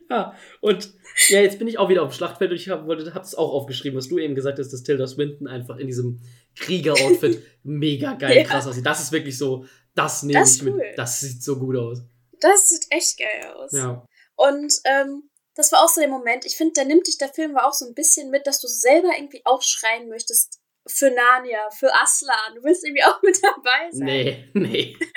[0.10, 0.94] Ja, und
[1.30, 3.52] ja, jetzt bin ich auch wieder auf dem Schlachtfeld und ich hab, wollte, hab's auch
[3.54, 6.20] aufgeschrieben, was du eben gesagt hast, dass Tilda Swinton einfach in diesem
[6.56, 8.44] Krieger-Outfit mega geil Ja.
[8.44, 8.86] krass aussieht.
[8.86, 9.66] Das ist wirklich so,
[9.96, 10.74] das nehme Das ich ist mit.
[10.76, 10.94] cool.
[10.96, 12.00] Das sieht so gut aus.
[12.40, 13.72] Das sieht echt geil aus.
[13.74, 14.06] Ja.
[14.36, 16.46] Und ähm, das war auch so der Moment.
[16.46, 18.68] Ich finde, da nimmt dich der Film war auch so ein bisschen mit, dass du
[18.68, 22.56] selber irgendwie auch schreien möchtest für Narnia, für Aslan.
[22.56, 24.06] Du willst irgendwie auch mit dabei sein.
[24.06, 24.98] Nee, nee.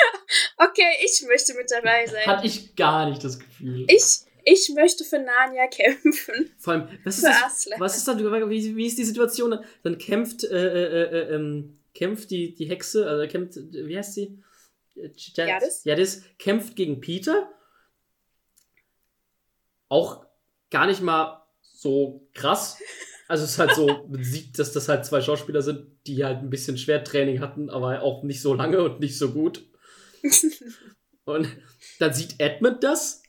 [0.57, 2.27] Okay, ich möchte mit dabei sein.
[2.27, 3.85] Hatte ich gar nicht das Gefühl.
[3.89, 6.51] ich, ich möchte für Narnia kämpfen.
[6.59, 7.69] Vor allem, was ist das?
[7.79, 9.59] Was ist dann, wie, wie ist die Situation?
[9.83, 14.43] Dann kämpft, äh, äh, äh, ähm, kämpft die, die Hexe, also kämpft, wie heißt sie?
[14.97, 15.37] Äh, Jadis?
[15.37, 15.85] Jadis?
[15.85, 17.51] Jadis kämpft gegen Peter.
[19.89, 20.25] Auch
[20.71, 22.79] gar nicht mal so krass.
[23.29, 26.39] Also es ist halt so, man sieht, dass das halt zwei Schauspieler sind, die halt
[26.39, 29.65] ein bisschen Schwertraining hatten, aber auch nicht so lange und nicht so gut.
[31.25, 31.49] Und
[32.01, 33.22] dann sieht Edmund das,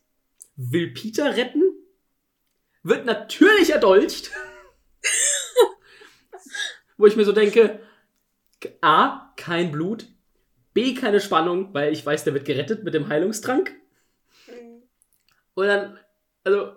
[0.55, 1.63] will Peter retten,
[2.83, 4.31] wird natürlich erdolcht.
[6.97, 7.79] Wo ich mir so denke,
[8.81, 10.07] A, kein Blut,
[10.73, 13.73] B, keine Spannung, weil ich weiß, der wird gerettet mit dem Heilungstrank.
[14.47, 14.83] Mhm.
[15.53, 15.99] Und dann,
[16.43, 16.73] also,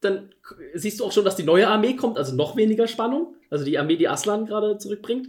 [0.00, 0.34] dann
[0.74, 3.34] siehst du auch schon, dass die neue Armee kommt, also noch weniger Spannung.
[3.50, 5.28] Also die Armee, die Aslan gerade zurückbringt.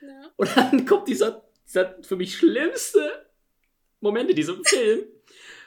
[0.00, 0.30] Ja.
[0.36, 3.26] Und dann kommt dieser, dieser für mich schlimmste
[4.00, 5.04] Moment in diesem Film,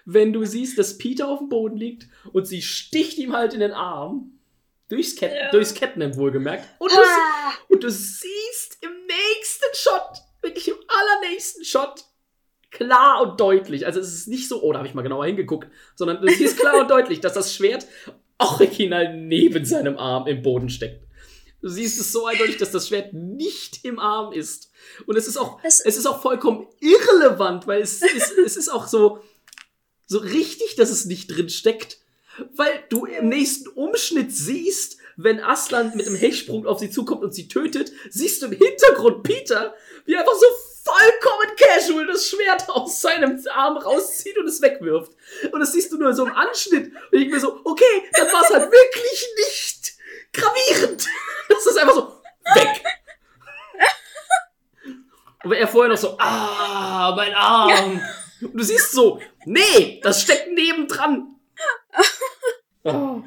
[0.06, 3.60] wenn du siehst, dass Peter auf dem Boden liegt und sie sticht ihm halt in
[3.60, 4.32] den Arm.
[4.88, 5.49] Durchs, Cat Ja.
[5.52, 6.64] durchs Catnap wohlgemerkt.
[6.80, 12.06] Und du, Ah, und du siehst im nächsten Shot, wirklich im allernächsten Shot,
[12.69, 15.68] klar und deutlich, also es ist nicht so, oh, da habe ich mal genauer hingeguckt,
[15.95, 17.88] sondern du siehst klar und deutlich, dass das Schwert
[18.38, 21.03] original neben seinem Arm im Boden steckt.
[21.61, 24.72] Du siehst es so eindeutig, dass das Schwert nicht im Arm ist.
[25.07, 28.69] Und es ist auch, Das- es ist auch vollkommen irrelevant, weil es ist, es ist
[28.69, 29.19] auch so,
[30.06, 31.99] so richtig, dass es nicht drin steckt.
[32.56, 37.34] Weil du im nächsten Umschnitt siehst, wenn Aslan mit einem Hechtsprung auf sie zukommt und
[37.34, 39.73] sie tötet, siehst du im Hintergrund Peter,
[40.06, 40.45] wie er einfach so
[40.84, 45.14] vollkommen casual das Schwert aus seinem Arm rauszieht und es wegwirft.
[45.52, 46.91] Und das siehst du nur so im Anschnitt.
[47.11, 49.94] Und ich mir so, okay, dann war es halt wirklich nicht
[50.34, 51.07] gravierend.
[51.48, 52.22] Das ist einfach so
[52.56, 52.84] weg.
[55.44, 57.91] Und er vorher noch so, ah, mein Arm.
[57.91, 58.02] Und
[58.41, 61.40] du siehst so, nee, das steckt nebendran.
[62.88, 63.24] Oh,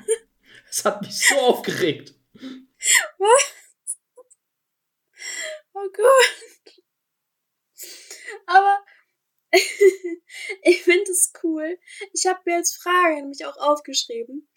[0.68, 2.14] das hat mich so aufgeregt.
[5.72, 6.74] oh Gott.
[8.46, 8.84] Aber
[10.62, 11.78] ich finde es cool.
[12.12, 14.48] Ich habe mir als Frage nämlich auch aufgeschrieben,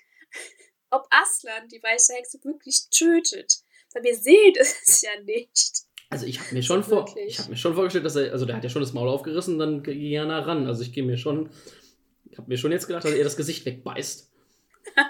[0.90, 3.64] ob Aslan die weiße Hexe wirklich tötet.
[3.94, 5.81] Weil wir sehen es ja nicht.
[6.12, 8.58] Also ich habe mir schon vor, ich habe mir schon vorgestellt, dass er, also der
[8.58, 10.68] hat ja schon das Maul aufgerissen, dann ging er nah ran.
[10.68, 11.50] Also ich gehe mir schon,
[12.30, 14.30] ich habe mir schon jetzt gedacht, dass er das Gesicht wegbeißt.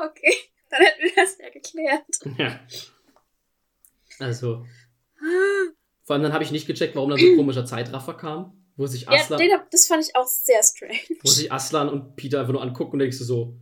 [0.00, 0.32] Okay,
[0.70, 2.04] dann hätten wir das ja geklärt.
[2.38, 2.60] Ja.
[4.20, 4.64] Also
[6.04, 8.86] vor allem dann habe ich nicht gecheckt, warum dann so ein komischer Zeitraffer kam, wo
[8.86, 11.18] sich Ja, Aslan, den hab, das fand ich auch sehr strange.
[11.22, 13.56] wo sich Aslan und Peter einfach nur angucken und denkst du so,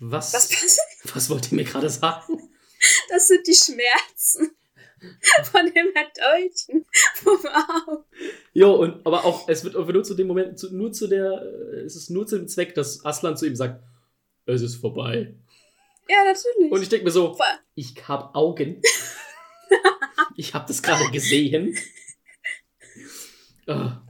[0.00, 0.78] was, Was
[1.14, 2.50] was wollt ihr mir gerade sagen?
[3.08, 4.50] Das sind die Schmerzen
[5.44, 8.04] von dem Deutschen vom Arm.
[8.52, 11.80] Jo, und aber auch, es wird nur zu dem Moment, zu, nur zu der, äh,
[11.80, 13.82] es ist nur zu dem Zweck, dass Aslan zu ihm sagt,
[14.46, 15.34] es ist vorbei.
[16.08, 16.72] Ja, natürlich.
[16.72, 17.38] Und ich denke mir so,
[17.74, 18.82] ich hab Augen.
[20.36, 21.76] ich hab das gerade gesehen.
[23.66, 24.02] Ah.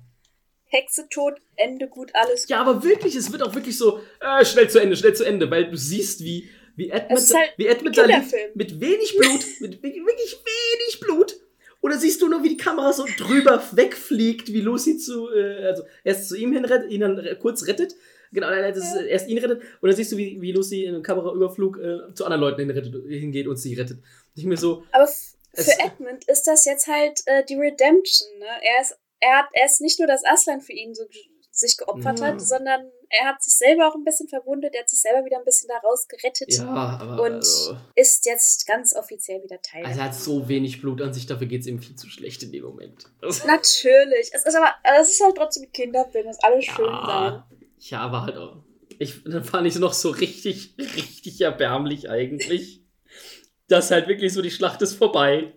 [0.66, 4.70] Hexe tot, Ende gut, alles Ja, aber wirklich, es wird auch wirklich so, äh, schnell
[4.70, 7.94] zu Ende, schnell zu Ende, weil du siehst, wie, wie Edmund, ist halt wie liegt,
[7.94, 8.50] Kinderfilm.
[8.54, 9.96] mit wenig Blut, mit wirklich
[10.44, 11.38] wenig Blut.
[11.80, 15.82] Oder siehst du nur, wie die Kamera so drüber wegfliegt, wie Lucy zu, äh, also
[16.04, 17.94] erst zu ihm hinrettet, ihn dann kurz rettet.
[18.30, 19.02] Genau, nein, das ist, Ja.
[19.02, 19.60] erst ihn rettet.
[19.80, 22.94] Und dann siehst du, wie, wie Lucy in einem Kameraüberflug äh, zu anderen Leuten hinrettet,
[23.08, 23.98] hingeht und sie rettet.
[24.36, 25.06] Ich mir so, Aber
[25.54, 28.28] für Edmund ist das jetzt halt äh, die Redemption.
[28.38, 28.46] Ne?
[28.46, 31.04] Er, ist, er, hat, er ist nicht nur, dass Aslan für ihn so
[31.50, 32.26] sich geopfert Ja.
[32.28, 35.38] hat, sondern er hat sich selber auch ein bisschen verwundet, er hat sich selber wieder
[35.38, 36.52] ein bisschen daraus gerettet.
[36.52, 39.84] ja, aber Und also, ist jetzt ganz offiziell wieder Teil.
[39.84, 42.42] also er hat so wenig Blut an sich, dafür geht es ihm viel zu schlecht
[42.42, 43.04] in dem Moment.
[43.20, 44.30] Das, Natürlich.
[44.32, 46.86] Es ist aber, es ist halt trotzdem ein Kinderfilm, muss alles schön sein.
[46.86, 48.56] Ja, ja, aber halt auch.
[48.98, 52.80] Ich, dann fand ich es noch so richtig, richtig erbärmlich eigentlich.
[53.68, 55.54] dass halt wirklich so die Schlacht ist vorbei.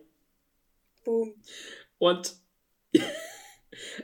[1.04, 1.36] Boom.
[1.98, 2.34] Und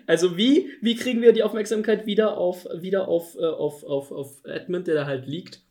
[0.07, 4.43] also wie, wie kriegen wir die Aufmerksamkeit wieder auf, wieder auf, äh, auf, auf, auf
[4.45, 5.61] Edmund, der da halt liegt,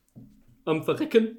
[0.65, 1.39] am Verrecken?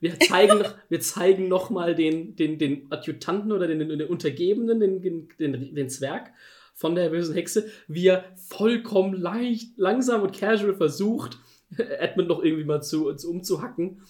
[0.00, 5.02] Wir zeigen, noch- wir zeigen nochmal den, den, den Adjutanten oder den, den Untergebenen, den,
[5.02, 6.30] den, den, den Zwerg
[6.74, 11.38] von der bösen Hexe, wie er vollkommen leicht, langsam und casual versucht,
[11.76, 14.02] Edmund noch irgendwie mal zu, zu umzuhacken.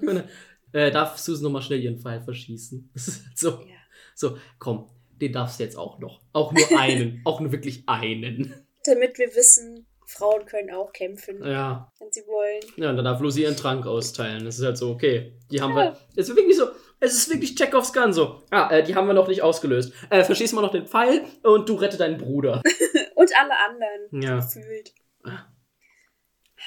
[0.72, 2.90] Äh, darf Susan nochmal schnell ihren Pfeil verschießen.
[3.34, 3.48] So.
[3.50, 3.74] Ja.
[4.14, 4.86] So, komm,
[5.20, 6.20] den darfst du jetzt auch noch.
[6.32, 7.20] Auch nur einen.
[7.24, 8.54] auch nur wirklich einen.
[8.84, 11.92] Damit wir wissen, Frauen können auch kämpfen, Ja.
[12.00, 12.60] wenn sie wollen.
[12.76, 14.44] Ja, und dann darf Lucy ihren Trank austeilen.
[14.44, 15.38] Das ist halt so, okay.
[15.50, 15.92] Die haben Ja.
[15.92, 15.96] wir.
[16.16, 16.64] Es ist wirklich so.
[17.02, 18.42] Es ist wirklich Chekhovs Gun so.
[18.50, 19.92] Ah, äh, die haben wir noch nicht ausgelöst.
[20.10, 22.62] Äh, verschieß mal noch den Pfeil und du rette deinen Bruder.
[23.14, 24.36] Und alle anderen Ja.
[24.36, 24.94] gefühlt.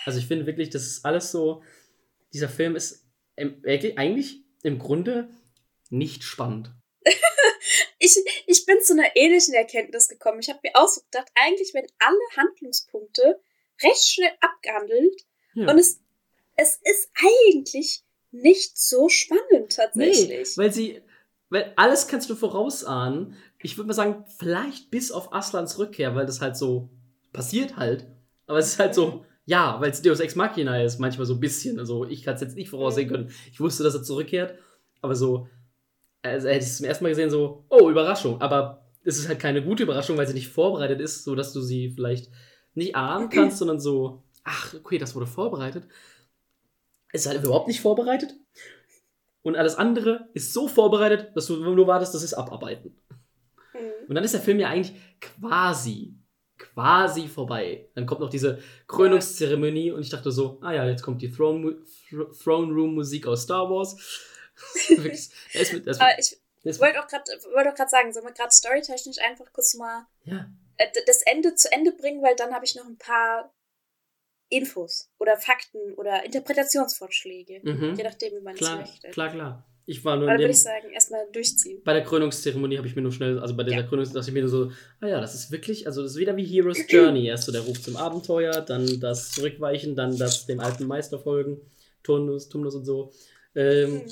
[0.06, 1.64] Also ich finde wirklich, das ist alles so.
[2.34, 5.30] Dieser Film ist im, eigentlich im Grunde
[5.90, 6.72] nicht spannend.
[8.04, 8.18] Ich,
[8.48, 10.40] ich bin zu einer ähnlichen Erkenntnis gekommen.
[10.42, 13.40] Ich habe mir auch so gedacht, eigentlich werden alle Handlungspunkte
[13.82, 15.72] recht schnell abgehandelt Ja.
[15.72, 16.02] und es,
[16.58, 20.58] es ist eigentlich nicht so spannend tatsächlich.
[20.58, 21.02] Nee, weil sie,
[21.50, 23.38] weil alles kannst du vorausahnen.
[23.62, 26.90] Ich würde mal sagen, vielleicht bis auf Aslans Rückkehr, weil das halt so
[27.32, 28.06] passiert halt.
[28.48, 31.40] Aber es ist halt so, ja, weil es Deus Ex Machina ist, manchmal so ein
[31.40, 31.80] bisschen.
[31.80, 33.34] Also ich kann es jetzt nicht voraussehen können.
[33.52, 34.58] Ich wusste, dass er zurückkehrt,
[35.02, 35.48] aber so,
[36.24, 38.42] also hätte ich es zum ersten Mal gesehen, so, oh, Überraschung.
[38.42, 41.62] Aber es ist halt keine gute Überraschung, weil sie nicht vorbereitet ist, so dass du
[41.62, 42.32] sie vielleicht
[42.74, 45.88] nicht ahnen kannst, sondern so, ach, okay, das wurde vorbereitet.
[47.12, 48.36] ist halt überhaupt nicht vorbereitet.
[49.44, 52.96] Und alles andere ist so vorbereitet, dass du nur wartest, dass sie es abarbeiten.
[53.74, 54.08] Mhm.
[54.08, 56.16] Und dann ist der Film ja eigentlich quasi,
[56.58, 57.90] quasi vorbei.
[57.94, 61.76] Dann kommt noch diese Krönungszeremonie und ich dachte so, ah ja, jetzt kommt die Throne,
[62.42, 63.98] Throne Room Musik aus Star Wars.
[64.90, 67.24] Wirklich, er ist mit, er ist mit, ich ist wollte auch gerade
[67.76, 71.92] gerade sagen, sollen wir gerade storytechnisch einfach kurz mal ja, äh, das Ende zu Ende
[71.92, 73.54] bringen, weil dann habe ich noch ein paar
[74.50, 77.62] Infos oder Fakten oder Interpretationsvorschläge.
[77.64, 77.96] mhm.
[77.96, 79.10] Je nachdem, wie man klar, es möchte.
[79.10, 79.66] klar, klar.
[79.86, 81.82] Ich war nur Aber würde ich sagen, erstmal durchziehen.
[81.84, 83.84] bei der Krönungszeremonie habe ich mir nur schnell, also bei dieser Ja.
[83.84, 86.38] Krönung dachte ich mir nur so, ah ja, das ist wirklich, also das ist wieder
[86.38, 87.28] wie Hero's Journey.
[87.28, 91.60] Erst so der Ruf zum Abenteuer, dann das Zurückweichen, dann das dem alten Meister folgen,
[92.02, 93.12] Turnus, Tumnus und so.
[93.56, 94.10] Ähm, Mhm.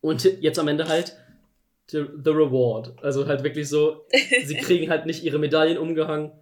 [0.00, 1.16] Und jetzt am Ende halt
[1.90, 2.94] the, the Reward.
[3.02, 4.06] Also halt wirklich so,
[4.44, 6.32] sie kriegen halt nicht ihre Medaillen umgehangen,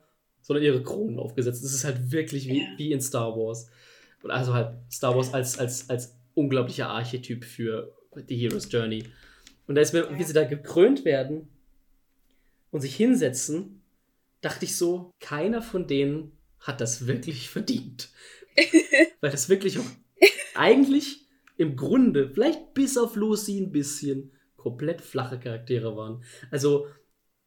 [0.43, 1.65] sondern ihre Kronen aufgesetzt.
[1.65, 2.69] Das ist halt wirklich wie, Ja.
[2.77, 3.71] wie in Star Wars.
[4.23, 7.95] Und also halt Star Wars als, als, als unglaublicher Archetyp für
[8.29, 9.05] die Hero's Journey.
[9.67, 11.49] Und da ist mir, wie sie da gekrönt werden
[12.71, 13.83] und sich hinsetzen,
[14.41, 18.09] dachte ich so, keiner von denen hat das wirklich verdient.
[19.21, 19.85] Weil das wirklich auch
[20.55, 21.27] eigentlich
[21.59, 26.25] im Grunde, vielleicht bis auf Lucy ein bisschen, komplett flache Charaktere waren.
[26.51, 26.87] Also,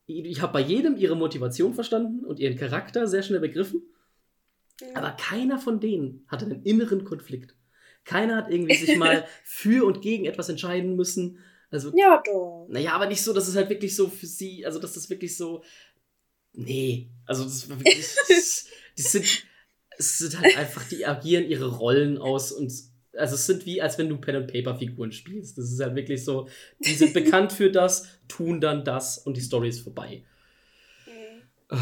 [0.06, 3.82] ich habe bei jedem ihre Motivation verstanden und ihren Charakter sehr schnell begriffen,
[4.82, 4.96] Mhm.
[4.96, 7.56] aber keiner von denen hatte einen inneren Konflikt.
[8.04, 11.38] Keiner hat irgendwie sich mal für und gegen etwas entscheiden müssen.
[11.70, 12.68] Also, ja, doch.
[12.70, 15.38] naja, aber nicht so, dass es halt wirklich so für sie, also dass das wirklich
[15.38, 15.64] so.
[16.54, 18.16] Nee, also das war wirklich.
[18.28, 18.68] das-
[18.98, 19.26] die sind.
[19.98, 22.74] Es sind halt einfach, die agieren ihre Rollen aus und.
[23.14, 25.58] Also es sind wie, als wenn du Pen and Paper Figuren spielst.
[25.58, 26.48] Das ist halt wirklich so,
[26.80, 30.24] die sind bekannt für das, tun dann das und die Story ist vorbei.
[31.06, 31.78] Mhm.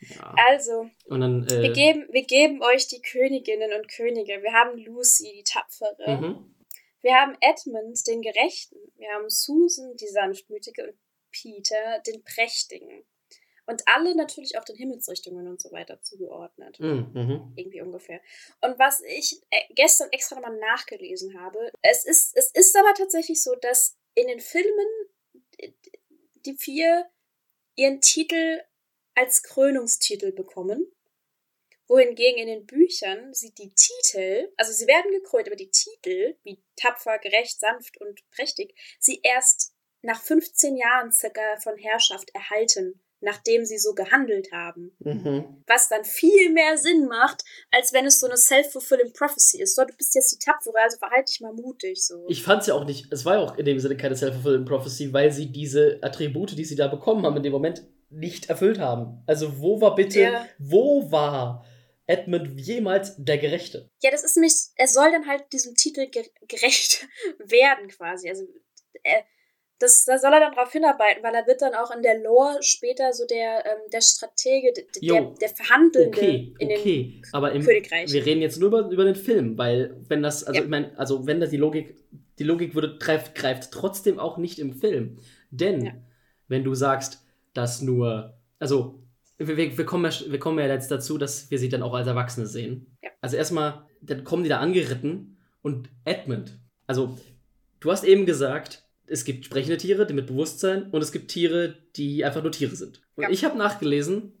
[0.00, 0.34] Ja.
[0.48, 1.46] Also, Und dann.
[1.48, 4.42] Äh, wir, geben, wir geben euch die Königinnen und Könige.
[4.42, 6.20] Wir haben Lucy, die Tapfere.
[6.20, 6.54] mhm.
[7.00, 8.76] Wir haben Edmund, den Gerechten.
[8.96, 10.84] Wir haben Susan, die Sanftmütige.
[10.84, 10.94] Und
[11.30, 13.04] Peter, den Prächtigen.
[13.68, 16.80] Und alle natürlich auch den Himmelsrichtungen und so weiter zugeordnet.
[16.80, 17.10] Mhm.
[17.12, 17.52] Mhm.
[17.54, 18.18] Irgendwie ungefähr.
[18.62, 23.42] Und was ich äh, gestern extra nochmal nachgelesen habe, es ist, es ist aber tatsächlich
[23.42, 24.86] so, dass in den Filmen
[26.46, 27.10] die vier
[27.76, 28.62] ihren Titel
[29.14, 30.90] als Krönungstitel bekommen,
[31.88, 36.62] wohingegen in den Büchern sie die Titel, also sie werden gekrönt, aber die Titel, wie
[36.76, 43.64] tapfer, gerecht, sanft und prächtig, sie erst nach 15 Jahren circa von Herrschaft erhalten, nachdem
[43.64, 45.62] sie so gehandelt haben Mhm.
[45.66, 49.74] was dann viel mehr Sinn macht, als wenn es so eine self-fulfilling prophecy ist.
[49.76, 52.04] So, du bist jetzt die Tapfere, also verhalte dich mal mutig.
[52.04, 52.24] So.
[52.28, 54.64] Ich fand es ja auch nicht, es war ja auch in dem Sinne keine Self-Fulfilling
[54.64, 58.78] Prophecy, weil sie diese Attribute, die sie da bekommen haben, in dem Moment nicht erfüllt
[58.78, 59.22] haben.
[59.26, 60.46] Also wo war bitte, Ja.
[60.58, 61.64] wo war
[62.06, 63.90] Edmund jemals der Gerechte?
[64.02, 67.06] ja, das ist nämlich, er soll dann halt diesem Titel ge gerecht
[67.38, 68.28] werden quasi.
[68.30, 68.44] Also
[69.02, 69.22] äh,
[69.78, 72.58] das, da soll er dann drauf hinarbeiten, weil er wird dann auch in der Lore
[72.62, 75.34] später so der, ähm, der Stratege, der, Jo.
[75.40, 77.22] der Verhandelnde Okay, in den okay.
[77.32, 78.12] Aber im, Königreich.
[78.12, 80.64] wir reden jetzt nur über, über den Film, weil wenn das, also Ja.
[80.64, 81.94] ich meine, also wenn das die Logik,
[82.38, 85.18] die Logik würde, greift, greift trotzdem auch nicht im Film.
[85.50, 85.92] Denn Ja.
[86.48, 87.22] wenn du sagst,
[87.54, 89.00] dass nur, also
[89.38, 91.94] wir, wir, wir, kommen ja, wir kommen ja jetzt dazu, dass wir sie dann auch
[91.94, 92.96] als Erwachsene sehen.
[93.02, 93.10] Ja.
[93.20, 97.16] Also erstmal, dann kommen die da angeritten und Edmund, also
[97.80, 101.76] du hast eben gesagt, es gibt sprechende Tiere, die mit Bewusstsein und es gibt Tiere,
[101.96, 103.00] die einfach nur Tiere sind.
[103.16, 103.30] Und Ja.
[103.30, 104.32] ich habe nachgelesen,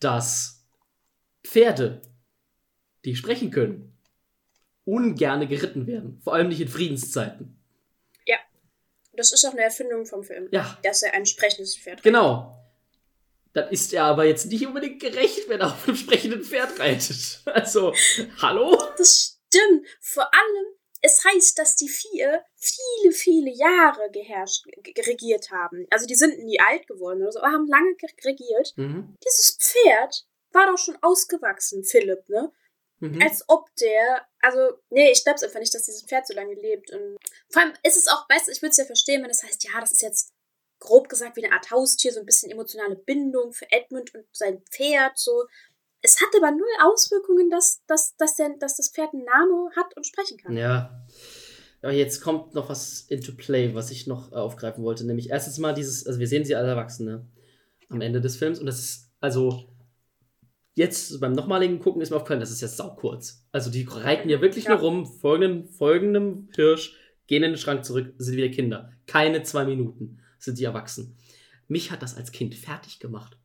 [0.00, 0.66] dass
[1.44, 2.02] Pferde,
[3.04, 3.96] die sprechen können,
[4.84, 6.20] ungerne geritten werden.
[6.22, 7.52] Vor allem nicht in Friedenszeiten.
[9.18, 12.02] Das ist auch eine Erfindung vom Film, Ja, dass er ein sprechendes Pferd hat.
[12.02, 12.52] genau.
[13.54, 17.40] Dann ist er aber jetzt nicht unbedingt gerecht, wenn er auf einem sprechenden Pferd reitet.
[17.46, 17.94] Also,
[18.42, 18.78] hallo?
[18.98, 19.86] Das stimmt.
[20.02, 20.66] Vor allem,
[21.06, 24.66] es heißt, dass die vier viele, viele Jahre geherrscht,
[25.06, 25.86] regiert haben.
[25.90, 28.74] Also die sind nie alt geworden oder so, aber haben lange ge- regiert.
[28.76, 29.14] Mhm.
[29.24, 32.52] Dieses Pferd war doch schon ausgewachsen, Philipp, ne?
[32.98, 33.20] Mhm.
[33.22, 36.90] Als ob der, also, nee, ich glaub's einfach nicht, dass dieses Pferd so lange lebt.
[36.90, 37.18] Und
[37.50, 39.64] vor allem ist es auch, weißt du, ich würde es ja verstehen, wenn es heißt,
[39.64, 40.32] ja, das ist jetzt
[40.78, 44.62] grob gesagt wie eine Art Haustier, so ein bisschen emotionale Bindung für Edmund und sein
[44.70, 45.46] Pferd, so.
[46.02, 49.96] Es hat aber null Auswirkungen, dass, dass, dass, der, dass das Pferd einen Namen hat
[49.96, 50.56] und sprechen kann.
[50.56, 51.04] Ja.
[51.82, 55.04] Aber jetzt kommt noch was into play, was ich noch äh, aufgreifen wollte.
[55.06, 57.26] Nämlich erstens mal dieses, also wir sehen sie als Erwachsene
[57.88, 59.68] am Ende des Films und das ist, also
[60.74, 63.46] jetzt beim nochmaligen Gucken ist mir aufgefallen, das ist jetzt saukurz.
[63.52, 64.72] Also die reiten ja wirklich Ja.
[64.72, 68.92] nur rum, folgenden, folgendem Hirsch, gehen in den Schrank zurück, sind wieder Kinder.
[69.06, 71.16] Keine zwei Minuten sind die erwachsen.
[71.68, 73.36] Mich hat das als Kind fertig gemacht.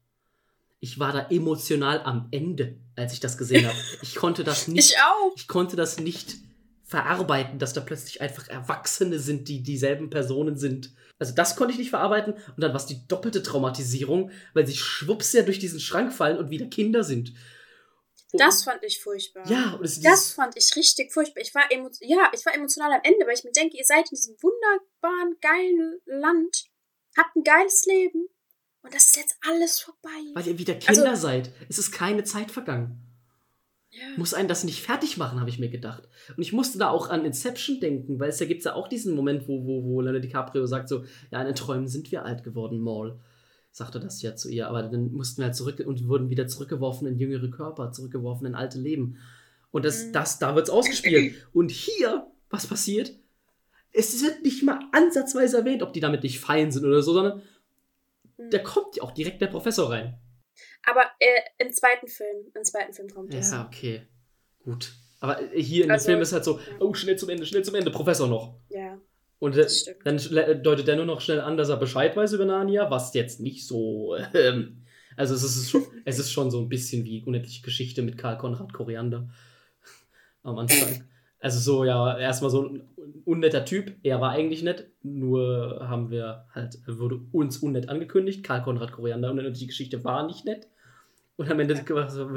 [0.83, 3.77] Ich war da emotional am Ende, als ich das gesehen habe.
[4.01, 5.31] Ich konnte das nicht Ich auch.
[5.35, 6.35] ich konnte das nicht
[6.83, 10.91] verarbeiten, dass da plötzlich einfach Erwachsene sind, die dieselben Personen sind.
[11.19, 12.33] Also das konnte ich nicht verarbeiten.
[12.33, 16.37] Und dann war es die doppelte Traumatisierung, weil sie schwupps ja durch diesen Schrank fallen
[16.37, 17.33] und wieder Kinder sind.
[18.33, 19.47] Und Das fand ich furchtbar.
[19.49, 21.41] ja, und es Das fand ich richtig furchtbar.
[21.43, 24.15] Ich war, ja, ich war emotional am Ende, weil ich mir denke, ihr seid in
[24.15, 26.65] diesem wunderbaren, geilen Land,
[27.15, 28.27] habt ein geiles Leben
[28.83, 30.09] und das ist jetzt alles vorbei.
[30.33, 31.51] weil ihr wieder Kinder Also- seid.
[31.69, 32.97] Es ist keine Zeit vergangen.
[33.93, 34.03] Ja.
[34.17, 36.07] Muss einen das nicht fertig machen, habe ich mir gedacht.
[36.37, 39.13] Und ich musste da auch an Inception denken, weil es ja gibt ja auch diesen
[39.15, 42.43] Moment, wo, wo, wo Leonardo DiCaprio sagt so, ja, in den Träumen sind wir alt
[42.45, 43.19] geworden, Maul.
[43.73, 47.05] Sagte das ja zu ihr, aber dann mussten wir halt zurück und wurden wieder zurückgeworfen
[47.07, 49.17] in jüngere Körper, zurückgeworfen in alte Leben.
[49.71, 50.13] Und das, Mhm.
[50.13, 51.35] das, da wird's ausgespielt.
[51.53, 53.13] Und hier, was passiert?
[53.93, 57.41] Es wird nicht mal ansatzweise erwähnt, ob die damit nicht fein sind oder so, sondern.
[58.49, 60.17] Da kommt ja auch direkt der Professor rein.
[60.85, 63.51] Aber äh, im zweiten Film, im zweiten Film kommt das.
[63.51, 64.01] Ja, okay.
[64.63, 64.93] Gut.
[65.19, 66.63] Aber äh, hier in dem Also, Film ist halt so, ja.
[66.79, 68.59] oh, schnell zum Ende, schnell zum Ende, Professor noch.
[68.69, 68.99] Ja.
[69.39, 69.67] Und äh,
[70.03, 73.13] dann schle- deutet er nur noch schnell an, dass er Bescheid weiß über Narnia, was
[73.13, 74.15] jetzt nicht so.
[74.33, 74.83] Ähm,
[75.17, 78.37] also es ist schon, es ist schon so ein bisschen wie unendliche Geschichte mit Karl
[78.37, 79.29] Konrad Koriander
[80.43, 81.07] am Anfang.
[81.41, 82.87] Also so, ja, erstmal so ein
[83.25, 83.95] unnetter Typ.
[84.03, 88.43] Er war eigentlich nett, nur haben wir halt, wurde uns unnett angekündigt.
[88.43, 90.67] Karl Konrad Koriander und unendliche Geschichte war nicht nett.
[91.37, 92.29] Und am Ende wird, so,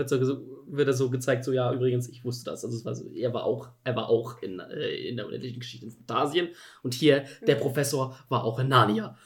[0.67, 2.65] wird er so gezeigt, so ja, übrigens, ich wusste das.
[2.65, 5.85] Also war so, er war auch, er war auch in, äh, in der unendlichen Geschichte
[5.85, 6.49] in Phantasien.
[6.83, 7.61] Und hier, der Mhm.
[7.61, 9.19] Professor war auch in Narnia.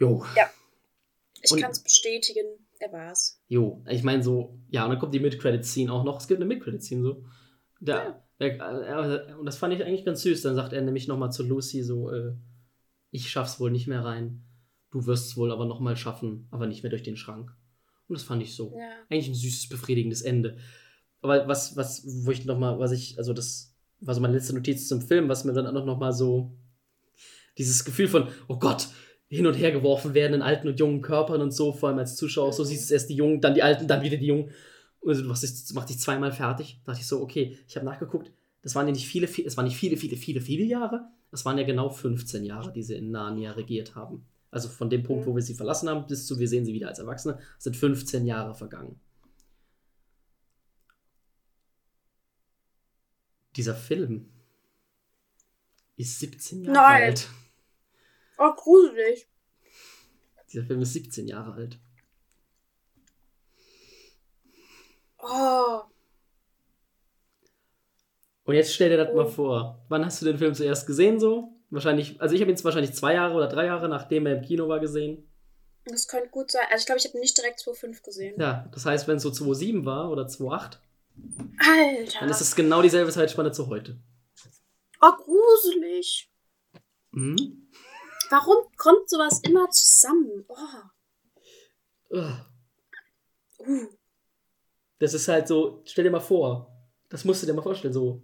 [0.00, 0.24] Jo,
[1.44, 2.46] Ich Und- kann es bestätigen,
[2.80, 3.40] er war's.
[3.48, 3.84] jo.
[3.88, 6.18] Ich meine so, ja, und dann kommt die Mid-Credit-Scene auch noch.
[6.20, 7.24] Es gibt eine Mid-Credit-Scene so.
[7.80, 8.12] Da, der, äh,
[9.38, 10.42] und das fand ich eigentlich ganz süß.
[10.42, 12.32] Dann sagt er nämlich nochmal zu Lucy so, äh,
[13.10, 14.42] ich schaff's wohl nicht mehr rein.
[14.90, 17.54] Du wirst es wohl aber nochmal schaffen, aber nicht mehr durch den Schrank.
[18.08, 18.74] Und das fand ich so.
[18.76, 18.90] Ja.
[19.08, 20.56] eigentlich ein süßes, befriedigendes Ende.
[21.20, 24.88] Aber was, was, wo ich nochmal, was ich, also das war so meine letzte Notiz
[24.88, 26.56] zum Film, was mir dann auch nochmal so
[27.58, 28.88] dieses Gefühl von, oh Gott,
[29.28, 32.16] hin und her geworfen werden in alten und jungen Körpern und so, vor allem als
[32.16, 34.50] Zuschauer, so siehst du erst die Jungen, dann die Alten, dann wieder die Jungen.
[35.02, 36.80] Und du machst dich, machst dich zweimal fertig.
[36.84, 38.32] Da dachte ich so, okay, ich habe nachgeguckt,
[38.62, 41.44] das waren ja nicht viele, viele, es waren nicht viele, viele, viele, viele Jahre, es
[41.44, 44.24] waren ja genau 15 Jahre, die sie in Narnia regiert haben.
[44.50, 46.88] Also von dem Punkt, wo wir sie verlassen haben, bis zu wir sehen sie wieder
[46.88, 49.00] als Erwachsene, sind 15 Jahre vergangen.
[53.56, 54.30] Dieser Film
[55.96, 57.02] ist 17 Jahre Nein.
[57.02, 57.28] alt.
[58.38, 59.26] Oh, gruselig.
[60.52, 61.78] Dieser Film ist 17 Jahre alt.
[65.22, 65.80] Oh.
[68.44, 69.28] Und jetzt stell dir das mal Oh.
[69.30, 69.84] vor.
[69.88, 71.54] Wann hast du den Film zuerst gesehen so?
[71.70, 74.42] Wahrscheinlich, also ich habe ihn jetzt wahrscheinlich zwei Jahre oder drei Jahre, nachdem er im
[74.42, 75.26] Kino war, gesehen.
[75.84, 76.62] Das könnte gut sein.
[76.70, 78.38] Also ich glaube, ich habe nicht direkt 2.5 gesehen.
[78.40, 80.78] Ja, das heißt, wenn es so 2.7 war oder 2.8,
[81.58, 82.20] Alter.
[82.20, 83.98] dann ist es genau dieselbe Zeitspanne zu heute.
[85.00, 86.30] oh, gruselig.
[87.12, 87.68] Mhm.
[88.30, 90.44] Warum kommt sowas immer zusammen?
[90.48, 90.56] Oh.
[92.10, 92.46] Ugh.
[93.58, 93.86] Uh.
[95.02, 96.72] Das ist halt so, stell dir mal vor,
[97.08, 98.22] das musst du dir mal vorstellen, so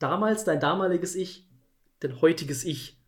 [0.00, 1.46] damals dein damaliges Ich,
[2.00, 2.98] dein heutiges Ich.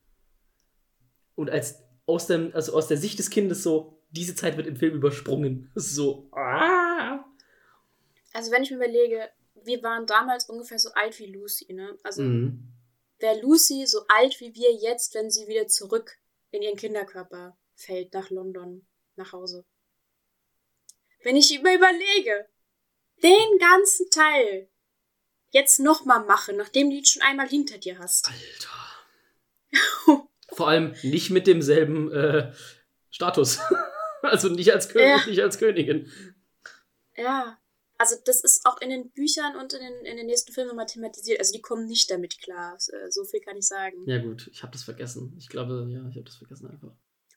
[1.35, 4.77] Und als aus, dem, also aus der Sicht des Kindes so, diese Zeit wird im
[4.77, 5.71] Film übersprungen.
[5.75, 7.25] Das ist so, ah.
[8.33, 9.29] Also wenn ich mir überlege,
[9.65, 11.99] wir waren damals ungefähr so alt wie Lucy, ne?
[12.05, 12.73] Also Mhm.
[13.19, 16.17] wäre Lucy so alt wie wir jetzt, wenn sie wieder zurück
[16.53, 18.87] in ihren Kinderkörper fällt, nach London,
[19.17, 19.65] nach Hause.
[21.23, 22.49] Wenn ich mir überlege,
[23.23, 24.69] den ganzen Teil
[25.51, 28.29] jetzt nochmal machen, nachdem du ihn schon einmal hinter dir hast.
[28.29, 28.69] Alter.
[30.53, 32.53] Vor allem nicht mit demselben äh,
[33.11, 33.59] Status.
[34.23, 35.27] also nicht als König, Ja.
[35.27, 36.11] nicht als Königin.
[37.17, 37.57] Ja.
[37.99, 40.87] Also das ist auch in den Büchern und in den, in den nächsten Filmen mal
[40.87, 41.39] thematisiert.
[41.39, 42.79] Also die kommen nicht damit klar.
[42.89, 44.09] Äh, So viel kann ich sagen.
[44.09, 45.35] Ja gut, ich habe das vergessen.
[45.39, 46.93] Ich glaube, ja, ich habe das vergessen einfach.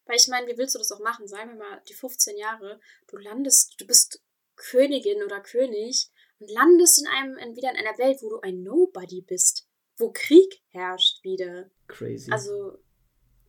[0.06, 1.28] Weil ich meine, wie willst du das auch machen?
[1.28, 4.22] Sagen wir mal, die 15 Jahre, du landest, du bist
[4.56, 8.64] Königin oder König und landest in einem, in, wieder in einer Welt, wo du ein
[8.64, 9.68] Nobody bist,
[9.98, 11.70] wo Krieg herrscht wieder.
[11.88, 12.32] Crazy.
[12.32, 12.78] Also,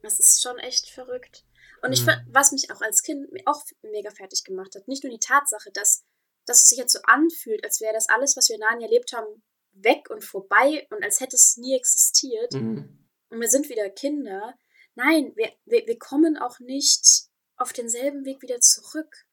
[0.03, 1.45] das ist schon echt verrückt.
[1.83, 5.13] Und ich, ver- was mich auch als Kind auch mega fertig gemacht hat, nicht nur
[5.13, 6.05] die Tatsache, dass,
[6.47, 9.13] dass es sich jetzt so anfühlt, als wäre das alles, was wir in Narnia erlebt
[9.13, 9.43] haben,
[9.73, 13.07] weg und vorbei und als hätte es nie existiert mhm.
[13.29, 14.55] und wir sind wieder Kinder.
[14.95, 19.27] Nein, wir, wir, wir kommen auch nicht auf denselben Weg wieder zurück,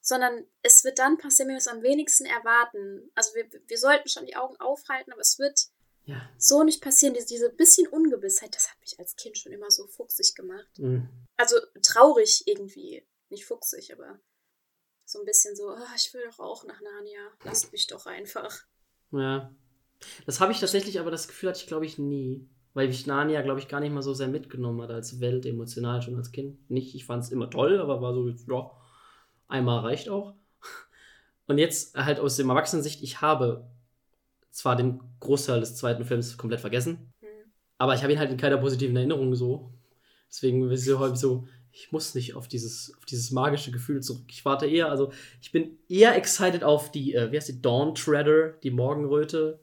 [0.00, 3.10] sondern es wird dann passieren, wenn wir es am wenigsten erwarten.
[3.14, 5.68] Also wir, wir sollten schon die Augen aufhalten, aber es wird
[6.04, 6.28] Ja.
[6.38, 7.14] so nicht passieren.
[7.14, 10.68] Diese, diese bisschen Ungewissheit, das hat mich als Kind schon immer so fuchsig gemacht.
[10.78, 11.08] Mhm.
[11.36, 13.06] Also traurig irgendwie.
[13.30, 14.20] Nicht fuchsig, aber
[15.06, 17.32] so ein bisschen so, "Ah, ich will doch auch nach Narnia.
[17.42, 18.64] Lasst mich doch einfach.
[19.10, 19.54] Ja.
[20.26, 22.46] Das habe ich tatsächlich, aber das Gefühl hatte ich, glaube ich, nie.
[22.74, 26.02] Weil ich Narnia, glaube ich, gar nicht mal so sehr mitgenommen hat als Welt, emotional
[26.02, 26.70] schon als Kind.
[26.70, 28.70] Nicht, ich fand es immer toll, aber war so, ja,
[29.48, 30.34] einmal reicht auch.
[31.46, 33.68] Und jetzt halt aus dem Erwachsenensicht, ich habe
[34.50, 37.28] zwar den Großteil des zweiten Films komplett vergessen, Hm.
[37.78, 39.72] aber ich habe ihn halt in keiner positiven Erinnerung so.
[40.28, 44.24] Deswegen ist es häufig so, ich muss nicht auf dieses, auf dieses magische Gefühl zurück.
[44.28, 47.94] Ich warte eher, also ich bin eher excited auf die, äh, wie heißt die, Dawn
[47.94, 49.60] Treader, die Morgenröte,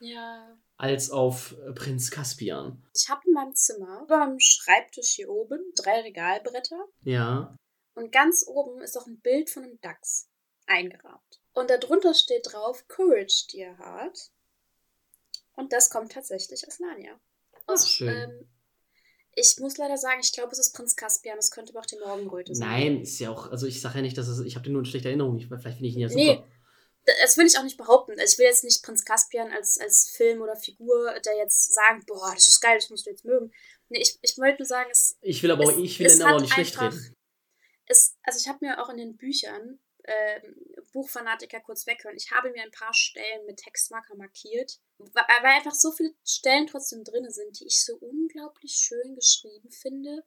[0.00, 0.56] Ja.
[0.80, 2.82] Als auf äh, Prinz Caspian.
[2.94, 7.54] Ich habe in meinem Zimmer über meinem Schreibtisch hier oben drei Regalbretter Ja.
[7.94, 10.28] und ganz oben ist auch ein Bild von einem Dachs
[10.66, 11.40] eingerahmt.
[11.52, 14.30] Und darunter steht drauf Courage, Dear Heart.
[15.56, 17.20] Und das kommt tatsächlich aus Narnia.
[17.66, 18.08] Aus, schön.
[18.08, 18.48] ähm,
[19.34, 21.38] ich muss leider sagen, ich glaube, es ist Prinz Caspian.
[21.38, 22.68] Es könnte aber auch die Morgenröte sein.
[22.68, 24.80] Nein, ist ja auch, also ich sage ja nicht, dass es, ich habe dir nur
[24.80, 25.36] eine schlechte Erinnerung.
[25.36, 26.22] Ich, vielleicht finde ich ihn ja super.
[26.22, 26.44] Nee.
[27.22, 28.18] Das will ich auch nicht behaupten.
[28.20, 32.04] Also ich will jetzt nicht Prinz Caspian als, als Film oder Figur, der jetzt sagen,
[32.06, 33.52] boah, das ist geil, das musst du jetzt mögen.
[33.88, 36.20] Nee, ich, ich wollte nur sagen, es, Ich will aber auch, Es- ich will es
[36.20, 37.16] aber auch nicht schlecht reden.
[37.86, 40.56] es, also ich habe mir auch in den Büchern ähm,
[40.92, 42.16] Buchfanatiker kurz weghören.
[42.16, 46.66] Ich habe mir ein paar Stellen mit Textmarker markiert, weil, weil einfach so viele Stellen
[46.66, 50.24] trotzdem drin sind, die ich so unglaublich schön geschrieben finde,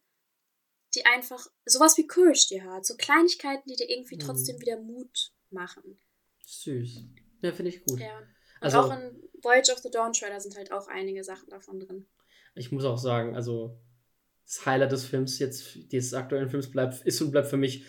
[0.96, 4.20] die einfach sowas wie Courage dir hat, so Kleinigkeiten, die dir irgendwie Mhm.
[4.22, 6.00] trotzdem wieder Mut machen.
[6.46, 7.04] Süß.
[7.42, 8.00] Ja, finde ich gut.
[8.00, 8.18] Ja.
[8.20, 8.28] Und
[8.62, 12.08] Also- auch in Voyage of the Dawn Trailer sind halt auch einige Sachen davon drin.
[12.56, 13.78] Ich muss auch sagen, also
[14.46, 17.84] das Highlight des Films jetzt, dieses aktuellen Films bleibt, ist und bleibt für mich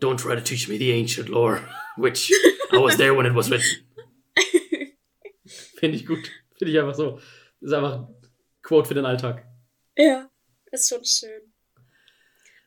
[0.00, 1.60] Don't try to teach me the ancient lore,
[1.96, 2.30] which
[2.72, 3.84] I was there when it was written.
[5.46, 6.30] Finde ich gut.
[6.56, 7.20] Finde ich einfach so.
[7.60, 8.08] Ist einfach
[8.62, 9.46] Quote für den Alltag.
[9.96, 10.30] Ja,
[10.70, 11.52] ist schon schön.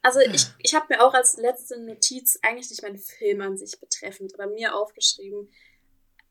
[0.03, 3.79] Also ich, ich habe mir auch als letzte Notiz eigentlich nicht meinen Film an sich
[3.79, 5.51] betreffend, aber mir aufgeschrieben,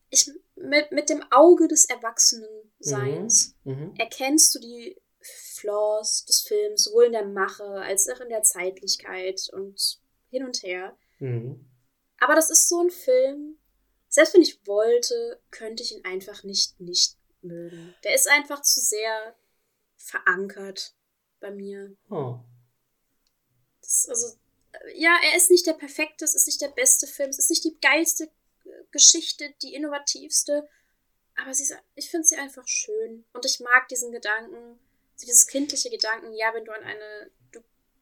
[0.09, 3.93] ich, mit, mit dem Auge des Erwachsenenseins Mhm.
[3.97, 9.49] erkennst du die Flaws des Films, sowohl in der Mache als auch in der Zeitlichkeit
[9.53, 10.97] und hin und her.
[11.19, 11.65] Mhm.
[12.19, 13.57] Aber das ist so ein Film,
[14.09, 17.95] selbst wenn ich wollte, könnte ich ihn einfach nicht nicht mögen.
[18.03, 19.35] Der ist einfach zu sehr
[19.95, 20.95] verankert
[21.39, 21.95] bei mir.
[22.09, 22.39] Oh.
[24.07, 24.37] Also,
[24.71, 27.49] äh, ja, er ist nicht der perfekte, es ist nicht der beste Film, es ist
[27.49, 30.67] nicht die geilste äh, Geschichte, die innovativste,
[31.35, 33.25] aber sie ist, ich finde sie einfach schön.
[33.33, 34.79] Und ich mag diesen Gedanken,
[35.15, 37.59] so dieses kindliche Gedanken, ja, wenn du an eine, du,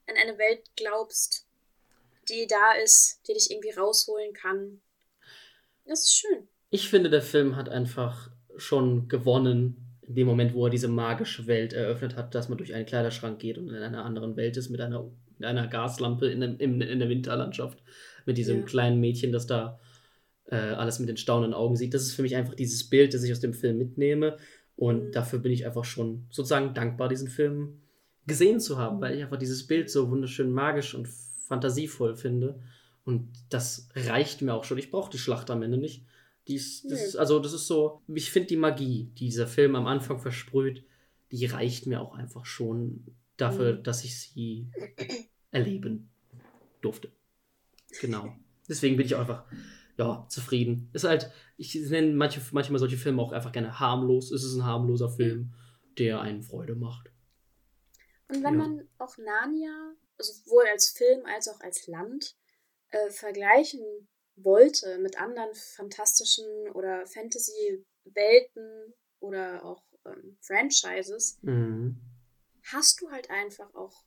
[0.08, 1.45] an eine Welt glaubst,
[2.27, 4.82] die da ist, die dich irgendwie rausholen kann.
[5.85, 6.48] Das ist schön.
[6.69, 11.48] Ich finde, der Film hat einfach schon gewonnen, in dem Moment, wo er diese magische
[11.48, 14.69] Welt eröffnet hat, dass man durch einen Kleiderschrank geht und in einer anderen Welt ist,
[14.69, 15.11] mit einer,
[15.43, 17.82] einer Gaslampe in, der- in, in der Winterlandschaft,
[18.26, 18.66] mit diesem Ja.
[18.66, 19.80] kleinen Mädchen, das da
[20.51, 21.93] äh, alles mit den staunenden Augen sieht.
[21.93, 24.38] Das ist für mich einfach dieses Bild, das ich aus dem Film mitnehme.
[24.76, 25.11] Und Mhm.
[25.11, 27.82] dafür bin ich einfach schon sozusagen dankbar, diesen Film
[28.26, 31.08] gesehen zu haben, weil ich einfach dieses Bild so wunderschön magisch und
[31.48, 32.59] fantasievoll finde.
[33.06, 34.77] Und das reicht mir auch schon.
[34.77, 36.03] Ich brauche die Schlacht am Ende nicht.
[36.48, 37.06] Die ist, das Nö.
[37.06, 40.84] ist, also das ist so, ich finde die Magie, die dieser Film am Anfang versprüht,
[41.32, 43.03] die reicht mir auch einfach schon
[43.42, 43.84] dafür, Mhm.
[43.84, 44.72] dass ich sie
[45.51, 46.11] erleben
[46.82, 47.11] durfte.
[48.01, 48.35] Genau.
[48.68, 49.45] Deswegen bin ich auch einfach,
[49.98, 50.90] ja, zufrieden.
[50.93, 54.32] Ist halt, ich nenne manche, manchmal solche Filme auch einfach gerne harmlos.
[54.32, 55.53] Es ist ein harmloser Film,
[55.98, 57.11] der einen Freude macht.
[58.27, 58.59] Und wenn Ja.
[58.68, 62.35] man auch Narnia, also sowohl als Film als auch als Land,
[62.92, 63.82] äh, vergleichen
[64.35, 72.00] wollte mit anderen fantastischen oder Fantasy-Welten oder auch ähm, Franchises, Mhm.
[72.73, 74.03] Hast du halt einfach auch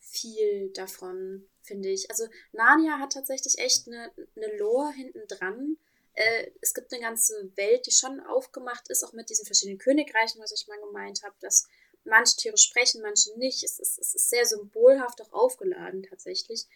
[0.00, 2.10] viel davon, finde ich.
[2.10, 5.76] Also Narnia hat tatsächlich echt eine, eine Lore hinten dran.
[6.14, 10.40] Äh, es gibt eine ganze Welt, die schon aufgemacht ist, auch mit diesen verschiedenen Königreichen,
[10.40, 11.68] was ich mal gemeint habe, dass
[12.04, 13.62] manche Tiere sprechen, manche nicht.
[13.62, 16.66] Es ist, es ist sehr symbolhaft auch aufgeladen tatsächlich.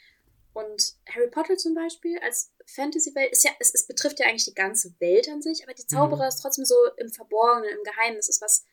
[0.52, 4.55] Und Harry Potter zum Beispiel als Fantasy-Welt ist ja, es, es betrifft ja eigentlich die
[4.55, 6.28] ganze Welt an sich, aber die Zauberer Mhm.
[6.28, 8.65] ist trotzdem so im Verborgenen, im Geheimnis, ist was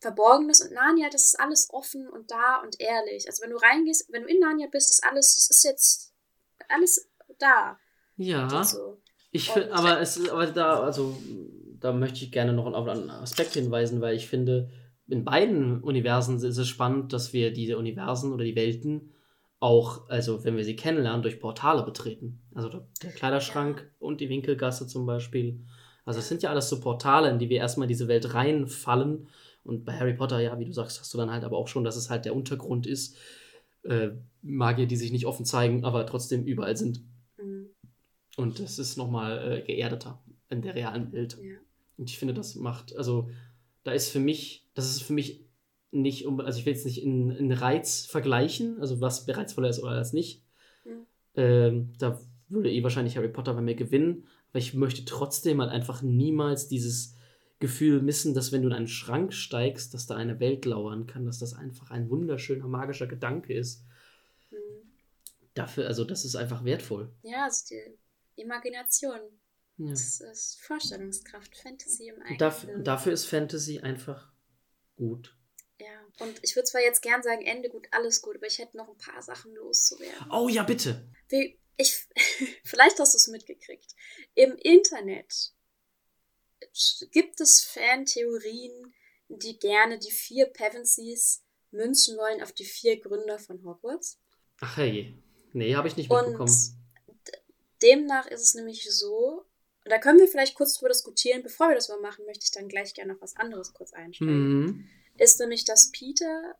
[0.00, 3.26] Verborgenes und Narnia, das ist alles offen und da und ehrlich.
[3.26, 6.14] Also wenn du reingehst, wenn du in Narnia bist, ist alles, das ist jetzt
[6.68, 7.08] alles
[7.38, 7.78] da.
[8.16, 8.64] Ja.
[8.64, 9.00] So.
[9.30, 11.16] Ich finde, aber es ist, aber da, also,
[11.78, 14.70] da möchte ich gerne noch auf einen Aspekt hinweisen, weil ich finde,
[15.08, 19.12] in beiden Universen ist es spannend, dass wir diese Universen oder die Welten
[19.60, 22.42] auch, also wenn wir sie kennenlernen, durch Portale betreten.
[22.54, 25.64] Also der, der Kleiderschrank und die Winkelgasse zum Beispiel.
[26.04, 29.28] Also es sind ja alles so Portale, in die wir erstmal diese Welt reinfallen.
[29.66, 31.84] Und bei Harry Potter, ja, wie du sagst, hast du dann halt aber auch schon,
[31.84, 33.16] dass es halt der Untergrund ist.
[33.82, 34.10] Äh,
[34.42, 37.02] Magier, die sich nicht offen zeigen, aber trotzdem überall sind.
[37.36, 37.70] Mhm.
[38.36, 41.36] Und das ist nochmal äh, geerdeter in der realen Welt.
[41.42, 41.58] Ja.
[41.98, 43.28] Und ich finde, das macht, also
[43.82, 45.44] da ist für mich, das ist für mich
[45.90, 49.82] nicht, um, also ich will jetzt nicht in, in Reiz vergleichen, also was reizvoller ist
[49.82, 50.42] oder was nicht.
[50.84, 51.06] Mhm.
[51.34, 55.70] Ähm, da würde eh wahrscheinlich Harry Potter bei mir gewinnen, aber ich möchte trotzdem halt
[55.70, 57.15] einfach niemals dieses
[57.58, 61.24] Gefühl missen, dass wenn du in einen Schrank steigst, dass da eine Welt lauern kann,
[61.24, 63.84] dass das einfach ein wunderschöner magischer Gedanke ist.
[64.50, 64.56] Mhm.
[65.54, 67.10] Dafür, also das ist einfach wertvoll.
[67.22, 69.20] Ja, also die Imagination.
[69.78, 69.90] Ja.
[69.90, 72.38] Das ist Vorstellungskraft, Fantasy im eigenen.
[72.38, 74.32] Dafür, dafür ist Fantasy einfach
[74.96, 75.34] gut.
[75.78, 75.86] Ja,
[76.20, 78.88] und ich würde zwar jetzt gern sagen, Ende gut, alles gut, aber ich hätte noch
[78.88, 80.30] ein paar Sachen loszuwerden.
[80.30, 81.06] Oh ja, bitte.
[81.28, 82.06] Wie, ich,
[82.64, 83.94] vielleicht hast du es mitgekriegt.
[84.34, 85.52] Im Internet
[87.10, 88.94] gibt es Fantheorien,
[89.28, 94.18] die gerne die vier Pevensies münzen wollen auf die vier Gründer von Hogwarts.
[94.60, 95.16] Ach hey.
[95.52, 96.50] Nee, habe ich nicht Und mitbekommen.
[97.26, 97.32] d-
[97.82, 99.44] demnach ist es nämlich so,
[99.84, 102.50] und da können wir vielleicht kurz drüber diskutieren, bevor wir das mal machen, möchte ich
[102.50, 104.58] dann gleich gerne noch was anderes kurz einsteigen.
[104.60, 104.88] Mhm.
[105.18, 106.54] Ist nämlich, dass Peter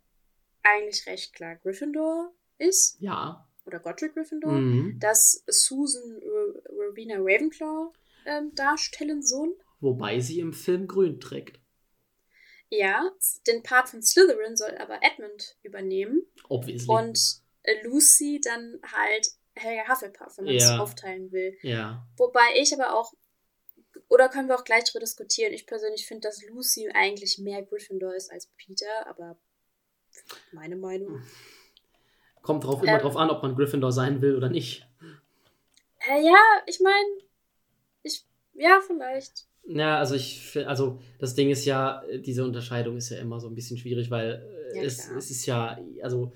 [0.63, 3.47] eigentlich recht klar Gryffindor ist, Ja.
[3.65, 4.99] oder Godric Gryffindor, Mhm.
[5.01, 6.21] dass Susan
[6.69, 7.93] Rowena Ravenclaw
[8.27, 9.57] ähm, darstellen soll.
[9.81, 11.61] Wobei sie im Film grün trägt.
[12.69, 13.11] Ja,
[13.47, 16.93] den Part von Slytherin soll aber Edmund übernehmen Obviously.
[16.93, 17.19] und
[17.63, 20.79] äh, Lucy dann halt Helga Hufflepuff, wenn man es Ja.
[20.81, 21.57] aufteilen will.
[21.63, 22.07] ja.
[22.17, 23.13] Wobei ich aber auch,
[24.09, 28.15] oder können wir auch gleich drüber diskutieren, ich persönlich finde, dass Lucy eigentlich mehr Gryffindor
[28.15, 29.39] ist als Peter, aber
[30.53, 31.23] meine Meinung.
[32.43, 33.01] Kommt drauf, immer Ähm.
[33.01, 34.87] drauf an, ob man Gryffindor sein will oder nicht.
[36.09, 37.09] Äh, ja, ich meine,
[38.03, 39.47] ich, ja, vielleicht.
[39.69, 43.41] Ja, also ich fi- also das Ding ist ja, äh, diese Unterscheidung ist ja immer
[43.41, 46.33] so ein bisschen schwierig, weil äh, Ja, es, es ist ja, also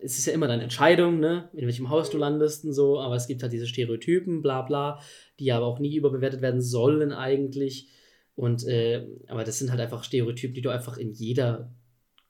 [0.00, 2.20] es ist ja immer deine Entscheidung, ne, in welchem Haus du Mhm.
[2.22, 5.00] landest und so, aber es gibt halt diese Stereotypen, bla bla,
[5.38, 7.88] die aber auch nie überbewertet werden sollen eigentlich.
[8.34, 11.74] Und äh, aber das sind halt einfach Stereotypen, die du einfach in jeder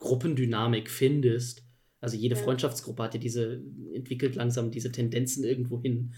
[0.01, 1.63] Gruppendynamik findest.
[2.01, 2.43] Also jede Ja.
[2.43, 3.63] Freundschaftsgruppe hat ja diese,
[3.95, 6.13] entwickelt langsam diese Tendenzen irgendwo hin.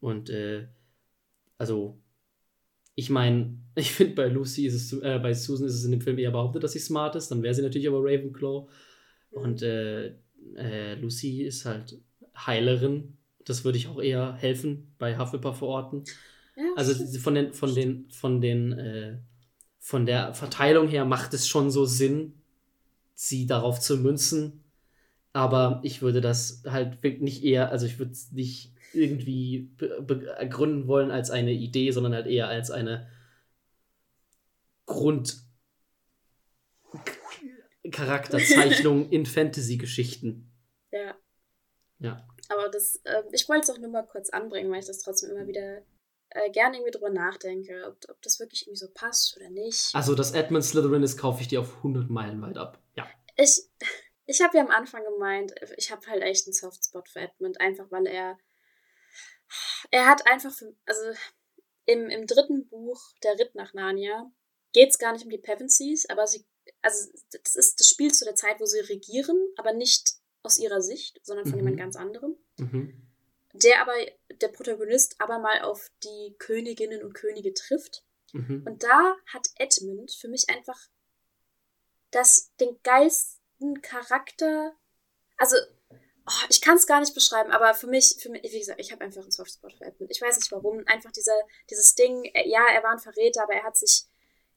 [0.00, 0.66] Und äh,
[1.58, 2.00] also,
[2.94, 6.00] ich meine, ich finde bei Lucy ist es, äh, bei Susan ist es in dem
[6.00, 8.68] Film eher behauptet, dass sie smart ist, dann wäre sie natürlich aber Ravenclaw.
[9.30, 10.14] Und äh,
[10.56, 11.98] äh, Lucy ist halt
[12.36, 13.16] Heilerin.
[13.44, 16.04] Das würde ich auch eher helfen bei Hufflepuff verorten.
[16.56, 19.18] ja, Also von den, von den, von den, äh,
[19.78, 22.34] von der Verteilung her macht es schon so Sinn,
[23.14, 24.64] sie darauf zu münzen.
[25.32, 29.70] Aber ich würde das halt nicht eher, also ich würde es nicht irgendwie
[30.36, 33.08] ergründen wollen als eine Idee, sondern halt eher als eine
[34.86, 35.42] Grund
[37.90, 40.52] Charakterzeichnung in Fantasy-Geschichten.
[40.90, 41.14] Ja.
[41.98, 42.26] Ja.
[42.48, 45.30] Aber das, äh, ich wollte es auch nur mal kurz anbringen, weil ich das trotzdem
[45.30, 45.82] immer wieder
[46.30, 49.94] äh, gerne irgendwie drüber nachdenke, ob, ob das wirklich irgendwie so passt oder nicht.
[49.94, 52.82] Also, dass Edmund Slytherin ist, kaufe ich dir auf 100 Meilen weit ab.
[52.96, 53.08] Ja.
[53.36, 53.62] Ich,
[54.26, 57.90] ich habe ja am Anfang gemeint, ich habe halt echt einen Softspot für Edmund, einfach
[57.90, 58.38] weil er.
[59.90, 60.52] Er hat einfach.
[60.86, 61.18] Also
[61.86, 64.30] im, im dritten Buch, Der Ritt nach Narnia,
[64.72, 66.44] geht es gar nicht um die Pevensies, aber sie.
[66.82, 67.10] Also,
[67.42, 71.18] das ist das Spiel zu der Zeit, wo sie regieren, aber nicht aus ihrer Sicht,
[71.24, 71.58] sondern von Mhm.
[71.58, 72.36] jemand ganz anderem.
[72.58, 73.06] Mhm.
[73.52, 73.94] Der aber,
[74.30, 78.04] der Protagonist aber mal auf die Königinnen und Könige trifft.
[78.32, 78.62] Mhm.
[78.66, 80.78] Und da hat Edmund für mich einfach
[82.12, 84.76] das, den geilsten Charakter.
[85.36, 85.56] Also,
[86.26, 88.92] oh, ich kann es gar nicht beschreiben, aber für mich, für mich, wie gesagt, ich
[88.92, 90.10] habe einfach einen Softspot für Edmund.
[90.10, 90.82] Ich weiß nicht warum.
[90.86, 94.04] Einfach dieser, dieses Ding, äh, ja, er war ein Verräter, aber er hat sich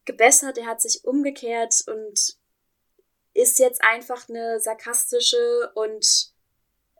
[0.06, 2.38] gebessert, er hat sich umgekehrt und
[3.34, 6.34] ist jetzt einfach eine sarkastische und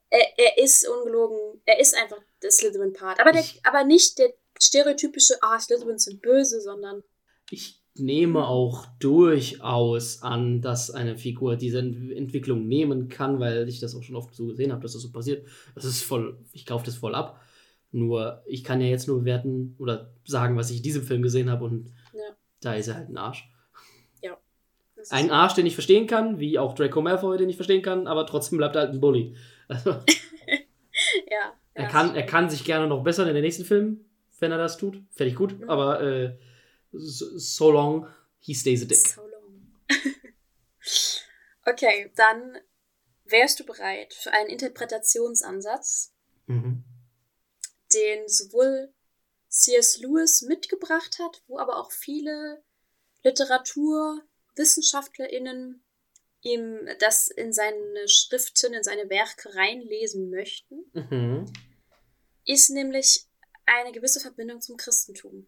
[0.10, 3.20] er, er ist ungelogen, er ist einfach der Slytherin-Part.
[3.20, 7.04] Aber, der, aber nicht der stereotypische, ah, Slytherins sind böse, sondern
[7.50, 13.80] Ich nehme auch durchaus an, dass eine Figur diese Ent Entwicklung nehmen kann, weil ich
[13.80, 15.46] das auch schon oft so gesehen habe, dass das so passiert.
[15.76, 17.40] Das ist voll, ich kaufe das voll ab.
[17.92, 21.50] Nur, ich kann ja jetzt nur bewerten oder sagen, was ich in diesem Film gesehen
[21.52, 22.36] habe und Ja.
[22.62, 23.48] da ist er halt ein Arsch.
[24.96, 28.08] ist Ein Arsch, den ich verstehen kann, wie auch Draco Malfoy, den ich verstehen kann,
[28.08, 29.36] aber trotzdem bleibt er halt ein Bully.
[29.68, 29.92] Also,
[31.30, 34.06] ja, er, ja, kann, er kann sich gerne noch bessern in den nächsten Filmen,
[34.40, 35.02] wenn er das tut.
[35.12, 35.70] Fertig gut, Mhm.
[35.70, 36.38] aber äh, so,
[36.94, 38.08] so long
[38.40, 39.08] he stays a dick.
[39.08, 39.74] So long.
[41.66, 42.58] okay, dann
[43.26, 46.12] wärst du bereit für einen Interpretationsansatz,
[46.46, 46.84] Mhm.
[47.94, 48.94] den sowohl
[49.48, 50.00] C.S.
[50.00, 52.62] Lewis mitgebracht hat, wo aber auch viele
[53.24, 55.84] LiteraturwissenschaftlerInnen
[56.42, 61.46] ihm das in seine Schriften, in seine Werke reinlesen möchten, Mhm.
[62.46, 63.26] ist nämlich
[63.66, 65.48] eine gewisse Verbindung zum Christentum.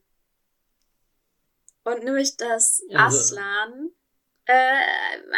[1.86, 3.92] Und nämlich, dass Also- Aslan
[4.48, 4.54] äh,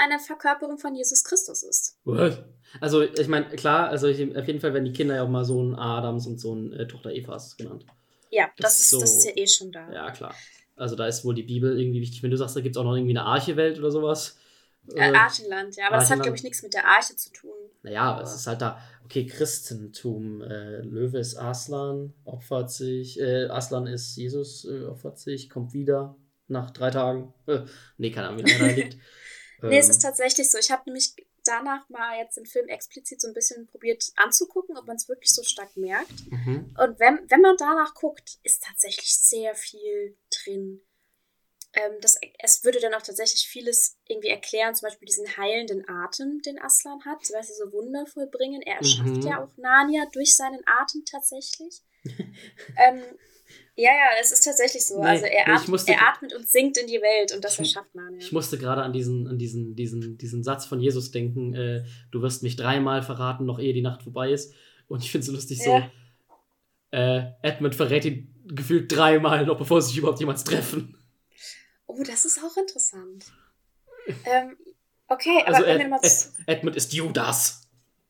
[0.04, 1.98] eine Verkörperung von Jesus Christus ist.
[2.04, 2.44] What?
[2.82, 5.46] Also, ich meine, klar, also ich, auf jeden Fall werden die Kinder ja auch mal
[5.46, 7.86] Sohn Adams und Sohn äh, Tochter Evas genannt.
[8.32, 9.90] Ja, Das das, ist so- das ist ja eh schon da.
[9.94, 10.36] Ja, klar.
[10.76, 12.22] Also da ist wohl die Bibel irgendwie wichtig.
[12.22, 14.38] Wenn du sagst, da gibt es auch noch irgendwie eine Archewelt oder sowas.
[14.94, 16.24] Äh, Archenland, ja, aber das hat, Archenland.
[16.24, 17.52] glaube ich, nichts mit der Arche zu tun.
[17.84, 23.46] Naja, aber es ist halt da, okay, Christentum, äh, Löwe ist Aslan, opfert sich, äh,
[23.48, 26.16] Aslan ist Jesus, äh, opfert sich, kommt wieder
[26.48, 27.34] nach drei Tagen.
[27.48, 27.66] Äh,
[27.98, 28.98] nee, keine Ahnung, wie lange da liegt.
[29.62, 30.60] Nee, es Ähm, ist tatsächlich so.
[30.60, 34.86] Ich habe nämlich danach mal jetzt den Film explizit so ein bisschen probiert anzugucken, ob
[34.86, 36.30] man es wirklich so stark merkt.
[36.30, 36.76] mhm.
[36.78, 40.82] Und wenn, wenn man danach guckt, ist tatsächlich sehr viel drin.
[41.74, 46.40] Ähm, das, es würde dann auch tatsächlich vieles irgendwie erklären, zum Beispiel diesen heilenden Atem,
[46.44, 48.62] den Aslan hat, weil sie so Wunder vollbringen.
[48.62, 49.22] Er erschafft Mhm.
[49.22, 51.82] ja auch Narnia durch seinen Atem tatsächlich.
[52.78, 53.04] ähm,
[53.78, 55.00] ja, ja, es ist tatsächlich so.
[55.02, 57.60] Nee, also er, atmet, musste- er atmet und singt in die Welt und das Ich-
[57.60, 58.20] erschafft Narnia.
[58.20, 62.22] Ich musste gerade an diesen, an diesen, diesen, diesen Satz von Jesus denken, äh, du
[62.22, 64.54] wirst mich dreimal verraten, noch ehe die Nacht vorbei ist.
[64.88, 65.92] Und ich finde es so lustig so, Ja.
[66.92, 70.98] äh, Edmund verrät ihn gefühlt dreimal, noch bevor sie sich überhaupt jemals treffen.
[71.86, 73.26] Oh, das ist auch interessant.
[74.26, 74.56] ähm,
[75.08, 77.68] okay, Also aber wenn Ed, wir mal Ed, Edmund ist Judas.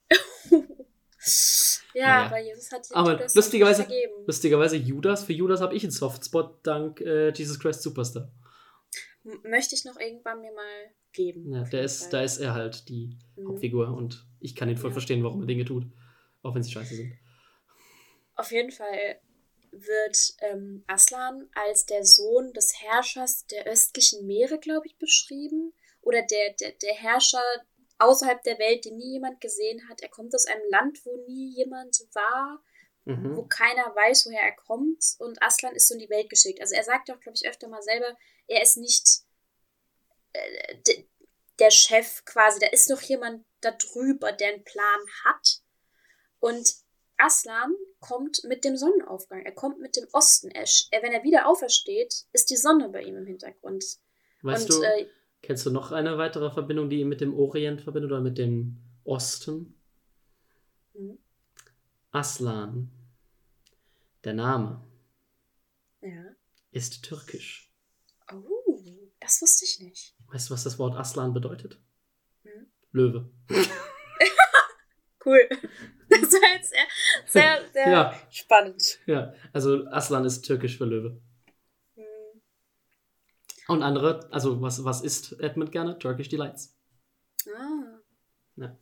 [2.00, 2.26] Ja, Naja.
[2.28, 4.14] aber Jesus hat Aber Judas lustigerweise- vergeben.
[4.28, 8.32] Lustigerweise Judas, für Judas habe ich einen Softspot dank äh, Jesus Christ Superstar.
[9.26, 11.52] M- Möchte ich noch irgendwann mir mal geben.
[11.54, 12.10] Ja, der ist, Fall.
[12.12, 13.48] da ist er halt die Mhm.
[13.50, 14.94] Hauptfigur und ich kann ihn voll Ja.
[14.94, 15.86] verstehen, warum er Dinge tut.
[16.44, 17.14] Auch wenn sie scheiße sind.
[18.36, 19.20] Auf jeden Fall
[19.72, 25.74] wird ähm, Aslan als der Sohn des Herrschers der östlichen Meere, glaube ich, beschrieben.
[26.02, 27.42] Oder der, der, der Herrscher
[28.00, 30.02] außerhalb der Welt, den nie jemand gesehen hat.
[30.02, 32.64] Er kommt aus einem Land, wo nie jemand war,
[33.06, 33.50] wo Mhm.
[33.50, 35.16] keiner weiß, woher er kommt.
[35.20, 36.60] Und Aslan ist so in die Welt geschickt.
[36.60, 38.18] Also er sagt auch, glaube ich, öfter mal selber,
[38.48, 39.22] er ist nicht
[40.34, 41.04] äh,
[41.60, 42.60] der Chef quasi.
[42.60, 45.62] Da ist noch jemand da drüber, der einen Plan hat.
[46.40, 46.76] Und
[47.18, 49.44] Aslan kommt mit dem Sonnenaufgang.
[49.44, 50.52] Er kommt mit dem Osten.
[50.52, 53.84] Er, er, wenn er wieder aufersteht, ist die Sonne bei ihm im Hintergrund.
[54.42, 55.10] Weißt und du, äh,
[55.48, 58.78] kennst du noch eine weitere Verbindung, die ihn mit dem Orient verbindet oder mit dem
[59.06, 59.74] Osten?
[60.94, 61.18] hm,
[62.12, 62.92] Aslan,
[64.26, 64.84] der Name,
[66.02, 66.26] ja.
[66.72, 67.72] ist türkisch.
[68.34, 68.84] Oh,
[69.22, 70.16] das wusste ich nicht.
[70.28, 71.80] Weißt du, was das Wort Aslan bedeutet?
[72.44, 72.68] Hm.
[72.92, 73.30] Löwe.
[75.26, 75.46] Cool.
[76.10, 76.88] Das war jetzt sehr,
[77.26, 78.22] sehr, sehr Ja.
[78.30, 79.00] spannend.
[79.08, 81.20] Ja, also Aslan ist türkisch für Löwe.
[83.68, 85.98] Und andere, also was, was isst Edmund gerne?
[86.00, 86.76] Turkish Delights.
[87.56, 88.00] Ah.
[88.56, 88.78] Ja.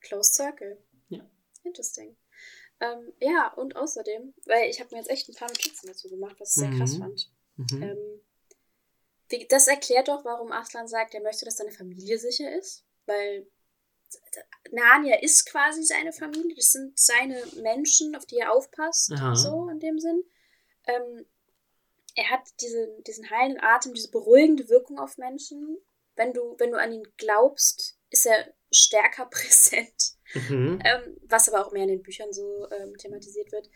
[0.00, 0.78] Close Circle.
[1.08, 1.28] Ja.
[1.64, 2.16] Interesting.
[2.80, 6.36] Ähm, ja, und außerdem, weil ich habe mir jetzt echt ein paar Notizen dazu gemacht,
[6.38, 6.98] was ich sehr krass Mhm.
[7.00, 7.30] fand.
[7.56, 7.82] Mhm.
[7.82, 8.20] Ähm,
[9.30, 12.84] wie, das erklärt doch, warum Aslan sagt, er möchte, dass seine Familie sicher ist.
[13.06, 13.46] Weil
[14.70, 16.54] Narnia ist quasi seine Familie.
[16.54, 19.12] Das sind seine Menschen, auf die er aufpasst.
[19.12, 19.34] Aha.
[19.34, 20.22] So in dem Sinn.
[20.86, 21.26] Ähm,
[22.18, 25.78] er hat diese, diesen heilenden Atem, diese beruhigende Wirkung auf Menschen.
[26.16, 30.78] Wenn du, wenn du an ihn glaubst, ist er stärker präsent Mhm.
[30.84, 33.70] ähm, was aber auch mehr in den Büchern so ähm, thematisiert wird.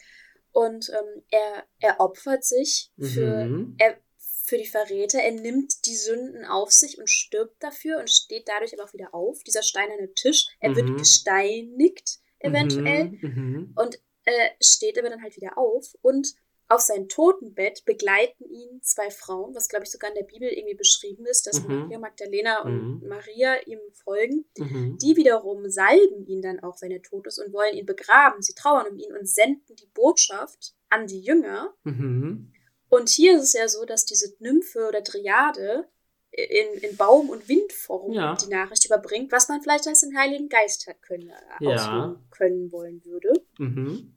[0.50, 3.76] Und ähm, er, er opfert sich für, Mhm.
[3.78, 3.96] er,
[4.44, 8.74] für die Verräter, er nimmt die Sünden auf sich und stirbt dafür und steht dadurch
[8.74, 9.42] aber auch wieder auf.
[9.44, 10.96] Dieser steinerne Tisch, er wird Mhm.
[10.98, 13.18] gesteinigt eventuell Mhm.
[13.22, 13.72] Mhm.
[13.76, 16.34] und äh, steht aber dann halt wieder auf und
[16.75, 20.75] auf sein Totenbett begleiten ihn zwei Frauen, was glaube ich sogar in der Bibel irgendwie
[20.75, 21.81] beschrieben ist, dass Mhm.
[21.81, 23.09] Maria Magdalena und Mhm.
[23.09, 24.44] Maria ihm folgen.
[24.59, 24.99] Mhm.
[24.99, 28.42] Die wiederum salben ihn dann auch, wenn er tot ist, und wollen ihn begraben.
[28.42, 31.75] Sie trauern um ihn und senden die Botschaft an die Jünger.
[31.84, 32.52] Mhm.
[32.89, 35.89] Und hier ist es ja so, dass diese Nymphe oder Triade
[36.31, 38.36] in, in Baum- und Windform Ja.
[38.36, 41.75] die Nachricht überbringt, was man vielleicht als den Heiligen Geist hat können, äh, Ja.
[42.07, 43.33] ausüben können wollen würde.
[43.59, 44.15] Mhm.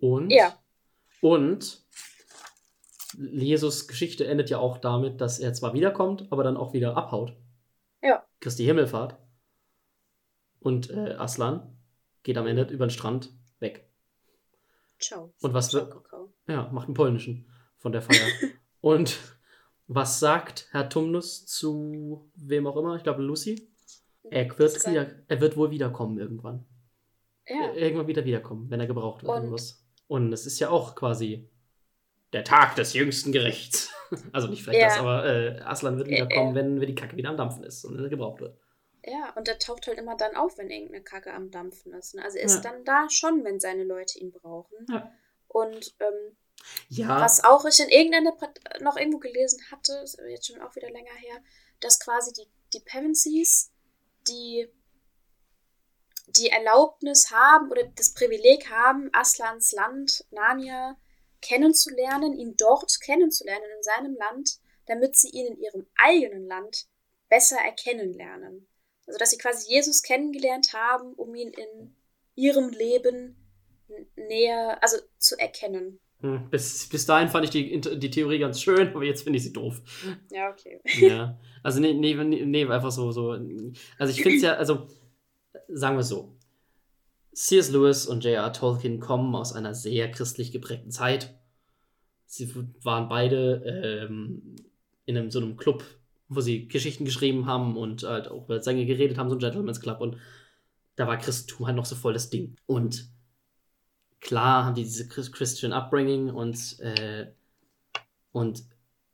[0.00, 0.30] Und?
[0.30, 0.60] Ja.
[1.24, 1.82] Und
[3.16, 7.34] Jesus Geschichte endet ja auch damit, dass er zwar wiederkommt, aber dann auch wieder abhaut.
[8.02, 8.26] Ja.
[8.40, 9.16] Christi Himmelfahrt.
[10.60, 11.78] Und äh, Aslan
[12.24, 13.88] geht am Ende über den Strand weg.
[15.00, 15.32] Ciao.
[15.40, 15.94] Und was wird.
[16.46, 18.28] Ja, macht einen polnischen von der Feier.
[18.82, 19.18] Und
[19.86, 22.96] was sagt Herr Tumnus zu wem auch immer?
[22.96, 23.72] Ich glaube Lucy.
[24.24, 26.66] Er wird, wieder, er wird wohl wiederkommen irgendwann.
[27.48, 27.72] Ja.
[27.72, 29.24] Irgendwann wieder wiederkommen, wenn er gebraucht.
[29.24, 29.83] Und- irgendwas.
[30.06, 31.48] Und es ist ja auch quasi
[32.32, 33.90] der Tag des jüngsten Gerichts.
[34.32, 34.88] Also nicht vielleicht Ja.
[34.88, 36.54] das, aber äh, Aslan wird Äh, wiederkommen, äh.
[36.60, 38.56] wenn, wenn die Kacke wieder am Dampfen ist und wenn er gebraucht wird.
[39.04, 42.14] Ja, und er taucht halt immer dann auf, wenn irgendeine Kacke am Dampfen ist.
[42.14, 42.22] Ne?
[42.22, 42.70] Also er ist Ja.
[42.70, 44.86] dann da schon, wenn seine Leute ihn brauchen.
[44.88, 45.10] Ja.
[45.48, 46.36] Und ähm,
[46.90, 47.20] Ja.
[47.20, 48.34] Was auch ich in irgendeiner
[48.80, 51.36] noch irgendwo gelesen hatte, ist jetzt schon auch wieder länger her,
[51.80, 53.72] dass quasi die, die Pevensies
[54.28, 54.68] die,
[56.26, 60.96] die Erlaubnis haben oder das Privileg haben, Aslans Land, Narnia,
[61.40, 66.86] kennenzulernen, ihn dort kennenzulernen in seinem Land, damit sie ihn in ihrem eigenen Land
[67.28, 68.66] besser erkennen lernen.
[69.06, 71.94] Also dass sie quasi Jesus kennengelernt haben, um ihn in
[72.34, 73.36] ihrem Leben
[74.16, 76.00] näher, also zu erkennen.
[76.20, 79.42] Hm, Bis, bis dahin fand ich die, die Theorie ganz schön, aber jetzt finde ich
[79.44, 79.82] sie doof.
[80.30, 80.80] Ja, okay.
[80.98, 81.38] Ja.
[81.62, 83.30] Also nee, nee, nee, nee, einfach so, so.
[83.98, 84.86] Also ich finde es ja, also
[85.68, 86.36] sagen wir so.
[87.32, 87.70] C.S.
[87.70, 88.52] Lewis und J.R.
[88.52, 91.34] Tolkien kommen aus einer sehr christlich geprägten Zeit.
[92.26, 94.56] Sie waren beide ähm,
[95.04, 95.84] in einem, so einem Club,
[96.28, 99.80] wo sie Geschichten geschrieben haben und halt auch über Sänger geredet haben, so ein Gentleman's
[99.80, 100.00] Club.
[100.00, 100.16] Und
[100.96, 102.56] da war Christentum halt noch so voll das Ding.
[102.66, 103.08] Und
[104.20, 107.32] klar haben die diese Chris- Christian Upbringing und, äh,
[108.32, 108.64] und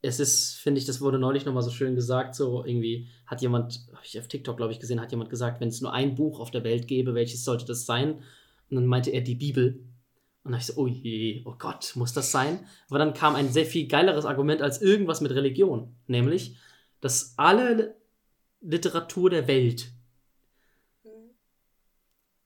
[0.02, 3.86] es ist, finde ich, das wurde neulich nochmal so schön gesagt, so irgendwie hat jemand,
[3.92, 6.40] habe ich auf TikTok, glaube ich, gesehen, hat jemand gesagt, wenn es nur ein Buch
[6.40, 8.22] auf der Welt gäbe, welches sollte das sein?
[8.70, 9.84] Und dann meinte er die Bibel.
[10.42, 12.60] Und dann habe ich so, oh je, oh Gott, muss das sein?
[12.88, 15.94] Aber dann kam ein sehr viel geileres Argument als irgendwas mit Religion.
[16.06, 16.56] Nämlich,
[17.02, 17.96] dass alle
[18.62, 19.92] Literatur der Welt
[21.04, 21.30] Mhm.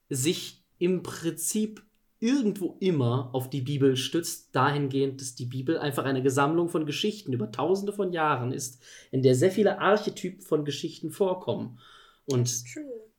[0.08, 1.82] sich im Prinzip
[2.20, 7.32] irgendwo immer auf die Bibel stützt, dahingehend, dass die Bibel einfach eine Gesammlung von Geschichten
[7.32, 11.78] über tausende von Jahren ist, in der sehr viele Archetypen von Geschichten vorkommen.
[12.26, 12.64] Und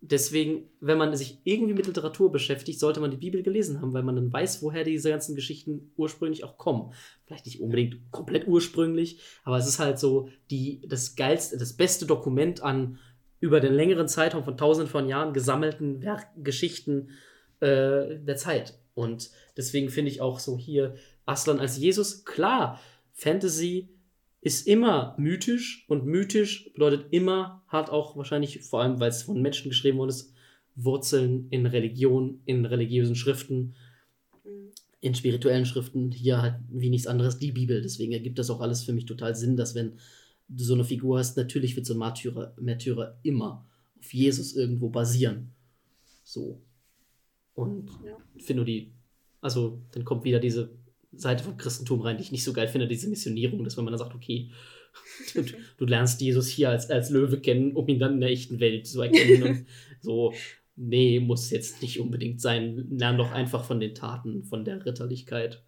[0.02, 4.04] deswegen, wenn man sich irgendwie mit Literatur beschäftigt, sollte man die Bibel gelesen haben, weil
[4.04, 6.94] man dann weiß, woher diese ganzen Geschichten ursprünglich auch kommen.
[7.26, 12.06] Vielleicht nicht unbedingt komplett ursprünglich, aber es ist halt so die, das geilste, das beste
[12.06, 13.00] Dokument an
[13.40, 17.10] über den längeren Zeitraum von tausenden von Jahren gesammelten Werk Geschichten
[17.60, 18.80] äh, der Zeit.
[18.96, 22.82] Und deswegen finde ich auch so hier Aslan als Jesus, klar,
[23.14, 23.90] Fantasy
[24.42, 29.42] ist immer mythisch und mythisch bedeutet immer, hat auch wahrscheinlich, vor allem weil es von
[29.42, 30.34] Menschen geschrieben worden ist,
[30.76, 33.76] Wurzeln in Religion, in religiösen Schriften,
[34.44, 34.70] Mhm.
[35.02, 37.82] in spirituellen Schriften, hier halt wie nichts anderes die Bibel.
[37.82, 39.94] Deswegen ergibt das auch alles für mich total Sinn, dass wenn
[40.48, 43.66] du so eine Figur hast, natürlich wird so ein Märtyrer, Märtyrer immer
[44.00, 45.52] auf Jesus irgendwo basieren.
[46.24, 46.62] So.
[47.56, 48.18] Und Ja.
[48.38, 48.92] finde die,
[49.42, 50.70] also dann kommt wieder diese
[51.14, 53.94] Seite vom Christentum rein, die ich nicht so geil finde, diese Missionierung, dass wenn man
[53.94, 54.52] dann sagt, okay,
[55.34, 55.44] du,
[55.78, 58.86] du lernst Jesus hier als, als Löwe kennen, um ihn dann in der echten Welt
[58.88, 59.66] zu erkennen und
[60.02, 60.34] so,
[60.76, 62.88] nee, muss jetzt nicht unbedingt sein.
[62.92, 65.64] Lern doch einfach von den Taten, von der Ritterlichkeit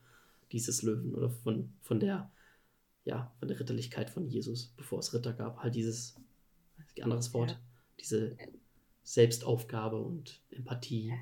[0.52, 2.32] dieses Löwen oder von, von der,
[3.06, 5.60] ja, von der Ritterlichkeit von Jesus, bevor es Ritter gab.
[5.60, 6.16] Halt dieses,
[7.02, 7.60] anderes Wort, Ja.
[8.00, 8.38] diese
[9.04, 11.14] Selbstaufgabe und Empathie.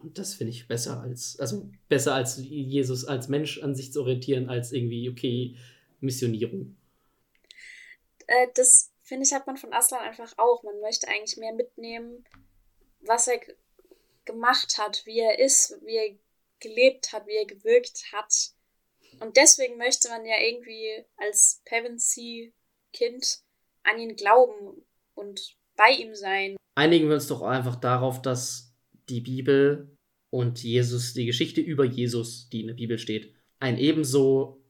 [0.00, 4.02] Und das finde ich besser als, also besser als Jesus als Mensch an sich zu
[4.02, 5.56] orientieren, als irgendwie, okay,
[6.00, 6.76] Missionierung.
[8.26, 10.62] Äh, das finde ich, hat man von Aslan einfach auch.
[10.62, 12.24] Man möchte eigentlich mehr mitnehmen,
[13.00, 13.40] was er
[14.24, 16.14] gemacht hat, wie er ist, wie er
[16.60, 18.52] gelebt hat, wie er gewirkt hat.
[19.20, 23.40] Und deswegen möchte man ja irgendwie als Pevensey-Kind
[23.82, 26.56] an ihn glauben und bei ihm sein.
[26.74, 28.67] Einigen wir uns doch einfach darauf, dass
[29.08, 29.96] die Bibel
[30.30, 34.62] und Jesus, die Geschichte über Jesus, die in der Bibel steht, ein ebenso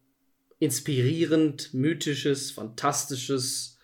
[0.58, 3.78] inspirierend, mythisches, fantastisches,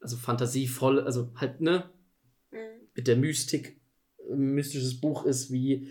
[0.00, 1.90] also fantasievoll, also halt, ne,
[2.50, 2.88] Mhm.
[2.94, 3.80] mit der Mystik
[4.30, 5.88] mystisches Buch ist wie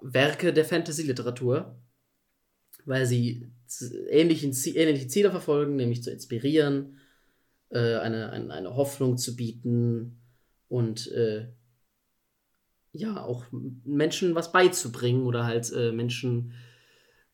[0.00, 1.78] Werke der Fantasy-Literatur,
[2.84, 3.50] weil sie
[4.10, 6.98] ähnlichen, ähnliche Ziele verfolgen, nämlich zu inspirieren,
[7.70, 10.20] äh, eine, eine, eine Hoffnung zu bieten
[10.68, 11.48] und äh,
[12.96, 16.54] ja, auch Menschen was beizubringen oder halt äh, Menschen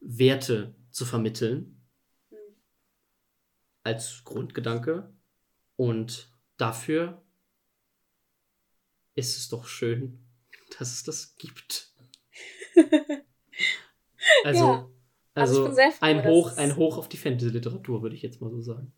[0.00, 1.78] Werte zu vermitteln
[2.30, 2.36] Mhm.
[3.84, 5.12] als Grundgedanke.
[5.76, 7.22] Und dafür
[9.14, 10.26] ist es doch schön,
[10.78, 11.92] dass es das gibt.
[14.44, 14.88] Also, Ja.
[15.34, 18.60] Also also froh, ein, Hoch, ein Hoch auf die Fantasy-Literatur, würde ich jetzt mal so
[18.60, 18.92] sagen.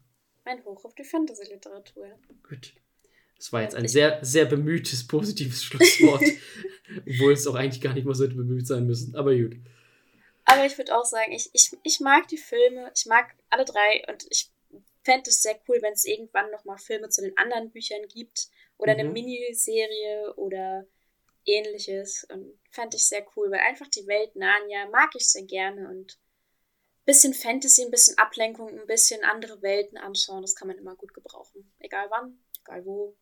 [0.44, 2.18] Ein Hoch auf die Fantasy-Literatur.
[2.48, 2.74] Gut.
[3.44, 6.22] Das war jetzt ein sehr, sehr bemühtes, positives Schlusswort.
[7.06, 9.14] Obwohl es auch eigentlich gar nicht mal so bemüht sein müssen.
[9.16, 9.56] Aber gut.
[10.46, 14.02] Aber ich würde auch sagen, ich, ich, ich mag die Filme, ich mag alle drei
[14.08, 14.50] und ich
[15.02, 18.48] fände es sehr cool, wenn es irgendwann nochmal Filme zu den anderen Büchern gibt
[18.78, 19.12] oder eine Mhm.
[19.12, 20.86] Miniserie oder
[21.44, 22.26] ähnliches.
[22.30, 26.12] Und fände ich sehr cool, weil einfach die Welt Narnia mag ich sehr gerne und
[26.12, 30.96] ein bisschen Fantasy, ein bisschen Ablenkung, ein bisschen andere Welten anschauen, das kann man immer
[30.96, 31.70] gut gebrauchen.
[31.78, 33.14] Egal wann, egal wo.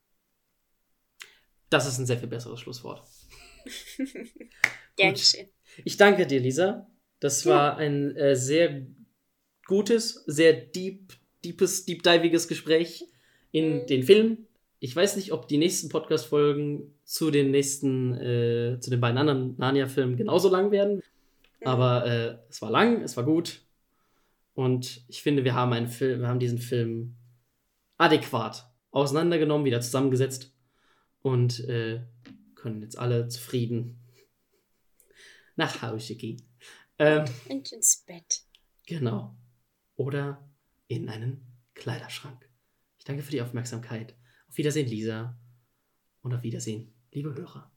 [1.72, 3.02] Das ist ein sehr viel besseres Schlusswort.
[4.96, 5.20] Gern Gut.
[5.20, 5.48] geschehen.
[5.84, 6.86] Ich danke dir, Lisa.
[7.20, 7.50] Das Ja.
[7.54, 8.86] war ein äh, sehr
[9.66, 13.04] gutes, sehr deep, deepes, deep diviges Gespräch
[13.52, 13.86] in Mhm.
[13.86, 14.38] den Film.
[14.80, 19.56] Ich weiß nicht, ob die nächsten Podcast-Folgen zu den nächsten, äh, zu den beiden anderen
[19.56, 20.96] Narnia-Filmen genauso lang werden.
[21.60, 21.66] Mhm.
[21.66, 23.60] Aber äh, es war lang, es war gut.
[24.54, 27.14] Und ich finde, wir haben einen Film, wir haben diesen Film
[27.96, 30.51] adäquat auseinandergenommen, wieder zusammengesetzt
[31.22, 32.04] und äh,
[32.54, 33.98] können jetzt alle zufrieden
[35.56, 36.42] nach Hause gehen.
[36.98, 38.42] Ähm, Und ins Bett.
[38.86, 39.36] genau.
[39.96, 40.48] Oder
[40.88, 42.48] in einen Kleiderschrank.
[42.98, 44.16] Ich danke für die Aufmerksamkeit.
[44.48, 45.38] Auf Wiedersehen, Lisa.
[46.20, 47.71] Und auf Wiedersehen, liebe Hörer.